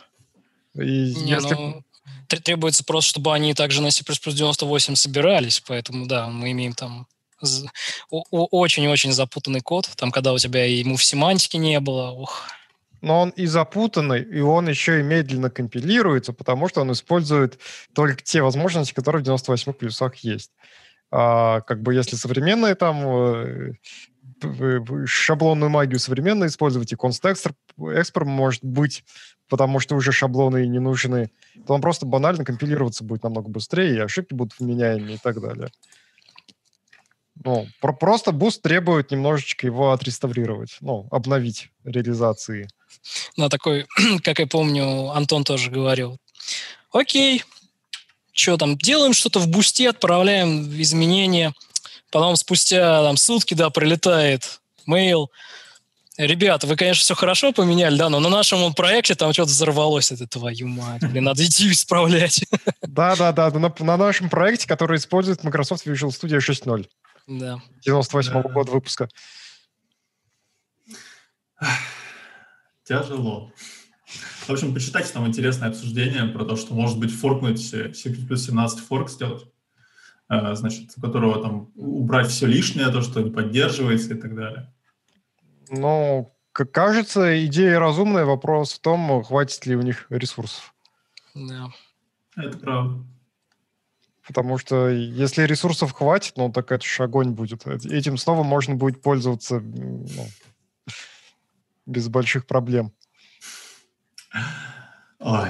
И 0.75 1.15
Не, 1.15 1.33
если... 1.33 1.55
ну, 1.55 1.85
требуется 2.29 2.85
просто, 2.85 3.11
чтобы 3.11 3.35
они 3.35 3.55
также 3.55 3.83
на 3.83 3.91
C++ 3.91 4.03
98 4.05 4.95
собирались, 4.95 5.61
поэтому, 5.67 6.07
да, 6.07 6.29
мы 6.29 6.53
имеем 6.53 6.75
там 6.75 7.07
очень-очень 8.11 9.13
запутанный 9.13 9.61
код, 9.61 9.89
там, 9.97 10.11
когда 10.11 10.33
у 10.33 10.39
тебя 10.39 10.65
move 10.65 11.05
семантики 11.05 11.59
не 11.59 11.79
было, 11.81 12.11
ух. 12.11 12.49
Но 13.01 13.21
он 13.21 13.29
и 13.31 13.47
запутанный, 13.47 14.23
и 14.23 14.41
он 14.41 14.69
еще 14.69 14.99
и 14.99 15.05
медленно 15.05 15.51
компилируется, 15.51 16.33
потому 16.33 16.69
что 16.69 16.81
он 16.81 16.91
использует 16.91 17.61
только 17.95 18.23
те 18.23 18.43
возможности, 18.43 18.93
которые 18.93 19.23
в 19.23 19.25
98 19.25 19.73
плюсах 19.73 20.17
есть. 20.17 20.51
А, 21.11 21.61
как 21.61 21.81
бы 21.83 21.95
если 21.95 22.17
современные 22.17 22.75
там 22.75 23.07
э, 23.07 23.73
шаблонную 25.07 25.71
магию 25.71 25.99
современно 25.99 26.47
использовать, 26.47 26.93
и 26.93 26.97
constexpr 26.97 27.57
может 28.27 28.65
быть, 28.65 29.05
потому 29.49 29.81
что 29.81 29.97
уже 29.97 30.13
шаблоны 30.13 30.67
не 30.67 30.79
нужны, 30.79 31.31
то 31.67 31.75
он 31.75 31.81
просто 31.81 32.07
банально 32.07 32.45
компилироваться 32.45 33.05
будет 33.05 33.23
намного 33.23 33.49
быстрее, 33.49 33.97
и 33.97 34.01
ошибки 34.01 34.35
будут 34.35 34.59
вменяемые 34.59 35.17
и 35.17 35.19
так 35.19 35.41
далее. 35.41 35.71
Ну, 37.45 37.69
про 37.81 37.93
просто 37.93 38.33
Boost 38.33 38.63
требует 38.63 39.11
немножечко 39.11 39.67
его 39.67 39.93
отреставрировать, 39.93 40.77
ну, 40.81 41.07
обновить 41.11 41.71
реализации. 41.85 42.69
На 43.37 43.49
такой, 43.49 43.87
как 44.25 44.41
я 44.41 44.47
помню, 44.47 45.11
Антон 45.11 45.45
тоже 45.45 45.71
говорил. 45.71 46.19
Окей, 46.93 47.45
что 48.33 48.57
там, 48.57 48.77
делаем 48.77 49.13
что-то 49.13 49.41
в 49.41 49.49
бусте, 49.49 49.91
отправляем 49.91 50.71
изменения, 50.81 51.53
потом 52.11 52.37
спустя 52.37 53.03
там, 53.03 53.17
сутки, 53.17 53.55
да, 53.55 53.71
прилетает 53.71 54.61
mail, 54.89 55.27
ребята, 56.17 56.67
вы, 56.67 56.77
конечно, 56.77 57.03
все 57.03 57.15
хорошо 57.15 57.53
поменяли, 57.53 57.97
да, 57.97 58.09
но 58.09 58.21
на 58.21 58.29
нашем 58.29 58.75
проекте 58.75 59.15
там 59.15 59.33
что-то 59.33 59.51
взорвалось. 59.51 60.13
Это 60.13 60.27
твою 60.27 60.67
мать, 60.69 61.03
блин, 61.03 61.25
надо 61.25 61.45
идти 61.45 61.71
исправлять. 61.71 62.45
Да-да-да, 62.83 63.51
на, 63.51 63.73
на 63.79 63.97
нашем 63.97 64.29
проекте, 64.29 64.67
который 64.67 64.99
использует 64.99 65.45
Microsoft 65.45 65.87
Visual 65.87 66.11
Studio 66.11 66.39
6.0. 66.39 66.87
Да. 67.29 67.61
98 67.85 68.33
-го 68.33 68.53
года 68.53 68.73
выпуска. 68.73 69.09
Тяжело. 72.85 73.53
В 74.47 74.51
общем, 74.51 74.73
почитайте 74.73 75.13
там 75.13 75.27
интересное 75.27 75.69
обсуждение 75.69 76.25
про 76.25 76.45
то, 76.47 76.57
что, 76.57 76.73
может 76.73 76.99
быть, 76.99 77.13
форкнуть 77.13 77.61
C++ 77.61 77.93
17 77.93 78.81
форк 78.81 79.11
сделать, 79.11 79.43
э, 79.43 79.47
значит, 80.29 80.91
у 80.97 81.01
которого 81.01 81.43
там 81.43 81.71
убрать 81.77 82.29
все 82.29 82.47
лишнее, 82.47 82.91
то, 82.91 83.01
что 83.01 83.21
не 83.21 83.31
поддерживается 83.31 84.15
и 84.15 84.17
так 84.17 84.35
далее. 84.35 84.73
Ну, 85.71 86.33
как 86.53 86.73
кажется, 86.73 87.45
идея 87.47 87.79
разумная. 87.79 88.25
Вопрос 88.25 88.75
в 88.75 88.81
том, 88.81 89.23
хватит 89.23 89.65
ли 89.67 89.77
у 89.77 89.83
них 89.83 90.07
ресурсов. 90.11 90.75
Да. 91.35 91.69
Это 92.37 92.59
правда. 92.59 93.05
Потому 94.27 94.59
что 94.59 94.89
если 94.89 95.45
ресурсов 95.45 95.93
хватит, 95.93 96.35
ну 96.37 96.53
так 96.53 96.71
это 96.71 96.85
же 96.85 97.03
огонь 97.03 97.31
будет. 97.31 97.67
Этим 97.67 98.19
снова 98.19 98.43
можно 98.43 98.75
будет 98.75 99.01
пользоваться 99.01 99.61
ну, 99.61 100.07
без 101.87 102.09
больших 102.09 102.47
проблем. 102.47 102.93
Ой. 105.19 105.49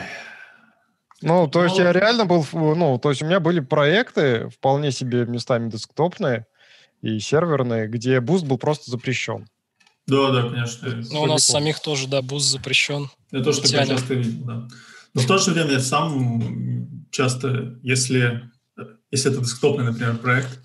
Ну, 1.20 1.48
то 1.48 1.64
есть 1.64 1.78
я 1.78 1.92
реально 1.92 2.26
был, 2.26 2.46
ну, 2.52 2.98
то 2.98 3.10
есть 3.10 3.22
у 3.22 3.26
меня 3.26 3.40
были 3.40 3.60
проекты 3.60 4.48
вполне 4.50 4.92
себе 4.92 5.26
местами 5.26 5.68
десктопные 5.68 6.46
и 7.02 7.18
серверные, 7.18 7.88
где 7.88 8.20
Boost 8.20 8.44
был 8.44 8.58
просто 8.58 8.90
запрещен. 8.90 9.48
Да, 10.06 10.30
да, 10.30 10.48
конечно. 10.48 11.02
Ну, 11.10 11.22
у 11.22 11.26
нас 11.26 11.44
самих 11.44 11.80
тоже, 11.80 12.08
да, 12.08 12.22
Boost 12.22 12.44
запрещен. 12.44 13.10
Я 13.30 13.42
тоже 13.42 13.62
такое 13.62 13.86
часто 13.86 14.14
видел, 14.14 14.44
да. 14.44 14.68
Но 15.14 15.20
в 15.20 15.26
то 15.26 15.38
же 15.38 15.50
время 15.50 15.72
я 15.72 15.80
сам 15.80 17.08
часто, 17.10 17.78
если, 17.82 18.48
если 19.10 19.32
это 19.32 19.40
десктопный, 19.40 19.84
например, 19.84 20.18
проект, 20.18 20.60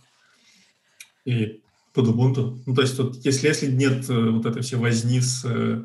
и 1.25 1.61
под 1.93 2.07
Ubuntu, 2.07 2.61
ну, 2.65 2.75
то 2.75 2.81
есть 2.81 2.97
тут, 2.97 3.23
если, 3.25 3.47
если 3.47 3.67
нет 3.67 4.09
э, 4.09 4.29
вот 4.29 4.45
этой 4.45 4.61
всей 4.61 4.75
возни 4.75 5.21
с, 5.21 5.43
э, 5.45 5.83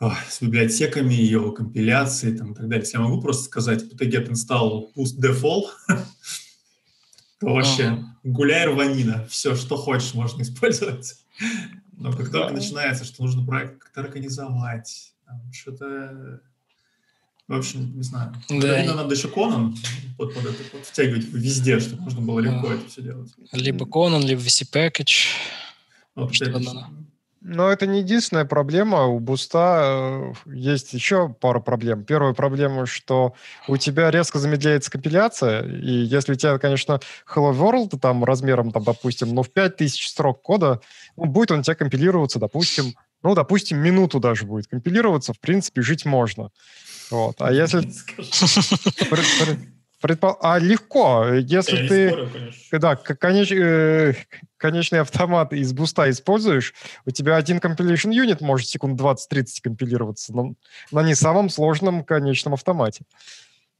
с 0.00 0.40
библиотеками, 0.40 1.12
ее 1.12 1.52
компиляцией 1.52 2.36
там, 2.36 2.52
и 2.52 2.54
так 2.54 2.68
далее, 2.68 2.84
если 2.84 2.96
я 2.96 3.04
могу 3.04 3.20
просто 3.20 3.44
сказать 3.44 3.82
get 3.82 4.30
install 4.30 4.92
boost 4.96 5.20
default, 5.20 5.66
то 7.40 7.46
вообще 7.46 8.02
гуляй 8.24 8.66
рванина, 8.66 9.26
все, 9.28 9.54
что 9.54 9.76
хочешь, 9.76 10.14
можно 10.14 10.42
использовать. 10.42 11.16
Но 11.92 12.12
как 12.12 12.30
только 12.30 12.54
начинается, 12.54 13.04
что 13.04 13.22
нужно 13.22 13.44
проект 13.44 13.78
как-то 13.78 14.00
организовать, 14.00 15.12
что-то... 15.52 16.40
В 17.46 17.54
общем, 17.54 17.96
не 17.96 18.02
знаю. 18.02 18.32
Да. 18.48 18.80
Именно 18.80 18.94
надо 18.94 19.14
еще 19.14 19.26
Conan 19.28 19.74
под, 20.16 20.32
под 20.34 20.44
это 20.44 20.62
под 20.70 20.86
втягивать 20.86 21.24
везде, 21.24 21.80
чтобы 21.80 22.02
можно 22.02 22.20
было 22.20 22.38
легко 22.38 22.72
это 22.72 22.88
все 22.88 23.02
делать. 23.02 23.32
Либо 23.52 23.86
Conan, 23.86 24.24
либо 24.24 24.40
VC 24.40 24.70
Package. 24.72 25.26
Вот, 26.14 26.34
что 26.34 26.48
надо. 26.48 26.88
Но 27.42 27.70
это 27.70 27.86
не 27.86 28.00
единственная 28.00 28.44
проблема. 28.44 29.06
У 29.06 29.18
Буста 29.18 30.34
э, 30.46 30.52
есть 30.52 30.92
еще 30.92 31.34
пара 31.40 31.60
проблем. 31.60 32.04
Первая 32.04 32.34
проблема, 32.34 32.84
что 32.84 33.34
у 33.66 33.78
тебя 33.78 34.10
резко 34.10 34.38
замедляется 34.38 34.90
компиляция, 34.90 35.62
и 35.62 35.90
если 35.90 36.32
у 36.32 36.34
тебя, 36.34 36.58
конечно, 36.58 37.00
Hello 37.26 37.54
World 37.54 37.98
там 37.98 38.24
размером, 38.24 38.72
там, 38.72 38.84
допустим, 38.84 39.34
ну, 39.34 39.42
в 39.42 39.50
5000 39.50 40.06
строк 40.06 40.42
кода, 40.42 40.80
ну, 41.16 41.24
будет 41.24 41.50
он 41.50 41.60
у 41.60 41.62
тебя 41.62 41.74
компилироваться, 41.74 42.38
допустим, 42.38 42.94
ну, 43.22 43.34
допустим, 43.34 43.78
минуту 43.78 44.20
даже 44.20 44.44
будет 44.44 44.66
компилироваться, 44.66 45.32
в 45.32 45.40
принципе, 45.40 45.80
жить 45.80 46.04
можно. 46.04 46.50
Вот. 47.10 47.36
А 47.38 47.52
если... 47.52 47.80
Предпол... 50.00 50.38
А 50.40 50.58
легко, 50.58 51.26
если 51.34 51.76
Я 51.76 51.88
ты... 51.88 52.08
Спорю, 52.10 52.80
да, 52.80 52.96
конеч... 52.96 53.52
Э, 53.52 54.14
конечный 54.56 55.00
автомат 55.00 55.52
из 55.52 55.72
буста 55.72 56.08
используешь, 56.10 56.74
у 57.04 57.10
тебя 57.10 57.36
один 57.36 57.58
compilation 57.58 58.10
unit 58.10 58.38
может 58.40 58.68
секунд 58.68 59.00
20-30 59.00 59.46
компилироваться 59.62 60.34
на, 60.34 60.54
на 60.90 61.02
не 61.02 61.14
самом 61.14 61.50
сложном 61.50 62.04
конечном 62.04 62.54
автомате. 62.54 63.04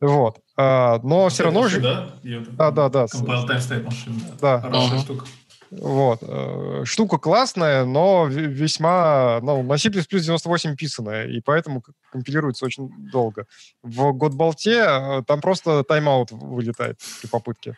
Вот. 0.01 0.41
А, 0.57 0.99
но 1.03 1.29
все 1.29 1.45
равно 1.45 1.69
же... 1.69 1.81
Да, 1.81 2.11
да, 2.23 2.71
да. 2.71 2.89
да. 2.89 3.05
Compile 3.05 3.47
time 3.47 3.59
state 3.59 3.85
машина. 3.85 4.17
Да. 4.41 4.61
Хорошая 4.61 4.99
штука. 5.01 5.27
Вот. 5.71 6.19
Э, 6.23 6.83
штука 6.85 7.19
классная, 7.19 7.85
но 7.85 8.27
весьма... 8.27 9.39
Ну, 9.43 9.63
на 9.63 9.79
C++ 9.79 9.89
98 9.89 10.75
писанная, 10.77 11.27
и 11.27 11.41
поэтому 11.41 11.83
компилируется 12.11 12.65
очень 12.65 12.91
долго. 13.11 13.47
В 13.83 14.11
Godbolt 14.11 14.67
э, 14.67 15.23
там 15.27 15.41
просто 15.41 15.85
тайм-аут 15.85 16.33
вылетает 16.33 16.99
при 17.21 17.29
попытке 17.29 17.77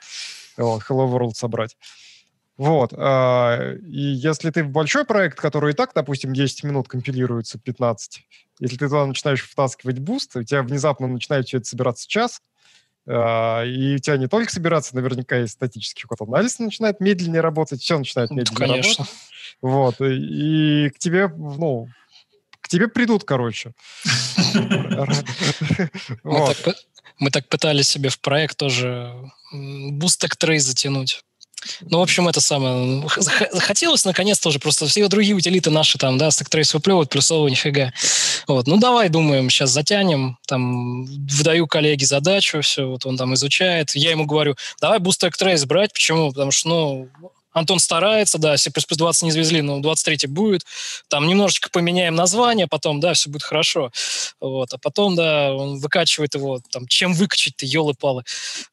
вот, 0.56 0.82
Hello 0.88 1.10
World 1.10 1.34
собрать. 1.34 1.76
Вот. 2.58 2.92
И 2.92 4.00
если 4.00 4.50
ты 4.50 4.62
в 4.62 4.68
большой 4.68 5.04
проект, 5.04 5.40
который 5.40 5.72
и 5.72 5.74
так, 5.74 5.92
допустим, 5.94 6.34
10 6.34 6.64
минут 6.64 6.86
компилируется, 6.86 7.58
15, 7.58 8.20
если 8.60 8.76
ты 8.76 8.88
туда 8.88 9.06
начинаешь 9.06 9.42
втаскивать 9.42 9.98
Boost, 9.98 10.36
у 10.36 10.44
тебя 10.44 10.62
внезапно 10.62 11.08
начинает 11.08 11.48
все 11.48 11.56
это 11.56 11.66
собираться 11.66 12.06
час, 12.06 12.40
и 13.06 13.94
у 13.96 13.98
тебя 13.98 14.16
не 14.16 14.28
только 14.28 14.52
собираться, 14.52 14.94
наверняка 14.94 15.36
есть 15.38 15.54
статический 15.54 16.06
код 16.06 16.20
анализ 16.20 16.58
начинает 16.58 17.00
медленнее 17.00 17.40
работать, 17.40 17.82
все 17.82 17.98
начинает 17.98 18.30
ну, 18.30 18.36
медленнее 18.36 18.68
Конечно. 18.68 19.04
работать. 19.04 19.22
Вот, 19.60 20.00
и 20.00 20.90
к 20.90 20.98
тебе, 20.98 21.28
ну, 21.28 21.88
к 22.60 22.68
тебе 22.68 22.88
придут, 22.88 23.24
короче. 23.24 23.72
Мы 27.18 27.30
так 27.30 27.48
пытались 27.48 27.88
себе 27.88 28.08
в 28.08 28.20
проект 28.20 28.56
тоже 28.56 29.12
бустек 29.52 30.36
трейс 30.36 30.64
затянуть. 30.64 31.24
Ну, 31.82 31.98
в 31.98 32.02
общем, 32.02 32.28
это 32.28 32.40
самое. 32.40 33.06
Хотелось, 33.60 34.04
наконец, 34.04 34.38
тоже 34.38 34.58
просто 34.58 34.86
все 34.86 35.06
другие 35.08 35.34
утилиты 35.34 35.70
наши 35.70 35.98
там, 35.98 36.18
да, 36.18 36.28
StackTrace 36.28 36.74
выплевывают, 36.74 37.10
плюсово 37.10 37.48
нифига. 37.48 37.92
Вот. 38.46 38.66
Ну, 38.66 38.78
давай, 38.78 39.08
думаем, 39.08 39.50
сейчас 39.50 39.70
затянем, 39.70 40.38
там, 40.46 41.04
выдаю 41.04 41.66
коллеге 41.66 42.06
задачу, 42.06 42.60
все, 42.60 42.86
вот 42.86 43.06
он 43.06 43.16
там 43.16 43.34
изучает. 43.34 43.94
Я 43.94 44.10
ему 44.10 44.26
говорю, 44.26 44.56
давай 44.80 44.98
Boost 44.98 45.28
Trace 45.38 45.66
брать. 45.66 45.92
Почему? 45.92 46.30
Потому 46.30 46.50
что, 46.50 46.68
ну, 46.68 47.08
Антон 47.52 47.78
старается, 47.78 48.38
да, 48.38 48.56
C++ 48.56 48.70
20 48.70 49.22
не 49.22 49.30
завезли, 49.30 49.62
но 49.62 49.80
23 49.80 50.28
будет. 50.28 50.62
Там 51.08 51.26
немножечко 51.26 51.68
поменяем 51.70 52.14
название, 52.14 52.66
потом, 52.66 53.00
да, 53.00 53.12
все 53.14 53.28
будет 53.30 53.42
хорошо. 53.42 53.90
Вот. 54.40 54.72
А 54.72 54.78
потом, 54.78 55.14
да, 55.14 55.54
он 55.54 55.78
выкачивает 55.78 56.34
его, 56.34 56.60
там, 56.70 56.86
чем 56.86 57.12
выкачать-то, 57.12 57.66
елы-палы. 57.66 58.24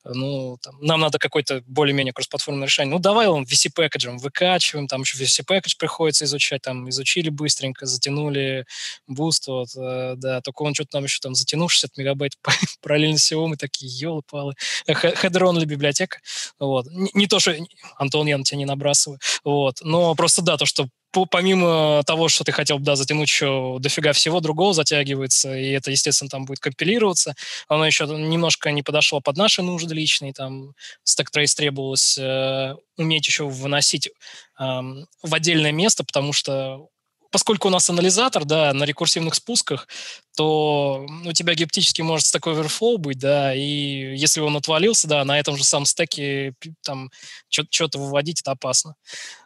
Ну, 0.05 0.57
там, 0.61 0.75
нам 0.81 1.01
надо 1.01 1.19
какое-то 1.19 1.61
более-менее 1.67 2.13
кроссплатформенное 2.13 2.67
решение. 2.67 2.93
Ну, 2.93 2.99
давай 2.99 3.27
он 3.27 3.43
VC 3.43 3.69
package 3.73 4.08
ем 4.08 4.17
выкачиваем, 4.17 4.87
там 4.87 5.01
еще 5.01 5.17
VC 5.17 5.43
package 5.45 5.75
приходится 5.77 6.25
изучать, 6.25 6.61
там, 6.61 6.89
изучили 6.89 7.29
быстренько, 7.29 7.85
затянули 7.85 8.65
Boost, 9.07 9.47
вот, 9.47 9.69
э, 9.75 10.13
да, 10.17 10.41
только 10.41 10.63
он 10.63 10.73
что-то 10.73 10.91
там 10.91 11.03
еще 11.03 11.19
там 11.19 11.35
затянул 11.35 11.69
60 11.69 11.97
мегабайт 11.97 12.33
параллельно 12.81 13.17
всего, 13.17 13.47
мы 13.47 13.57
такие, 13.57 13.91
елы-палы. 13.91 14.53
Header-only 14.87 15.65
библиотека, 15.65 16.19
вот. 16.59 16.87
Не, 16.91 17.09
не 17.13 17.27
то, 17.27 17.39
что, 17.39 17.55
Антон, 17.97 18.27
я 18.27 18.37
на 18.37 18.43
тебя 18.43 18.57
не 18.57 18.65
набрасываю. 18.69 19.19
Вот. 19.43 19.79
Но 19.81 20.15
просто 20.15 20.41
да, 20.41 20.57
то, 20.57 20.65
что 20.65 20.87
помимо 21.31 22.03
того, 22.05 22.27
что 22.29 22.43
ты 22.43 22.51
хотел 22.51 22.79
бы 22.79 22.85
да, 22.85 22.95
затянуть 22.95 23.29
еще 23.29 23.77
дофига 23.79 24.13
всего 24.13 24.39
другого 24.39 24.73
затягивается, 24.73 25.55
и 25.55 25.71
это, 25.71 25.91
естественно, 25.91 26.29
там 26.29 26.45
будет 26.45 26.59
компилироваться. 26.59 27.35
Оно 27.67 27.85
еще 27.85 28.05
немножко 28.05 28.71
не 28.71 28.83
подошло 28.83 29.19
под 29.21 29.37
наши 29.37 29.61
нужды 29.61 29.95
личные. 29.95 30.33
Там 30.33 30.73
Stack 31.05 31.27
Trace 31.35 31.55
требовалось 31.55 32.17
э, 32.17 32.75
уметь 32.97 33.27
еще 33.27 33.45
выносить 33.45 34.07
э, 34.07 34.11
в 34.59 35.33
отдельное 35.33 35.71
место, 35.71 36.03
потому 36.03 36.33
что 36.33 36.89
поскольку 37.31 37.67
у 37.67 37.71
нас 37.71 37.89
анализатор, 37.89 38.45
да, 38.45 38.73
на 38.73 38.83
рекурсивных 38.83 39.35
спусках, 39.35 39.87
то 40.35 41.05
у 41.25 41.33
тебя 41.33 41.53
гептически 41.53 42.01
может 42.01 42.31
такой 42.31 42.53
Overflow 42.53 42.97
быть, 42.97 43.19
да, 43.19 43.53
и 43.53 44.15
если 44.15 44.41
он 44.41 44.55
отвалился, 44.55 45.07
да, 45.07 45.23
на 45.25 45.39
этом 45.39 45.57
же 45.57 45.63
самом 45.63 45.85
стеке 45.85 46.53
там 46.83 47.11
что-то 47.49 47.99
выводить, 47.99 48.41
это 48.41 48.51
опасно. 48.51 48.95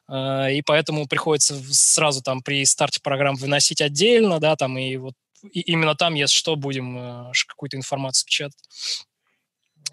А, 0.07 0.49
и 0.49 0.61
поэтому 0.61 1.07
приходится 1.07 1.55
сразу 1.73 2.21
там 2.21 2.41
при 2.41 2.65
старте 2.65 2.99
программ 3.01 3.35
выносить 3.35 3.81
отдельно, 3.81 4.39
да, 4.39 4.55
там, 4.55 4.77
и 4.77 4.97
вот 4.97 5.13
и 5.51 5.59
именно 5.59 5.95
там, 5.95 6.13
если 6.13 6.37
что, 6.37 6.55
будем 6.55 6.97
э, 6.97 7.31
какую-то 7.47 7.75
информацию 7.75 8.25
печатать. 8.27 8.63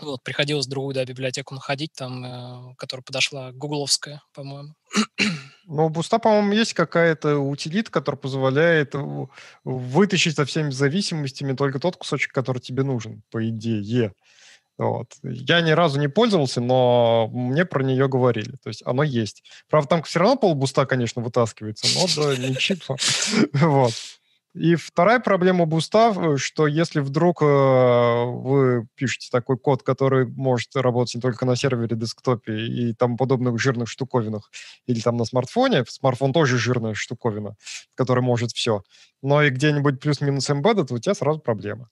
Вот, 0.00 0.22
приходилось 0.22 0.66
другую, 0.66 0.94
да, 0.94 1.04
библиотеку 1.04 1.54
находить, 1.54 1.92
там, 1.94 2.24
э, 2.24 2.74
которая 2.76 3.02
подошла, 3.02 3.52
гугловская, 3.52 4.22
по-моему. 4.34 4.74
Ну, 5.66 5.86
у 5.86 5.88
Буста, 5.88 6.18
по-моему, 6.18 6.52
есть 6.52 6.74
какая-то 6.74 7.38
утилит, 7.38 7.90
которая 7.90 8.18
позволяет 8.18 8.94
вытащить 9.64 10.36
со 10.36 10.44
всеми 10.44 10.70
зависимостями 10.70 11.52
только 11.52 11.78
тот 11.78 11.96
кусочек, 11.96 12.32
который 12.32 12.58
тебе 12.58 12.82
нужен, 12.82 13.22
по 13.30 13.48
идее. 13.48 14.12
Вот. 14.80 15.08
Я 15.22 15.60
ни 15.60 15.72
разу 15.72 16.00
не 16.00 16.08
пользовался, 16.08 16.62
но 16.62 17.28
мне 17.32 17.66
про 17.66 17.84
нее 17.84 18.08
говорили. 18.08 18.52
То 18.62 18.68
есть 18.70 18.82
оно 18.86 19.02
есть. 19.02 19.44
Правда, 19.68 19.90
там 19.90 20.02
все 20.04 20.20
равно 20.20 20.36
полбуста, 20.36 20.86
конечно, 20.86 21.20
вытаскивается, 21.20 21.86
но 21.94 22.06
да, 22.16 22.36
не 22.36 22.56
чипа. 22.56 22.96
Вот. 23.52 23.92
И 24.54 24.74
вторая 24.74 25.20
проблема 25.20 25.64
буста, 25.64 26.12
э, 26.16 26.36
что 26.36 26.66
если 26.66 27.00
вдруг 27.00 27.40
э, 27.40 27.44
вы 27.46 28.86
пишете 28.96 29.28
такой 29.30 29.56
код, 29.56 29.84
который 29.84 30.26
может 30.26 30.74
работать 30.74 31.14
не 31.14 31.20
только 31.20 31.46
на 31.46 31.54
сервере, 31.54 31.96
десктопе 31.96 32.66
и 32.66 32.92
там 32.94 33.16
подобных 33.16 33.60
жирных 33.60 33.88
штуковинах, 33.88 34.50
или 34.86 35.00
там 35.00 35.16
на 35.16 35.24
смартфоне, 35.24 35.84
смартфон 35.86 36.32
тоже 36.32 36.58
жирная 36.58 36.94
штуковина, 36.94 37.54
которая 37.94 38.24
может 38.24 38.50
все, 38.50 38.82
но 39.22 39.40
и 39.42 39.50
где-нибудь 39.50 40.00
плюс-минус 40.00 40.50
embedded, 40.50 40.92
у 40.92 40.98
тебя 40.98 41.14
сразу 41.14 41.38
проблема. 41.38 41.88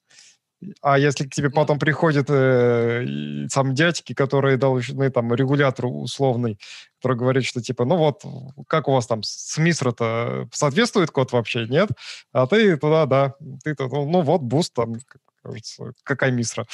А 0.80 0.98
если 0.98 1.24
к 1.24 1.32
тебе 1.32 1.50
потом 1.50 1.78
приходят 1.78 2.26
э, 2.30 3.06
сам 3.48 3.74
дядьки, 3.74 4.12
которые 4.12 4.56
должны, 4.56 5.08
там, 5.10 5.32
регулятор 5.32 5.86
условный, 5.86 6.58
который 6.98 7.16
говорит, 7.16 7.44
что 7.44 7.62
типа, 7.62 7.84
ну 7.84 7.96
вот, 7.96 8.24
как 8.66 8.88
у 8.88 8.92
вас 8.92 9.06
там 9.06 9.22
с 9.22 9.56
MISRA 9.58 10.14
-то 10.15 10.48
соответствует 10.52 11.10
код 11.10 11.30
вообще? 11.30 11.66
Нет? 11.68 11.90
А 12.32 12.46
ты 12.46 12.76
туда, 12.76 13.06
да, 13.06 13.34
ты 13.62 13.74
туда, 13.74 13.96
ну 13.96 14.22
вот, 14.22 14.40
Boost 14.40 14.74
там, 14.74 14.96
кажется, 15.42 15.92
какая 16.02 16.32
MISRA. 16.32 16.66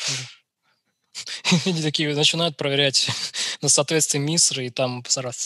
Они 1.66 1.82
такие 1.82 2.14
начинают 2.14 2.56
проверять 2.56 3.10
на 3.62 3.68
соответствие 3.68 4.22
Мисры, 4.22 4.66
и 4.66 4.70
там 4.70 5.04
сразу 5.06 5.38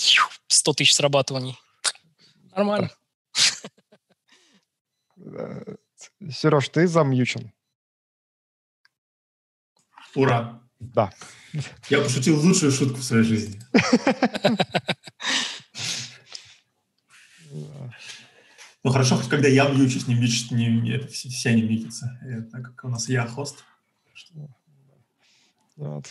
100 0.47 0.73
тысяч 0.75 0.95
срабатываний. 0.95 1.59
Нормально. 2.55 2.91
Сереж, 6.31 6.69
ты 6.69 6.87
замьючен. 6.87 7.53
Ура! 10.19 10.61
Да. 10.81 11.13
Я 11.89 12.01
пошутил 12.01 12.41
лучшую 12.41 12.73
шутку 12.73 12.99
в 12.99 13.05
своей 13.05 13.23
жизни. 13.23 13.61
Ну 18.83 18.91
хорошо, 18.91 19.17
хоть 19.17 19.29
когда 19.29 19.47
я 19.47 19.69
мьючусь, 19.69 20.09
не 20.09 20.17
мьючится, 20.17 20.55
не, 20.57 20.67
не, 20.67 20.91
это 20.91 21.07
все, 21.07 21.55
не 21.55 21.63
мьютятся. 21.63 22.19
Так 22.51 22.65
как 22.65 22.85
у 22.85 22.89
нас 22.89 23.09
я 23.09 23.27
хост. 23.27 23.65
Вот. 25.79 26.07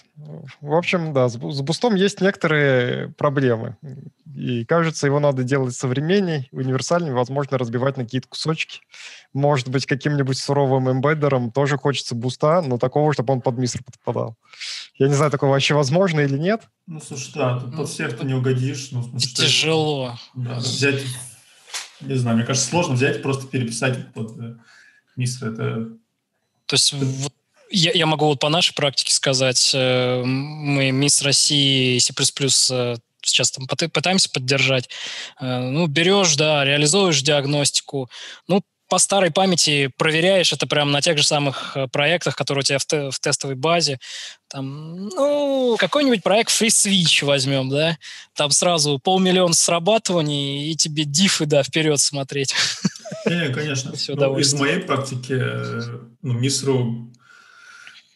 В 0.62 0.74
общем, 0.74 1.12
да, 1.12 1.28
с, 1.28 1.34
с 1.34 1.62
бустом 1.62 1.96
есть 1.96 2.22
некоторые 2.22 3.10
проблемы. 3.10 3.76
И 4.34 4.64
кажется, 4.64 5.08
его 5.08 5.20
надо 5.20 5.44
делать 5.44 5.76
современней, 5.76 6.48
универсальней, 6.54 7.12
возможно, 7.12 7.58
разбивать 7.58 7.98
на 7.98 8.06
какие-то 8.06 8.30
кусочки. 8.30 8.80
Может 9.34 9.68
быть, 9.68 9.86
каким-нибудь 9.86 10.38
суровым 10.38 10.90
эмбеддером 10.90 11.52
тоже 11.52 11.78
хочется 11.78 12.16
буста, 12.16 12.62
но 12.62 12.78
такого, 12.78 13.12
чтобы 13.12 13.34
он 13.34 13.42
под 13.42 13.58
мистер 13.58 13.84
подпадал. 13.84 14.38
Я 14.96 15.10
не 15.10 15.16
знаю, 15.16 15.32
такое 15.32 15.50
вообще 15.50 15.74
возможно 15.74 16.22
или 16.22 16.38
нет. 16.38 16.62
Ну, 16.86 17.02
слушай, 17.02 17.34
да, 17.36 17.60
тут 17.60 17.76
под 17.76 17.90
всех 17.90 18.18
ты 18.18 18.26
не 18.26 18.36
угодишь. 18.36 18.92
Ну, 18.92 19.04
смысле, 19.04 19.36
Тяжело. 19.36 20.18
Да, 20.34 20.60
взять, 20.60 21.04
не 22.00 22.16
знаю, 22.16 22.38
мне 22.38 22.46
кажется, 22.46 22.70
сложно 22.70 22.94
взять, 22.94 23.22
просто 23.22 23.48
переписать 23.48 24.14
под 24.14 24.40
э, 24.40 24.56
мистер. 25.18 25.52
Это 25.52 25.98
то 26.68 26.76
есть 26.76 26.94
вот 26.94 27.34
я, 27.70 27.92
я 27.92 28.06
могу 28.06 28.26
вот 28.26 28.40
по 28.40 28.50
нашей 28.50 28.74
практике 28.74 29.14
сказать, 29.14 29.72
э, 29.74 30.24
мы 30.24 30.92
Мисс 30.92 31.22
России 31.22 32.00
C++ 32.00 32.14
э, 32.14 32.96
сейчас 33.22 33.52
там 33.52 33.68
пытаемся 33.68 34.30
поддержать. 34.30 34.90
Э, 35.40 35.60
ну, 35.60 35.88
берешь, 35.88 36.36
да, 36.36 36.64
реализуешь 36.64 37.22
диагностику, 37.22 38.10
ну, 38.48 38.62
по 38.90 39.00
старой 39.00 39.32
памяти 39.32 39.92
проверяешь 39.98 40.54
это 40.54 40.66
прямо 40.66 40.92
на 40.92 41.02
тех 41.02 41.18
же 41.18 41.26
самых 41.26 41.76
проектах, 41.92 42.38
которые 42.38 42.62
у 42.62 42.64
тебя 42.64 42.80
в, 42.80 42.86
те, 42.86 43.12
в 43.12 43.20
тестовой 43.20 43.56
базе. 43.56 44.00
Там, 44.48 45.10
ну, 45.10 45.76
какой-нибудь 45.78 46.24
проект 46.24 46.52
FreeSwitch 46.52 47.26
возьмем, 47.26 47.68
да, 47.68 47.98
там 48.34 48.50
сразу 48.52 48.98
полмиллиона 48.98 49.54
срабатываний, 49.54 50.72
и 50.72 50.76
тебе 50.78 51.04
дифы, 51.04 51.46
да, 51.46 51.64
вперед 51.64 52.00
смотреть. 52.00 52.56
Не, 53.26 53.50
конечно. 53.50 53.92
Все 53.98 54.16
ну, 54.16 54.40
из 54.40 54.54
моей 54.54 54.80
практики, 54.80 55.34
ну, 56.22 56.32
Мисру 56.32 57.12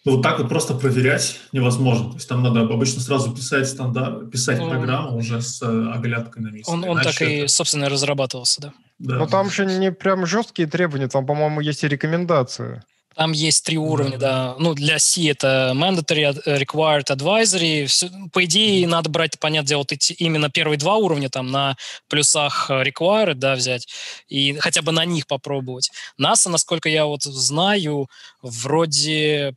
ну, 0.03 0.14
вот 0.14 0.23
так 0.23 0.40
вот 0.40 0.49
просто 0.49 0.73
проверять 0.73 1.40
невозможно. 1.52 2.10
То 2.10 2.15
есть 2.15 2.28
там 2.28 2.41
надо 2.41 2.61
обычно 2.61 3.02
сразу 3.02 3.36
писать 3.36 3.68
стандарт, 3.68 4.32
писать 4.32 4.57
ну, 4.57 4.69
программу 4.69 5.18
уже 5.18 5.41
с 5.41 5.61
э, 5.61 5.91
оглядкой 5.94 6.41
на 6.41 6.48
место. 6.49 6.72
Он, 6.72 6.84
он 6.84 7.02
так 7.02 7.22
и, 7.22 7.48
собственно, 7.48 7.88
разрабатывался, 7.88 8.61
да. 8.61 8.73
да. 8.98 9.15
Но 9.18 9.28
там 9.28 9.52
же 9.52 9.65
не 9.65 9.91
прям 9.91 10.26
жесткие 10.26 10.68
требования, 10.68 11.07
там, 11.07 11.26
по-моему, 11.28 11.61
есть 11.61 11.84
и 11.84 11.88
рекомендации. 11.88 12.82
Там 13.14 13.34
есть 13.34 13.65
три 13.65 13.78
уровня, 13.78 14.18
да. 14.18 14.53
да. 14.53 14.56
Ну, 14.57 14.73
для 14.73 14.98
C 14.98 15.30
это 15.30 15.73
mandatory, 15.76 16.34
required, 16.45 17.06
advisory. 17.10 17.86
Все, 17.86 18.10
по 18.34 18.44
идее, 18.45 18.88
надо 18.88 19.10
брать, 19.10 19.38
понятное 19.38 19.68
дело, 19.68 19.80
вот 19.82 19.91
эти, 19.91 20.14
именно 20.14 20.49
первые 20.49 20.80
два 20.80 20.95
уровня, 20.95 21.30
там, 21.30 21.52
на 21.52 21.76
плюсах 22.10 22.72
required, 22.72 23.36
да, 23.36 23.56
взять, 23.56 23.88
и 24.30 24.53
хотя 24.53 24.82
бы 24.82 24.91
на 24.91 25.06
них 25.06 25.28
попробовать. 25.28 25.91
NASA, 26.19 26.49
насколько 26.49 26.90
я 26.90 27.06
вот 27.06 27.22
знаю, 27.23 28.07
вроде 28.41 29.56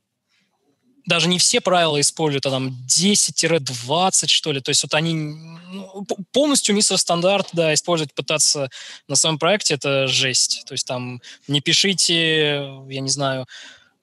даже 1.07 1.29
не 1.29 1.39
все 1.39 1.61
правила 1.61 2.01
используют, 2.01 2.47
а 2.47 2.51
там 2.51 2.77
10-20, 2.89 4.27
что 4.29 4.53
ли. 4.53 4.61
То 4.61 4.71
есть 4.71 4.83
вот 4.83 4.95
они 4.95 5.15
ну, 5.15 6.07
полностью 6.33 6.75
микростандарт, 6.75 7.49
да, 7.53 7.75
использовать 7.75 8.15
пытаться 8.15 8.71
на 9.09 9.17
своем 9.17 9.39
проекте, 9.39 9.75
это 9.75 10.07
жесть. 10.07 10.65
То 10.67 10.73
есть 10.73 10.87
там 10.87 11.21
не 11.47 11.61
пишите, 11.61 12.57
я 12.89 13.01
не 13.01 13.11
знаю, 13.11 13.47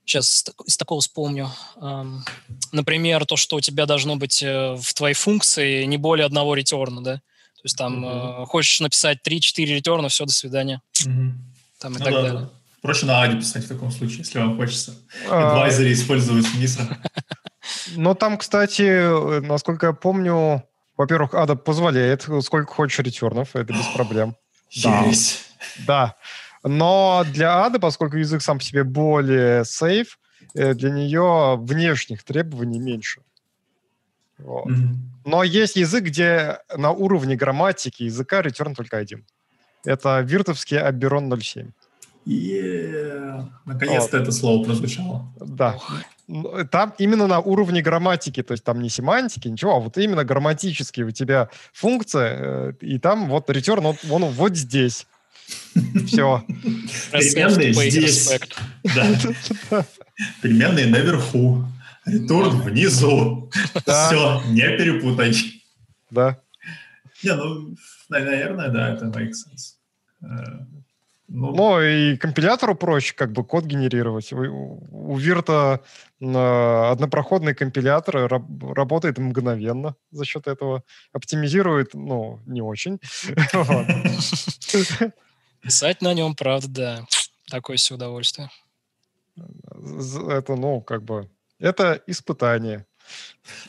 сейчас 0.05 0.45
из 0.65 0.77
такого 0.77 1.01
вспомню. 1.01 1.51
Например, 2.71 3.25
то, 3.25 3.35
что 3.35 3.55
у 3.55 3.61
тебя 3.61 3.85
должно 3.85 4.15
быть 4.15 4.43
э, 4.43 4.75
в 4.75 4.93
твоей 4.93 5.13
функции 5.13 5.83
не 5.85 5.97
более 5.97 6.25
одного 6.25 6.55
ретерна, 6.55 7.03
да. 7.03 7.15
То 7.15 7.65
есть 7.65 7.77
там 7.77 8.03
mm-hmm. 8.03 8.45
хочешь 8.47 8.79
написать 8.79 9.19
3-4 9.25 9.65
ретерна, 9.65 10.09
все, 10.09 10.25
до 10.25 10.33
свидания. 10.33 10.81
Mm-hmm. 11.05 11.31
Там 11.79 11.95
и 11.95 11.99
ну, 11.99 12.05
так 12.05 12.13
да, 12.13 12.21
далее. 12.21 12.49
Проще 12.81 13.05
на 13.05 13.21
Аде 13.21 13.37
писать 13.37 13.65
в 13.65 13.67
таком 13.67 13.91
случае, 13.91 14.19
если 14.19 14.39
вам 14.39 14.57
хочется. 14.57 14.95
А... 15.29 15.67
использовать 15.69 16.45
Миса. 16.55 16.97
Но 17.95 18.15
там, 18.15 18.37
кстати, 18.37 19.41
насколько 19.45 19.87
я 19.87 19.93
помню, 19.93 20.63
во-первых, 20.97 21.35
Ада 21.35 21.55
позволяет 21.55 22.27
сколько 22.41 22.73
хочешь 22.73 22.99
ретернов, 22.99 23.55
это 23.55 23.71
без 23.71 23.85
проблем. 23.93 24.35
Есть. 24.69 25.45
Да. 25.85 26.15
Но 26.63 27.23
для 27.27 27.65
Ады, 27.65 27.79
поскольку 27.79 28.17
язык 28.17 28.41
сам 28.41 28.57
по 28.57 28.63
себе 28.63 28.83
более 28.83 29.65
сейф, 29.65 30.19
э, 30.53 30.73
для 30.73 30.91
нее 30.91 31.57
внешних 31.59 32.23
требований 32.23 32.79
меньше. 32.79 33.21
Вот. 34.37 34.67
Mm-hmm. 34.67 34.95
Но 35.25 35.43
есть 35.43 35.75
язык, 35.75 36.05
где 36.05 36.59
на 36.75 36.91
уровне 36.91 37.35
грамматики 37.35 38.03
языка 38.03 38.41
ретерн 38.41 38.73
только 38.73 38.97
один. 38.97 39.25
Это 39.85 40.19
виртовский 40.21 40.79
Аберон 40.79 41.31
07. 41.39 41.71
Yeah. 42.25 43.47
Наконец-то 43.65 44.17
вот. 44.17 44.23
это 44.23 44.31
слово 44.31 44.63
прозвучало. 44.63 45.33
Да. 45.39 45.77
Там 46.69 46.93
именно 46.97 47.27
на 47.27 47.39
уровне 47.39 47.81
грамматики, 47.81 48.43
то 48.43 48.53
есть 48.53 48.63
там 48.63 48.81
не 48.81 48.89
семантики, 48.89 49.47
ничего, 49.47 49.75
а 49.75 49.79
вот 49.79 49.97
именно 49.97 50.23
грамматически 50.23 51.01
у 51.01 51.11
тебя 51.11 51.49
функция, 51.73 52.37
э, 52.39 52.73
и 52.81 52.99
там 52.99 53.27
вот 53.27 53.49
return, 53.49 53.85
он, 53.85 53.97
он 54.09 54.31
вот 54.31 54.55
здесь. 54.55 55.07
Все. 56.07 56.43
Переменные 57.11 57.73
здесь. 57.73 58.39
Да. 58.83 59.85
Переменные 60.41 60.87
наверху. 60.87 61.65
Return 62.07 62.61
внизу. 62.61 63.51
Все, 63.85 64.41
не 64.47 64.77
перепутай. 64.77 65.33
Да. 66.09 66.39
Не, 67.23 67.35
ну, 67.35 67.75
наверное, 68.09 68.69
да, 68.69 68.93
это 68.93 69.05
makes 69.05 69.33
sense. 69.45 69.75
Э, 71.31 71.33
ну, 71.33 71.55
Но 71.55 71.81
и 71.81 72.17
компилятору 72.17 72.75
проще 72.75 73.13
как 73.15 73.31
бы 73.31 73.45
код 73.45 73.63
генерировать. 73.65 74.33
У 74.33 75.15
Вирта 75.15 75.81
однопроходный 76.19 77.55
компилятор 77.55 78.43
работает 78.75 79.17
мгновенно 79.17 79.95
за 80.11 80.25
счет 80.25 80.47
этого. 80.47 80.83
Оптимизирует, 81.13 81.93
ну, 81.93 82.39
не 82.45 82.61
очень. 82.61 82.99
Писать 85.61 86.01
на 86.01 86.13
нем, 86.13 86.35
правда, 86.35 86.67
да. 86.67 87.05
Такое 87.49 87.77
все 87.77 87.95
удовольствие. 87.95 88.49
Это, 89.35 90.55
ну, 90.55 90.81
как 90.81 91.03
бы, 91.03 91.29
это 91.59 92.01
испытание. 92.07 92.85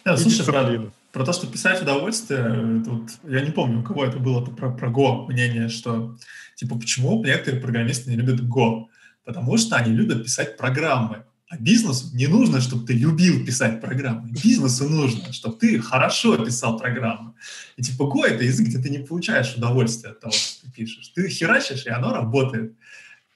Да, 0.05 0.17
слушай, 0.17 0.91
про, 1.13 1.25
то, 1.25 1.33
что 1.33 1.47
писать 1.47 1.83
удовольствие, 1.83 2.83
тут, 2.85 3.11
я 3.25 3.43
не 3.43 3.51
помню, 3.51 3.81
у 3.81 3.83
кого 3.83 4.05
это 4.05 4.19
было 4.19 4.45
про, 4.45 4.73
про 4.73 4.91
Go 4.91 5.27
мнение, 5.29 5.69
что 5.69 6.17
Типа, 6.63 6.79
почему 6.79 7.25
некоторые 7.25 7.61
программисты 7.61 8.11
не 8.11 8.17
любят 8.17 8.41
Go? 8.41 8.87
Потому 9.25 9.57
что 9.57 9.77
они 9.77 9.93
любят 9.93 10.23
писать 10.23 10.57
программы. 10.57 11.25
А 11.49 11.59
бизнесу 11.59 12.15
не 12.15 12.29
нужно, 12.29 12.61
чтобы 12.61 12.87
ты 12.87 12.95
любил 12.95 13.45
писать 13.45 13.81
программы. 13.81 14.31
Бизнесу 14.31 14.89
нужно, 14.89 15.33
чтобы 15.33 15.59
ты 15.59 15.81
хорошо 15.81 16.37
писал 16.37 16.79
программы. 16.79 17.35
И 17.77 17.83
типа 17.83 18.05
Go— 18.05 18.25
это 18.27 18.45
язык, 18.45 18.69
где 18.69 18.79
ты 18.79 18.91
не 18.91 18.99
получаешь 18.99 19.55
удовольствия 19.57 20.11
от 20.11 20.21
того, 20.21 20.33
что 20.33 20.67
ты 20.67 20.73
пишешь. 20.73 21.09
Ты 21.09 21.29
херачишь, 21.29 21.85
и 21.85 21.91
оно 21.91 22.15
работает. 22.15 22.75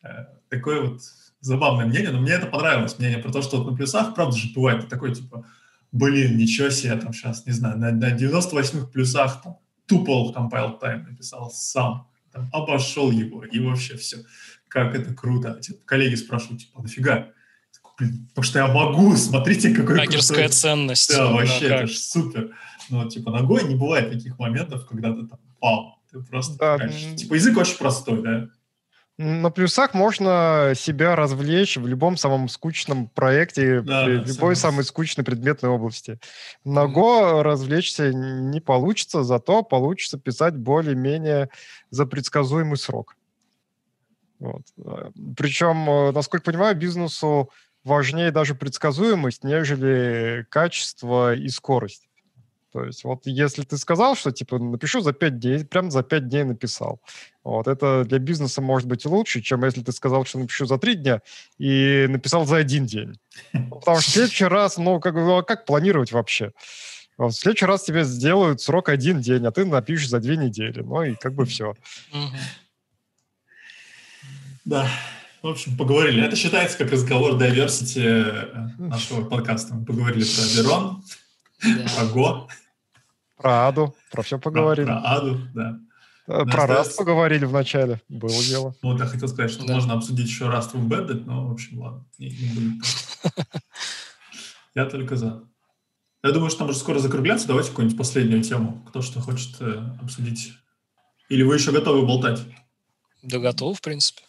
Э, 0.03 0.27
такое 0.49 0.83
вот 0.83 1.03
забавное 1.41 1.87
мнение, 1.87 2.11
но 2.11 2.21
мне 2.21 2.33
это 2.33 2.47
понравилось, 2.47 2.99
мнение 2.99 3.19
про 3.19 3.33
то, 3.33 3.43
что 3.43 3.59
вот 3.59 3.71
на 3.71 3.77
плюсах, 3.77 4.15
правда 4.15 4.37
же, 4.37 4.53
бывает 4.55 4.89
такой, 4.89 5.15
типа, 5.15 5.47
блин, 5.99 6.37
ничего 6.37 6.71
себе, 6.71 6.97
там 6.97 7.13
сейчас, 7.13 7.47
не 7.47 7.53
знаю, 7.53 7.79
на, 7.79 7.91
на 7.91 8.15
98-х 8.15 8.87
плюсах 8.89 9.43
там, 9.43 9.59
тупол 9.87 10.35
compile 10.35 10.81
time 10.81 11.09
написал 11.09 11.51
сам 11.51 12.09
там, 12.37 12.49
обошел 12.53 13.11
его, 13.11 13.45
и 13.45 13.59
вообще 13.59 13.97
все. 13.97 14.19
Как 14.69 14.95
это 14.95 15.15
круто. 15.15 15.59
Типа, 15.61 15.79
коллеги 15.85 16.15
спрашивают, 16.17 16.61
типа, 16.63 16.83
нафига? 16.83 17.29
Блин, 17.99 18.27
потому 18.29 18.45
что 18.45 18.59
я 18.59 18.67
могу, 18.67 19.17
смотрите, 19.17 19.71
какой 19.71 19.97
Хакерская 19.97 20.49
крутой. 20.49 20.53
ценность. 20.53 21.11
Да, 21.11 21.33
вообще, 21.33 21.69
да, 21.69 21.77
это 21.77 21.87
же 21.87 21.97
супер. 21.97 22.55
Но, 22.91 23.09
типа, 23.09 23.31
ногой 23.31 23.65
не 23.65 23.75
бывает 23.75 24.13
таких 24.13 24.39
моментов, 24.39 24.87
когда 24.87 25.15
ты 25.15 25.27
там, 25.27 25.39
вау, 25.63 25.99
ты 26.11 26.21
просто, 26.21 26.59
да. 26.59 26.77
Конечно, 26.77 27.17
типа, 27.17 27.35
язык 27.35 27.57
очень 27.57 27.79
простой, 27.79 28.23
да? 28.23 28.49
На 29.19 29.51
плюсах 29.51 29.95
можно 29.95 30.73
себя 30.77 31.17
развлечь 31.17 31.79
в 31.79 31.87
любом 31.87 32.19
самом 32.19 32.51
скучном 32.51 33.09
проекте, 33.09 33.81
да, 33.81 34.05
в 34.05 34.09
любой 34.09 34.27
согласен. 34.27 34.61
самой 34.61 34.85
скучной 34.85 35.25
предметной 35.25 35.71
области. 35.71 36.19
На 36.65 36.85
Go 36.85 37.41
развлечься 37.41 38.13
не 38.13 38.61
получится, 38.61 39.23
зато 39.23 39.63
получится 39.63 40.19
писать 40.19 40.55
более-менее 40.55 41.49
за 41.91 42.05
предсказуемый 42.05 42.77
срок. 42.77 43.17
Вот. 44.39 44.63
Э, 44.85 45.11
Причем, 45.35 45.89
э, 45.89 46.13
насколько 46.13 46.45
понимаю, 46.45 46.77
бизнесу 46.77 47.51
важнее 47.85 48.31
даже 48.31 48.55
предсказуемость, 48.55 49.45
нежели 49.45 50.45
качество 50.51 51.35
и 51.35 51.49
скорость. 51.49 52.06
То 52.77 52.85
есть 52.85 53.05
вот 53.05 53.23
если 53.25 53.63
ты 53.63 53.79
сказал, 53.79 54.17
что 54.17 54.33
типа 54.33 54.59
напишу 54.59 55.01
за 55.01 55.15
5 55.15 55.39
дней, 55.39 55.65
прям 55.65 55.91
за 55.91 56.03
5 56.03 56.29
дней 56.29 56.45
написал. 56.45 57.01
Вот 57.43 57.69
это 57.69 58.05
для 58.05 58.19
бизнеса 58.19 58.61
может 58.61 58.87
быть 58.87 59.07
лучше, 59.07 59.41
чем 59.41 59.65
если 59.65 59.83
ты 59.83 59.93
сказал, 59.93 60.27
что 60.27 60.39
напишу 60.39 60.67
за 60.67 60.77
3 60.77 60.95
дня 60.97 61.23
и 61.57 62.05
написал 62.07 62.45
за 62.45 62.57
один 62.57 62.85
день. 62.85 63.19
Потому 63.53 63.99
что 64.01 64.11
в 64.11 64.13
следующий 64.13 64.45
раз, 64.45 64.77
ну 64.77 65.01
как, 65.01 65.15
ну, 65.15 65.39
а 65.39 65.43
как 65.43 65.65
планировать 65.65 66.13
вообще? 66.13 66.53
В 67.17 67.31
следующий 67.31 67.65
раз 67.65 67.85
тебе 67.85 68.05
сделают 68.05 68.61
срок 68.61 68.91
один 68.91 69.23
день, 69.23 69.47
а 69.47 69.53
ты 69.53 69.65
напишешь 69.65 70.11
за 70.11 70.21
две 70.21 70.37
недели. 70.37 70.83
Ну 70.83 71.03
и 71.03 71.15
как 71.15 71.33
бы 71.33 71.47
все. 71.47 71.73
Да, 74.67 74.87
в 75.41 75.49
общем, 75.49 75.79
поговорили. 75.79 76.23
Это 76.23 76.37
считается 76.37 76.77
как 76.77 76.93
разговор 76.93 77.41
diversity 77.41 78.03
э, 78.05 78.69
нашего 78.77 79.25
подкаста. 79.25 79.77
Мы 79.77 79.87
поговорили 79.87 80.25
про 80.25 80.43
Верон, 80.43 81.03
про 81.97 82.05
Го. 82.13 82.49
Про 83.37 83.69
Аду, 83.69 83.95
про 84.11 84.23
все 84.23 84.39
поговорили. 84.39 84.87
Про, 84.87 85.01
про 85.01 85.11
Аду, 85.11 85.39
да. 85.55 85.79
Э, 86.27 86.45
про 86.45 86.63
остается... 86.65 86.91
Rust 86.91 86.97
поговорили 86.97 87.45
в 87.45 87.53
начале, 87.53 88.01
было 88.09 88.43
дело. 88.43 88.75
Ну, 88.83 88.93
вот 88.93 89.01
я 89.01 89.07
хотел 89.07 89.29
сказать, 89.29 89.51
что 89.51 89.67
да. 89.67 89.75
можно 89.75 89.95
обсудить 89.95 90.27
еще 90.27 90.45
Rust 90.45 90.71
в 90.73 90.77
Embedded, 90.77 91.25
но, 91.25 91.47
в 91.47 91.53
общем, 91.53 91.81
ладно, 91.81 92.05
не, 92.19 92.29
не. 92.31 92.81
Я 94.75 94.87
только 94.87 95.17
за. 95.17 95.43
Я 96.23 96.33
думаю, 96.33 96.51
что 96.51 96.61
там 96.61 96.71
уже 96.71 96.79
скоро 96.79 96.99
закругляться. 96.99 97.47
Давайте 97.47 97.71
какую-нибудь 97.71 97.97
последнюю 97.97 98.43
тему. 98.43 98.85
Кто 98.89 99.01
что 99.01 99.21
хочет 99.21 99.57
э, 99.61 99.97
обсудить. 100.03 100.53
Или 101.29 101.43
вы 101.43 101.55
еще 101.55 101.73
готовы 101.73 102.07
болтать? 102.07 102.41
Да 103.23 103.39
готов, 103.39 103.79
в 103.79 103.81
принципе. 103.81 104.23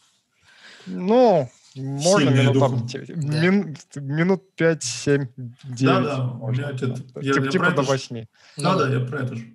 Ну, 0.85 1.49
можно 1.77 2.29
минут, 2.29 2.59
там, 2.59 2.87
да. 2.87 3.39
мин, 3.39 3.77
минут 3.95 4.55
5, 4.55 4.83
7, 4.83 5.27
9. 5.35 5.79
Да, 5.81 6.01
да, 6.01 6.23
можно. 6.23 6.61
Это, 6.61 6.87
я, 6.87 6.93
типа, 6.95 7.19
я 7.19 7.33
типа 7.51 7.71
до 7.71 7.81
8. 7.81 8.25
Да, 8.57 8.75
да, 8.75 8.89
я 8.89 8.99
про 8.99 9.23
это 9.23 9.35
же. 9.35 9.45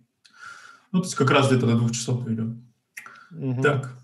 Ну, 0.93 1.01
то 1.01 1.07
есть 1.07 1.15
как 1.15 1.31
раз 1.31 1.49
где-то 1.49 1.67
до 1.67 1.77
двух 1.77 1.93
часов 1.93 2.29
идем. 2.29 2.67
Угу. 3.31 3.63
Так, 3.63 3.97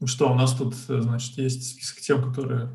ну 0.00 0.06
что, 0.06 0.30
у 0.30 0.34
нас 0.34 0.54
тут, 0.54 0.74
э, 0.88 1.00
значит, 1.00 1.38
есть 1.38 1.70
список 1.70 2.00
тем, 2.00 2.22
которые 2.22 2.70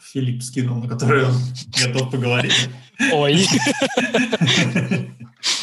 Филипп 0.00 0.42
скинул, 0.42 0.82
на 0.82 0.88
которые 0.88 1.26
он 1.26 1.34
готов 1.82 2.10
поговорить. 2.10 2.68
Ой. 3.12 3.46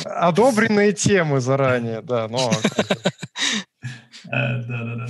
Одобренные 0.05 0.93
темы 0.93 1.39
заранее, 1.39 2.01
да, 2.01 2.27
но... 2.27 2.51
Да-да-да. 4.25 5.07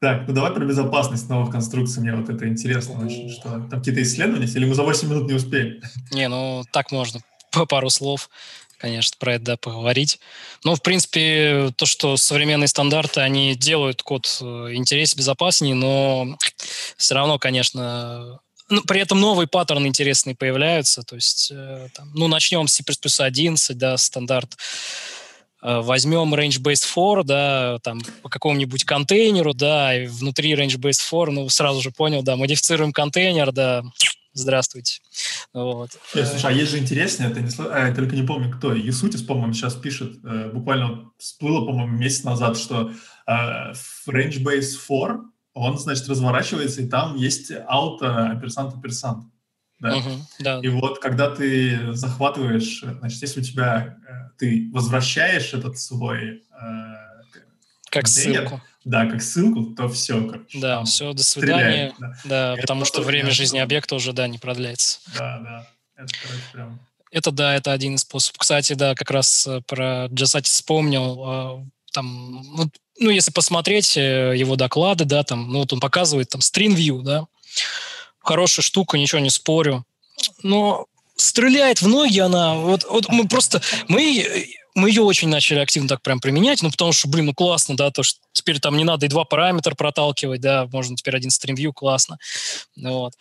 Так, 0.00 0.28
ну 0.28 0.34
давай 0.34 0.52
про 0.52 0.64
безопасность 0.64 1.28
новых 1.28 1.50
конструкций. 1.50 2.02
Мне 2.02 2.14
вот 2.14 2.28
это 2.28 2.46
интересно 2.48 3.04
очень, 3.04 3.30
что 3.30 3.50
там 3.50 3.68
какие-то 3.68 4.02
исследования, 4.02 4.46
или 4.46 4.64
мы 4.64 4.74
за 4.74 4.82
8 4.84 5.08
минут 5.08 5.28
не 5.28 5.34
успеем? 5.34 5.80
Не, 6.12 6.28
ну 6.28 6.62
так 6.72 6.92
можно, 6.92 7.20
по 7.50 7.66
пару 7.66 7.90
слов 7.90 8.30
конечно, 8.78 9.16
про 9.18 9.34
это 9.34 9.44
да, 9.44 9.56
поговорить. 9.56 10.20
Но, 10.64 10.76
в 10.76 10.82
принципе, 10.82 11.72
то, 11.76 11.84
что 11.84 12.16
современные 12.16 12.68
стандарты, 12.68 13.20
они 13.20 13.54
делают 13.56 14.02
код 14.02 14.38
э, 14.40 14.44
интереснее, 14.74 15.18
безопаснее, 15.18 15.74
но 15.74 16.36
все 16.96 17.14
равно, 17.16 17.38
конечно, 17.38 18.40
ну, 18.68 18.82
при 18.82 19.00
этом 19.00 19.20
новые 19.20 19.48
паттерны 19.48 19.86
интересные 19.86 20.36
появляются. 20.36 21.02
То 21.02 21.16
есть, 21.16 21.50
э, 21.50 21.88
там, 21.94 22.10
ну, 22.14 22.28
начнем 22.28 22.68
с 22.68 22.74
C++ 22.74 22.84
11, 23.24 23.76
да, 23.76 23.96
стандарт 23.96 24.56
возьмем 25.60 26.34
range-based 26.34 26.86
for, 26.94 27.24
да, 27.24 27.78
там, 27.82 28.00
по 28.22 28.28
какому-нибудь 28.28 28.84
контейнеру, 28.84 29.54
да, 29.54 29.96
и 29.96 30.06
внутри 30.06 30.54
range-based 30.54 31.02
for, 31.10 31.30
ну, 31.30 31.48
сразу 31.48 31.80
же 31.80 31.90
понял, 31.90 32.22
да, 32.22 32.36
модифицируем 32.36 32.92
контейнер, 32.92 33.52
да, 33.52 33.82
здравствуйте. 34.32 35.00
Вот. 35.52 35.90
Э, 36.14 36.24
слушай, 36.24 36.46
а 36.46 36.52
есть 36.52 36.70
же 36.70 36.78
интереснее, 36.78 37.30
это 37.30 37.40
не, 37.40 37.50
а, 37.58 37.88
я 37.88 37.94
только 37.94 38.14
не 38.14 38.22
помню, 38.22 38.50
кто, 38.50 38.72
Юсутис, 38.72 39.22
по-моему, 39.22 39.52
сейчас 39.52 39.74
пишет, 39.74 40.18
э, 40.24 40.50
буквально 40.52 41.10
всплыло, 41.18 41.64
по-моему, 41.64 41.96
месяц 41.96 42.24
назад, 42.24 42.56
что 42.56 42.92
э, 43.26 43.72
range-based 44.06 44.78
for, 44.88 45.20
он, 45.54 45.78
значит, 45.78 46.08
разворачивается, 46.08 46.82
и 46.82 46.88
там 46.88 47.16
есть 47.16 47.50
ауто-персант-персант. 47.50 49.24
Да? 49.80 49.96
Угу, 49.96 50.10
да. 50.40 50.60
И 50.60 50.68
вот 50.68 50.98
когда 50.98 51.30
ты 51.30 51.92
захватываешь, 51.94 52.82
значит, 52.98 53.22
если 53.22 53.40
у 53.40 53.44
тебя 53.44 53.96
э, 54.08 54.17
ты 54.38 54.70
возвращаешь 54.72 55.52
этот 55.52 55.78
свой 55.78 56.42
э, 56.52 57.08
как 57.90 58.04
контейнер, 58.04 58.48
ссылку. 58.48 58.62
Да, 58.84 59.06
как 59.06 59.22
ссылку, 59.22 59.64
то 59.74 59.88
все, 59.88 60.24
короче. 60.24 60.58
Да, 60.58 60.84
все, 60.84 61.12
до 61.12 61.24
свидания. 61.24 61.92
Стреляет, 61.94 61.94
да, 62.24 62.54
да 62.54 62.60
потому 62.60 62.84
что 62.84 63.02
время 63.02 63.30
жизни 63.30 63.58
объекта 63.58 63.94
уже, 63.94 64.12
да, 64.12 64.28
не 64.28 64.38
продляется. 64.38 65.00
Да, 65.16 65.38
да. 65.38 65.68
Это, 65.96 66.14
короче, 66.22 66.42
прям... 66.52 66.80
Это, 67.10 67.30
да, 67.30 67.54
это 67.54 67.72
один 67.72 67.94
из 67.94 68.02
способов. 68.02 68.38
Кстати, 68.38 68.74
да, 68.74 68.94
как 68.94 69.10
раз 69.10 69.46
э, 69.46 69.60
про 69.66 70.06
Джасати 70.06 70.48
вспомнил. 70.48 71.24
Э, 71.26 71.66
там, 71.92 72.42
ну, 72.54 72.70
ну, 73.00 73.10
если 73.10 73.30
посмотреть 73.30 73.96
его 73.96 74.56
доклады, 74.56 75.04
да, 75.04 75.22
там, 75.22 75.50
ну, 75.52 75.60
вот 75.60 75.72
он 75.72 75.80
показывает 75.80 76.28
там 76.28 76.40
string 76.40 76.74
view, 76.74 77.02
да, 77.02 77.26
хорошая 78.18 78.62
штука, 78.62 78.98
ничего 78.98 79.20
не 79.20 79.30
спорю. 79.30 79.86
Но 80.42 80.86
стреляет 81.20 81.82
в 81.82 81.88
ноги 81.88 82.18
она. 82.18 82.54
Вот, 82.54 82.84
вот 82.88 83.08
мы 83.08 83.28
просто... 83.28 83.60
Мы, 83.88 84.48
мы 84.74 84.88
ее 84.88 85.02
очень 85.02 85.28
начали 85.28 85.58
активно 85.58 85.88
так 85.88 86.02
прям 86.02 86.20
применять, 86.20 86.62
ну, 86.62 86.70
потому 86.70 86.92
что, 86.92 87.08
блин, 87.08 87.26
ну, 87.26 87.34
классно, 87.34 87.76
да, 87.76 87.90
то, 87.90 88.02
что 88.02 88.20
теперь 88.32 88.60
там 88.60 88.76
не 88.76 88.84
надо 88.84 89.06
и 89.06 89.08
два 89.08 89.24
параметра 89.24 89.74
проталкивать, 89.74 90.40
да, 90.40 90.68
можно 90.72 90.96
теперь 90.96 91.16
один 91.16 91.30
стримвью, 91.30 91.72
классно. 91.72 92.18
Вот. 92.76 93.14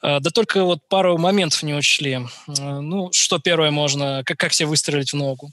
А, 0.00 0.20
да 0.20 0.30
только 0.30 0.64
вот 0.64 0.88
пару 0.88 1.18
моментов 1.18 1.62
не 1.62 1.74
учли. 1.74 2.20
А, 2.46 2.80
ну, 2.80 3.10
что 3.12 3.38
первое 3.38 3.70
можно, 3.70 4.22
как, 4.24 4.38
как 4.38 4.52
себе 4.52 4.68
выстрелить 4.68 5.12
в 5.12 5.16
ногу? 5.16 5.50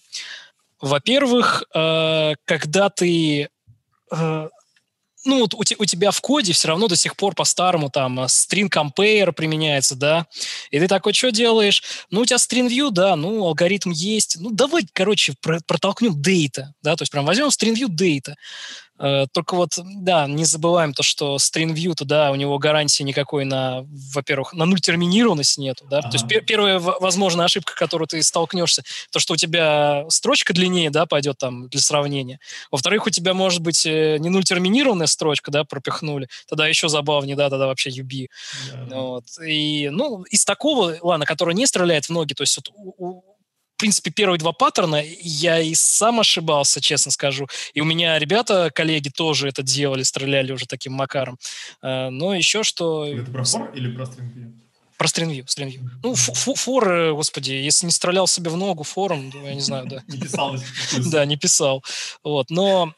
Во-первых, 0.79 1.63
а, 1.73 2.33
когда 2.45 2.89
ты 2.89 3.49
ну, 5.25 5.39
вот 5.39 5.53
у, 5.53 5.59
у 5.59 5.85
тебя 5.85 6.11
в 6.11 6.21
коде 6.21 6.53
все 6.53 6.67
равно 6.67 6.87
до 6.87 6.95
сих 6.95 7.15
пор 7.15 7.35
по-старому 7.35 7.89
там 7.89 8.19
э, 8.19 8.23
string 8.25 8.69
compare 8.69 9.31
применяется, 9.31 9.95
да, 9.95 10.27
и 10.71 10.79
ты 10.79 10.87
такой, 10.87 11.13
что 11.13 11.31
делаешь? 11.31 11.83
Ну, 12.09 12.21
у 12.21 12.25
тебя 12.25 12.37
string 12.37 12.69
view, 12.69 12.89
да, 12.91 13.15
ну, 13.15 13.45
алгоритм 13.45 13.91
есть, 13.91 14.37
ну, 14.39 14.51
давай, 14.51 14.85
короче, 14.91 15.33
протолкнем 15.41 16.19
data, 16.19 16.67
да, 16.81 16.95
то 16.95 17.03
есть 17.03 17.11
прям 17.11 17.25
возьмем 17.25 17.47
string 17.47 17.75
view 17.75 17.87
data, 17.87 18.35
только 18.97 19.55
вот, 19.55 19.77
да, 19.77 20.27
не 20.27 20.45
забываем 20.45 20.93
то, 20.93 21.03
что 21.03 21.37
StringView, 21.37 21.93
то, 21.95 22.05
да, 22.05 22.31
у 22.31 22.35
него 22.35 22.57
гарантии 22.59 23.03
никакой 23.03 23.43
на, 23.43 23.85
во-первых, 24.13 24.53
на 24.53 24.65
нуль 24.65 24.79
терминированность 24.79 25.57
нету, 25.57 25.85
да, 25.89 25.99
ага. 25.99 26.09
то 26.09 26.15
есть 26.15 26.25
пер- 26.25 26.45
первая 26.45 26.79
возможная 26.79 27.45
ошибка, 27.45 27.75
которую 27.75 28.07
ты 28.07 28.21
столкнешься, 28.21 28.83
то, 29.11 29.19
что 29.19 29.33
у 29.33 29.37
тебя 29.37 30.05
строчка 30.09 30.53
длиннее, 30.53 30.89
да, 30.89 31.05
пойдет 31.05 31.37
там 31.37 31.69
для 31.69 31.81
сравнения. 31.81 32.39
Во-вторых, 32.71 33.07
у 33.07 33.09
тебя 33.09 33.33
может 33.33 33.61
быть 33.61 33.85
э, 33.85 34.17
не 34.19 34.29
нуль 34.29 34.43
терминированная 34.43 35.07
строчка, 35.07 35.51
да, 35.51 35.63
пропихнули, 35.63 36.27
тогда 36.47 36.67
еще 36.67 36.87
забавнее, 36.87 37.35
да, 37.35 37.49
тогда 37.49 37.67
вообще 37.67 37.89
UB. 37.89 38.27
Да. 38.89 38.95
Вот. 38.95 39.25
И, 39.45 39.89
ну, 39.89 40.23
из 40.23 40.45
такого, 40.45 40.97
ладно, 41.01 41.25
который 41.25 41.55
не 41.55 41.65
стреляет 41.65 42.05
в 42.05 42.09
ноги, 42.09 42.33
то 42.33 42.43
есть 42.43 42.57
вот 42.57 42.69
у, 42.75 43.23
принципе, 43.83 44.11
первые 44.11 44.39
два 44.39 44.53
паттерна 44.53 45.03
я 45.19 45.59
и 45.59 45.75
сам 45.75 46.21
ошибался, 46.21 46.79
честно 46.79 47.11
скажу. 47.11 47.49
И 47.73 47.81
у 47.81 47.83
меня 47.83 48.17
ребята, 48.17 48.71
коллеги, 48.73 49.09
тоже 49.09 49.49
это 49.49 49.61
делали, 49.61 50.03
стреляли 50.03 50.53
уже 50.53 50.65
таким 50.65 50.93
макаром. 50.93 51.37
Э, 51.81 52.07
но 52.07 52.33
еще 52.33 52.63
что... 52.63 53.05
Это 53.05 53.29
про 53.29 53.43
фор 53.43 53.71
или 53.75 53.91
про 53.91 54.05
стрингвью? 54.05 54.53
Про 54.97 55.07
стрингвью, 55.09 55.43
стрингвью. 55.49 55.91
Ну, 56.01 56.15
фор, 56.15 56.89
э, 56.89 57.11
господи, 57.11 57.51
если 57.51 57.85
не 57.85 57.91
стрелял 57.91 58.25
себе 58.25 58.49
в 58.51 58.55
ногу 58.55 58.83
фором, 58.83 59.33
я 59.43 59.53
не 59.53 59.59
знаю, 59.59 59.85
да. 59.85 60.01
Не 60.07 60.17
писал. 60.17 60.55
Да, 61.11 61.25
не 61.25 61.35
писал. 61.35 61.83
Вот, 62.23 62.49
но 62.49 62.93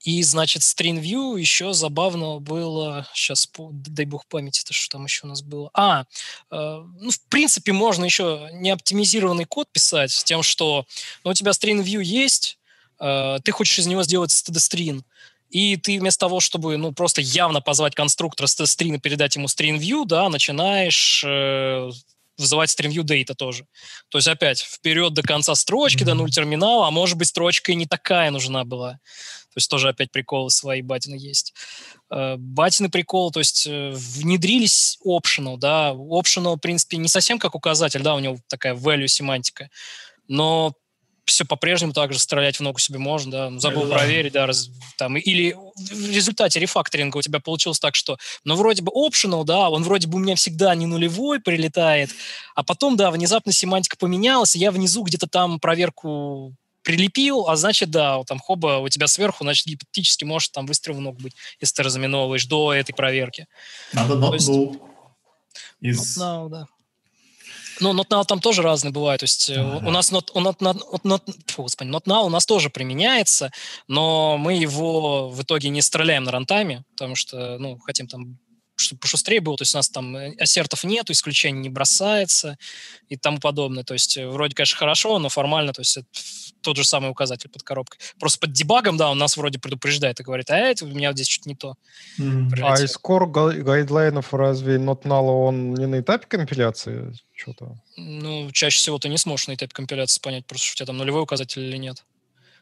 и, 0.00 0.22
значит, 0.22 0.62
StreamView 0.62 1.38
еще 1.38 1.72
забавно 1.72 2.38
было, 2.38 3.06
сейчас, 3.14 3.48
дай 3.58 4.06
бог 4.06 4.26
памяти, 4.26 4.62
это 4.64 4.72
что 4.72 4.96
там 4.96 5.04
еще 5.04 5.26
у 5.26 5.28
нас 5.28 5.42
было. 5.42 5.70
А, 5.74 6.04
э, 6.50 6.84
ну, 7.00 7.10
в 7.10 7.20
принципе, 7.28 7.72
можно 7.72 8.04
еще 8.04 8.48
неоптимизированный 8.52 9.44
код 9.44 9.68
писать 9.72 10.12
с 10.12 10.22
тем, 10.22 10.42
что 10.42 10.86
ну, 11.24 11.32
у 11.32 11.34
тебя 11.34 11.50
StreamView 11.50 12.02
есть, 12.02 12.58
э, 13.00 13.38
ты 13.42 13.50
хочешь 13.50 13.78
из 13.80 13.86
него 13.86 14.04
сделать 14.04 14.30
std-string, 14.30 15.02
и 15.50 15.76
ты 15.76 15.98
вместо 15.98 16.20
того, 16.20 16.40
чтобы 16.40 16.76
ну, 16.76 16.92
просто 16.92 17.20
явно 17.20 17.60
позвать 17.60 17.94
конструктор 17.94 18.46
std-string 18.46 18.96
и 18.96 19.00
передать 19.00 19.34
ему 19.34 19.46
StreamView, 19.46 20.04
да, 20.06 20.28
начинаешь 20.28 21.24
э, 21.26 21.90
вызывать 22.38 22.70
StreamView 22.70 23.02
data 23.02 23.34
тоже. 23.34 23.66
То 24.10 24.18
есть 24.18 24.28
опять 24.28 24.60
вперед 24.60 25.12
до 25.12 25.22
конца 25.22 25.54
строчки, 25.54 26.02
mm-hmm. 26.02 26.06
до 26.06 26.14
нуль 26.14 26.30
терминала, 26.30 26.86
а 26.86 26.90
может 26.90 27.18
быть 27.18 27.28
строчка 27.28 27.72
и 27.72 27.74
не 27.74 27.86
такая 27.86 28.30
нужна 28.30 28.64
была. 28.64 29.00
То 29.58 29.60
есть 29.60 29.70
тоже 29.70 29.88
опять 29.88 30.12
приколы 30.12 30.50
свои 30.50 30.82
батины 30.82 31.16
есть. 31.16 31.52
Э, 32.12 32.36
батины 32.36 32.88
приколы, 32.88 33.32
то 33.32 33.40
есть 33.40 33.66
э, 33.66 33.90
внедрились 33.92 34.98
optional, 35.04 35.56
да, 35.56 35.90
optional, 35.90 36.54
в 36.54 36.60
принципе, 36.60 36.96
не 36.96 37.08
совсем 37.08 37.40
как 37.40 37.56
указатель, 37.56 38.02
да, 38.02 38.14
у 38.14 38.20
него 38.20 38.38
такая 38.46 38.76
value 38.76 39.08
семантика, 39.08 39.68
но 40.28 40.74
все 41.24 41.44
по-прежнему 41.44 41.92
также 41.92 42.20
стрелять 42.20 42.58
в 42.58 42.60
ногу 42.60 42.78
себе 42.78 43.00
можно, 43.00 43.32
да, 43.32 43.50
ну, 43.50 43.58
забыл 43.58 43.82
Это 43.86 43.94
проверить, 43.94 44.32
да, 44.32 44.46
раз, 44.46 44.70
там, 44.96 45.16
или 45.16 45.56
в 45.74 46.10
результате 46.12 46.60
рефакторинга 46.60 47.16
у 47.16 47.22
тебя 47.22 47.40
получилось 47.40 47.80
так, 47.80 47.96
что, 47.96 48.16
ну, 48.44 48.54
вроде 48.54 48.82
бы 48.82 48.92
optional, 48.92 49.42
да, 49.42 49.70
он 49.70 49.82
вроде 49.82 50.06
бы 50.06 50.18
у 50.18 50.20
меня 50.20 50.36
всегда 50.36 50.72
не 50.76 50.86
нулевой 50.86 51.40
прилетает, 51.40 52.10
а 52.54 52.62
потом, 52.62 52.96
да, 52.96 53.10
внезапно 53.10 53.50
семантика 53.50 53.96
поменялась, 53.96 54.54
и 54.54 54.60
я 54.60 54.70
внизу 54.70 55.02
где-то 55.02 55.26
там 55.26 55.58
проверку 55.58 56.54
прилепил, 56.88 57.48
а 57.48 57.56
значит, 57.56 57.90
да, 57.90 58.24
там 58.24 58.38
хоба 58.38 58.78
у 58.78 58.88
тебя 58.88 59.08
сверху, 59.08 59.44
значит, 59.44 59.66
гипотетически 59.66 60.24
может 60.24 60.52
там 60.52 60.64
выстрел 60.64 60.94
в 60.94 61.00
ногу 61.00 61.20
быть, 61.20 61.34
если 61.60 61.74
ты 61.74 61.82
разыменовываешь 61.82 62.46
до 62.46 62.72
этой 62.72 62.94
проверки. 62.94 63.46
Надо 63.92 64.14
not 64.14 64.32
есть... 64.32 64.48
Из... 65.82 66.16
Not 66.16 66.22
now, 66.22 66.48
да. 66.48 66.66
Ну, 67.80 67.92
NotNow 67.92 68.24
там 68.24 68.40
тоже 68.40 68.62
разные 68.62 68.90
бывают. 68.90 69.20
То 69.20 69.24
есть 69.24 69.50
а, 69.50 69.82
у 69.86 69.90
нас 69.90 70.10
not, 70.10 70.32
not, 70.34 70.58
not, 70.60 70.80
not, 71.04 71.22
фу, 71.46 71.62
господи, 71.62 71.90
NotNow 71.90 72.24
у 72.24 72.30
нас 72.30 72.46
тоже 72.46 72.70
применяется, 72.70 73.52
но 73.86 74.38
мы 74.38 74.54
его 74.54 75.28
в 75.28 75.42
итоге 75.42 75.68
не 75.68 75.82
стреляем 75.82 76.24
на 76.24 76.32
рантайме, 76.32 76.84
потому 76.92 77.16
что, 77.16 77.58
ну, 77.58 77.78
хотим 77.78 78.08
там 78.08 78.38
чтобы 78.80 79.00
пошустрее 79.00 79.40
было, 79.40 79.56
то 79.56 79.62
есть 79.62 79.74
у 79.74 79.78
нас 79.78 79.88
там 79.88 80.16
э, 80.16 80.34
ассертов 80.38 80.84
нету, 80.84 81.12
исключений 81.12 81.60
не 81.60 81.68
бросается 81.68 82.58
и 83.08 83.16
тому 83.16 83.38
подобное. 83.38 83.84
То 83.84 83.94
есть 83.94 84.16
э, 84.16 84.26
вроде, 84.26 84.54
конечно, 84.54 84.78
хорошо, 84.78 85.18
но 85.18 85.28
формально, 85.28 85.72
то 85.72 85.80
есть 85.80 85.96
это 85.96 86.06
тот 86.60 86.76
же 86.76 86.84
самый 86.84 87.10
указатель 87.10 87.50
под 87.50 87.62
коробкой. 87.62 88.00
Просто 88.18 88.40
под 88.40 88.52
дебагом, 88.52 88.96
да, 88.96 89.10
он 89.10 89.18
нас 89.18 89.36
вроде 89.36 89.58
предупреждает 89.58 90.20
и 90.20 90.22
говорит, 90.22 90.50
а 90.50 90.56
это 90.56 90.84
у 90.84 90.88
меня 90.88 91.12
здесь 91.12 91.28
что-то 91.28 91.48
не 91.48 91.54
то. 91.54 91.74
Mm-hmm. 92.18 92.60
А 92.62 92.82
из 92.82 92.96
core 92.96 93.62
гайдлайнов 93.62 94.32
разве 94.34 94.76
not 94.76 95.02
null, 95.02 95.46
он 95.46 95.74
не 95.74 95.86
на 95.86 96.00
этапе 96.00 96.26
компиляции? 96.26 97.12
Что-то? 97.34 97.76
Ну, 97.96 98.50
чаще 98.52 98.78
всего 98.78 98.98
ты 98.98 99.08
не 99.08 99.18
сможешь 99.18 99.48
на 99.48 99.54
этапе 99.54 99.72
компиляции 99.72 100.20
понять, 100.20 100.46
просто 100.46 100.66
что 100.66 100.74
у 100.74 100.76
тебя 100.76 100.86
там 100.86 100.98
нулевой 100.98 101.22
указатель 101.22 101.62
или 101.62 101.76
нет. 101.76 102.04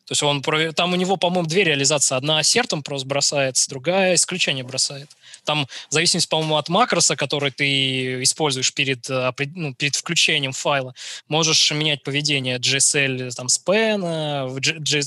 То 0.06 0.12
есть 0.12 0.22
он, 0.22 0.42
там 0.74 0.92
у 0.92 0.96
него, 0.96 1.16
по-моему, 1.16 1.48
две 1.48 1.64
реализации. 1.64 2.14
Одна 2.14 2.38
ассертом 2.38 2.82
просто 2.82 3.06
бросается, 3.08 3.68
другая 3.68 4.14
исключение 4.14 4.64
бросает. 4.64 5.10
Там 5.44 5.66
в 5.88 5.92
зависимости, 5.92 6.28
по-моему, 6.28 6.56
от 6.56 6.68
макроса, 6.68 7.16
который 7.16 7.50
ты 7.50 8.22
используешь 8.22 8.72
перед, 8.72 9.10
э, 9.10 9.32
ну, 9.54 9.74
перед 9.74 9.96
включением 9.96 10.52
файла, 10.52 10.94
можешь 11.28 11.70
менять 11.72 12.04
поведение 12.04 12.58
GSL 12.58 13.30
там, 13.32 13.46
span, 13.46 14.56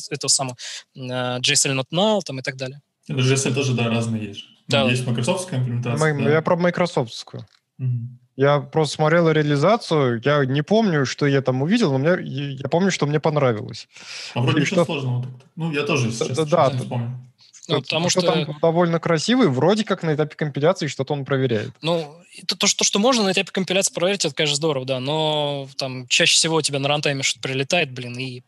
это 0.10 0.28
само, 0.28 0.56
GSL 0.96 1.80
not 1.80 1.88
null 1.94 2.22
там, 2.22 2.40
и 2.40 2.42
так 2.42 2.58
далее. 2.58 2.82
GSL 3.10 3.54
тоже, 3.54 3.74
да, 3.74 3.88
разные 3.88 4.28
есть. 4.28 4.44
Да. 4.68 4.84
Есть 4.84 5.06
Microsoft 5.06 5.52
имплементация. 5.52 6.14
Мы, 6.14 6.26
да. 6.26 6.32
Я 6.32 6.42
про 6.42 6.56
Microsoft. 6.56 7.26
Угу. 7.80 7.88
Я 8.40 8.62
просто 8.62 8.96
смотрел 8.96 9.30
реализацию, 9.30 10.22
я 10.24 10.46
не 10.46 10.62
помню, 10.62 11.06
что 11.06 11.26
я 11.26 11.42
там 11.42 11.62
увидел, 11.62 11.92
но 11.92 11.98
мне, 11.98 12.24
я 12.54 12.70
помню, 12.70 12.90
что 12.90 13.06
мне 13.06 13.20
понравилось. 13.20 13.90
А 14.34 14.40
вроде 14.40 14.62
ничего 14.62 14.84
что... 14.84 14.86
сложного. 14.86 15.26
Ну, 15.58 15.74
я 15.74 15.84
тоже, 15.84 16.08
если 16.08 16.26
честно, 16.26 16.46
да, 16.46 16.72
не 16.72 16.86
помню. 16.86 17.20
Ну, 17.68 17.82
потому 17.82 18.10
что, 18.10 18.22
что 18.22 18.32
там 18.32 18.58
довольно 18.62 19.02
красивый, 19.02 19.50
вроде 19.50 19.84
как 19.84 20.04
на 20.04 20.16
этапе 20.16 20.38
компиляции 20.38 20.88
что-то 20.88 21.12
он 21.12 21.26
проверяет. 21.26 21.72
Ну, 21.82 22.16
то, 22.48 22.56
то, 22.56 22.68
что, 22.68 22.86
что 22.86 22.98
можно 22.98 23.26
на 23.26 23.34
этапе 23.34 23.52
компиляции 23.52 23.94
проверить, 23.94 24.24
это, 24.24 24.34
конечно, 24.34 24.56
здорово, 24.56 24.86
да, 24.86 25.02
но 25.02 25.68
там 25.78 26.08
чаще 26.08 26.36
всего 26.36 26.56
у 26.56 26.62
тебя 26.62 26.80
на 26.80 26.88
рантайме 26.88 27.24
что-то 27.24 27.42
прилетает, 27.42 27.92
блин, 27.92 28.18
и 28.18 28.42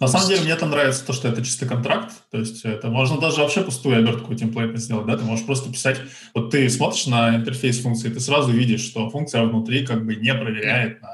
на 0.00 0.08
самом 0.08 0.28
деле, 0.28 0.42
мне 0.42 0.56
там 0.56 0.70
нравится 0.70 1.04
то, 1.06 1.12
что 1.12 1.28
это 1.28 1.44
чистый 1.44 1.68
контракт, 1.68 2.12
то 2.30 2.38
есть 2.38 2.64
это 2.64 2.88
можно 2.88 3.20
даже 3.20 3.40
вообще 3.40 3.62
пустую 3.62 3.98
обертку 3.98 4.34
темплейтно 4.34 4.78
сделать, 4.78 5.06
да, 5.06 5.16
ты 5.16 5.24
можешь 5.24 5.46
просто 5.46 5.72
писать, 5.72 6.00
вот 6.34 6.50
ты 6.50 6.68
смотришь 6.68 7.06
на 7.06 7.36
интерфейс 7.36 7.80
функции, 7.80 8.08
ты 8.08 8.20
сразу 8.20 8.52
видишь, 8.52 8.82
что 8.82 9.10
функция 9.10 9.42
внутри 9.44 9.86
как 9.86 10.04
бы 10.04 10.16
не 10.16 10.34
проверяет, 10.34 11.00
на, 11.02 11.10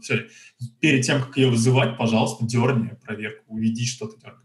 все. 0.00 0.26
перед 0.80 1.04
тем, 1.04 1.22
как 1.22 1.36
ее 1.36 1.50
вызывать, 1.50 1.96
пожалуйста, 1.96 2.44
дерни 2.44 2.92
проверку, 3.04 3.44
уведи, 3.48 3.86
что 3.86 4.06
ты 4.06 4.16
дергаешь. 4.18 4.43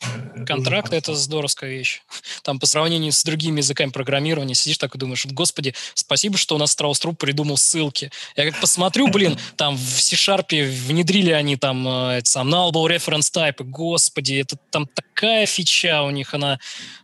Э, 0.00 0.44
Контракт— 0.44 0.92
это 0.94 1.14
здоровская 1.14 1.70
вещь. 1.70 2.02
Там 2.42 2.58
по 2.58 2.66
сравнению 2.66 3.12
с 3.12 3.22
другими 3.22 3.58
языками 3.58 3.90
программирования 3.90 4.54
сидишь 4.54 4.78
так 4.78 4.94
и 4.94 4.98
думаешь, 4.98 5.26
господи, 5.26 5.74
спасибо, 5.94 6.38
что 6.38 6.54
у 6.54 6.58
нас 6.58 6.72
Страус 6.72 6.98
Труп 7.00 7.18
придумал 7.18 7.56
ссылки. 7.56 8.10
Я 8.36 8.50
как 8.50 8.60
посмотрю, 8.60 9.08
блин, 9.08 9.38
там 9.56 9.76
в 9.76 10.00
C-Sharp 10.00 10.48
внедрили 10.86 11.30
они 11.30 11.56
там 11.56 11.86
э, 11.86 12.20
сам 12.24 12.52
nullable 12.52 12.88
reference 12.88 13.32
type, 13.32 13.62
господи, 13.64 14.34
это 14.34 14.56
там 14.70 14.86
такая 14.86 15.46
фича 15.46 16.02
у 16.02 16.10
них, 16.10 16.34
она... 16.34 16.58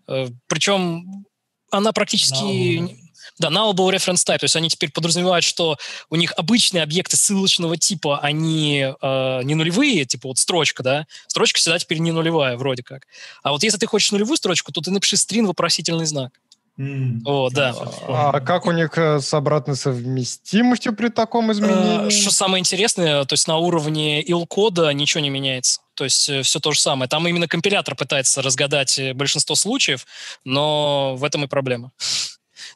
Э, 0.09 0.29
причем 0.47 1.27
она 1.71 1.93
практически... 1.93 3.06
Да, 3.39 3.49
nullable 3.49 3.95
reference 3.95 4.25
type, 4.25 4.39
то 4.39 4.45
есть 4.45 4.57
они 4.57 4.69
теперь 4.69 4.91
подразумевают, 4.91 5.45
что 5.45 5.77
у 6.09 6.17
них 6.17 6.33
обычные 6.37 6.83
объекты 6.83 7.17
ссылочного 7.17 7.77
типа, 7.77 8.19
они 8.21 8.87
э, 9.01 9.41
не 9.43 9.55
нулевые, 9.55 10.07
типа 10.07 10.29
вот 10.29 10.39
строчка, 10.39 10.83
да, 10.83 11.07
строчка 11.27 11.59
всегда 11.59 11.79
теперь 11.79 11.99
не 11.99 12.13
нулевая 12.13 12.57
вроде 12.57 12.83
как. 12.83 13.07
А 13.43 13.53
вот 13.53 13.63
если 13.63 13.79
ты 13.79 13.87
хочешь 13.87 14.11
нулевую 14.11 14.39
строчку, 14.39 14.73
то 14.73 14.81
ты 14.81 14.91
напиши 14.91 15.17
стрин 15.19 15.47
вопросительный 15.47 16.07
знак. 16.07 16.33
Mm. 16.79 17.23
О, 17.25 17.49
да. 17.51 17.75
А 18.07 18.41
как 18.41 18.67
у 18.67 18.71
них 18.71 18.99
э, 18.99 19.21
с 19.21 19.33
обратной 19.33 19.77
совместимостью 19.77 20.95
при 20.95 21.09
таком 21.09 21.51
изменении? 21.53 22.11
Что 22.11 22.31
самое 22.31 22.61
интересное, 22.61 23.25
то 23.25 23.33
есть 23.33 23.49
на 23.49 23.57
уровне 23.57 24.23
ил-кода 24.23 24.91
ничего 24.91 25.23
не 25.23 25.31
меняется. 25.31 25.81
То 25.95 26.05
есть 26.05 26.29
э, 26.29 26.43
все 26.43 26.61
то 26.61 26.73
же 26.73 26.81
самое. 26.81 27.09
Там 27.09 27.27
именно 27.27 27.49
компилятор 27.49 27.97
пытается 27.97 28.43
разгадать 28.43 28.99
э, 28.99 29.15
большинство 29.15 29.55
случаев, 29.55 30.07
но 30.45 31.17
в 31.17 31.25
этом 31.25 31.45
и 31.45 31.47
проблема 31.47 31.93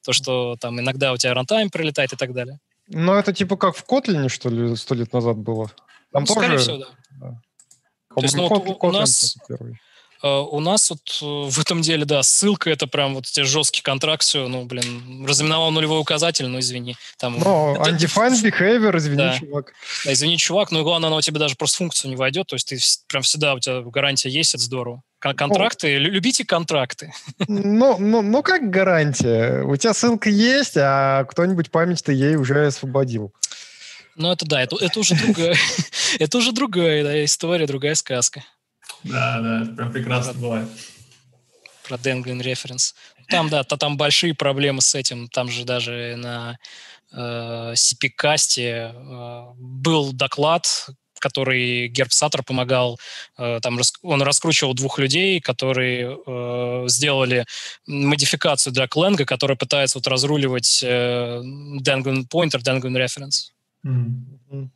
то, 0.04 0.12
что 0.12 0.56
там 0.60 0.80
иногда 0.80 1.12
у 1.12 1.16
тебя 1.16 1.34
рантайм 1.34 1.70
прилетает 1.70 2.12
и 2.12 2.16
так 2.16 2.32
далее. 2.32 2.58
Ну, 2.88 3.14
это 3.14 3.32
типа 3.32 3.56
как 3.56 3.76
в 3.76 3.84
Kotlin, 3.84 4.28
что 4.28 4.48
ли, 4.48 4.74
сто 4.76 4.94
лет 4.94 5.12
назад 5.12 5.36
было? 5.36 5.70
Там 6.12 6.24
ну, 6.24 6.26
тоже... 6.26 6.40
Скорее 6.40 6.58
всего, 6.58 6.76
да. 6.78 6.86
да. 7.20 7.40
То 8.16 8.22
есть, 8.22 8.34
ну, 8.34 8.48
вот 8.48 8.84
у, 8.84 8.90
нас... 8.90 9.36
Uh, 10.22 10.46
у 10.50 10.60
нас 10.60 10.90
вот 10.90 11.00
uh, 11.22 11.48
в 11.48 11.58
этом 11.60 11.80
деле, 11.80 12.04
да, 12.04 12.22
ссылка 12.22 12.68
это 12.68 12.86
прям 12.86 13.14
вот 13.14 13.24
тебе 13.24 13.46
жесткий 13.46 13.80
контракт, 13.80 14.22
все, 14.22 14.48
ну, 14.48 14.66
блин, 14.66 15.24
разименовал 15.26 15.70
нулевой 15.70 16.00
указатель, 16.00 16.46
ну, 16.46 16.58
извини. 16.58 16.96
Там, 17.16 17.38
ну, 17.38 17.74
это, 17.76 17.90
undefined 17.90 18.42
behavior, 18.42 18.96
извини, 18.98 19.16
да. 19.16 19.38
чувак. 19.38 19.72
Да, 20.04 20.12
извини, 20.12 20.36
чувак, 20.36 20.72
но 20.72 20.82
главное, 20.82 21.06
оно 21.06 21.16
у 21.16 21.20
тебя 21.22 21.38
даже 21.38 21.54
просто 21.54 21.78
функцию 21.78 22.10
не 22.10 22.16
войдет, 22.16 22.48
то 22.48 22.56
есть 22.56 22.68
ты 22.68 22.78
прям 23.06 23.22
всегда, 23.22 23.54
у 23.54 23.60
тебя 23.60 23.80
гарантия 23.82 24.28
есть, 24.28 24.54
это 24.54 24.64
здорово. 24.64 25.02
Контракты? 25.20 25.98
Ну, 25.98 26.06
Любите 26.06 26.44
контракты? 26.44 27.12
Ну, 27.46 27.98
ну, 27.98 28.22
ну, 28.22 28.42
как 28.42 28.70
гарантия? 28.70 29.62
У 29.64 29.76
тебя 29.76 29.92
ссылка 29.92 30.30
есть, 30.30 30.76
а 30.76 31.24
кто-нибудь 31.24 31.70
память-то 31.70 32.10
ей 32.10 32.36
уже 32.36 32.66
освободил. 32.66 33.32
Ну, 34.16 34.32
это 34.32 34.46
да, 34.46 34.62
это, 34.62 34.76
это 34.76 34.98
уже 34.98 35.14
другая, 35.14 35.56
это 36.18 36.38
уже 36.38 36.52
другая 36.52 37.04
да, 37.04 37.24
история, 37.24 37.66
другая 37.66 37.94
сказка. 37.94 38.42
Да, 39.04 39.40
да, 39.40 39.62
это 39.62 39.72
прям 39.72 39.92
прекрасно 39.92 40.32
про, 40.32 40.40
бывает. 40.40 40.68
Про 41.86 41.96
Dangling 41.96 42.42
референс. 42.42 42.94
Там, 43.28 43.48
да, 43.48 43.62
то, 43.62 43.76
там 43.76 43.96
большие 43.96 44.34
проблемы 44.34 44.80
с 44.80 44.94
этим. 44.94 45.28
Там 45.28 45.48
же 45.48 45.64
даже 45.64 46.16
на 46.16 46.58
э, 47.12 47.74
CP-касте 47.74 48.92
э, 48.92 49.42
был 49.56 50.12
доклад, 50.12 50.88
который 51.20 51.88
Герб 51.88 52.12
Саттер 52.12 52.42
помогал, 52.42 52.98
э, 53.38 53.60
там 53.62 53.78
он 54.02 54.22
раскручивал 54.22 54.74
двух 54.74 54.98
людей, 54.98 55.40
которые 55.40 56.18
э, 56.26 56.84
сделали 56.88 57.46
модификацию 57.86 58.72
для 58.72 58.86
Clang, 58.86 59.24
которая 59.24 59.56
пытается 59.56 59.98
вот 59.98 60.06
разруливать 60.08 60.82
э, 60.82 61.40
Dangling 61.82 62.26
Pointer, 62.28 62.60
Dangling 62.60 62.96
Reference. 62.96 63.52
Mm-hmm. 63.86 64.68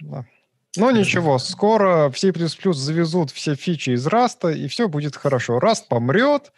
Да. 0.00 0.26
Ну 0.76 0.90
ничего, 0.90 1.38
скоро 1.38 2.10
в 2.10 2.18
C++ 2.18 2.32
завезут 2.72 3.30
все 3.30 3.54
фичи 3.54 3.90
из 3.90 4.06
Раста, 4.06 4.48
и 4.48 4.68
все 4.68 4.88
будет 4.88 5.16
хорошо. 5.16 5.58
Раст 5.58 5.88
помрет, 5.88 6.52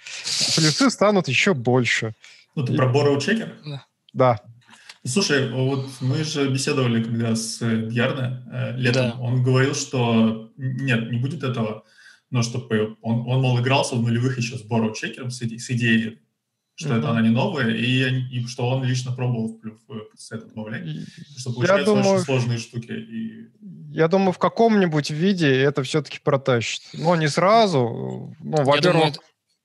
плюсы 0.57 0.91
станут 0.91 1.29
еще 1.29 1.55
больше. 1.55 2.15
Ну, 2.57 2.65
ты 2.65 2.73
и... 2.73 2.77
про 2.77 2.87
Borrow 2.87 3.17
Checker? 3.19 3.55
Да. 3.65 3.85
Да. 4.13 4.41
Слушай, 5.05 5.51
вот 5.51 5.89
мы 6.01 6.25
же 6.25 6.49
беседовали 6.49 7.03
когда 7.03 7.35
с 7.35 7.61
Бьярне 7.61 8.43
э, 8.53 8.77
летом. 8.77 9.11
Да. 9.11 9.17
Он 9.21 9.43
говорил, 9.43 9.75
что 9.75 10.51
нет, 10.57 11.11
не 11.11 11.19
будет 11.19 11.43
этого, 11.43 11.85
но 12.31 12.43
чтобы 12.43 12.97
он, 13.01 13.21
он 13.27 13.41
мол, 13.41 13.61
игрался 13.61 13.95
в 13.95 14.03
нулевых 14.03 14.39
еще 14.39 14.59
с 14.59 14.69
Borrow 14.69 14.93
Checker, 14.93 15.31
с, 15.31 15.39
с 15.39 15.71
идеей, 15.71 16.19
что 16.75 16.91
mm-hmm. 16.91 16.99
это 16.99 17.11
она 17.11 17.23
не 17.23 17.31
новая, 17.31 17.71
и, 17.71 18.29
и 18.31 18.47
что 18.47 18.69
он 18.69 18.85
лично 18.85 19.13
пробовал 19.13 19.49
в, 19.49 19.61
в, 19.63 19.87
в 19.87 20.33
это 20.33 20.47
добавлять, 20.47 20.85
что 21.37 21.53
получается 21.53 21.87
думаю, 21.87 22.15
очень 22.15 22.25
сложные 22.25 22.59
штуки. 22.59 22.93
И... 22.93 23.49
Я 23.91 24.09
думаю, 24.09 24.33
в 24.33 24.39
каком-нибудь 24.39 25.11
виде 25.11 25.49
это 25.49 25.83
все-таки 25.83 26.19
протащит. 26.23 26.83
Но 26.93 27.17
не 27.17 27.29
сразу. 27.29 28.35
Ну, 28.41 28.65
во-первых, 28.65 29.15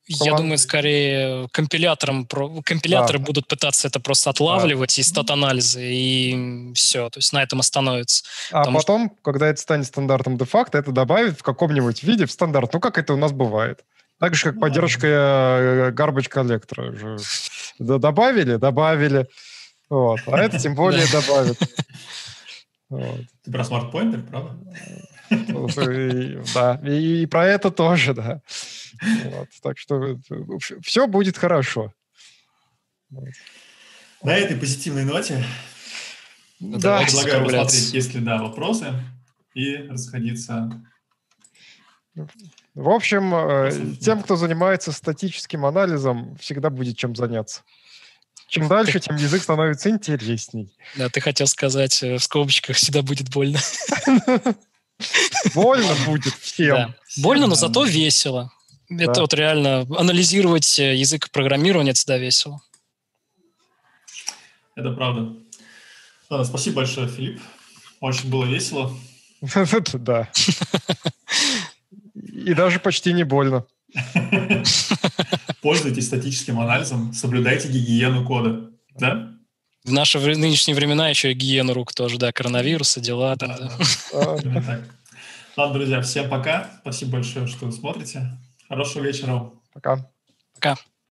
я 0.06 0.34
думаю, 0.34 0.58
скорее 0.58 1.48
компилятором, 1.50 2.26
компиляторы 2.64 3.18
да. 3.18 3.24
будут 3.24 3.48
пытаться 3.48 3.88
это 3.88 4.00
просто 4.00 4.30
отлавливать 4.30 4.96
да. 4.96 5.00
из 5.00 5.08
стат-анализа, 5.08 5.80
и 5.80 6.72
все, 6.74 7.08
то 7.08 7.18
есть 7.18 7.32
на 7.32 7.42
этом 7.42 7.60
остановится. 7.60 8.24
А 8.50 8.64
потом, 8.70 9.06
что... 9.06 9.16
когда 9.22 9.48
это 9.48 9.60
станет 9.60 9.86
стандартом 9.86 10.36
де-факто, 10.36 10.78
это 10.78 10.92
добавит 10.92 11.38
в 11.38 11.42
каком-нибудь 11.42 12.02
виде 12.02 12.26
в 12.26 12.32
стандарт. 12.32 12.72
Ну, 12.72 12.80
как 12.80 12.98
это 12.98 13.14
у 13.14 13.16
нас 13.16 13.32
бывает. 13.32 13.84
Так 14.20 14.34
же, 14.34 14.44
как 14.44 14.60
поддержка 14.60 15.06
э, 15.06 15.90
garbage 15.90 16.28
коллектора. 16.28 17.18
Добавили? 17.78 18.56
Добавили. 18.56 19.26
Вот. 19.88 20.20
А 20.26 20.38
это 20.38 20.58
тем 20.58 20.74
более 20.74 21.06
добавит. 21.12 21.58
Ты 23.44 23.50
про 23.50 23.64
смарт-поинтер, 23.64 24.22
правда? 24.22 24.56
Да, 26.54 26.80
и 26.86 27.26
про 27.26 27.46
это 27.46 27.70
тоже, 27.70 28.14
да. 28.14 28.40
Вот, 29.02 29.48
так 29.62 29.78
что 29.78 30.18
все 30.82 31.06
будет 31.06 31.36
хорошо. 31.36 31.92
Вот. 33.10 33.28
На 34.22 34.36
этой 34.36 34.56
позитивной 34.56 35.04
ноте 35.04 35.44
да, 36.60 37.00
я 37.00 37.06
предлагаю 37.06 37.44
посмотреть, 37.44 37.92
есть 37.92 38.14
ли 38.14 38.20
да, 38.20 38.38
вопросы, 38.38 38.94
и 39.54 39.76
расходиться. 39.76 40.70
В 42.74 42.88
общем, 42.88 43.34
э, 43.34 43.96
тем, 44.00 44.22
кто 44.22 44.36
занимается 44.36 44.92
статическим 44.92 45.66
анализом, 45.66 46.36
всегда 46.36 46.70
будет 46.70 46.96
чем 46.96 47.14
заняться. 47.16 47.62
Чем 48.46 48.68
дальше, 48.68 49.00
тем 49.00 49.16
язык 49.16 49.42
становится 49.42 49.90
интересней. 49.90 50.72
Да, 50.96 51.08
ты 51.08 51.20
хотел 51.20 51.46
сказать, 51.46 52.02
э, 52.02 52.16
в 52.16 52.22
скобочках 52.22 52.76
всегда 52.76 53.02
будет 53.02 53.30
больно. 53.30 53.58
Больно 55.54 55.94
будет 56.06 56.34
всем. 56.34 56.76
Да. 56.76 56.94
Больно, 57.18 57.48
но 57.48 57.54
зато 57.56 57.84
весело. 57.84 58.52
Это 58.88 59.14
да. 59.14 59.20
вот 59.22 59.34
реально 59.34 59.86
анализировать 59.98 60.78
э, 60.78 60.94
язык 60.94 61.30
программирования 61.30 61.90
это 61.90 61.98
всегда 61.98 62.18
весело. 62.18 62.60
Это 64.74 64.90
правда. 64.90 65.34
Ладно, 66.28 66.44
спасибо 66.44 66.76
большое, 66.76 67.08
Филипп. 67.08 67.40
Очень 68.00 68.30
было 68.30 68.44
весело. 68.44 68.92
Да. 69.94 70.28
И 72.14 72.54
даже 72.54 72.78
почти 72.78 73.12
не 73.12 73.24
больно. 73.24 73.66
Пользуйтесь 75.62 76.06
статическим 76.06 76.60
анализом, 76.60 77.12
соблюдайте 77.12 77.68
гигиену 77.68 78.26
кода. 78.26 78.70
Да? 78.98 79.30
В 79.84 79.92
наши 79.92 80.18
нынешние 80.18 80.74
времена 80.74 81.08
еще 81.08 81.30
и 81.30 81.34
гигиену 81.34 81.74
рук 81.74 81.92
тоже, 81.92 82.18
да, 82.18 82.32
коронавирусы, 82.32 83.00
дела. 83.00 83.36
Да. 83.36 83.56
Да. 83.56 83.70
Ладно, 85.56 85.74
друзья, 85.74 86.02
всем 86.02 86.28
пока. 86.28 86.70
Спасибо 86.80 87.12
большое, 87.12 87.46
что 87.46 87.70
смотрите. 87.70 88.36
Хорошего 88.74 89.04
вечера. 89.04 89.52
Пока. 89.72 90.10
Пока. 90.54 90.74